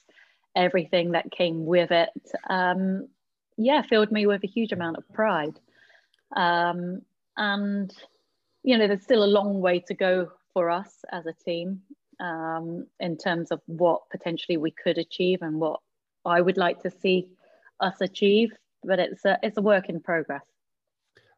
everything 0.55 1.11
that 1.11 1.31
came 1.31 1.65
with 1.65 1.91
it, 1.91 2.09
um, 2.49 3.07
yeah, 3.57 3.81
filled 3.81 4.11
me 4.11 4.25
with 4.25 4.43
a 4.43 4.47
huge 4.47 4.71
amount 4.71 4.97
of 4.97 5.07
pride. 5.13 5.59
Um, 6.35 7.01
and, 7.37 7.93
you 8.63 8.77
know, 8.77 8.87
there's 8.87 9.03
still 9.03 9.23
a 9.23 9.25
long 9.25 9.61
way 9.61 9.79
to 9.87 9.93
go 9.93 10.31
for 10.53 10.69
us 10.69 11.03
as 11.11 11.25
a 11.25 11.33
team 11.33 11.81
um, 12.19 12.87
in 12.99 13.17
terms 13.17 13.51
of 13.51 13.61
what 13.67 14.09
potentially 14.09 14.57
we 14.57 14.71
could 14.71 14.97
achieve 14.97 15.39
and 15.41 15.59
what 15.59 15.79
I 16.25 16.41
would 16.41 16.57
like 16.57 16.81
to 16.83 16.91
see 16.91 17.27
us 17.79 18.01
achieve. 18.01 18.51
But 18.83 18.99
it's 18.99 19.25
a, 19.25 19.37
it's 19.43 19.57
a 19.57 19.61
work 19.61 19.89
in 19.89 19.99
progress. 19.99 20.45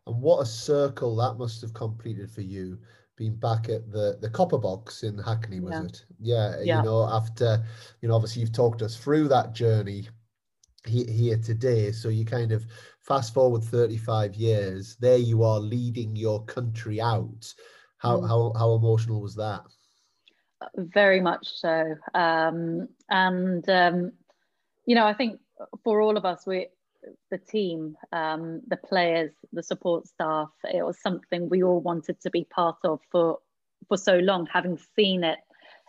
And 0.06 0.22
what 0.22 0.42
a 0.42 0.46
circle 0.46 1.16
that 1.18 1.38
must 1.38 1.62
have 1.62 1.74
completed 1.74 2.32
for 2.32 2.42
you 2.42 2.80
being 3.18 3.36
back 3.36 3.68
at 3.68 3.92
the 3.92 4.18
the 4.22 4.30
copper 4.30 4.58
box 4.58 5.04
in 5.04 5.18
hackney 5.18 5.60
was 5.60 5.74
yeah. 5.74 5.84
it 5.84 6.06
yeah, 6.20 6.62
yeah, 6.62 6.78
you 6.78 6.86
know 6.86 7.10
after 7.12 7.64
you 8.02 8.08
know 8.08 8.16
obviously 8.16 8.42
you've 8.42 8.54
talked 8.54 8.82
us 8.82 8.96
through 8.96 9.28
that 9.28 9.54
journey 9.54 10.08
here 10.86 11.38
today 11.38 11.92
so 11.92 12.08
you 12.08 12.24
kind 12.24 12.52
of 12.54 12.66
fast 13.02 13.34
forward 13.34 13.64
35 13.64 14.36
years 14.36 14.96
there 15.02 15.18
you 15.18 15.44
are 15.44 15.60
leading 15.60 16.16
your 16.16 16.46
country 16.46 17.02
out 17.02 17.54
how 17.98 18.18
mm. 18.18 18.28
how, 18.28 18.54
how 18.58 18.74
emotional 18.74 19.22
was 19.22 19.36
that 19.36 19.62
very 20.76 21.20
much 21.20 21.48
so 21.56 21.96
um, 22.14 22.88
and 23.10 23.68
um, 23.70 24.12
you 24.86 24.96
know 24.96 25.06
i 25.06 25.14
think 25.14 25.40
for 25.84 26.02
all 26.02 26.16
of 26.16 26.26
us 26.26 26.46
we 26.46 26.68
the 27.32 27.38
team, 27.38 27.96
um, 28.12 28.62
the 28.68 28.78
players, 28.78 29.32
the 29.52 29.64
support 29.64 30.08
staff. 30.08 30.50
It 30.64 30.86
was 30.86 31.02
something 31.02 31.50
we 31.50 31.64
all 31.64 31.82
wanted 31.82 32.20
to 32.22 32.30
be 32.30 32.46
part 32.46 32.78
of 32.84 33.00
for 33.12 33.40
for 33.88 33.98
so 33.98 34.18
long, 34.18 34.48
having 34.52 34.78
seen 34.96 35.24
it 35.24 35.40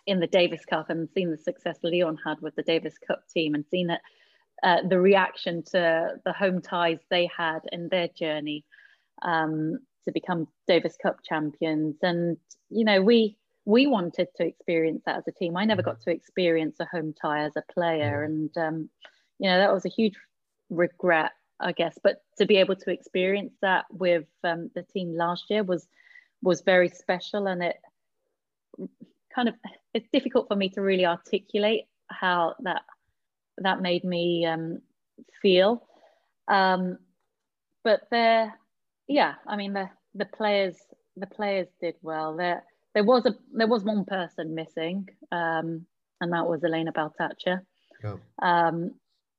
in 0.07 0.20
the 0.20 0.27
Davis 0.27 0.65
Cup 0.65 0.89
and 0.90 1.09
seen 1.15 1.31
the 1.31 1.36
success 1.36 1.78
Leon 1.82 2.19
had 2.24 2.40
with 2.40 2.55
the 2.55 2.62
Davis 2.62 2.95
Cup 3.07 3.23
team 3.32 3.55
and 3.55 3.65
seen 3.70 3.90
it, 3.90 4.01
uh, 4.62 4.78
the 4.89 5.01
reaction 5.01 5.62
to 5.73 6.15
the 6.24 6.32
home 6.32 6.62
ties 6.62 6.99
they 7.11 7.28
had 7.36 7.61
in 7.73 7.89
their 7.89 8.09
journey 8.09 8.65
um, 9.23 9.78
to 10.05 10.12
become 10.12 10.49
Davis 10.66 10.97
Cup 11.03 11.19
champions. 11.28 11.97
And, 12.03 12.36
you 12.70 12.85
know, 12.85 13.03
we, 13.03 13.36
we 13.65 13.86
wanted 13.86 14.28
to 14.36 14.47
experience 14.47 15.03
that 15.05 15.19
as 15.19 15.28
a 15.28 15.32
team. 15.32 15.57
I 15.57 15.65
never 15.65 15.82
got 15.82 16.01
to 16.03 16.11
experience 16.11 16.77
a 16.81 16.86
home 16.86 17.15
tie 17.20 17.45
as 17.45 17.53
a 17.57 17.73
player. 17.73 18.23
And, 18.23 18.51
um, 18.57 18.89
you 19.39 19.51
know, 19.51 19.59
that 19.59 19.73
was 19.73 19.85
a 19.85 19.90
huge 19.90 20.15
regret, 20.70 21.32
I 21.61 21.73
guess. 21.73 21.99
But 22.03 22.23
to 22.39 22.47
be 22.47 22.57
able 22.57 22.77
to 22.77 22.90
experience 22.90 23.55
that 23.62 23.86
with 23.90 24.27
um, 24.45 24.70
the 24.74 24.82
team 24.82 25.16
last 25.16 25.45
year 25.51 25.62
was 25.62 25.86
was 26.43 26.61
very 26.61 26.89
special, 26.89 27.47
and 27.47 27.62
it 27.62 27.77
kind 29.35 29.49
of 29.49 29.55
it's 29.95 30.09
difficult 30.12 30.49
for 30.49 30.57
me 30.57 30.69
to 30.70 30.81
really 30.81 31.07
articulate 31.07 31.85
how 32.09 32.55
that 32.61 32.82
that 33.59 33.82
made 33.82 34.05
me 34.05 34.47
um, 34.47 34.81
feel. 35.43 35.86
Um, 36.47 36.99
but 37.85 38.01
there, 38.11 38.55
yeah, 39.09 39.35
I 39.47 39.57
mean 39.57 39.73
the 39.73 39.90
the 40.15 40.27
players 40.27 40.77
the 41.16 41.27
players 41.27 41.69
did 41.81 41.95
well. 42.03 42.36
There 42.36 42.62
there 42.95 43.05
was 43.05 43.27
a 43.27 43.35
there 43.53 43.66
was 43.66 43.85
one 43.85 44.05
person 44.05 44.55
missing, 44.55 45.09
um, 45.32 45.86
and 46.20 46.32
that 46.32 46.47
was 46.47 46.65
Elena 46.65 46.93
Baltacha. 46.93 47.61
Yeah. 48.03 48.16
Um, 48.40 48.93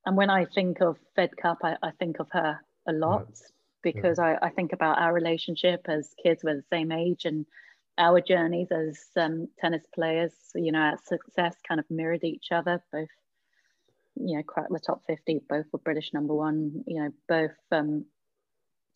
and 0.06 0.18
when 0.18 0.30
I 0.30 0.46
think 0.46 0.82
of 0.82 0.98
Fed 1.16 1.36
Cup, 1.38 1.60
I, 1.64 1.76
I 1.84 1.92
think 2.00 2.20
of 2.20 2.28
her 2.32 2.60
a 2.88 2.94
lot 2.94 3.28
yeah. 3.30 3.48
because 3.84 4.18
yeah. 4.20 4.38
I, 4.42 4.48
I 4.48 4.50
think 4.50 4.74
about 4.74 5.00
our 5.00 5.14
relationship 5.14 5.86
as 5.88 6.14
kids, 6.22 6.44
we're 6.44 6.56
the 6.56 6.64
same 6.72 6.92
age, 6.92 7.26
and 7.26 7.46
our 7.98 8.22
journeys 8.22 8.70
as 8.72 9.00
um, 9.18 9.48
tennis 9.60 9.84
players. 9.94 10.34
You 10.56 10.72
know, 10.72 10.80
our 10.80 10.98
success 11.06 11.56
kind 11.68 11.80
of 11.80 11.86
mirrored 11.90 12.24
each 12.24 12.48
other. 12.52 12.84
Both, 12.92 13.10
you 14.16 14.38
know, 14.38 14.44
cracked 14.44 14.72
the 14.72 14.80
top 14.80 15.04
fifty. 15.06 15.42
Both 15.48 15.66
were 15.72 15.80
British 15.80 16.14
number 16.14 16.34
one. 16.34 16.84
You 16.88 17.04
know, 17.04 17.10
both 17.28 17.58
um, 17.72 18.06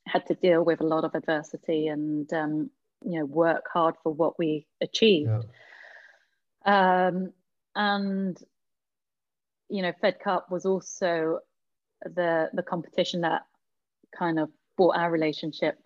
had 0.08 0.26
to 0.28 0.36
deal 0.36 0.64
with 0.64 0.82
a 0.82 0.88
lot 0.88 1.04
of 1.04 1.16
adversity 1.16 1.88
and 1.88 2.32
um, 2.34 2.70
you 3.04 3.20
know 3.20 3.26
work 3.26 3.66
hard 3.72 3.96
for 4.04 4.14
what 4.14 4.40
we 4.40 4.66
achieved. 4.82 5.46
Yeah. 6.66 7.08
Um, 7.08 7.34
and 7.76 8.38
you 9.70 9.82
know, 9.82 9.94
Fed 10.02 10.20
Cup 10.20 10.48
was 10.52 10.66
also 10.66 11.40
the 12.04 12.50
the 12.54 12.64
competition 12.64 13.22
that 13.22 13.44
kind 14.18 14.40
of 14.40 14.50
brought 14.78 14.98
our 14.98 15.12
relationship 15.12 15.78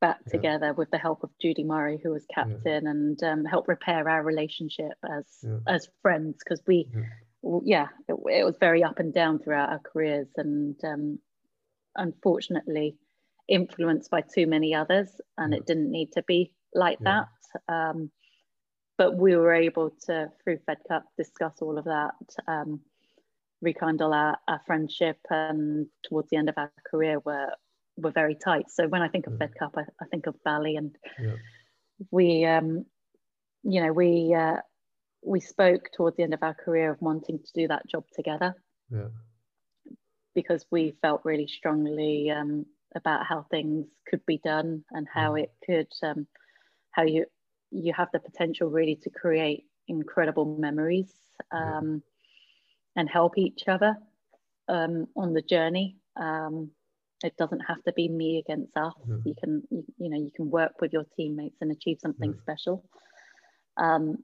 back 0.00 0.18
yeah. 0.26 0.32
together 0.32 0.72
with 0.72 0.90
the 0.90 0.98
help 0.98 1.22
of 1.22 1.30
Judy 1.40 1.64
Murray, 1.64 2.00
who 2.02 2.10
was 2.10 2.26
captain, 2.34 2.84
yeah. 2.84 2.90
and 2.90 3.22
um, 3.22 3.44
helped 3.44 3.68
repair 3.68 4.08
our 4.08 4.22
relationship 4.22 4.92
as 5.08 5.24
yeah. 5.42 5.58
as 5.66 5.88
friends 6.02 6.38
because 6.44 6.62
we, 6.66 6.88
yeah, 7.64 7.88
it, 8.08 8.16
it, 8.30 8.44
was 8.44 8.56
very 8.58 8.82
up 8.82 8.98
and 8.98 9.14
down 9.14 9.38
throughout 9.38 9.70
our 9.70 9.80
careers, 9.80 10.28
and 10.36 10.76
um, 10.84 11.18
unfortunately 11.96 12.96
influenced 13.48 14.10
by 14.10 14.22
too 14.22 14.46
many 14.46 14.74
others, 14.74 15.08
and 15.38 15.54
it 15.54 15.66
didn't 15.66 15.90
need 15.90 16.12
to 16.12 16.22
be 16.26 16.52
like 16.74 16.98
that. 17.00 17.28
Um, 17.68 18.10
but 18.98 19.16
we 19.16 19.36
were 19.36 19.52
able 19.52 19.90
to, 20.06 20.28
through 20.42 20.58
Fed 20.66 20.78
Cup, 20.88 21.04
discuss 21.16 21.54
all 21.60 21.78
of 21.78 21.84
that. 21.84 22.14
Rekindle 23.62 24.12
our, 24.12 24.36
our 24.48 24.60
friendship 24.66 25.18
and 25.30 25.86
towards 26.04 26.28
the 26.30 26.36
end 26.36 26.48
of 26.48 26.58
our 26.58 26.72
career 26.90 27.18
we're 27.24 27.50
we're 27.96 28.10
very 28.10 28.34
tight 28.34 28.70
so 28.70 28.88
when 28.88 29.02
i 29.02 29.08
think 29.08 29.26
of 29.26 29.36
fed 29.38 29.54
cup 29.58 29.74
i, 29.76 29.82
I 30.00 30.06
think 30.06 30.26
of 30.26 30.34
bally 30.44 30.76
and 30.76 30.96
yeah. 31.20 31.34
we 32.10 32.44
um 32.44 32.86
you 33.62 33.82
know 33.82 33.92
we 33.92 34.34
uh, 34.34 34.56
we 35.24 35.40
spoke 35.40 35.88
towards 35.94 36.16
the 36.16 36.22
end 36.22 36.34
of 36.34 36.42
our 36.42 36.54
career 36.54 36.90
of 36.90 37.00
wanting 37.00 37.38
to 37.38 37.52
do 37.54 37.68
that 37.68 37.86
job 37.88 38.04
together 38.14 38.54
yeah. 38.90 39.08
because 40.34 40.66
we 40.70 40.94
felt 41.00 41.20
really 41.24 41.46
strongly 41.46 42.30
um, 42.30 42.66
about 42.96 43.24
how 43.24 43.46
things 43.50 43.86
could 44.08 44.24
be 44.26 44.40
done 44.44 44.84
and 44.90 45.06
how 45.12 45.36
yeah. 45.36 45.44
it 45.44 45.52
could 45.64 46.08
um, 46.08 46.26
how 46.90 47.02
you 47.02 47.24
you 47.70 47.92
have 47.92 48.08
the 48.12 48.18
potential 48.18 48.68
really 48.68 48.96
to 48.96 49.10
create 49.10 49.64
incredible 49.88 50.56
memories 50.58 51.12
um, 51.52 52.02
and 52.96 53.08
help 53.08 53.38
each 53.38 53.64
other 53.68 53.96
um, 54.68 55.06
on 55.16 55.32
the 55.32 55.42
journey. 55.42 55.96
Um, 56.16 56.70
it 57.24 57.36
doesn't 57.36 57.60
have 57.60 57.82
to 57.84 57.92
be 57.92 58.08
me 58.08 58.38
against 58.38 58.76
us. 58.76 58.94
You 59.24 59.34
can, 59.38 59.62
you, 59.70 59.84
you, 59.98 60.10
know, 60.10 60.18
you 60.18 60.30
can 60.34 60.50
work 60.50 60.80
with 60.80 60.92
your 60.92 61.04
teammates 61.16 61.56
and 61.60 61.70
achieve 61.70 61.98
something 62.00 62.34
special. 62.42 62.84
Um, 63.76 64.18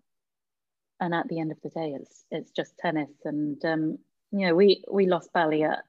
and 1.00 1.14
at 1.14 1.28
the 1.28 1.38
end 1.38 1.52
of 1.52 1.58
the 1.62 1.68
day, 1.70 1.94
it's 1.98 2.24
it's 2.30 2.50
just 2.50 2.76
tennis. 2.78 3.10
And 3.24 3.64
um, 3.64 3.98
you 4.32 4.46
know, 4.48 4.54
we 4.54 4.82
we 4.90 5.06
lost 5.06 5.32
Bally 5.32 5.62
at, 5.62 5.84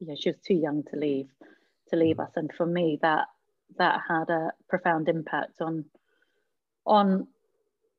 you 0.00 0.06
know, 0.06 0.14
she 0.18 0.28
was 0.28 0.38
too 0.46 0.54
young 0.54 0.82
to 0.90 0.96
leave 0.96 1.28
to 1.88 1.96
leave 1.96 2.16
mm-hmm. 2.16 2.26
us. 2.26 2.32
And 2.36 2.52
for 2.54 2.66
me, 2.66 2.98
that 3.00 3.26
that 3.78 4.00
had 4.06 4.28
a 4.30 4.52
profound 4.68 5.08
impact 5.08 5.60
on 5.60 5.84
on 6.86 7.26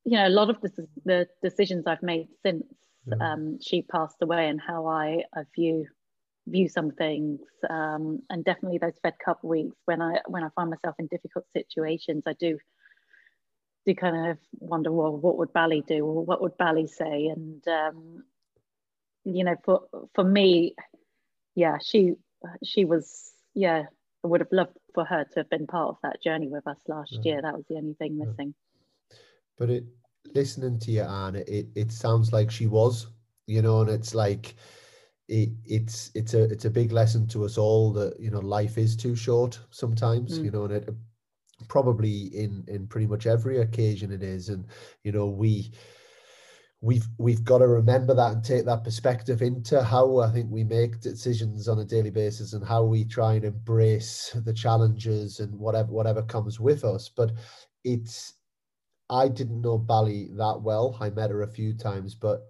you 0.06 0.18
know 0.18 0.28
a 0.28 0.30
lot 0.30 0.50
of 0.50 0.62
the, 0.62 0.88
the 1.06 1.28
decisions 1.44 1.86
I've 1.88 2.04
made 2.04 2.28
since 2.44 2.64
um, 3.22 3.60
she 3.62 3.82
passed 3.82 4.18
away 4.22 4.48
and 4.48 4.60
how 4.60 4.88
I, 4.88 5.24
I 5.36 5.44
view 5.56 5.86
view 6.48 6.68
some 6.68 6.92
things. 6.92 7.42
Um, 7.70 8.22
and 8.30 8.44
definitely 8.44 8.80
those 8.80 8.98
fed 9.04 9.16
cup 9.24 9.44
weeks 9.44 9.76
when 9.86 10.02
i 10.02 10.20
when 10.28 10.44
i 10.44 10.50
find 10.56 10.70
myself 10.70 10.96
in 10.98 11.08
difficult 11.08 11.46
situations 11.54 12.24
i 12.26 12.34
do 12.40 12.58
do 13.86 13.96
kind 13.96 14.32
of 14.32 14.38
wonder 14.60 14.92
well 14.92 15.16
what 15.16 15.38
would 15.38 15.54
bally 15.54 15.84
do? 15.88 16.06
Or 16.06 16.26
what 16.26 16.42
would 16.42 16.58
bally 16.58 16.88
say? 16.88 17.28
And 17.28 17.66
um, 17.68 18.24
you 19.26 19.44
know 19.44 19.56
for 19.64 19.82
for 20.16 20.24
me 20.24 20.76
yeah 21.56 21.78
she 21.84 22.14
she 22.64 22.86
was 22.86 23.34
yeah 23.54 23.84
i 24.24 24.28
would 24.28 24.40
have 24.40 24.52
loved 24.52 24.78
for 24.94 25.04
her 25.06 25.26
to 25.26 25.40
have 25.40 25.50
been 25.50 25.68
part 25.68 25.90
of 25.90 25.98
that 26.04 26.22
journey 26.24 26.48
with 26.48 26.66
us 26.68 26.80
last 26.88 27.12
yeah. 27.12 27.34
year. 27.34 27.42
That 27.42 27.56
was 27.56 27.66
the 27.70 27.76
only 27.76 27.94
thing 27.94 28.18
missing. 28.18 28.54
But 29.58 29.70
it 29.70 29.86
listening 30.34 30.80
to 30.80 30.92
you, 30.92 31.04
Anna, 31.04 31.40
it, 31.48 31.68
it 31.76 31.92
sounds 31.92 32.32
like 32.34 32.52
she 32.52 32.68
was, 32.68 33.08
you 33.48 33.62
know, 33.62 33.82
and 33.82 33.90
it's 33.90 34.14
like 34.14 34.56
it, 35.28 35.50
it's 35.66 36.12
it's 36.16 36.34
a 36.34 36.44
it's 36.44 36.66
a 36.66 36.70
big 36.70 36.92
lesson 36.92 37.28
to 37.28 37.46
us 37.46 37.58
all 37.58 37.94
that 37.94 38.20
you 38.20 38.32
know 38.32 38.40
life 38.40 38.78
is 38.78 38.96
too 38.96 39.16
short 39.16 39.60
sometimes, 39.70 40.40
mm. 40.40 40.46
you 40.46 40.52
know, 40.52 40.66
and 40.66 40.74
it 40.74 40.90
probably 41.68 42.28
in 42.36 42.64
in 42.68 42.88
pretty 42.88 43.08
much 43.08 43.28
every 43.28 43.60
occasion 43.60 44.12
it 44.12 44.24
is, 44.24 44.50
and 44.50 44.66
you 45.04 45.12
know 45.12 45.28
we 45.28 45.72
we've 46.82 47.08
we've 47.18 47.44
got 47.44 47.60
to 47.60 47.68
remember 47.68 48.14
that 48.14 48.32
and 48.32 48.44
take 48.44 48.66
that 48.66 48.84
perspective 48.84 49.42
into 49.42 49.84
how 49.84 50.20
I 50.20 50.32
think 50.32 50.50
we 50.50 50.64
make 50.64 51.02
decisions 51.02 51.68
on 51.68 51.80
a 51.80 51.86
daily 51.86 52.10
basis 52.10 52.54
and 52.54 52.66
how 52.66 52.84
we 52.84 53.04
try 53.04 53.34
and 53.34 53.46
embrace 53.46 54.36
the 54.46 54.54
challenges 54.54 55.40
and 55.40 55.54
whatever 55.56 55.92
whatever 55.92 56.22
comes 56.24 56.60
with 56.60 56.84
us. 56.84 57.10
But 57.10 57.34
it's 57.84 58.34
I 59.10 59.28
didn't 59.28 59.62
know 59.62 59.78
Bally 59.78 60.30
that 60.34 60.62
well. 60.62 60.98
I 61.00 61.10
met 61.10 61.32
her 61.32 61.42
a 61.42 61.48
few 61.48 61.74
times, 61.74 62.16
but 62.16 62.42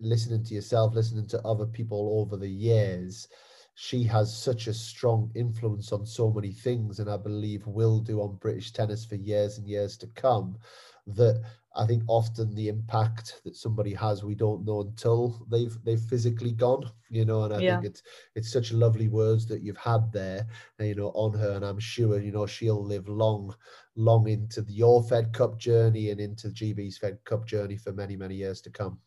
listening 0.00 0.44
to 0.44 0.54
yourself, 0.54 0.94
listening 0.94 1.26
to 1.28 1.42
other 1.46 1.66
people 1.66 2.20
over 2.20 2.36
the 2.36 2.48
years, 2.50 3.28
she 3.74 4.02
has 4.04 4.36
such 4.36 4.66
a 4.66 4.74
strong 4.74 5.30
influence 5.34 5.92
on 5.92 6.04
so 6.04 6.30
many 6.30 6.52
things, 6.52 6.98
and 6.98 7.08
I 7.08 7.16
believe 7.16 7.66
will 7.66 8.00
do 8.00 8.20
on 8.20 8.36
British 8.36 8.72
tennis 8.72 9.04
for 9.04 9.14
years 9.14 9.58
and 9.58 9.68
years 9.68 9.96
to 9.98 10.06
come. 10.08 10.58
That 11.16 11.42
I 11.76 11.86
think 11.86 12.02
often 12.08 12.54
the 12.54 12.68
impact 12.68 13.40
that 13.44 13.54
somebody 13.54 13.94
has 13.94 14.24
we 14.24 14.34
don't 14.34 14.64
know 14.64 14.80
until 14.80 15.46
they've 15.48 15.76
they've 15.84 16.00
physically 16.00 16.52
gone, 16.52 16.90
you 17.08 17.24
know. 17.24 17.44
And 17.44 17.54
I 17.54 17.58
yeah. 17.60 17.74
think 17.74 17.86
it's 17.86 18.02
it's 18.34 18.52
such 18.52 18.72
lovely 18.72 19.08
words 19.08 19.46
that 19.46 19.62
you've 19.62 19.76
had 19.76 20.12
there, 20.12 20.46
you 20.80 20.94
know, 20.94 21.12
on 21.14 21.32
her, 21.38 21.52
and 21.52 21.64
I'm 21.64 21.78
sure 21.78 22.20
you 22.20 22.32
know 22.32 22.46
she'll 22.46 22.84
live 22.84 23.08
long 23.08 23.54
long 23.96 24.28
into 24.28 24.62
the, 24.62 24.72
your 24.72 25.02
Fed 25.04 25.32
Cup 25.32 25.58
journey 25.58 26.10
and 26.10 26.20
into 26.20 26.48
GB's 26.48 26.98
Fed 26.98 27.18
Cup 27.24 27.46
journey 27.46 27.76
for 27.76 27.92
many, 27.92 28.16
many 28.16 28.34
years 28.34 28.60
to 28.62 28.70
come. 28.70 28.98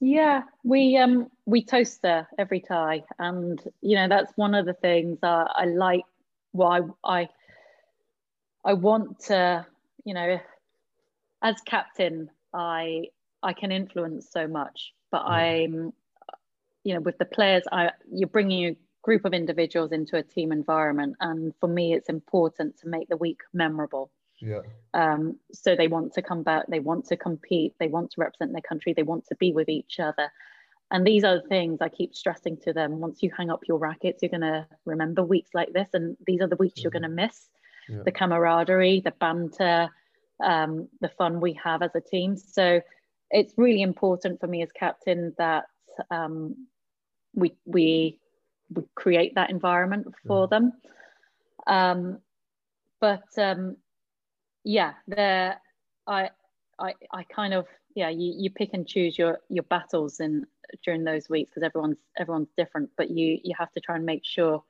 Yeah, 0.00 0.42
we 0.64 0.96
um 0.96 1.30
we 1.46 1.64
toast 1.64 2.00
her 2.04 2.26
every 2.38 2.60
tie, 2.60 3.04
and 3.18 3.62
you 3.82 3.94
know 3.96 4.08
that's 4.08 4.32
one 4.36 4.54
of 4.54 4.66
the 4.66 4.74
things 4.74 5.18
uh, 5.22 5.44
I 5.54 5.66
like. 5.66 6.04
Why 6.52 6.80
I, 7.04 7.20
I 7.20 7.28
I 8.64 8.72
want 8.72 9.20
to, 9.26 9.66
you 10.04 10.14
know, 10.14 10.38
as 11.42 11.60
captain, 11.62 12.30
I 12.52 13.06
I 13.42 13.52
can 13.52 13.72
influence 13.72 14.28
so 14.30 14.46
much, 14.46 14.92
but 15.10 15.22
mm. 15.22 15.30
I'm, 15.30 15.92
you 16.84 16.94
know, 16.94 17.00
with 17.00 17.18
the 17.18 17.24
players, 17.24 17.64
I 17.72 17.90
you're 18.12 18.28
bringing 18.28 18.66
a 18.66 18.76
group 19.02 19.24
of 19.24 19.32
individuals 19.32 19.92
into 19.92 20.16
a 20.16 20.22
team 20.22 20.52
environment, 20.52 21.16
and 21.20 21.54
for 21.60 21.68
me, 21.68 21.94
it's 21.94 22.08
important 22.08 22.78
to 22.80 22.88
make 22.88 23.08
the 23.08 23.16
week 23.16 23.40
memorable. 23.52 24.10
Yeah. 24.40 24.62
Um, 24.94 25.38
so 25.52 25.76
they 25.76 25.88
want 25.88 26.14
to 26.14 26.22
come 26.22 26.42
back, 26.42 26.66
they 26.68 26.80
want 26.80 27.04
to 27.06 27.16
compete, 27.16 27.74
they 27.78 27.88
want 27.88 28.10
to 28.12 28.20
represent 28.20 28.52
their 28.52 28.62
country, 28.62 28.94
they 28.94 29.02
want 29.02 29.26
to 29.26 29.34
be 29.36 29.52
with 29.52 29.68
each 29.68 30.00
other. 30.00 30.30
And 30.90 31.06
these 31.06 31.24
are 31.24 31.36
the 31.40 31.48
things 31.48 31.78
I 31.80 31.88
keep 31.88 32.14
stressing 32.14 32.56
to 32.64 32.72
them. 32.72 32.98
Once 32.98 33.22
you 33.22 33.30
hang 33.36 33.50
up 33.50 33.60
your 33.68 33.78
rackets, 33.78 34.22
you're 34.22 34.30
going 34.30 34.40
to 34.40 34.66
remember 34.86 35.22
weeks 35.22 35.50
like 35.54 35.72
this. 35.72 35.88
And 35.92 36.16
these 36.26 36.40
are 36.40 36.48
the 36.48 36.56
weeks 36.56 36.82
you're 36.82 36.90
going 36.90 37.02
to 37.02 37.08
miss 37.08 37.48
yeah. 37.88 38.02
the 38.04 38.10
camaraderie, 38.10 39.00
the 39.00 39.12
banter, 39.12 39.88
um, 40.42 40.88
the 41.00 41.08
fun 41.08 41.40
we 41.40 41.58
have 41.62 41.82
as 41.82 41.94
a 41.94 42.00
team. 42.00 42.36
So 42.36 42.80
it's 43.30 43.54
really 43.56 43.82
important 43.82 44.40
for 44.40 44.46
me 44.46 44.62
as 44.62 44.72
captain 44.72 45.34
that 45.38 45.64
um, 46.10 46.66
we 47.34 47.54
we 47.64 48.18
we 48.74 48.82
create 48.94 49.34
that 49.34 49.50
environment 49.50 50.06
for 50.26 50.46
mm. 50.46 50.50
them. 50.50 50.72
Um, 51.66 52.18
but 53.00 53.24
um, 53.38 53.76
yeah, 54.64 54.94
there 55.06 55.60
I 56.06 56.30
I 56.78 56.94
I 57.12 57.24
kind 57.24 57.54
of 57.54 57.66
yeah 57.94 58.08
you, 58.08 58.34
you 58.36 58.50
pick 58.50 58.70
and 58.72 58.86
choose 58.86 59.18
your 59.18 59.40
your 59.48 59.64
battles 59.64 60.20
in 60.20 60.46
during 60.84 61.04
those 61.04 61.28
weeks 61.28 61.50
because 61.50 61.62
everyone's 61.62 61.98
everyone's 62.18 62.52
different, 62.56 62.90
but 62.96 63.10
you 63.10 63.38
you 63.42 63.54
have 63.58 63.72
to 63.72 63.80
try 63.80 63.96
and 63.96 64.04
make 64.04 64.24
sure. 64.24 64.62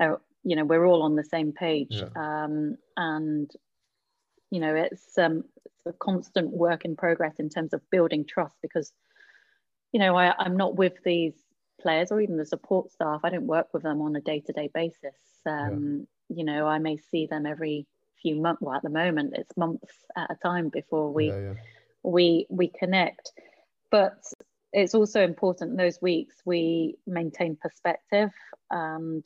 Uh, 0.00 0.16
you 0.44 0.56
know 0.56 0.64
we're 0.64 0.84
all 0.84 1.02
on 1.02 1.14
the 1.14 1.22
same 1.22 1.52
page 1.52 1.88
yeah. 1.90 2.08
um, 2.16 2.76
and 2.96 3.52
you 4.52 4.60
know 4.60 4.74
it's 4.74 5.18
um, 5.18 5.42
it's 5.64 5.86
a 5.86 5.92
constant 5.94 6.50
work 6.50 6.84
in 6.84 6.94
progress 6.94 7.34
in 7.38 7.48
terms 7.48 7.72
of 7.72 7.80
building 7.90 8.24
trust 8.24 8.54
because 8.62 8.92
you 9.90 9.98
know 9.98 10.16
I, 10.16 10.34
i'm 10.38 10.56
not 10.56 10.76
with 10.76 10.94
these 11.04 11.34
players 11.80 12.12
or 12.12 12.20
even 12.20 12.36
the 12.36 12.46
support 12.46 12.92
staff. 12.92 13.22
I 13.24 13.30
don't 13.30 13.48
work 13.48 13.74
with 13.74 13.82
them 13.82 14.00
on 14.02 14.14
a 14.14 14.20
day-to-day 14.20 14.70
basis. 14.72 15.16
Um, 15.44 16.06
yeah. 16.28 16.36
you 16.36 16.44
know 16.44 16.68
i 16.68 16.78
may 16.78 16.96
see 16.96 17.26
them 17.26 17.46
every 17.46 17.86
few 18.20 18.36
months 18.36 18.62
well 18.62 18.76
at 18.76 18.82
the 18.82 18.88
moment 18.88 19.34
it's 19.36 19.56
months 19.56 19.92
at 20.16 20.30
a 20.30 20.36
time 20.36 20.68
before 20.68 21.12
we 21.12 21.30
yeah, 21.30 21.54
we 22.02 22.46
we 22.50 22.68
connect. 22.68 23.32
But 23.90 24.22
it's 24.72 24.94
also 24.94 25.22
important 25.22 25.76
those 25.76 26.00
weeks 26.00 26.36
we 26.44 26.96
maintain 27.06 27.56
perspective. 27.60 28.30
And 28.70 29.24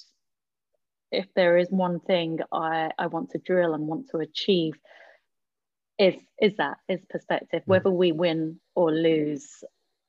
if 1.12 1.26
there 1.34 1.56
is 1.56 1.68
one 1.70 2.00
thing 2.00 2.40
I, 2.52 2.90
I 2.98 3.06
want 3.06 3.30
to 3.30 3.38
drill 3.38 3.74
and 3.74 3.86
want 3.86 4.10
to 4.10 4.18
achieve 4.18 4.74
is 5.98 6.14
is 6.40 6.56
that 6.56 6.78
is 6.88 7.00
perspective. 7.08 7.62
Whether 7.66 7.90
we 7.90 8.12
win 8.12 8.60
or 8.74 8.92
lose 8.92 9.64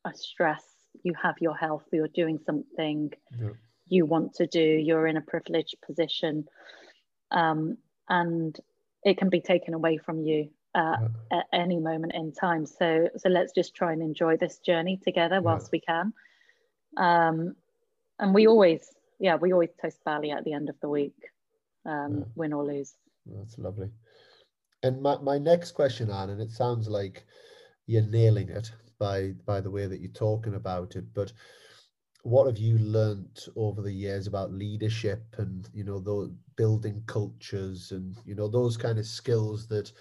i 0.05 0.11
stress 0.13 0.63
you 1.03 1.13
have 1.21 1.35
your 1.39 1.55
health 1.55 1.83
you're 1.91 2.07
doing 2.07 2.39
something 2.45 3.11
yeah. 3.39 3.49
you 3.87 4.05
want 4.05 4.33
to 4.35 4.47
do 4.47 4.61
you're 4.61 5.07
in 5.07 5.17
a 5.17 5.21
privileged 5.21 5.75
position 5.85 6.45
um, 7.31 7.77
and 8.09 8.57
it 9.03 9.17
can 9.17 9.29
be 9.29 9.41
taken 9.41 9.73
away 9.73 9.97
from 9.97 10.21
you 10.21 10.49
uh, 10.75 10.97
yeah. 11.31 11.39
at 11.39 11.45
any 11.53 11.79
moment 11.79 12.13
in 12.13 12.31
time. 12.31 12.65
So 12.65 13.09
so 13.17 13.29
let's 13.29 13.53
just 13.53 13.75
try 13.75 13.93
and 13.93 14.01
enjoy 14.01 14.37
this 14.37 14.59
journey 14.59 14.97
together 15.03 15.41
whilst 15.41 15.71
we 15.71 15.79
can. 15.79 16.13
Um, 16.95 17.55
and 18.19 18.33
we 18.33 18.47
always 18.47 18.81
yeah 19.19 19.35
we 19.35 19.53
always 19.53 19.69
toast 19.81 19.99
Bally 20.05 20.31
at 20.31 20.43
the 20.43 20.53
end 20.53 20.69
of 20.69 20.79
the 20.81 20.89
week 20.89 21.15
um, 21.85 22.25
win 22.35 22.53
or 22.53 22.63
lose. 22.63 22.93
That's 23.25 23.57
lovely 23.57 23.89
and 24.87 25.01
my, 25.01 25.17
my 25.19 25.37
next 25.37 25.71
question, 25.73 26.09
Anne, 26.11 26.29
and 26.29 26.41
it 26.41 26.51
sounds 26.51 26.89
like 26.89 27.25
you're 27.87 28.03
nailing 28.03 28.49
it 28.49 28.71
by 28.99 29.33
by 29.45 29.61
the 29.61 29.71
way 29.71 29.87
that 29.87 30.01
you're 30.01 30.11
talking 30.11 30.55
about 30.55 30.95
it, 30.95 31.13
but 31.13 31.33
what 32.23 32.47
have 32.47 32.57
you 32.57 32.77
learnt 32.79 33.47
over 33.55 33.81
the 33.81 33.93
years 33.93 34.27
about 34.27 34.51
leadership 34.53 35.23
and 35.37 35.69
you 35.73 35.83
know 35.83 35.99
those 35.99 36.31
building 36.57 37.03
cultures 37.07 37.91
and 37.91 38.17
you 38.25 38.35
know 38.35 38.47
those 38.47 38.77
kind 38.77 38.99
of 38.99 39.05
skills 39.05 39.67
that 39.67 39.91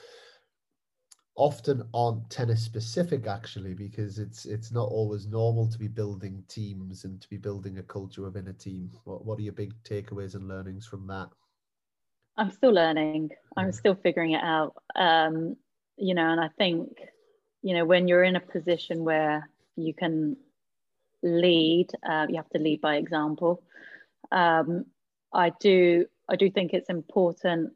often 1.36 1.88
aren't 1.94 2.28
tennis 2.30 2.62
specific 2.62 3.26
actually 3.26 3.74
because 3.74 4.18
it's 4.18 4.44
it's 4.46 4.72
not 4.72 4.88
always 4.90 5.26
normal 5.26 5.68
to 5.68 5.78
be 5.78 5.88
building 5.88 6.42
teams 6.48 7.04
and 7.04 7.20
to 7.20 7.28
be 7.28 7.36
building 7.36 7.78
a 7.78 7.82
culture 7.82 8.22
within 8.22 8.48
a 8.48 8.52
team. 8.52 8.90
What, 9.04 9.24
what 9.24 9.38
are 9.38 9.42
your 9.42 9.52
big 9.52 9.74
takeaways 9.84 10.34
and 10.34 10.48
learnings 10.48 10.86
from 10.86 11.06
that 11.08 11.30
I'm 12.36 12.50
still 12.50 12.72
learning. 12.72 13.30
I'm 13.56 13.72
still 13.72 13.94
figuring 13.94 14.32
it 14.32 14.42
out. 14.42 14.74
Um, 14.94 15.56
you 15.96 16.14
know, 16.14 16.30
and 16.30 16.40
I 16.40 16.48
think, 16.58 16.98
you 17.62 17.74
know, 17.74 17.84
when 17.84 18.08
you're 18.08 18.24
in 18.24 18.36
a 18.36 18.40
position 18.40 19.04
where 19.04 19.48
you 19.76 19.94
can 19.94 20.36
lead, 21.22 21.88
uh, 22.08 22.26
you 22.28 22.36
have 22.36 22.50
to 22.50 22.58
lead 22.58 22.80
by 22.80 22.96
example. 22.96 23.62
Um, 24.30 24.84
I 25.32 25.50
do. 25.60 26.06
I 26.28 26.36
do 26.36 26.50
think 26.50 26.72
it's 26.72 26.90
important 26.90 27.72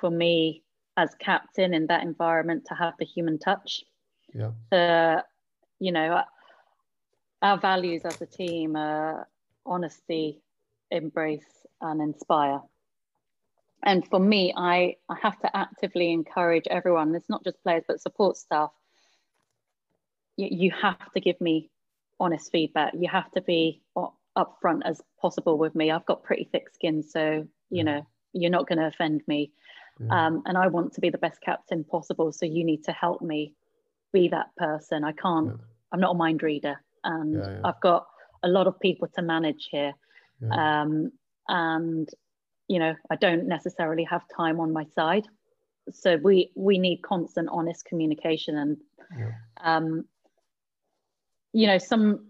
for 0.00 0.10
me 0.10 0.62
as 0.96 1.14
captain 1.18 1.72
in 1.72 1.86
that 1.86 2.02
environment 2.02 2.66
to 2.66 2.74
have 2.74 2.94
the 2.98 3.04
human 3.04 3.38
touch. 3.38 3.84
Yeah. 4.32 4.50
The, 4.70 5.24
you 5.78 5.92
know, 5.92 6.22
our 7.42 7.58
values 7.58 8.02
as 8.04 8.20
a 8.20 8.26
team 8.26 8.76
are 8.76 9.28
honesty, 9.64 10.42
embrace, 10.90 11.66
and 11.80 12.00
inspire 12.02 12.60
and 13.84 14.06
for 14.08 14.18
me 14.18 14.52
I, 14.56 14.96
I 15.08 15.16
have 15.22 15.38
to 15.40 15.56
actively 15.56 16.12
encourage 16.12 16.66
everyone. 16.68 17.14
It's 17.14 17.28
not 17.28 17.44
just 17.44 17.62
players 17.62 17.84
but 17.86 18.00
support 18.00 18.36
staff. 18.36 18.70
You, 20.36 20.48
you 20.50 20.70
have 20.80 21.12
to 21.12 21.20
give 21.20 21.40
me 21.40 21.70
honest 22.18 22.50
feedback. 22.50 22.94
You 22.98 23.08
have 23.08 23.30
to 23.32 23.42
be 23.42 23.82
upfront 24.36 24.80
as 24.84 25.00
possible 25.20 25.58
with 25.58 25.74
me. 25.74 25.90
I've 25.90 26.06
got 26.06 26.24
pretty 26.24 26.48
thick 26.50 26.70
skin 26.72 27.02
so 27.02 27.46
you 27.70 27.84
know 27.84 28.06
you're 28.32 28.50
not 28.50 28.66
going 28.66 28.78
to 28.78 28.86
offend 28.86 29.22
me. 29.26 29.52
Yeah. 30.00 30.26
um, 30.26 30.42
and 30.46 30.58
i 30.58 30.66
want 30.66 30.92
to 30.94 31.00
be 31.00 31.08
the 31.08 31.18
best 31.18 31.40
captain 31.40 31.84
possible 31.84 32.32
so 32.32 32.46
you 32.46 32.64
need 32.64 32.82
to 32.82 32.90
help 32.90 33.22
me 33.22 33.54
be 34.12 34.26
that 34.28 34.48
person. 34.56 35.04
I 35.04 35.12
can't 35.12 35.46
yeah. 35.46 35.64
i'm 35.92 36.00
not 36.00 36.12
a 36.12 36.18
mind 36.18 36.42
reader 36.42 36.76
and 37.04 37.34
yeah, 37.34 37.60
i've 37.62 37.80
got 37.80 38.08
a 38.42 38.48
lot 38.48 38.66
of 38.66 38.78
people 38.78 39.08
to 39.14 39.22
manage 39.22 39.68
here. 39.70 39.94
Um, 40.50 41.12
and 41.48 42.08
you 42.68 42.78
know 42.78 42.94
i 43.10 43.16
don't 43.16 43.46
necessarily 43.46 44.04
have 44.04 44.22
time 44.34 44.60
on 44.60 44.72
my 44.72 44.84
side 44.94 45.26
so 45.90 46.16
we 46.16 46.50
we 46.54 46.78
need 46.78 47.02
constant 47.02 47.48
honest 47.52 47.84
communication 47.84 48.56
and 48.56 48.76
yeah. 49.18 49.32
um 49.62 50.04
you 51.52 51.66
know 51.66 51.78
some 51.78 52.26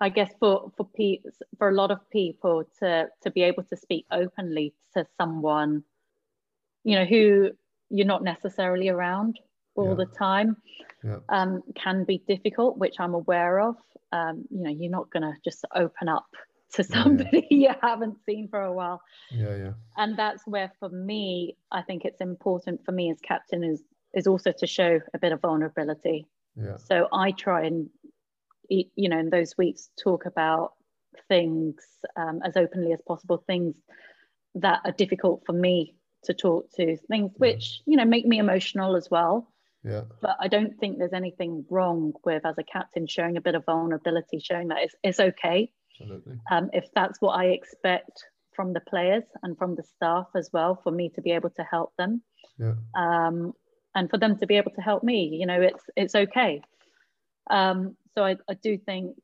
i 0.00 0.08
guess 0.08 0.32
for 0.40 0.72
for 0.76 0.88
pe- 0.96 1.20
for 1.58 1.68
a 1.68 1.74
lot 1.74 1.90
of 1.90 1.98
people 2.10 2.64
to 2.78 3.08
to 3.22 3.30
be 3.30 3.42
able 3.42 3.62
to 3.62 3.76
speak 3.76 4.06
openly 4.10 4.72
to 4.94 5.06
someone 5.18 5.82
you 6.84 6.96
know 6.96 7.04
who 7.04 7.50
you're 7.90 8.06
not 8.06 8.24
necessarily 8.24 8.88
around 8.88 9.38
all 9.74 9.90
yeah. 9.90 9.94
the 9.94 10.06
time 10.06 10.56
yeah. 11.04 11.18
um, 11.28 11.62
can 11.74 12.04
be 12.04 12.22
difficult 12.26 12.78
which 12.78 12.96
i'm 12.98 13.14
aware 13.14 13.60
of 13.60 13.76
um, 14.12 14.44
you 14.50 14.62
know 14.62 14.70
you're 14.70 14.90
not 14.90 15.10
going 15.10 15.22
to 15.22 15.34
just 15.44 15.64
open 15.74 16.08
up 16.08 16.28
to 16.76 16.84
somebody 16.84 17.28
yeah, 17.32 17.40
yeah. 17.50 17.72
you 17.72 17.74
haven't 17.82 18.18
seen 18.26 18.48
for 18.48 18.60
a 18.60 18.72
while. 18.72 19.02
Yeah, 19.30 19.56
yeah. 19.56 19.72
And 19.96 20.16
that's 20.16 20.46
where, 20.46 20.72
for 20.78 20.88
me, 20.88 21.56
I 21.72 21.82
think 21.82 22.04
it's 22.04 22.20
important 22.20 22.84
for 22.84 22.92
me 22.92 23.10
as 23.10 23.18
captain 23.20 23.64
is 23.64 23.82
is 24.14 24.26
also 24.26 24.52
to 24.58 24.66
show 24.66 25.00
a 25.12 25.18
bit 25.18 25.32
of 25.32 25.42
vulnerability. 25.42 26.26
Yeah. 26.56 26.76
So 26.78 27.06
I 27.12 27.32
try 27.32 27.66
and, 27.66 27.90
you 28.68 29.08
know, 29.10 29.18
in 29.18 29.28
those 29.28 29.54
weeks, 29.58 29.90
talk 30.02 30.24
about 30.24 30.72
things 31.28 31.74
um, 32.16 32.40
as 32.42 32.56
openly 32.56 32.92
as 32.94 33.00
possible, 33.06 33.44
things 33.46 33.74
that 34.54 34.80
are 34.86 34.92
difficult 34.92 35.42
for 35.44 35.52
me 35.52 35.96
to 36.24 36.32
talk 36.32 36.70
to, 36.76 36.96
things 37.08 37.32
which 37.36 37.82
you 37.86 37.96
know 37.96 38.04
make 38.04 38.26
me 38.26 38.38
emotional 38.38 38.96
as 38.96 39.08
well. 39.10 39.52
Yeah. 39.84 40.02
But 40.20 40.36
I 40.40 40.48
don't 40.48 40.78
think 40.78 40.98
there's 40.98 41.12
anything 41.12 41.64
wrong 41.70 42.12
with, 42.24 42.44
as 42.44 42.56
a 42.58 42.64
captain, 42.64 43.06
showing 43.06 43.36
a 43.36 43.40
bit 43.40 43.54
of 43.54 43.64
vulnerability, 43.66 44.40
showing 44.40 44.68
that 44.68 44.78
it's, 44.82 44.94
it's 45.04 45.20
okay 45.20 45.70
Absolutely. 46.00 46.34
Um, 46.50 46.70
if 46.72 46.84
that's 46.94 47.20
what 47.20 47.32
I 47.32 47.46
expect 47.46 48.24
from 48.54 48.72
the 48.72 48.80
players 48.80 49.24
and 49.42 49.56
from 49.56 49.74
the 49.74 49.82
staff 49.82 50.26
as 50.34 50.50
well, 50.52 50.80
for 50.82 50.90
me 50.90 51.10
to 51.14 51.22
be 51.22 51.32
able 51.32 51.50
to 51.50 51.62
help 51.62 51.92
them, 51.96 52.22
yeah. 52.58 52.74
um, 52.96 53.52
and 53.94 54.10
for 54.10 54.18
them 54.18 54.38
to 54.38 54.46
be 54.46 54.56
able 54.56 54.72
to 54.72 54.80
help 54.80 55.02
me, 55.02 55.36
you 55.38 55.46
know, 55.46 55.60
it's 55.60 55.84
it's 55.96 56.14
okay. 56.14 56.60
Um, 57.50 57.96
so 58.14 58.24
I, 58.24 58.36
I 58.48 58.54
do 58.54 58.78
think 58.78 59.16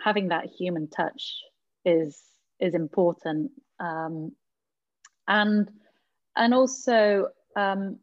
having 0.00 0.28
that 0.28 0.46
human 0.46 0.88
touch 0.88 1.36
is 1.84 2.20
is 2.60 2.74
important, 2.74 3.50
um, 3.80 4.32
and 5.26 5.68
and 6.36 6.54
also, 6.54 7.28
um, 7.56 7.98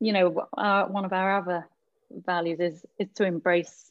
you 0.00 0.12
know, 0.12 0.46
our, 0.56 0.90
one 0.90 1.04
of 1.04 1.12
our 1.12 1.38
other 1.38 1.68
values 2.10 2.60
is 2.60 2.84
is 2.98 3.08
to 3.16 3.24
embrace 3.24 3.90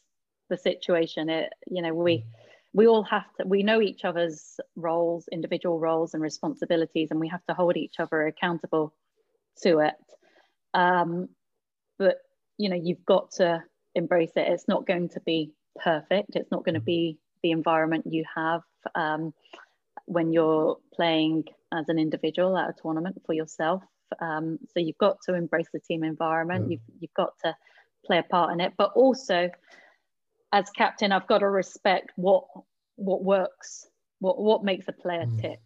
the 0.50 0.58
situation. 0.58 1.30
It, 1.30 1.52
you 1.68 1.82
know, 1.82 1.94
we. 1.94 2.18
Mm 2.18 2.24
we 2.74 2.88
all 2.88 3.04
have 3.04 3.26
to 3.36 3.46
we 3.46 3.64
know 3.64 3.82
each 3.82 4.06
other's 4.06 4.60
roles 4.76 5.28
individual 5.32 5.80
roles 5.80 6.14
and 6.14 6.22
responsibilities 6.22 7.10
and 7.12 7.20
we 7.20 7.28
have 7.28 7.46
to 7.46 7.54
hold 7.54 7.78
each 7.78 8.00
other 8.00 8.28
accountable 8.28 8.94
to 9.62 9.80
it. 9.80 9.96
Um, 10.74 11.30
but 11.98 12.18
you 12.58 12.70
know 12.70 12.76
you've 12.76 13.06
got 13.06 13.32
to 13.32 13.64
embrace 13.96 14.32
it. 14.36 14.48
It's 14.48 14.68
not 14.68 14.86
going 14.86 15.10
to 15.10 15.20
be 15.22 15.52
perfect. 15.84 16.36
It's 16.36 16.52
not 16.52 16.66
going 16.66 16.76
to 16.76 16.82
be 16.82 17.18
the 17.44 17.52
environment 17.52 18.06
you 18.08 18.24
have 18.36 18.62
um, 18.96 19.34
when 20.06 20.32
you're 20.32 20.78
playing 20.94 21.46
as 21.74 21.90
an 21.90 22.00
individual 22.00 22.58
at 22.58 22.70
a 22.70 22.74
tournament 22.82 23.22
for 23.26 23.34
yourself. 23.34 23.84
Um, 24.22 24.58
so 24.74 24.80
you've 24.80 24.98
got 24.98 25.18
to 25.26 25.34
embrace 25.34 25.68
the 25.74 25.80
team 25.80 26.04
environment. 26.04 26.66
Yeah. 26.66 26.72
you've, 26.72 27.02
you've 27.02 27.14
got 27.14 27.34
to 27.44 27.56
play 28.06 28.20
a 28.20 28.24
part 28.24 28.54
in 28.54 28.62
it 28.62 28.74
but 28.78 28.92
also 28.96 29.50
as 30.58 30.70
captain, 30.72 31.12
I've 31.12 31.28
got 31.28 31.40
to 31.40 31.50
respect 31.50 32.12
what 32.16 32.46
what 32.96 33.24
works, 33.24 33.88
what 34.20 34.40
what 34.40 34.64
makes 34.64 34.88
a 34.88 34.94
player 34.94 35.26
mm. 35.26 35.42
tick. 35.42 35.62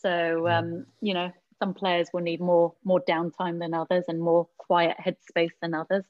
So 0.00 0.48
um, 0.48 0.86
you 1.00 1.14
know, 1.14 1.30
some 1.58 1.74
players 1.74 2.08
will 2.12 2.22
need 2.22 2.40
more 2.40 2.74
more 2.84 3.02
downtime 3.08 3.58
than 3.58 3.74
others 3.74 4.04
and 4.08 4.20
more 4.20 4.48
quiet 4.58 4.96
headspace 5.04 5.52
than 5.62 5.74
others 5.74 6.04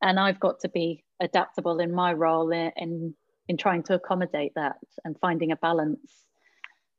and 0.00 0.18
i've 0.18 0.40
got 0.40 0.60
to 0.60 0.68
be 0.68 1.04
adaptable 1.20 1.78
in 1.80 1.92
my 1.92 2.12
role 2.12 2.50
in 2.50 2.70
in, 2.76 3.14
in 3.48 3.56
trying 3.56 3.82
to 3.82 3.94
accommodate 3.94 4.52
that 4.54 4.76
and 5.04 5.18
finding 5.20 5.52
a 5.52 5.56
balance 5.56 6.12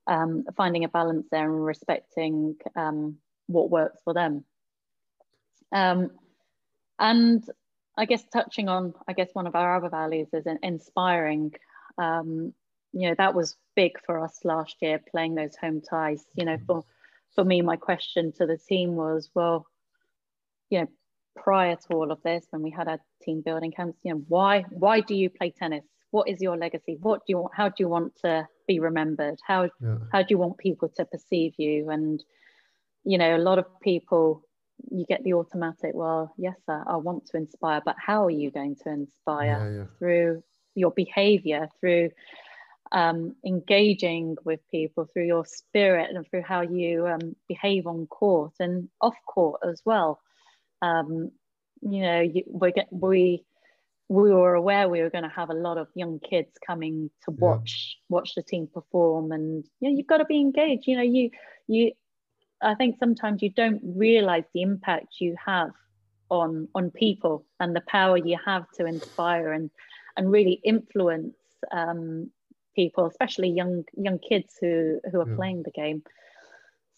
um, 0.06 0.44
finding 0.58 0.84
a 0.84 0.90
balance 0.90 1.28
there 1.32 1.50
and 1.50 1.66
respecting 1.66 2.58
um, 2.76 3.16
what 3.48 3.70
works 3.70 4.02
for 4.04 4.14
them 4.14 4.44
um, 5.72 6.12
and 7.00 7.44
i 7.98 8.06
guess 8.06 8.24
touching 8.32 8.70
on 8.70 8.94
i 9.08 9.14
guess 9.14 9.30
one 9.34 9.48
of 9.48 9.56
our 9.56 9.78
other 9.78 9.90
values 9.90 10.28
is 10.34 10.46
inspiring. 10.62 11.54
Um, 11.98 12.54
you 12.92 13.10
know 13.10 13.16
that 13.18 13.36
was 13.36 13.58
big 13.76 13.94
for 14.06 14.24
us 14.24 14.40
last 14.44 14.78
year 14.82 15.00
playing 15.12 15.36
those 15.36 15.56
home 15.56 15.82
ties 15.82 16.24
you 16.36 16.46
know 16.46 16.58
for 16.66 16.84
for 17.36 17.44
me 17.44 17.62
my 17.62 17.76
question 17.76 18.32
to 18.32 18.46
the 18.46 18.58
team 18.58 18.96
was 18.96 19.30
well 19.34 19.66
you 20.70 20.82
know 20.82 20.88
prior 21.36 21.76
to 21.76 21.94
all 21.94 22.12
of 22.12 22.22
this 22.24 22.46
when 22.52 22.62
we 22.62 22.70
had 22.70 22.88
our 22.88 23.00
team 23.22 23.42
building 23.42 23.72
camps 23.72 23.98
you 24.04 24.14
know 24.14 24.22
why 24.28 24.64
why 24.72 25.00
do 25.00 25.16
you 25.16 25.30
play 25.30 25.52
tennis? 25.52 25.84
What 26.12 26.30
is 26.30 26.42
your 26.42 26.58
legacy? 26.58 26.98
What 27.02 27.22
do 27.26 27.32
you 27.32 27.38
want 27.38 27.54
how 27.56 27.70
do 27.70 27.76
you 27.80 27.90
want 27.90 28.16
to 28.18 28.48
be 28.68 28.80
remembered? 28.80 29.40
How 29.46 29.70
yeah. 29.82 29.98
how 30.12 30.22
do 30.22 30.28
you 30.30 30.38
want 30.38 30.58
people 30.58 30.90
to 30.96 31.06
perceive 31.06 31.54
you? 31.58 31.90
And 31.90 32.24
you 33.04 33.18
know 33.18 33.36
a 33.36 33.40
lot 33.40 33.60
of 33.60 33.66
people 33.82 34.44
you 34.92 35.06
get 35.06 35.24
the 35.24 35.34
automatic 35.34 35.92
well 35.94 36.34
yes 36.38 36.56
sir, 36.66 36.84
i 36.88 36.96
want 36.96 37.26
to 37.26 37.38
inspire 37.38 37.82
but 37.86 37.96
how 37.98 38.26
are 38.26 38.32
you 38.32 38.52
going 38.52 38.76
to 38.76 38.90
inspire 38.90 39.72
yeah, 39.72 39.78
yeah. 39.80 39.86
through 39.98 40.44
your 40.76 40.92
behavior 40.92 41.68
through 41.80 42.10
um, 42.94 43.36
engaging 43.44 44.38
with 44.46 44.60
people 44.70 45.08
through 45.12 45.26
your 45.26 45.46
spirit 45.46 46.12
and 46.14 46.26
through 46.30 46.44
how 46.44 46.62
you 46.62 47.08
um, 47.08 47.36
behave 47.48 47.88
on 47.88 48.06
court 48.06 48.54
and 48.60 48.88
off 49.02 49.16
court 49.28 49.62
as 49.68 49.82
well. 49.84 50.22
Um, 50.82 51.32
you 51.82 52.02
know, 52.02 52.22
you, 52.22 52.44
we 52.48 52.72
get 52.72 52.88
we 52.92 53.44
we 54.10 54.32
were 54.32 54.54
aware 54.54 54.88
we 54.88 55.02
were 55.02 55.10
going 55.10 55.24
to 55.24 55.30
have 55.30 55.50
a 55.50 55.56
lot 55.56 55.80
of 55.80 55.88
young 55.96 56.20
kids 56.20 56.52
coming 56.66 57.10
to 57.26 57.32
watch 57.32 57.98
yeah. 57.98 58.16
watch 58.16 58.36
the 58.36 58.44
team 58.44 58.70
perform, 58.72 59.32
and 59.32 59.66
you 59.80 59.90
know, 59.90 59.98
you've 59.98 60.08
got 60.08 60.18
to 60.18 60.26
be 60.26 60.40
engaged. 60.40 60.84
You 60.86 60.98
know, 60.98 61.04
you 61.04 61.32
you. 61.68 61.92
I 62.64 62.76
think 62.76 62.98
sometimes 63.00 63.42
you 63.42 63.50
don't 63.50 63.82
realize 63.84 64.46
the 64.54 64.62
impact 64.62 65.20
you 65.20 65.36
have 65.46 65.72
on 66.30 66.68
on 66.74 66.90
people 66.92 67.46
and 67.60 67.76
the 67.76 67.82
power 67.82 68.18
you 68.18 68.38
have 68.46 68.66
to 68.78 68.86
inspire 68.86 69.52
and 69.54 69.70
and 70.18 70.32
really 70.32 70.60
influence 70.64 71.36
um, 71.72 72.30
people, 72.76 73.06
especially 73.06 73.50
young 73.50 73.84
young 73.96 74.20
kids 74.20 74.56
who 74.60 75.00
who 75.12 75.22
are 75.22 75.30
yeah. 75.30 75.36
playing 75.36 75.64
the 75.64 75.72
game. 75.72 76.04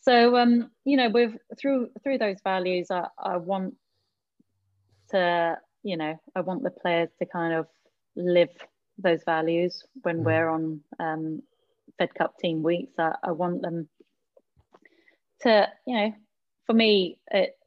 So 0.01 0.37
um, 0.37 0.71
you 0.83 0.97
know, 0.97 1.09
with 1.09 1.33
through 1.59 1.89
through 2.03 2.19
those 2.19 2.37
values, 2.43 2.87
I, 2.91 3.07
I 3.17 3.37
want 3.37 3.75
to 5.11 5.57
you 5.83 5.97
know 5.97 6.19
I 6.35 6.41
want 6.41 6.63
the 6.63 6.71
players 6.71 7.09
to 7.19 7.25
kind 7.25 7.53
of 7.53 7.67
live 8.15 8.49
those 8.97 9.23
values 9.25 9.83
when 10.03 10.17
yeah. 10.19 10.23
we're 10.23 10.49
on 10.49 10.81
um, 10.99 11.41
Fed 11.97 12.13
Cup 12.15 12.37
team 12.39 12.63
weeks. 12.63 12.93
I, 12.97 13.15
I 13.23 13.31
want 13.31 13.61
them 13.61 13.89
to 15.41 15.67
you 15.85 15.95
know, 15.95 16.13
for 16.65 16.73
me, 16.73 17.17
it, 17.31 17.57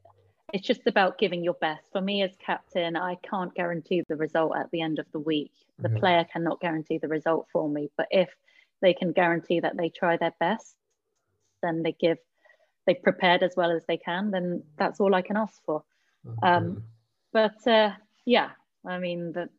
it's 0.53 0.67
just 0.67 0.87
about 0.87 1.19
giving 1.19 1.45
your 1.45 1.55
best. 1.55 1.85
For 1.93 2.01
me 2.01 2.23
as 2.23 2.31
captain, 2.45 2.97
I 2.97 3.17
can't 3.17 3.55
guarantee 3.55 4.03
the 4.09 4.17
result 4.17 4.57
at 4.57 4.71
the 4.71 4.81
end 4.81 4.99
of 4.99 5.07
the 5.13 5.19
week. 5.19 5.53
The 5.79 5.89
mm-hmm. 5.89 5.99
player 5.99 6.27
cannot 6.33 6.61
guarantee 6.61 6.99
the 6.99 7.09
result 7.09 7.47
for 7.53 7.69
me. 7.69 7.91
But 7.97 8.07
if 8.11 8.31
they 8.81 8.95
can 8.95 9.13
guarantee 9.13 9.61
that 9.61 9.77
they 9.77 9.91
try 9.91 10.17
their 10.17 10.35
best, 10.41 10.75
then 11.63 11.83
they 11.83 11.93
give, 11.93 12.19
they 12.87 12.95
prepared 12.95 13.43
as 13.43 13.55
well 13.57 13.71
as 13.71 13.85
they 13.87 13.99
can, 13.99 14.31
then 14.31 14.63
that's 14.79 15.01
all 15.01 15.15
I 15.15 15.23
can 15.23 15.37
ask 15.37 15.63
for. 15.65 15.83
Mm-hmm. 16.27 16.45
Um, 16.45 16.83
but 17.33 17.67
uh, 17.67 17.91
yeah, 18.25 18.51
I 18.87 18.99
mean, 18.99 19.33
that 19.33 19.51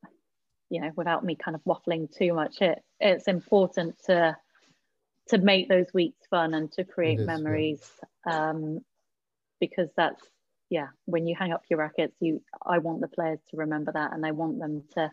you 0.70 0.82
know, 0.82 0.92
without 0.96 1.26
me 1.26 1.36
kind 1.36 1.56
of 1.56 1.64
waffling 1.66 2.14
too 2.16 2.34
much, 2.34 2.62
it 2.62 2.84
it's 3.00 3.28
important 3.28 3.96
to 4.06 4.36
to 5.30 5.38
make 5.38 5.70
those 5.70 5.94
weeks 5.94 6.20
fun 6.30 6.54
and 6.54 6.72
to 6.74 6.84
create 6.84 7.20
is, 7.20 7.28
memories 7.28 7.92
yeah. 8.26 8.50
um, 8.50 8.80
because 9.60 9.90
that's 9.96 10.22
yeah, 10.70 10.88
when 11.06 11.26
you 11.26 11.36
hang 11.36 11.52
up 11.52 11.64
your 11.70 11.80
rackets, 11.80 12.16
you 12.20 12.42
I 12.66 12.78
want 12.78 13.02
the 13.02 13.08
players 13.08 13.40
to 13.50 13.58
remember 13.58 13.92
that, 13.92 14.14
and 14.14 14.26
I 14.26 14.32
want 14.32 14.60
them 14.60 14.84
to 14.94 15.12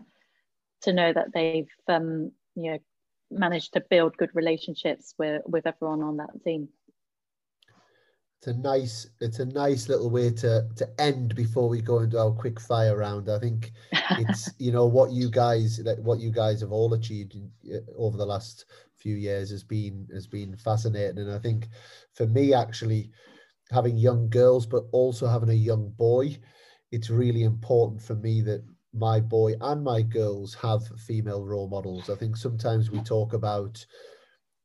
to 0.83 0.93
know 0.93 1.13
that 1.13 1.33
they've 1.33 1.71
um, 1.89 2.33
you 2.55 2.73
know 2.73 2.79
managed 3.31 3.73
to 3.73 3.81
build 3.89 4.17
good 4.17 4.31
relationships 4.35 5.15
with 5.19 5.43
with 5.47 5.67
everyone 5.67 6.03
on 6.03 6.19
that 6.19 6.45
team. 6.45 6.69
It's 8.47 8.57
a 8.57 8.61
nice 8.61 9.09
it's 9.21 9.41
a 9.41 9.45
nice 9.45 9.89
little 9.89 10.09
way 10.09 10.31
to 10.31 10.69
to 10.77 11.01
end 11.01 11.35
before 11.35 11.69
we 11.69 11.81
go 11.83 11.99
into 11.99 12.21
our 12.21 12.31
quick 12.31 12.61
fire 12.61 12.97
round. 12.97 13.29
I 13.29 13.41
think 13.41 13.73
it's 14.19 14.49
you 14.61 14.71
know 14.71 14.87
what 14.87 15.11
you 15.11 15.29
guys 15.29 15.81
what 15.99 16.21
you 16.21 16.31
guys 16.31 16.61
have 16.61 16.71
all 16.71 16.95
achieved 16.95 17.35
uh, 17.75 17.79
over 17.99 18.17
the 18.17 18.25
last 18.25 18.67
few 18.95 19.17
years 19.17 19.51
has 19.51 19.65
been 19.65 20.07
has 20.15 20.29
been 20.29 20.57
fascinating, 20.57 21.19
and 21.19 21.33
I 21.33 21.41
think 21.41 21.67
for 22.13 22.29
me 22.29 22.55
actually 22.55 23.11
having 23.73 23.97
young 23.97 24.29
girls, 24.31 24.65
but 24.65 24.85
also 24.93 25.27
having 25.27 25.51
a 25.51 25.65
young 25.71 25.91
boy, 25.97 26.39
it's 26.93 27.11
really 27.11 27.43
important 27.43 28.01
for 28.01 28.15
me 28.15 28.43
that 28.43 28.63
my 28.95 29.19
boy 29.19 29.55
and 29.61 29.83
my 29.83 30.03
girls 30.03 30.55
have 30.55 30.87
female 31.01 31.45
role 31.45 31.69
models. 31.69 32.09
I 32.09 32.15
think 32.15 32.37
sometimes 32.37 32.93
we 32.93 33.01
talk 33.01 33.33
about 33.33 33.85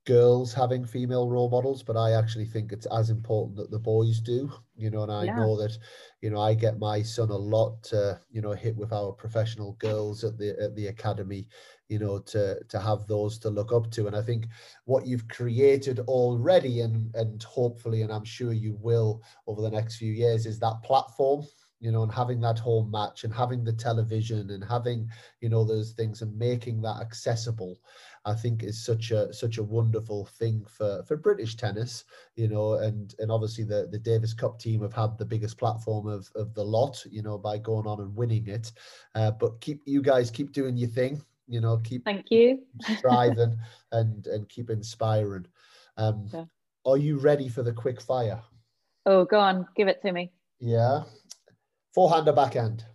girls 0.06 0.54
having 0.54 0.86
female 0.86 1.30
role 1.30 1.50
models, 1.50 1.84
but 1.84 1.96
I 1.96 2.14
actually 2.14 2.46
think 2.46 2.72
it's 2.72 2.88
as 2.88 3.10
important 3.10 3.58
that 3.58 3.70
the 3.72 3.80
boys 3.80 4.20
do, 4.20 4.52
you 4.76 4.90
know, 4.90 5.04
and 5.04 5.12
I 5.12 5.26
yeah. 5.26 5.36
know 5.36 5.56
that, 5.58 5.78
you 6.22 6.30
know, 6.30 6.40
I 6.40 6.56
get 6.56 6.80
my 6.80 7.02
son 7.04 7.30
a 7.30 7.38
lot 7.38 7.84
to, 7.84 8.20
you 8.32 8.42
know, 8.42 8.52
hit 8.54 8.76
with 8.76 8.92
our 8.92 9.12
professional 9.12 9.74
girls 9.74 10.24
at 10.24 10.38
the 10.38 10.58
at 10.60 10.76
the 10.76 10.88
academy, 10.88 11.48
you 11.88 12.00
know, 12.00 12.20
to 12.20 12.60
to 12.68 12.80
have 12.80 13.06
those 13.08 13.38
to 13.40 13.50
look 13.50 13.72
up 13.72 13.92
to. 13.92 14.08
And 14.08 14.16
I 14.16 14.22
think 14.22 14.48
what 14.86 15.06
you've 15.06 15.28
created 15.28 16.00
already 16.02 16.82
and 16.82 17.14
and 17.16 17.42
hopefully, 17.44 18.02
and 18.02 18.12
I'm 18.12 18.26
sure 18.26 18.54
you 18.54 18.76
will 18.82 19.22
over 19.48 19.62
the 19.62 19.72
next 19.72 19.98
few 19.98 20.12
years, 20.12 20.46
is 20.46 20.60
that 20.60 20.82
platform 20.84 21.46
you 21.80 21.92
know, 21.92 22.04
and 22.04 22.12
having 22.12 22.40
that 22.40 22.60
home 22.60 22.92
match 22.92 23.24
and 23.24 23.34
having 23.34 23.64
the 23.64 23.74
television 23.74 24.52
and 24.52 24.64
having, 24.64 25.10
you 25.40 25.50
know, 25.50 25.64
those 25.66 25.94
things 25.94 26.22
and 26.22 26.38
making 26.38 26.80
that 26.80 27.02
accessible, 27.02 27.76
I 28.26 28.34
think 28.34 28.64
is 28.64 28.84
such 28.84 29.12
a 29.12 29.34
such 29.34 29.58
a 29.58 29.64
wonderful 29.64 30.26
thing 30.26 30.64
for 30.68 31.04
for 31.04 31.18
British 31.18 31.56
tennis, 31.56 32.04
you 32.36 32.48
know, 32.48 32.74
and 32.74 33.16
and 33.20 33.32
obviously 33.32 33.64
the 33.64 33.88
the 33.92 33.98
Davis 33.98 34.34
Cup 34.34 34.60
team 34.60 34.82
have 34.82 34.94
had 34.94 35.18
the 35.18 35.26
biggest 35.26 35.58
platform 35.58 36.08
of 36.08 36.32
of 36.36 36.54
the 36.54 36.64
lot, 36.64 37.04
you 37.10 37.24
know, 37.24 37.38
by 37.38 37.58
going 37.58 37.88
on 37.88 38.00
and 38.00 38.16
winning 38.16 38.48
it. 38.48 38.72
Uh, 39.16 39.32
but 39.32 39.60
keep 39.60 39.82
you 39.86 40.02
guys 40.02 40.30
keep 40.30 40.52
doing 40.52 40.78
your 40.78 40.90
thing, 40.90 41.22
you 41.48 41.62
know, 41.62 41.78
keep 41.78 42.06
thank 42.06 42.30
you 42.30 42.60
striving 42.98 43.58
and 43.92 44.28
and 44.28 44.48
keep 44.50 44.70
inspiring. 44.70 45.48
Um, 45.98 46.28
yeah. 46.32 46.46
Are 46.86 46.98
you 46.98 47.18
ready 47.18 47.48
for 47.48 47.64
the 47.64 47.74
quick 47.74 48.02
fire? 48.02 48.42
Oh, 49.06 49.26
go 49.26 49.40
on, 49.40 49.68
give 49.76 49.88
it 49.88 50.02
to 50.04 50.12
me. 50.12 50.32
Yeah. 50.60 51.04
Forehand 51.94 52.28
or 52.28 52.34
backhand? 52.34 52.86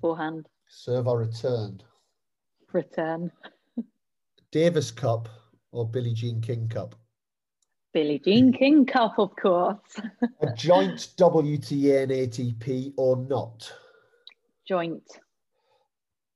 Forehand. 0.00 0.48
Serve 0.68 1.06
or 1.06 1.18
return? 1.18 1.82
Return. 2.72 3.32
Davis 4.52 4.90
Cup 4.90 5.28
or 5.72 5.88
Billie 5.88 6.14
Jean 6.14 6.40
King 6.40 6.68
Cup? 6.68 6.94
Billie 7.92 8.20
Jean 8.24 8.52
King 8.52 8.86
Cup, 8.86 9.18
of 9.18 9.34
course. 9.36 9.78
a 10.40 10.52
joint 10.54 11.08
WTA 11.16 12.02
and 12.02 12.12
ATP 12.12 12.92
or 12.96 13.16
not? 13.16 13.72
Joint. 14.66 15.04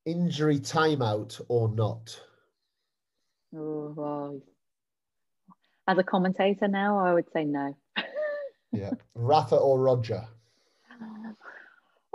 Injury 0.07 0.59
timeout 0.59 1.41
or 1.49 1.69
not? 1.69 2.21
Oh, 3.57 3.95
well, 3.97 4.41
as 5.87 5.99
a 5.99 6.03
commentator 6.03 6.69
now, 6.69 6.99
I 6.99 7.15
would 7.15 7.31
say 7.33 7.45
no. 7.45 7.77
yeah. 8.73 8.91
Rafa 9.15 9.57
or 9.57 9.81
Roger? 9.81 10.27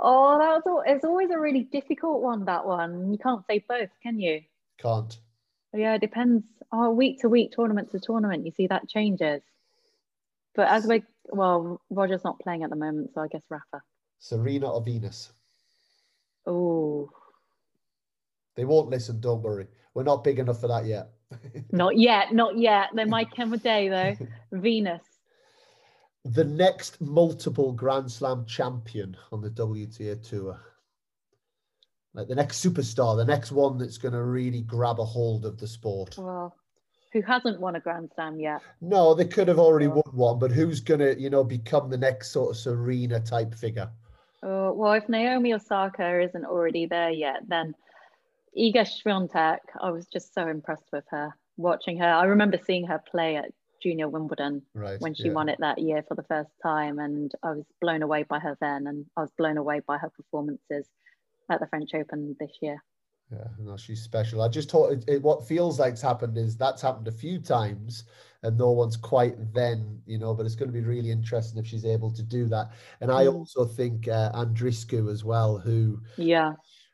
Oh, 0.02 0.38
that 0.40 0.66
was 0.66 0.84
it's 0.88 1.04
always 1.04 1.30
a 1.30 1.40
really 1.40 1.64
difficult 1.64 2.22
one. 2.22 2.46
That 2.46 2.66
one 2.66 3.12
you 3.12 3.18
can't 3.18 3.44
say 3.50 3.64
both, 3.68 3.90
can 4.02 4.18
you? 4.20 4.42
Can't. 4.82 5.18
Yeah, 5.74 5.96
it 5.96 6.02
depends. 6.02 6.46
Oh, 6.72 6.92
week 6.92 7.22
to 7.22 7.30
week, 7.30 7.52
tournament 7.52 7.92
to 7.92 8.00
tournament, 8.00 8.46
you 8.46 8.52
see 8.52 8.68
that 8.68 8.90
changes. 8.90 9.42
But 10.56 10.68
as 10.68 10.86
we 10.86 11.04
well, 11.26 11.80
Roger's 11.90 12.24
not 12.24 12.40
playing 12.40 12.64
at 12.64 12.70
the 12.70 12.76
moment, 12.76 13.12
so 13.14 13.22
I 13.22 13.28
guess 13.28 13.44
Rafa. 13.50 13.82
Serena 14.18 14.70
or 14.70 14.82
Venus? 14.82 15.32
Oh. 16.46 17.10
They 18.56 18.66
won't 18.66 18.90
listen. 18.90 19.22
Don't 19.22 19.42
worry. 19.42 19.68
We're 19.94 20.04
not 20.04 20.24
big 20.24 20.40
enough 20.40 20.60
for 20.60 20.68
that 20.68 20.86
yet. 20.86 21.10
not 21.72 21.98
yet. 21.98 22.34
Not 22.34 22.58
yet. 22.58 22.90
They 22.96 23.06
might 23.06 23.32
come 23.36 23.54
a 23.54 23.58
day 23.58 23.90
though. 23.90 24.28
Venus 24.52 25.02
the 26.26 26.44
next 26.44 27.00
multiple 27.02 27.72
Grand 27.72 28.12
Slam 28.12 28.46
champion 28.46 29.16
on 29.32 29.42
the 29.42 29.50
WTA 29.50 30.22
Tour. 30.22 30.60
Like 32.14 32.28
the 32.28 32.36
next 32.36 32.64
superstar, 32.66 33.16
the 33.16 33.26
next 33.26 33.52
one 33.52 33.78
that's 33.78 33.98
going 33.98 34.14
to 34.14 34.24
really 34.24 34.62
grab 34.62 35.00
a 35.00 35.06
hold 35.06 35.46
of 35.46 35.60
the 35.60 35.68
sport. 35.68 36.16
Well, 36.18 36.56
who 37.12 37.22
hasn't 37.22 37.60
won 37.60 37.76
a 37.76 37.80
Grand 37.80 38.12
Slam 38.16 38.40
yet. 38.40 38.62
No, 38.82 39.14
they 39.14 39.26
could 39.26 39.48
have 39.48 39.60
already 39.60 39.88
won 39.88 40.04
one, 40.12 40.40
but 40.40 40.52
who's 40.52 40.80
gonna, 40.80 41.14
you 41.14 41.30
know, 41.30 41.44
become 41.44 41.90
the 41.90 41.98
next 41.98 42.32
sort 42.32 42.52
of 42.52 42.58
Serena 42.58 43.20
type 43.20 43.54
figure? 43.56 43.90
Uh, 44.42 44.72
well, 44.74 44.94
if 44.94 45.10
Naomi 45.10 45.54
Osaka 45.54 46.22
isn't 46.22 46.46
already 46.46 46.86
there 46.86 47.10
yet, 47.10 47.42
then 47.48 47.76
Iga 48.58 48.88
Swiatek. 48.88 49.60
I 49.82 49.92
was 49.92 50.08
just 50.08 50.34
so 50.34 50.48
impressed 50.48 50.90
with 50.92 51.06
her. 51.10 51.34
Watching 51.58 51.98
her, 52.00 52.08
I 52.08 52.24
remember 52.24 52.58
seeing 52.58 52.88
her 52.88 53.02
play 53.12 53.36
at 53.36 53.52
Junior 53.84 54.08
Wimbledon 54.08 54.62
right, 54.74 55.00
when 55.02 55.14
she 55.14 55.28
yeah. 55.28 55.34
won 55.34 55.50
it 55.50 55.60
that 55.60 55.80
year 55.80 56.04
for 56.08 56.16
the 56.16 56.24
first 56.24 56.52
time, 56.64 57.00
and 57.00 57.34
I 57.44 57.52
was 57.52 57.66
blown 57.82 58.02
away 58.02 58.24
by 58.24 58.40
her 58.40 58.58
then, 58.62 58.88
and 58.88 59.06
I 59.18 59.22
was 59.22 59.32
blown 59.38 59.58
away 59.58 59.82
by 59.86 59.98
her 59.98 60.10
performances 60.10 60.88
at 61.50 61.60
the 61.60 61.68
French 61.68 61.92
Open 61.94 62.36
this 62.40 62.52
year. 62.62 62.84
Yeah, 63.32 63.48
no, 63.60 63.78
she's 63.78 64.02
special. 64.02 64.42
I 64.42 64.48
just 64.48 64.72
thought 64.72 64.92
it, 64.92 65.04
it, 65.08 65.22
what 65.22 65.48
feels 65.48 65.80
like's 65.80 66.02
happened 66.02 66.36
is 66.38 66.58
that's 66.58 66.82
happened 66.82 67.08
a 67.08 67.12
few 67.12 67.38
times, 67.40 68.06
and 68.42 68.58
no 68.58 68.72
one's 68.72 68.98
quite 68.98 69.54
then, 69.54 70.02
you 70.08 70.18
know. 70.18 70.34
But 70.34 70.48
it's 70.48 70.56
going 70.56 70.70
to 70.70 70.74
be 70.74 70.82
really 70.84 71.12
interesting 71.12 71.60
if 71.60 71.68
she's 71.68 71.86
able 71.86 72.12
to 72.12 72.24
do 72.24 72.48
that. 72.48 72.72
And 73.02 73.12
I 73.12 73.26
Mm. 73.26 73.34
also 73.36 73.66
think 73.66 74.08
uh, 74.08 74.32
Andreescu 74.34 75.12
as 75.12 75.24
well, 75.24 75.60
who 75.60 76.02
Yeah, 76.18 76.54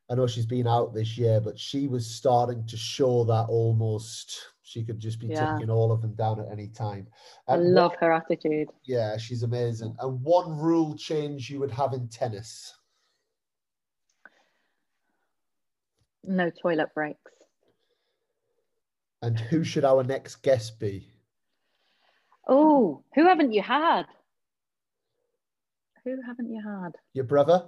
I 0.09 0.15
know 0.15 0.27
she's 0.27 0.45
been 0.45 0.67
out 0.67 0.93
this 0.93 1.17
year, 1.17 1.39
but 1.39 1.57
she 1.57 1.87
was 1.87 2.05
starting 2.05 2.65
to 2.67 2.75
show 2.75 3.23
that 3.23 3.45
almost 3.47 4.37
she 4.63 4.83
could 4.83 4.99
just 4.99 5.19
be 5.19 5.27
Yeah. 5.27 5.53
taking 5.53 5.69
all 5.69 5.89
of 5.93 6.01
them 6.01 6.15
down 6.15 6.41
at 6.41 6.51
any 6.51 6.67
time. 6.67 7.07
I 7.47 7.55
love 7.55 7.91
what- 7.91 7.99
her 8.01 8.11
attitude. 8.11 8.67
yeah, 8.83 9.15
she's 9.15 9.43
amazing. 9.43 9.95
And 9.99 10.21
one 10.21 10.57
rule 10.57 10.95
change 10.97 11.49
you 11.49 11.59
would 11.61 11.71
have 11.71 11.93
in 11.93 12.09
tennis. 12.09 12.73
No 16.27 16.49
toilet 16.49 16.93
breaks. 16.93 17.31
And 19.21 19.39
who 19.39 19.63
should 19.63 19.85
our 19.85 20.03
next 20.03 20.43
guest 20.43 20.79
be? 20.79 21.09
Oh, 22.47 23.03
who 23.15 23.27
haven't 23.27 23.53
you 23.53 23.61
had? 23.61 24.03
Who 26.03 26.17
haven't 26.25 26.51
you 26.51 26.61
had? 26.63 26.91
Your 27.13 27.25
brother? 27.25 27.65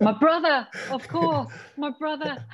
My 0.00 0.12
brother, 0.12 0.68
of 0.90 1.08
course, 1.08 1.52
my 1.76 1.90
brother. 1.90 2.44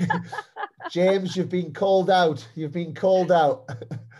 James, 0.90 1.36
you've 1.36 1.50
been 1.50 1.72
called 1.74 2.08
out. 2.08 2.46
You've 2.54 2.72
been 2.72 2.94
called 2.94 3.30
out. 3.30 3.68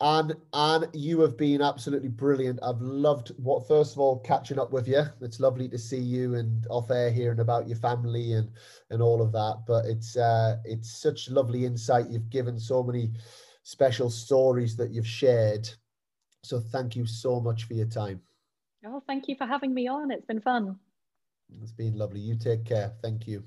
and 0.00 0.36
and 0.52 0.86
you 0.92 1.20
have 1.20 1.36
been 1.36 1.60
absolutely 1.60 2.08
brilliant. 2.08 2.60
I've 2.62 2.80
loved 2.80 3.30
what 3.36 3.66
first 3.66 3.94
of 3.94 3.98
all 3.98 4.20
catching 4.20 4.58
up 4.58 4.72
with 4.72 4.86
you. 4.86 5.02
It's 5.20 5.40
lovely 5.40 5.68
to 5.68 5.78
see 5.78 5.98
you 5.98 6.36
and 6.36 6.66
off 6.70 6.90
air 6.90 7.10
hearing 7.10 7.40
about 7.40 7.66
your 7.66 7.78
family 7.78 8.32
and 8.34 8.50
and 8.90 9.02
all 9.02 9.20
of 9.20 9.32
that. 9.32 9.64
But 9.66 9.86
it's 9.86 10.16
uh 10.16 10.58
it's 10.64 11.00
such 11.00 11.30
lovely 11.30 11.64
insight 11.64 12.10
you've 12.10 12.30
given 12.30 12.58
so 12.60 12.82
many 12.82 13.10
special 13.64 14.08
stories 14.10 14.76
that 14.76 14.92
you've 14.92 15.06
shared. 15.06 15.68
So 16.44 16.60
thank 16.60 16.94
you 16.94 17.04
so 17.04 17.40
much 17.40 17.64
for 17.64 17.74
your 17.74 17.86
time. 17.86 18.22
Oh, 18.86 19.02
thank 19.06 19.26
you 19.26 19.34
for 19.34 19.46
having 19.46 19.74
me 19.74 19.88
on. 19.88 20.12
It's 20.12 20.26
been 20.26 20.40
fun. 20.40 20.78
It's 21.60 21.72
been 21.72 21.96
lovely. 21.96 22.20
You 22.20 22.36
take 22.36 22.64
care. 22.64 22.92
Thank 23.02 23.26
you. 23.26 23.42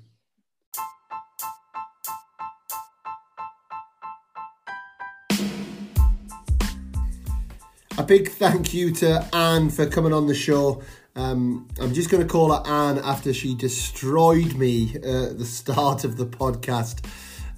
A 8.02 8.04
big 8.04 8.30
thank 8.30 8.74
you 8.74 8.90
to 8.94 9.24
Anne 9.32 9.70
for 9.70 9.86
coming 9.86 10.12
on 10.12 10.26
the 10.26 10.34
show. 10.34 10.82
Um, 11.14 11.68
I'm 11.80 11.94
just 11.94 12.10
going 12.10 12.20
to 12.20 12.28
call 12.28 12.52
her 12.52 12.60
Anne 12.66 12.98
after 12.98 13.32
she 13.32 13.54
destroyed 13.54 14.56
me 14.56 14.96
uh, 14.96 15.26
at 15.26 15.38
the 15.38 15.44
start 15.44 16.02
of 16.02 16.16
the 16.16 16.26
podcast 16.26 17.06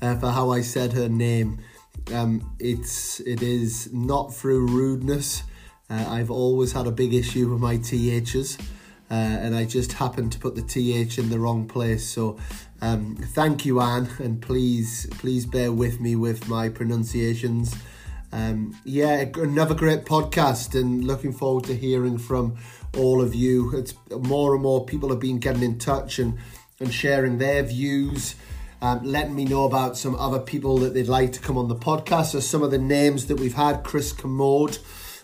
uh, 0.03 0.17
for 0.17 0.27
how 0.27 0.51
I 0.51 0.61
said 0.61 0.93
her 0.93 1.09
name. 1.09 1.61
Um, 2.13 2.55
it's 2.61 3.21
it 3.21 3.41
is 3.41 3.91
not 3.91 4.35
through 4.35 4.67
rudeness. 4.67 5.45
Uh, 5.89 6.05
I've 6.11 6.31
always 6.31 6.73
had 6.73 6.87
a 6.87 6.93
big 6.93 7.15
issue 7.15 7.49
with 7.49 7.61
my 7.61 7.79
THs, 7.79 8.59
uh, 9.11 9.15
and 9.15 9.57
I 9.57 9.65
just 9.65 9.95
happened 9.95 10.33
to 10.33 10.39
put 10.39 10.57
the 10.57 10.63
TH 10.63 11.17
in 11.17 11.31
the 11.31 11.39
wrong 11.39 11.67
place. 11.67 12.07
So, 12.07 12.37
um, 12.83 13.17
thank 13.17 13.65
you, 13.65 13.81
Anne, 13.81 14.11
and 14.19 14.43
please 14.43 15.07
please 15.13 15.47
bear 15.47 15.73
with 15.73 16.01
me 16.01 16.17
with 16.17 16.51
my 16.51 16.69
pronunciations. 16.69 17.75
Um, 18.35 18.77
yeah, 18.83 19.27
another 19.37 19.77
great 19.77 20.05
podcast, 20.05 20.79
and 20.79 21.05
looking 21.05 21.33
forward 21.33 21.67
to 21.67 21.75
hearing 21.75 22.19
from 22.19 22.57
all 22.97 23.23
of 23.23 23.33
you. 23.33 23.73
It's 23.77 23.95
more 24.11 24.55
and 24.55 24.63
more 24.63 24.85
people 24.85 25.09
have 25.11 25.21
been 25.21 25.39
getting 25.39 25.63
in 25.63 25.79
touch 25.79 26.19
and 26.19 26.37
and 26.81 26.93
sharing 26.93 27.39
their 27.39 27.63
views, 27.63 28.35
um, 28.83 29.05
letting 29.05 29.37
me 29.37 29.45
know 29.45 29.67
about 29.67 29.97
some 29.97 30.17
other 30.17 30.41
people 30.41 30.79
that 30.79 30.95
they'd 30.95 31.07
like 31.07 31.33
to 31.35 31.41
come 31.41 31.57
on 31.57 31.69
the 31.69 31.77
podcast. 31.77 32.33
So 32.33 32.41
some 32.41 32.65
of 32.65 32.73
the 32.73 32.79
names 32.79 33.27
that 33.27 33.39
we've 33.39 33.55
had: 33.55 33.85
Chris 33.85 34.13
Kermode, 34.13 34.79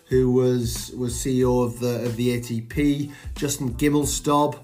who 0.05 0.31
was 0.31 0.93
was 0.97 1.13
CEO 1.13 1.65
of 1.65 1.81
the 1.81 2.05
of 2.05 2.15
the 2.15 2.39
ATP, 2.39 3.11
Justin 3.35 3.73
Gimelstob, 3.73 4.57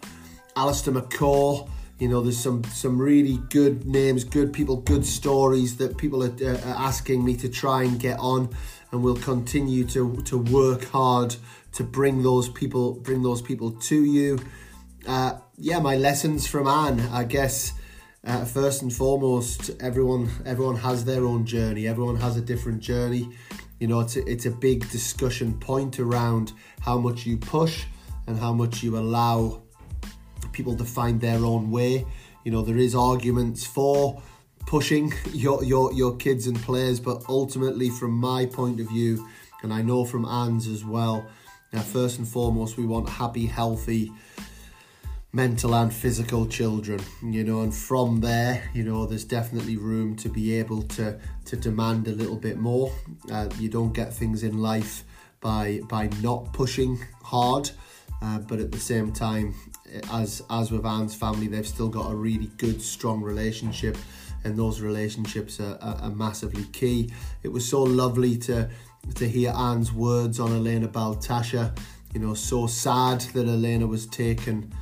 Alistair 0.55 0.93
McCaw. 0.93 1.69
You 1.99 2.07
know, 2.07 2.21
there's 2.21 2.41
some 2.41 2.63
some 2.65 2.99
really 2.99 3.39
good 3.49 3.87
names, 3.87 4.23
good 4.23 4.53
people, 4.53 4.77
good 4.77 5.05
stories 5.05 5.77
that 5.77 5.97
people 5.97 6.23
are, 6.23 6.33
uh, 6.41 6.69
are 6.69 6.87
asking 6.87 7.25
me 7.25 7.35
to 7.37 7.49
try 7.49 7.83
and 7.83 7.99
get 7.99 8.19
on, 8.19 8.55
and 8.91 9.03
we'll 9.03 9.15
continue 9.15 9.83
to 9.85 10.21
to 10.23 10.37
work 10.37 10.83
hard 10.85 11.35
to 11.73 11.83
bring 11.83 12.21
those 12.21 12.49
people 12.49 12.93
bring 12.93 13.23
those 13.23 13.41
people 13.41 13.71
to 13.71 14.03
you. 14.03 14.39
Uh, 15.07 15.39
yeah, 15.57 15.79
my 15.79 15.95
lessons 15.95 16.47
from 16.47 16.67
Anne, 16.67 16.99
I 17.11 17.23
guess. 17.23 17.73
Uh, 18.25 18.43
first 18.43 18.81
and 18.81 18.91
foremost, 18.93 19.71
everyone 19.79 20.29
everyone 20.45 20.75
has 20.75 21.05
their 21.05 21.23
own 21.23 21.45
journey. 21.45 21.87
Everyone 21.87 22.17
has 22.17 22.35
a 22.35 22.41
different 22.41 22.79
journey. 22.79 23.29
You 23.79 23.87
know, 23.87 24.01
it's 24.01 24.17
a, 24.17 24.25
it's 24.29 24.45
a 24.45 24.51
big 24.51 24.89
discussion 24.89 25.57
point 25.59 25.99
around 25.99 26.51
how 26.81 26.97
much 26.97 27.25
you 27.25 27.37
push 27.37 27.85
and 28.27 28.37
how 28.37 28.53
much 28.53 28.83
you 28.83 28.97
allow 28.97 29.63
people 30.51 30.75
to 30.77 30.85
find 30.85 31.19
their 31.21 31.43
own 31.45 31.71
way. 31.71 32.05
You 32.43 32.51
know, 32.51 32.61
there 32.61 32.77
is 32.77 32.95
arguments 32.95 33.65
for 33.65 34.21
pushing 34.65 35.13
your 35.33 35.63
your 35.63 35.91
your 35.93 36.15
kids 36.17 36.47
and 36.47 36.57
players, 36.61 36.99
but 36.99 37.23
ultimately, 37.27 37.89
from 37.89 38.11
my 38.11 38.45
point 38.45 38.79
of 38.79 38.87
view, 38.87 39.27
and 39.63 39.73
I 39.73 39.81
know 39.81 40.05
from 40.05 40.25
Anne's 40.25 40.67
as 40.67 40.85
well, 40.85 41.25
now 41.73 41.81
first 41.81 42.19
and 42.19 42.27
foremost, 42.27 42.77
we 42.77 42.85
want 42.85 43.09
happy, 43.09 43.45
healthy, 43.47 44.11
mental 45.33 45.75
and 45.75 45.91
physical 45.91 46.45
children. 46.45 46.99
You 47.23 47.43
know, 47.43 47.61
and 47.61 47.73
from 47.73 48.21
there, 48.21 48.69
you 48.73 48.83
know, 48.83 49.05
there's 49.05 49.25
definitely 49.25 49.77
room 49.77 50.15
to 50.17 50.29
be 50.29 50.53
able 50.59 50.83
to 50.83 51.19
to 51.45 51.55
demand 51.55 52.07
a 52.07 52.11
little 52.11 52.37
bit 52.37 52.57
more. 52.57 52.91
Uh, 53.31 53.49
you 53.59 53.69
don't 53.69 53.93
get 53.93 54.13
things 54.13 54.43
in 54.43 54.61
life 54.61 55.03
by 55.41 55.81
by 55.89 56.09
not 56.21 56.53
pushing 56.53 56.99
hard. 57.23 57.71
Uh, 58.19 58.39
but 58.39 58.59
at 58.59 58.71
the 58.71 58.79
same 58.79 59.11
time, 59.13 59.53
as 60.11 60.41
as 60.49 60.71
with 60.71 60.85
Anne's 60.85 61.15
family, 61.15 61.47
they've 61.47 61.67
still 61.67 61.89
got 61.89 62.11
a 62.11 62.15
really 62.15 62.51
good, 62.57 62.81
strong 62.81 63.21
relationship, 63.21 63.97
and 64.43 64.57
those 64.57 64.81
relationships 64.81 65.59
are, 65.59 65.77
are, 65.81 65.95
are 66.01 66.11
massively 66.11 66.65
key. 66.65 67.11
It 67.43 67.49
was 67.49 67.67
so 67.67 67.83
lovely 67.83 68.37
to 68.39 68.69
to 69.15 69.27
hear 69.27 69.51
Anne's 69.51 69.91
words 69.93 70.39
on 70.39 70.51
Elena 70.51 70.87
Baltasha. 70.87 71.77
You 72.13 72.21
know, 72.21 72.33
so 72.33 72.67
sad 72.67 73.21
that 73.21 73.47
Elena 73.47 73.85
was 73.85 74.07
taken 74.07 74.73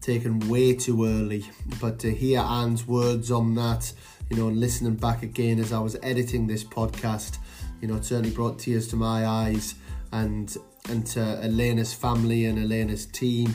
taken 0.00 0.40
way 0.48 0.74
too 0.74 1.04
early, 1.04 1.44
but 1.80 1.98
to 2.00 2.12
hear 2.12 2.40
Anne's 2.40 2.86
words 2.86 3.30
on 3.30 3.54
that, 3.56 3.92
you 4.30 4.36
know, 4.36 4.48
and 4.48 4.58
listening 4.58 4.96
back 4.96 5.22
again 5.22 5.58
as 5.58 5.72
I 5.72 5.78
was 5.78 5.96
editing 6.02 6.46
this 6.46 6.64
podcast, 6.64 7.36
you 7.80 7.88
know, 7.88 7.96
it 7.96 8.04
certainly 8.04 8.30
brought 8.30 8.58
tears 8.58 8.88
to 8.88 8.96
my 8.96 9.26
eyes 9.26 9.74
and 10.12 10.54
and 10.88 11.06
to 11.06 11.20
Elena's 11.42 11.92
family 11.92 12.46
and 12.46 12.58
Elena's 12.58 13.06
team. 13.06 13.54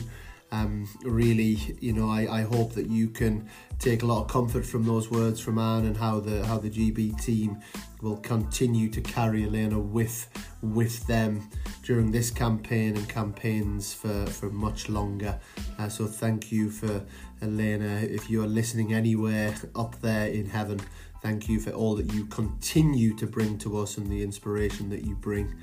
Um, 0.56 0.88
really, 1.02 1.76
you 1.80 1.92
know, 1.92 2.08
I, 2.08 2.38
I 2.38 2.42
hope 2.42 2.72
that 2.74 2.86
you 2.86 3.08
can 3.08 3.48
take 3.78 4.02
a 4.02 4.06
lot 4.06 4.22
of 4.22 4.28
comfort 4.28 4.64
from 4.64 4.84
those 4.84 5.10
words 5.10 5.38
from 5.38 5.58
Anne 5.58 5.84
and 5.84 5.96
how 5.96 6.18
the 6.18 6.46
how 6.46 6.56
the 6.56 6.70
GB 6.70 7.22
team 7.22 7.58
will 8.00 8.16
continue 8.16 8.88
to 8.88 9.02
carry 9.02 9.44
Elena 9.44 9.78
with 9.78 10.28
with 10.62 11.06
them 11.06 11.50
during 11.82 12.10
this 12.10 12.30
campaign 12.30 12.96
and 12.96 13.06
campaigns 13.06 13.92
for, 13.92 14.24
for 14.26 14.48
much 14.50 14.88
longer. 14.88 15.38
Uh, 15.78 15.88
so 15.88 16.06
thank 16.06 16.50
you 16.50 16.70
for 16.70 17.04
Elena. 17.42 17.98
If 18.00 18.30
you 18.30 18.42
are 18.42 18.46
listening 18.48 18.94
anywhere 18.94 19.54
up 19.74 20.00
there 20.00 20.28
in 20.28 20.46
heaven, 20.46 20.80
thank 21.22 21.50
you 21.50 21.60
for 21.60 21.72
all 21.72 21.94
that 21.96 22.12
you 22.14 22.24
continue 22.26 23.14
to 23.16 23.26
bring 23.26 23.58
to 23.58 23.78
us 23.78 23.98
and 23.98 24.06
the 24.10 24.22
inspiration 24.22 24.88
that 24.88 25.04
you 25.04 25.16
bring. 25.16 25.54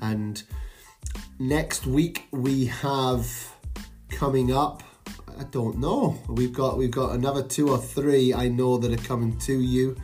And 0.00 0.42
next 1.38 1.86
week 1.86 2.26
we 2.30 2.66
have 2.66 3.26
coming 4.10 4.52
up 4.52 4.82
I 5.40 5.44
don't 5.44 5.78
know. 5.78 6.18
We've 6.28 6.52
got 6.52 6.76
we've 6.76 6.90
got 6.90 7.14
another 7.14 7.42
two 7.42 7.70
or 7.70 7.78
three 7.78 8.34
I 8.34 8.48
know 8.48 8.76
that 8.76 8.92
are 8.92 9.04
coming 9.06 9.38
to 9.38 9.58
you. 9.58 9.96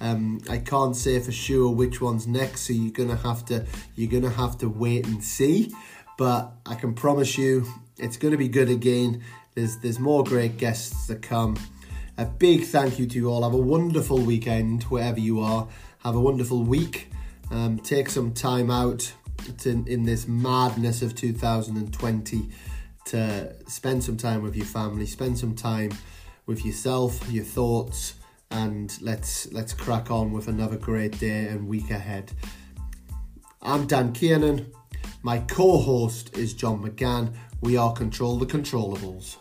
Um, 0.00 0.40
I 0.48 0.58
can't 0.58 0.94
say 0.94 1.18
for 1.18 1.32
sure 1.32 1.68
which 1.68 2.00
one's 2.00 2.28
next, 2.28 2.60
so 2.60 2.72
you're 2.72 2.92
gonna 2.92 3.16
have 3.16 3.44
to 3.46 3.66
you're 3.96 4.10
gonna 4.10 4.32
have 4.32 4.56
to 4.58 4.68
wait 4.68 5.04
and 5.08 5.22
see. 5.22 5.74
But 6.16 6.52
I 6.64 6.76
can 6.76 6.94
promise 6.94 7.36
you, 7.36 7.66
it's 7.98 8.16
gonna 8.16 8.36
be 8.36 8.46
good 8.46 8.68
again. 8.68 9.24
There's 9.56 9.78
there's 9.78 9.98
more 9.98 10.22
great 10.22 10.58
guests 10.58 11.08
to 11.08 11.16
come. 11.16 11.56
A 12.16 12.24
big 12.24 12.62
thank 12.62 12.96
you 13.00 13.06
to 13.06 13.16
you 13.16 13.30
all. 13.32 13.42
Have 13.42 13.54
a 13.54 13.56
wonderful 13.56 14.18
weekend 14.18 14.84
wherever 14.84 15.18
you 15.18 15.40
are. 15.40 15.66
Have 16.04 16.14
a 16.14 16.20
wonderful 16.20 16.62
week. 16.62 17.10
Um, 17.50 17.80
take 17.80 18.08
some 18.08 18.32
time 18.32 18.70
out 18.70 19.12
to, 19.58 19.70
in 19.70 20.04
this 20.04 20.28
madness 20.28 21.02
of 21.02 21.16
2020 21.16 22.48
to 23.06 23.54
spend 23.66 24.02
some 24.02 24.16
time 24.16 24.42
with 24.42 24.56
your 24.56 24.66
family, 24.66 25.06
spend 25.06 25.38
some 25.38 25.54
time 25.54 25.90
with 26.46 26.64
yourself, 26.64 27.30
your 27.30 27.44
thoughts, 27.44 28.14
and 28.50 28.96
let's 29.00 29.52
let's 29.52 29.72
crack 29.72 30.10
on 30.10 30.32
with 30.32 30.48
another 30.48 30.76
great 30.76 31.18
day 31.18 31.48
and 31.48 31.66
week 31.66 31.90
ahead. 31.90 32.32
I'm 33.62 33.86
Dan 33.86 34.12
Kiernan. 34.12 34.70
My 35.22 35.38
co-host 35.38 36.36
is 36.36 36.54
John 36.54 36.82
McGann. 36.82 37.34
We 37.60 37.76
are 37.76 37.92
Control 37.92 38.38
the 38.38 38.46
Controllables. 38.46 39.36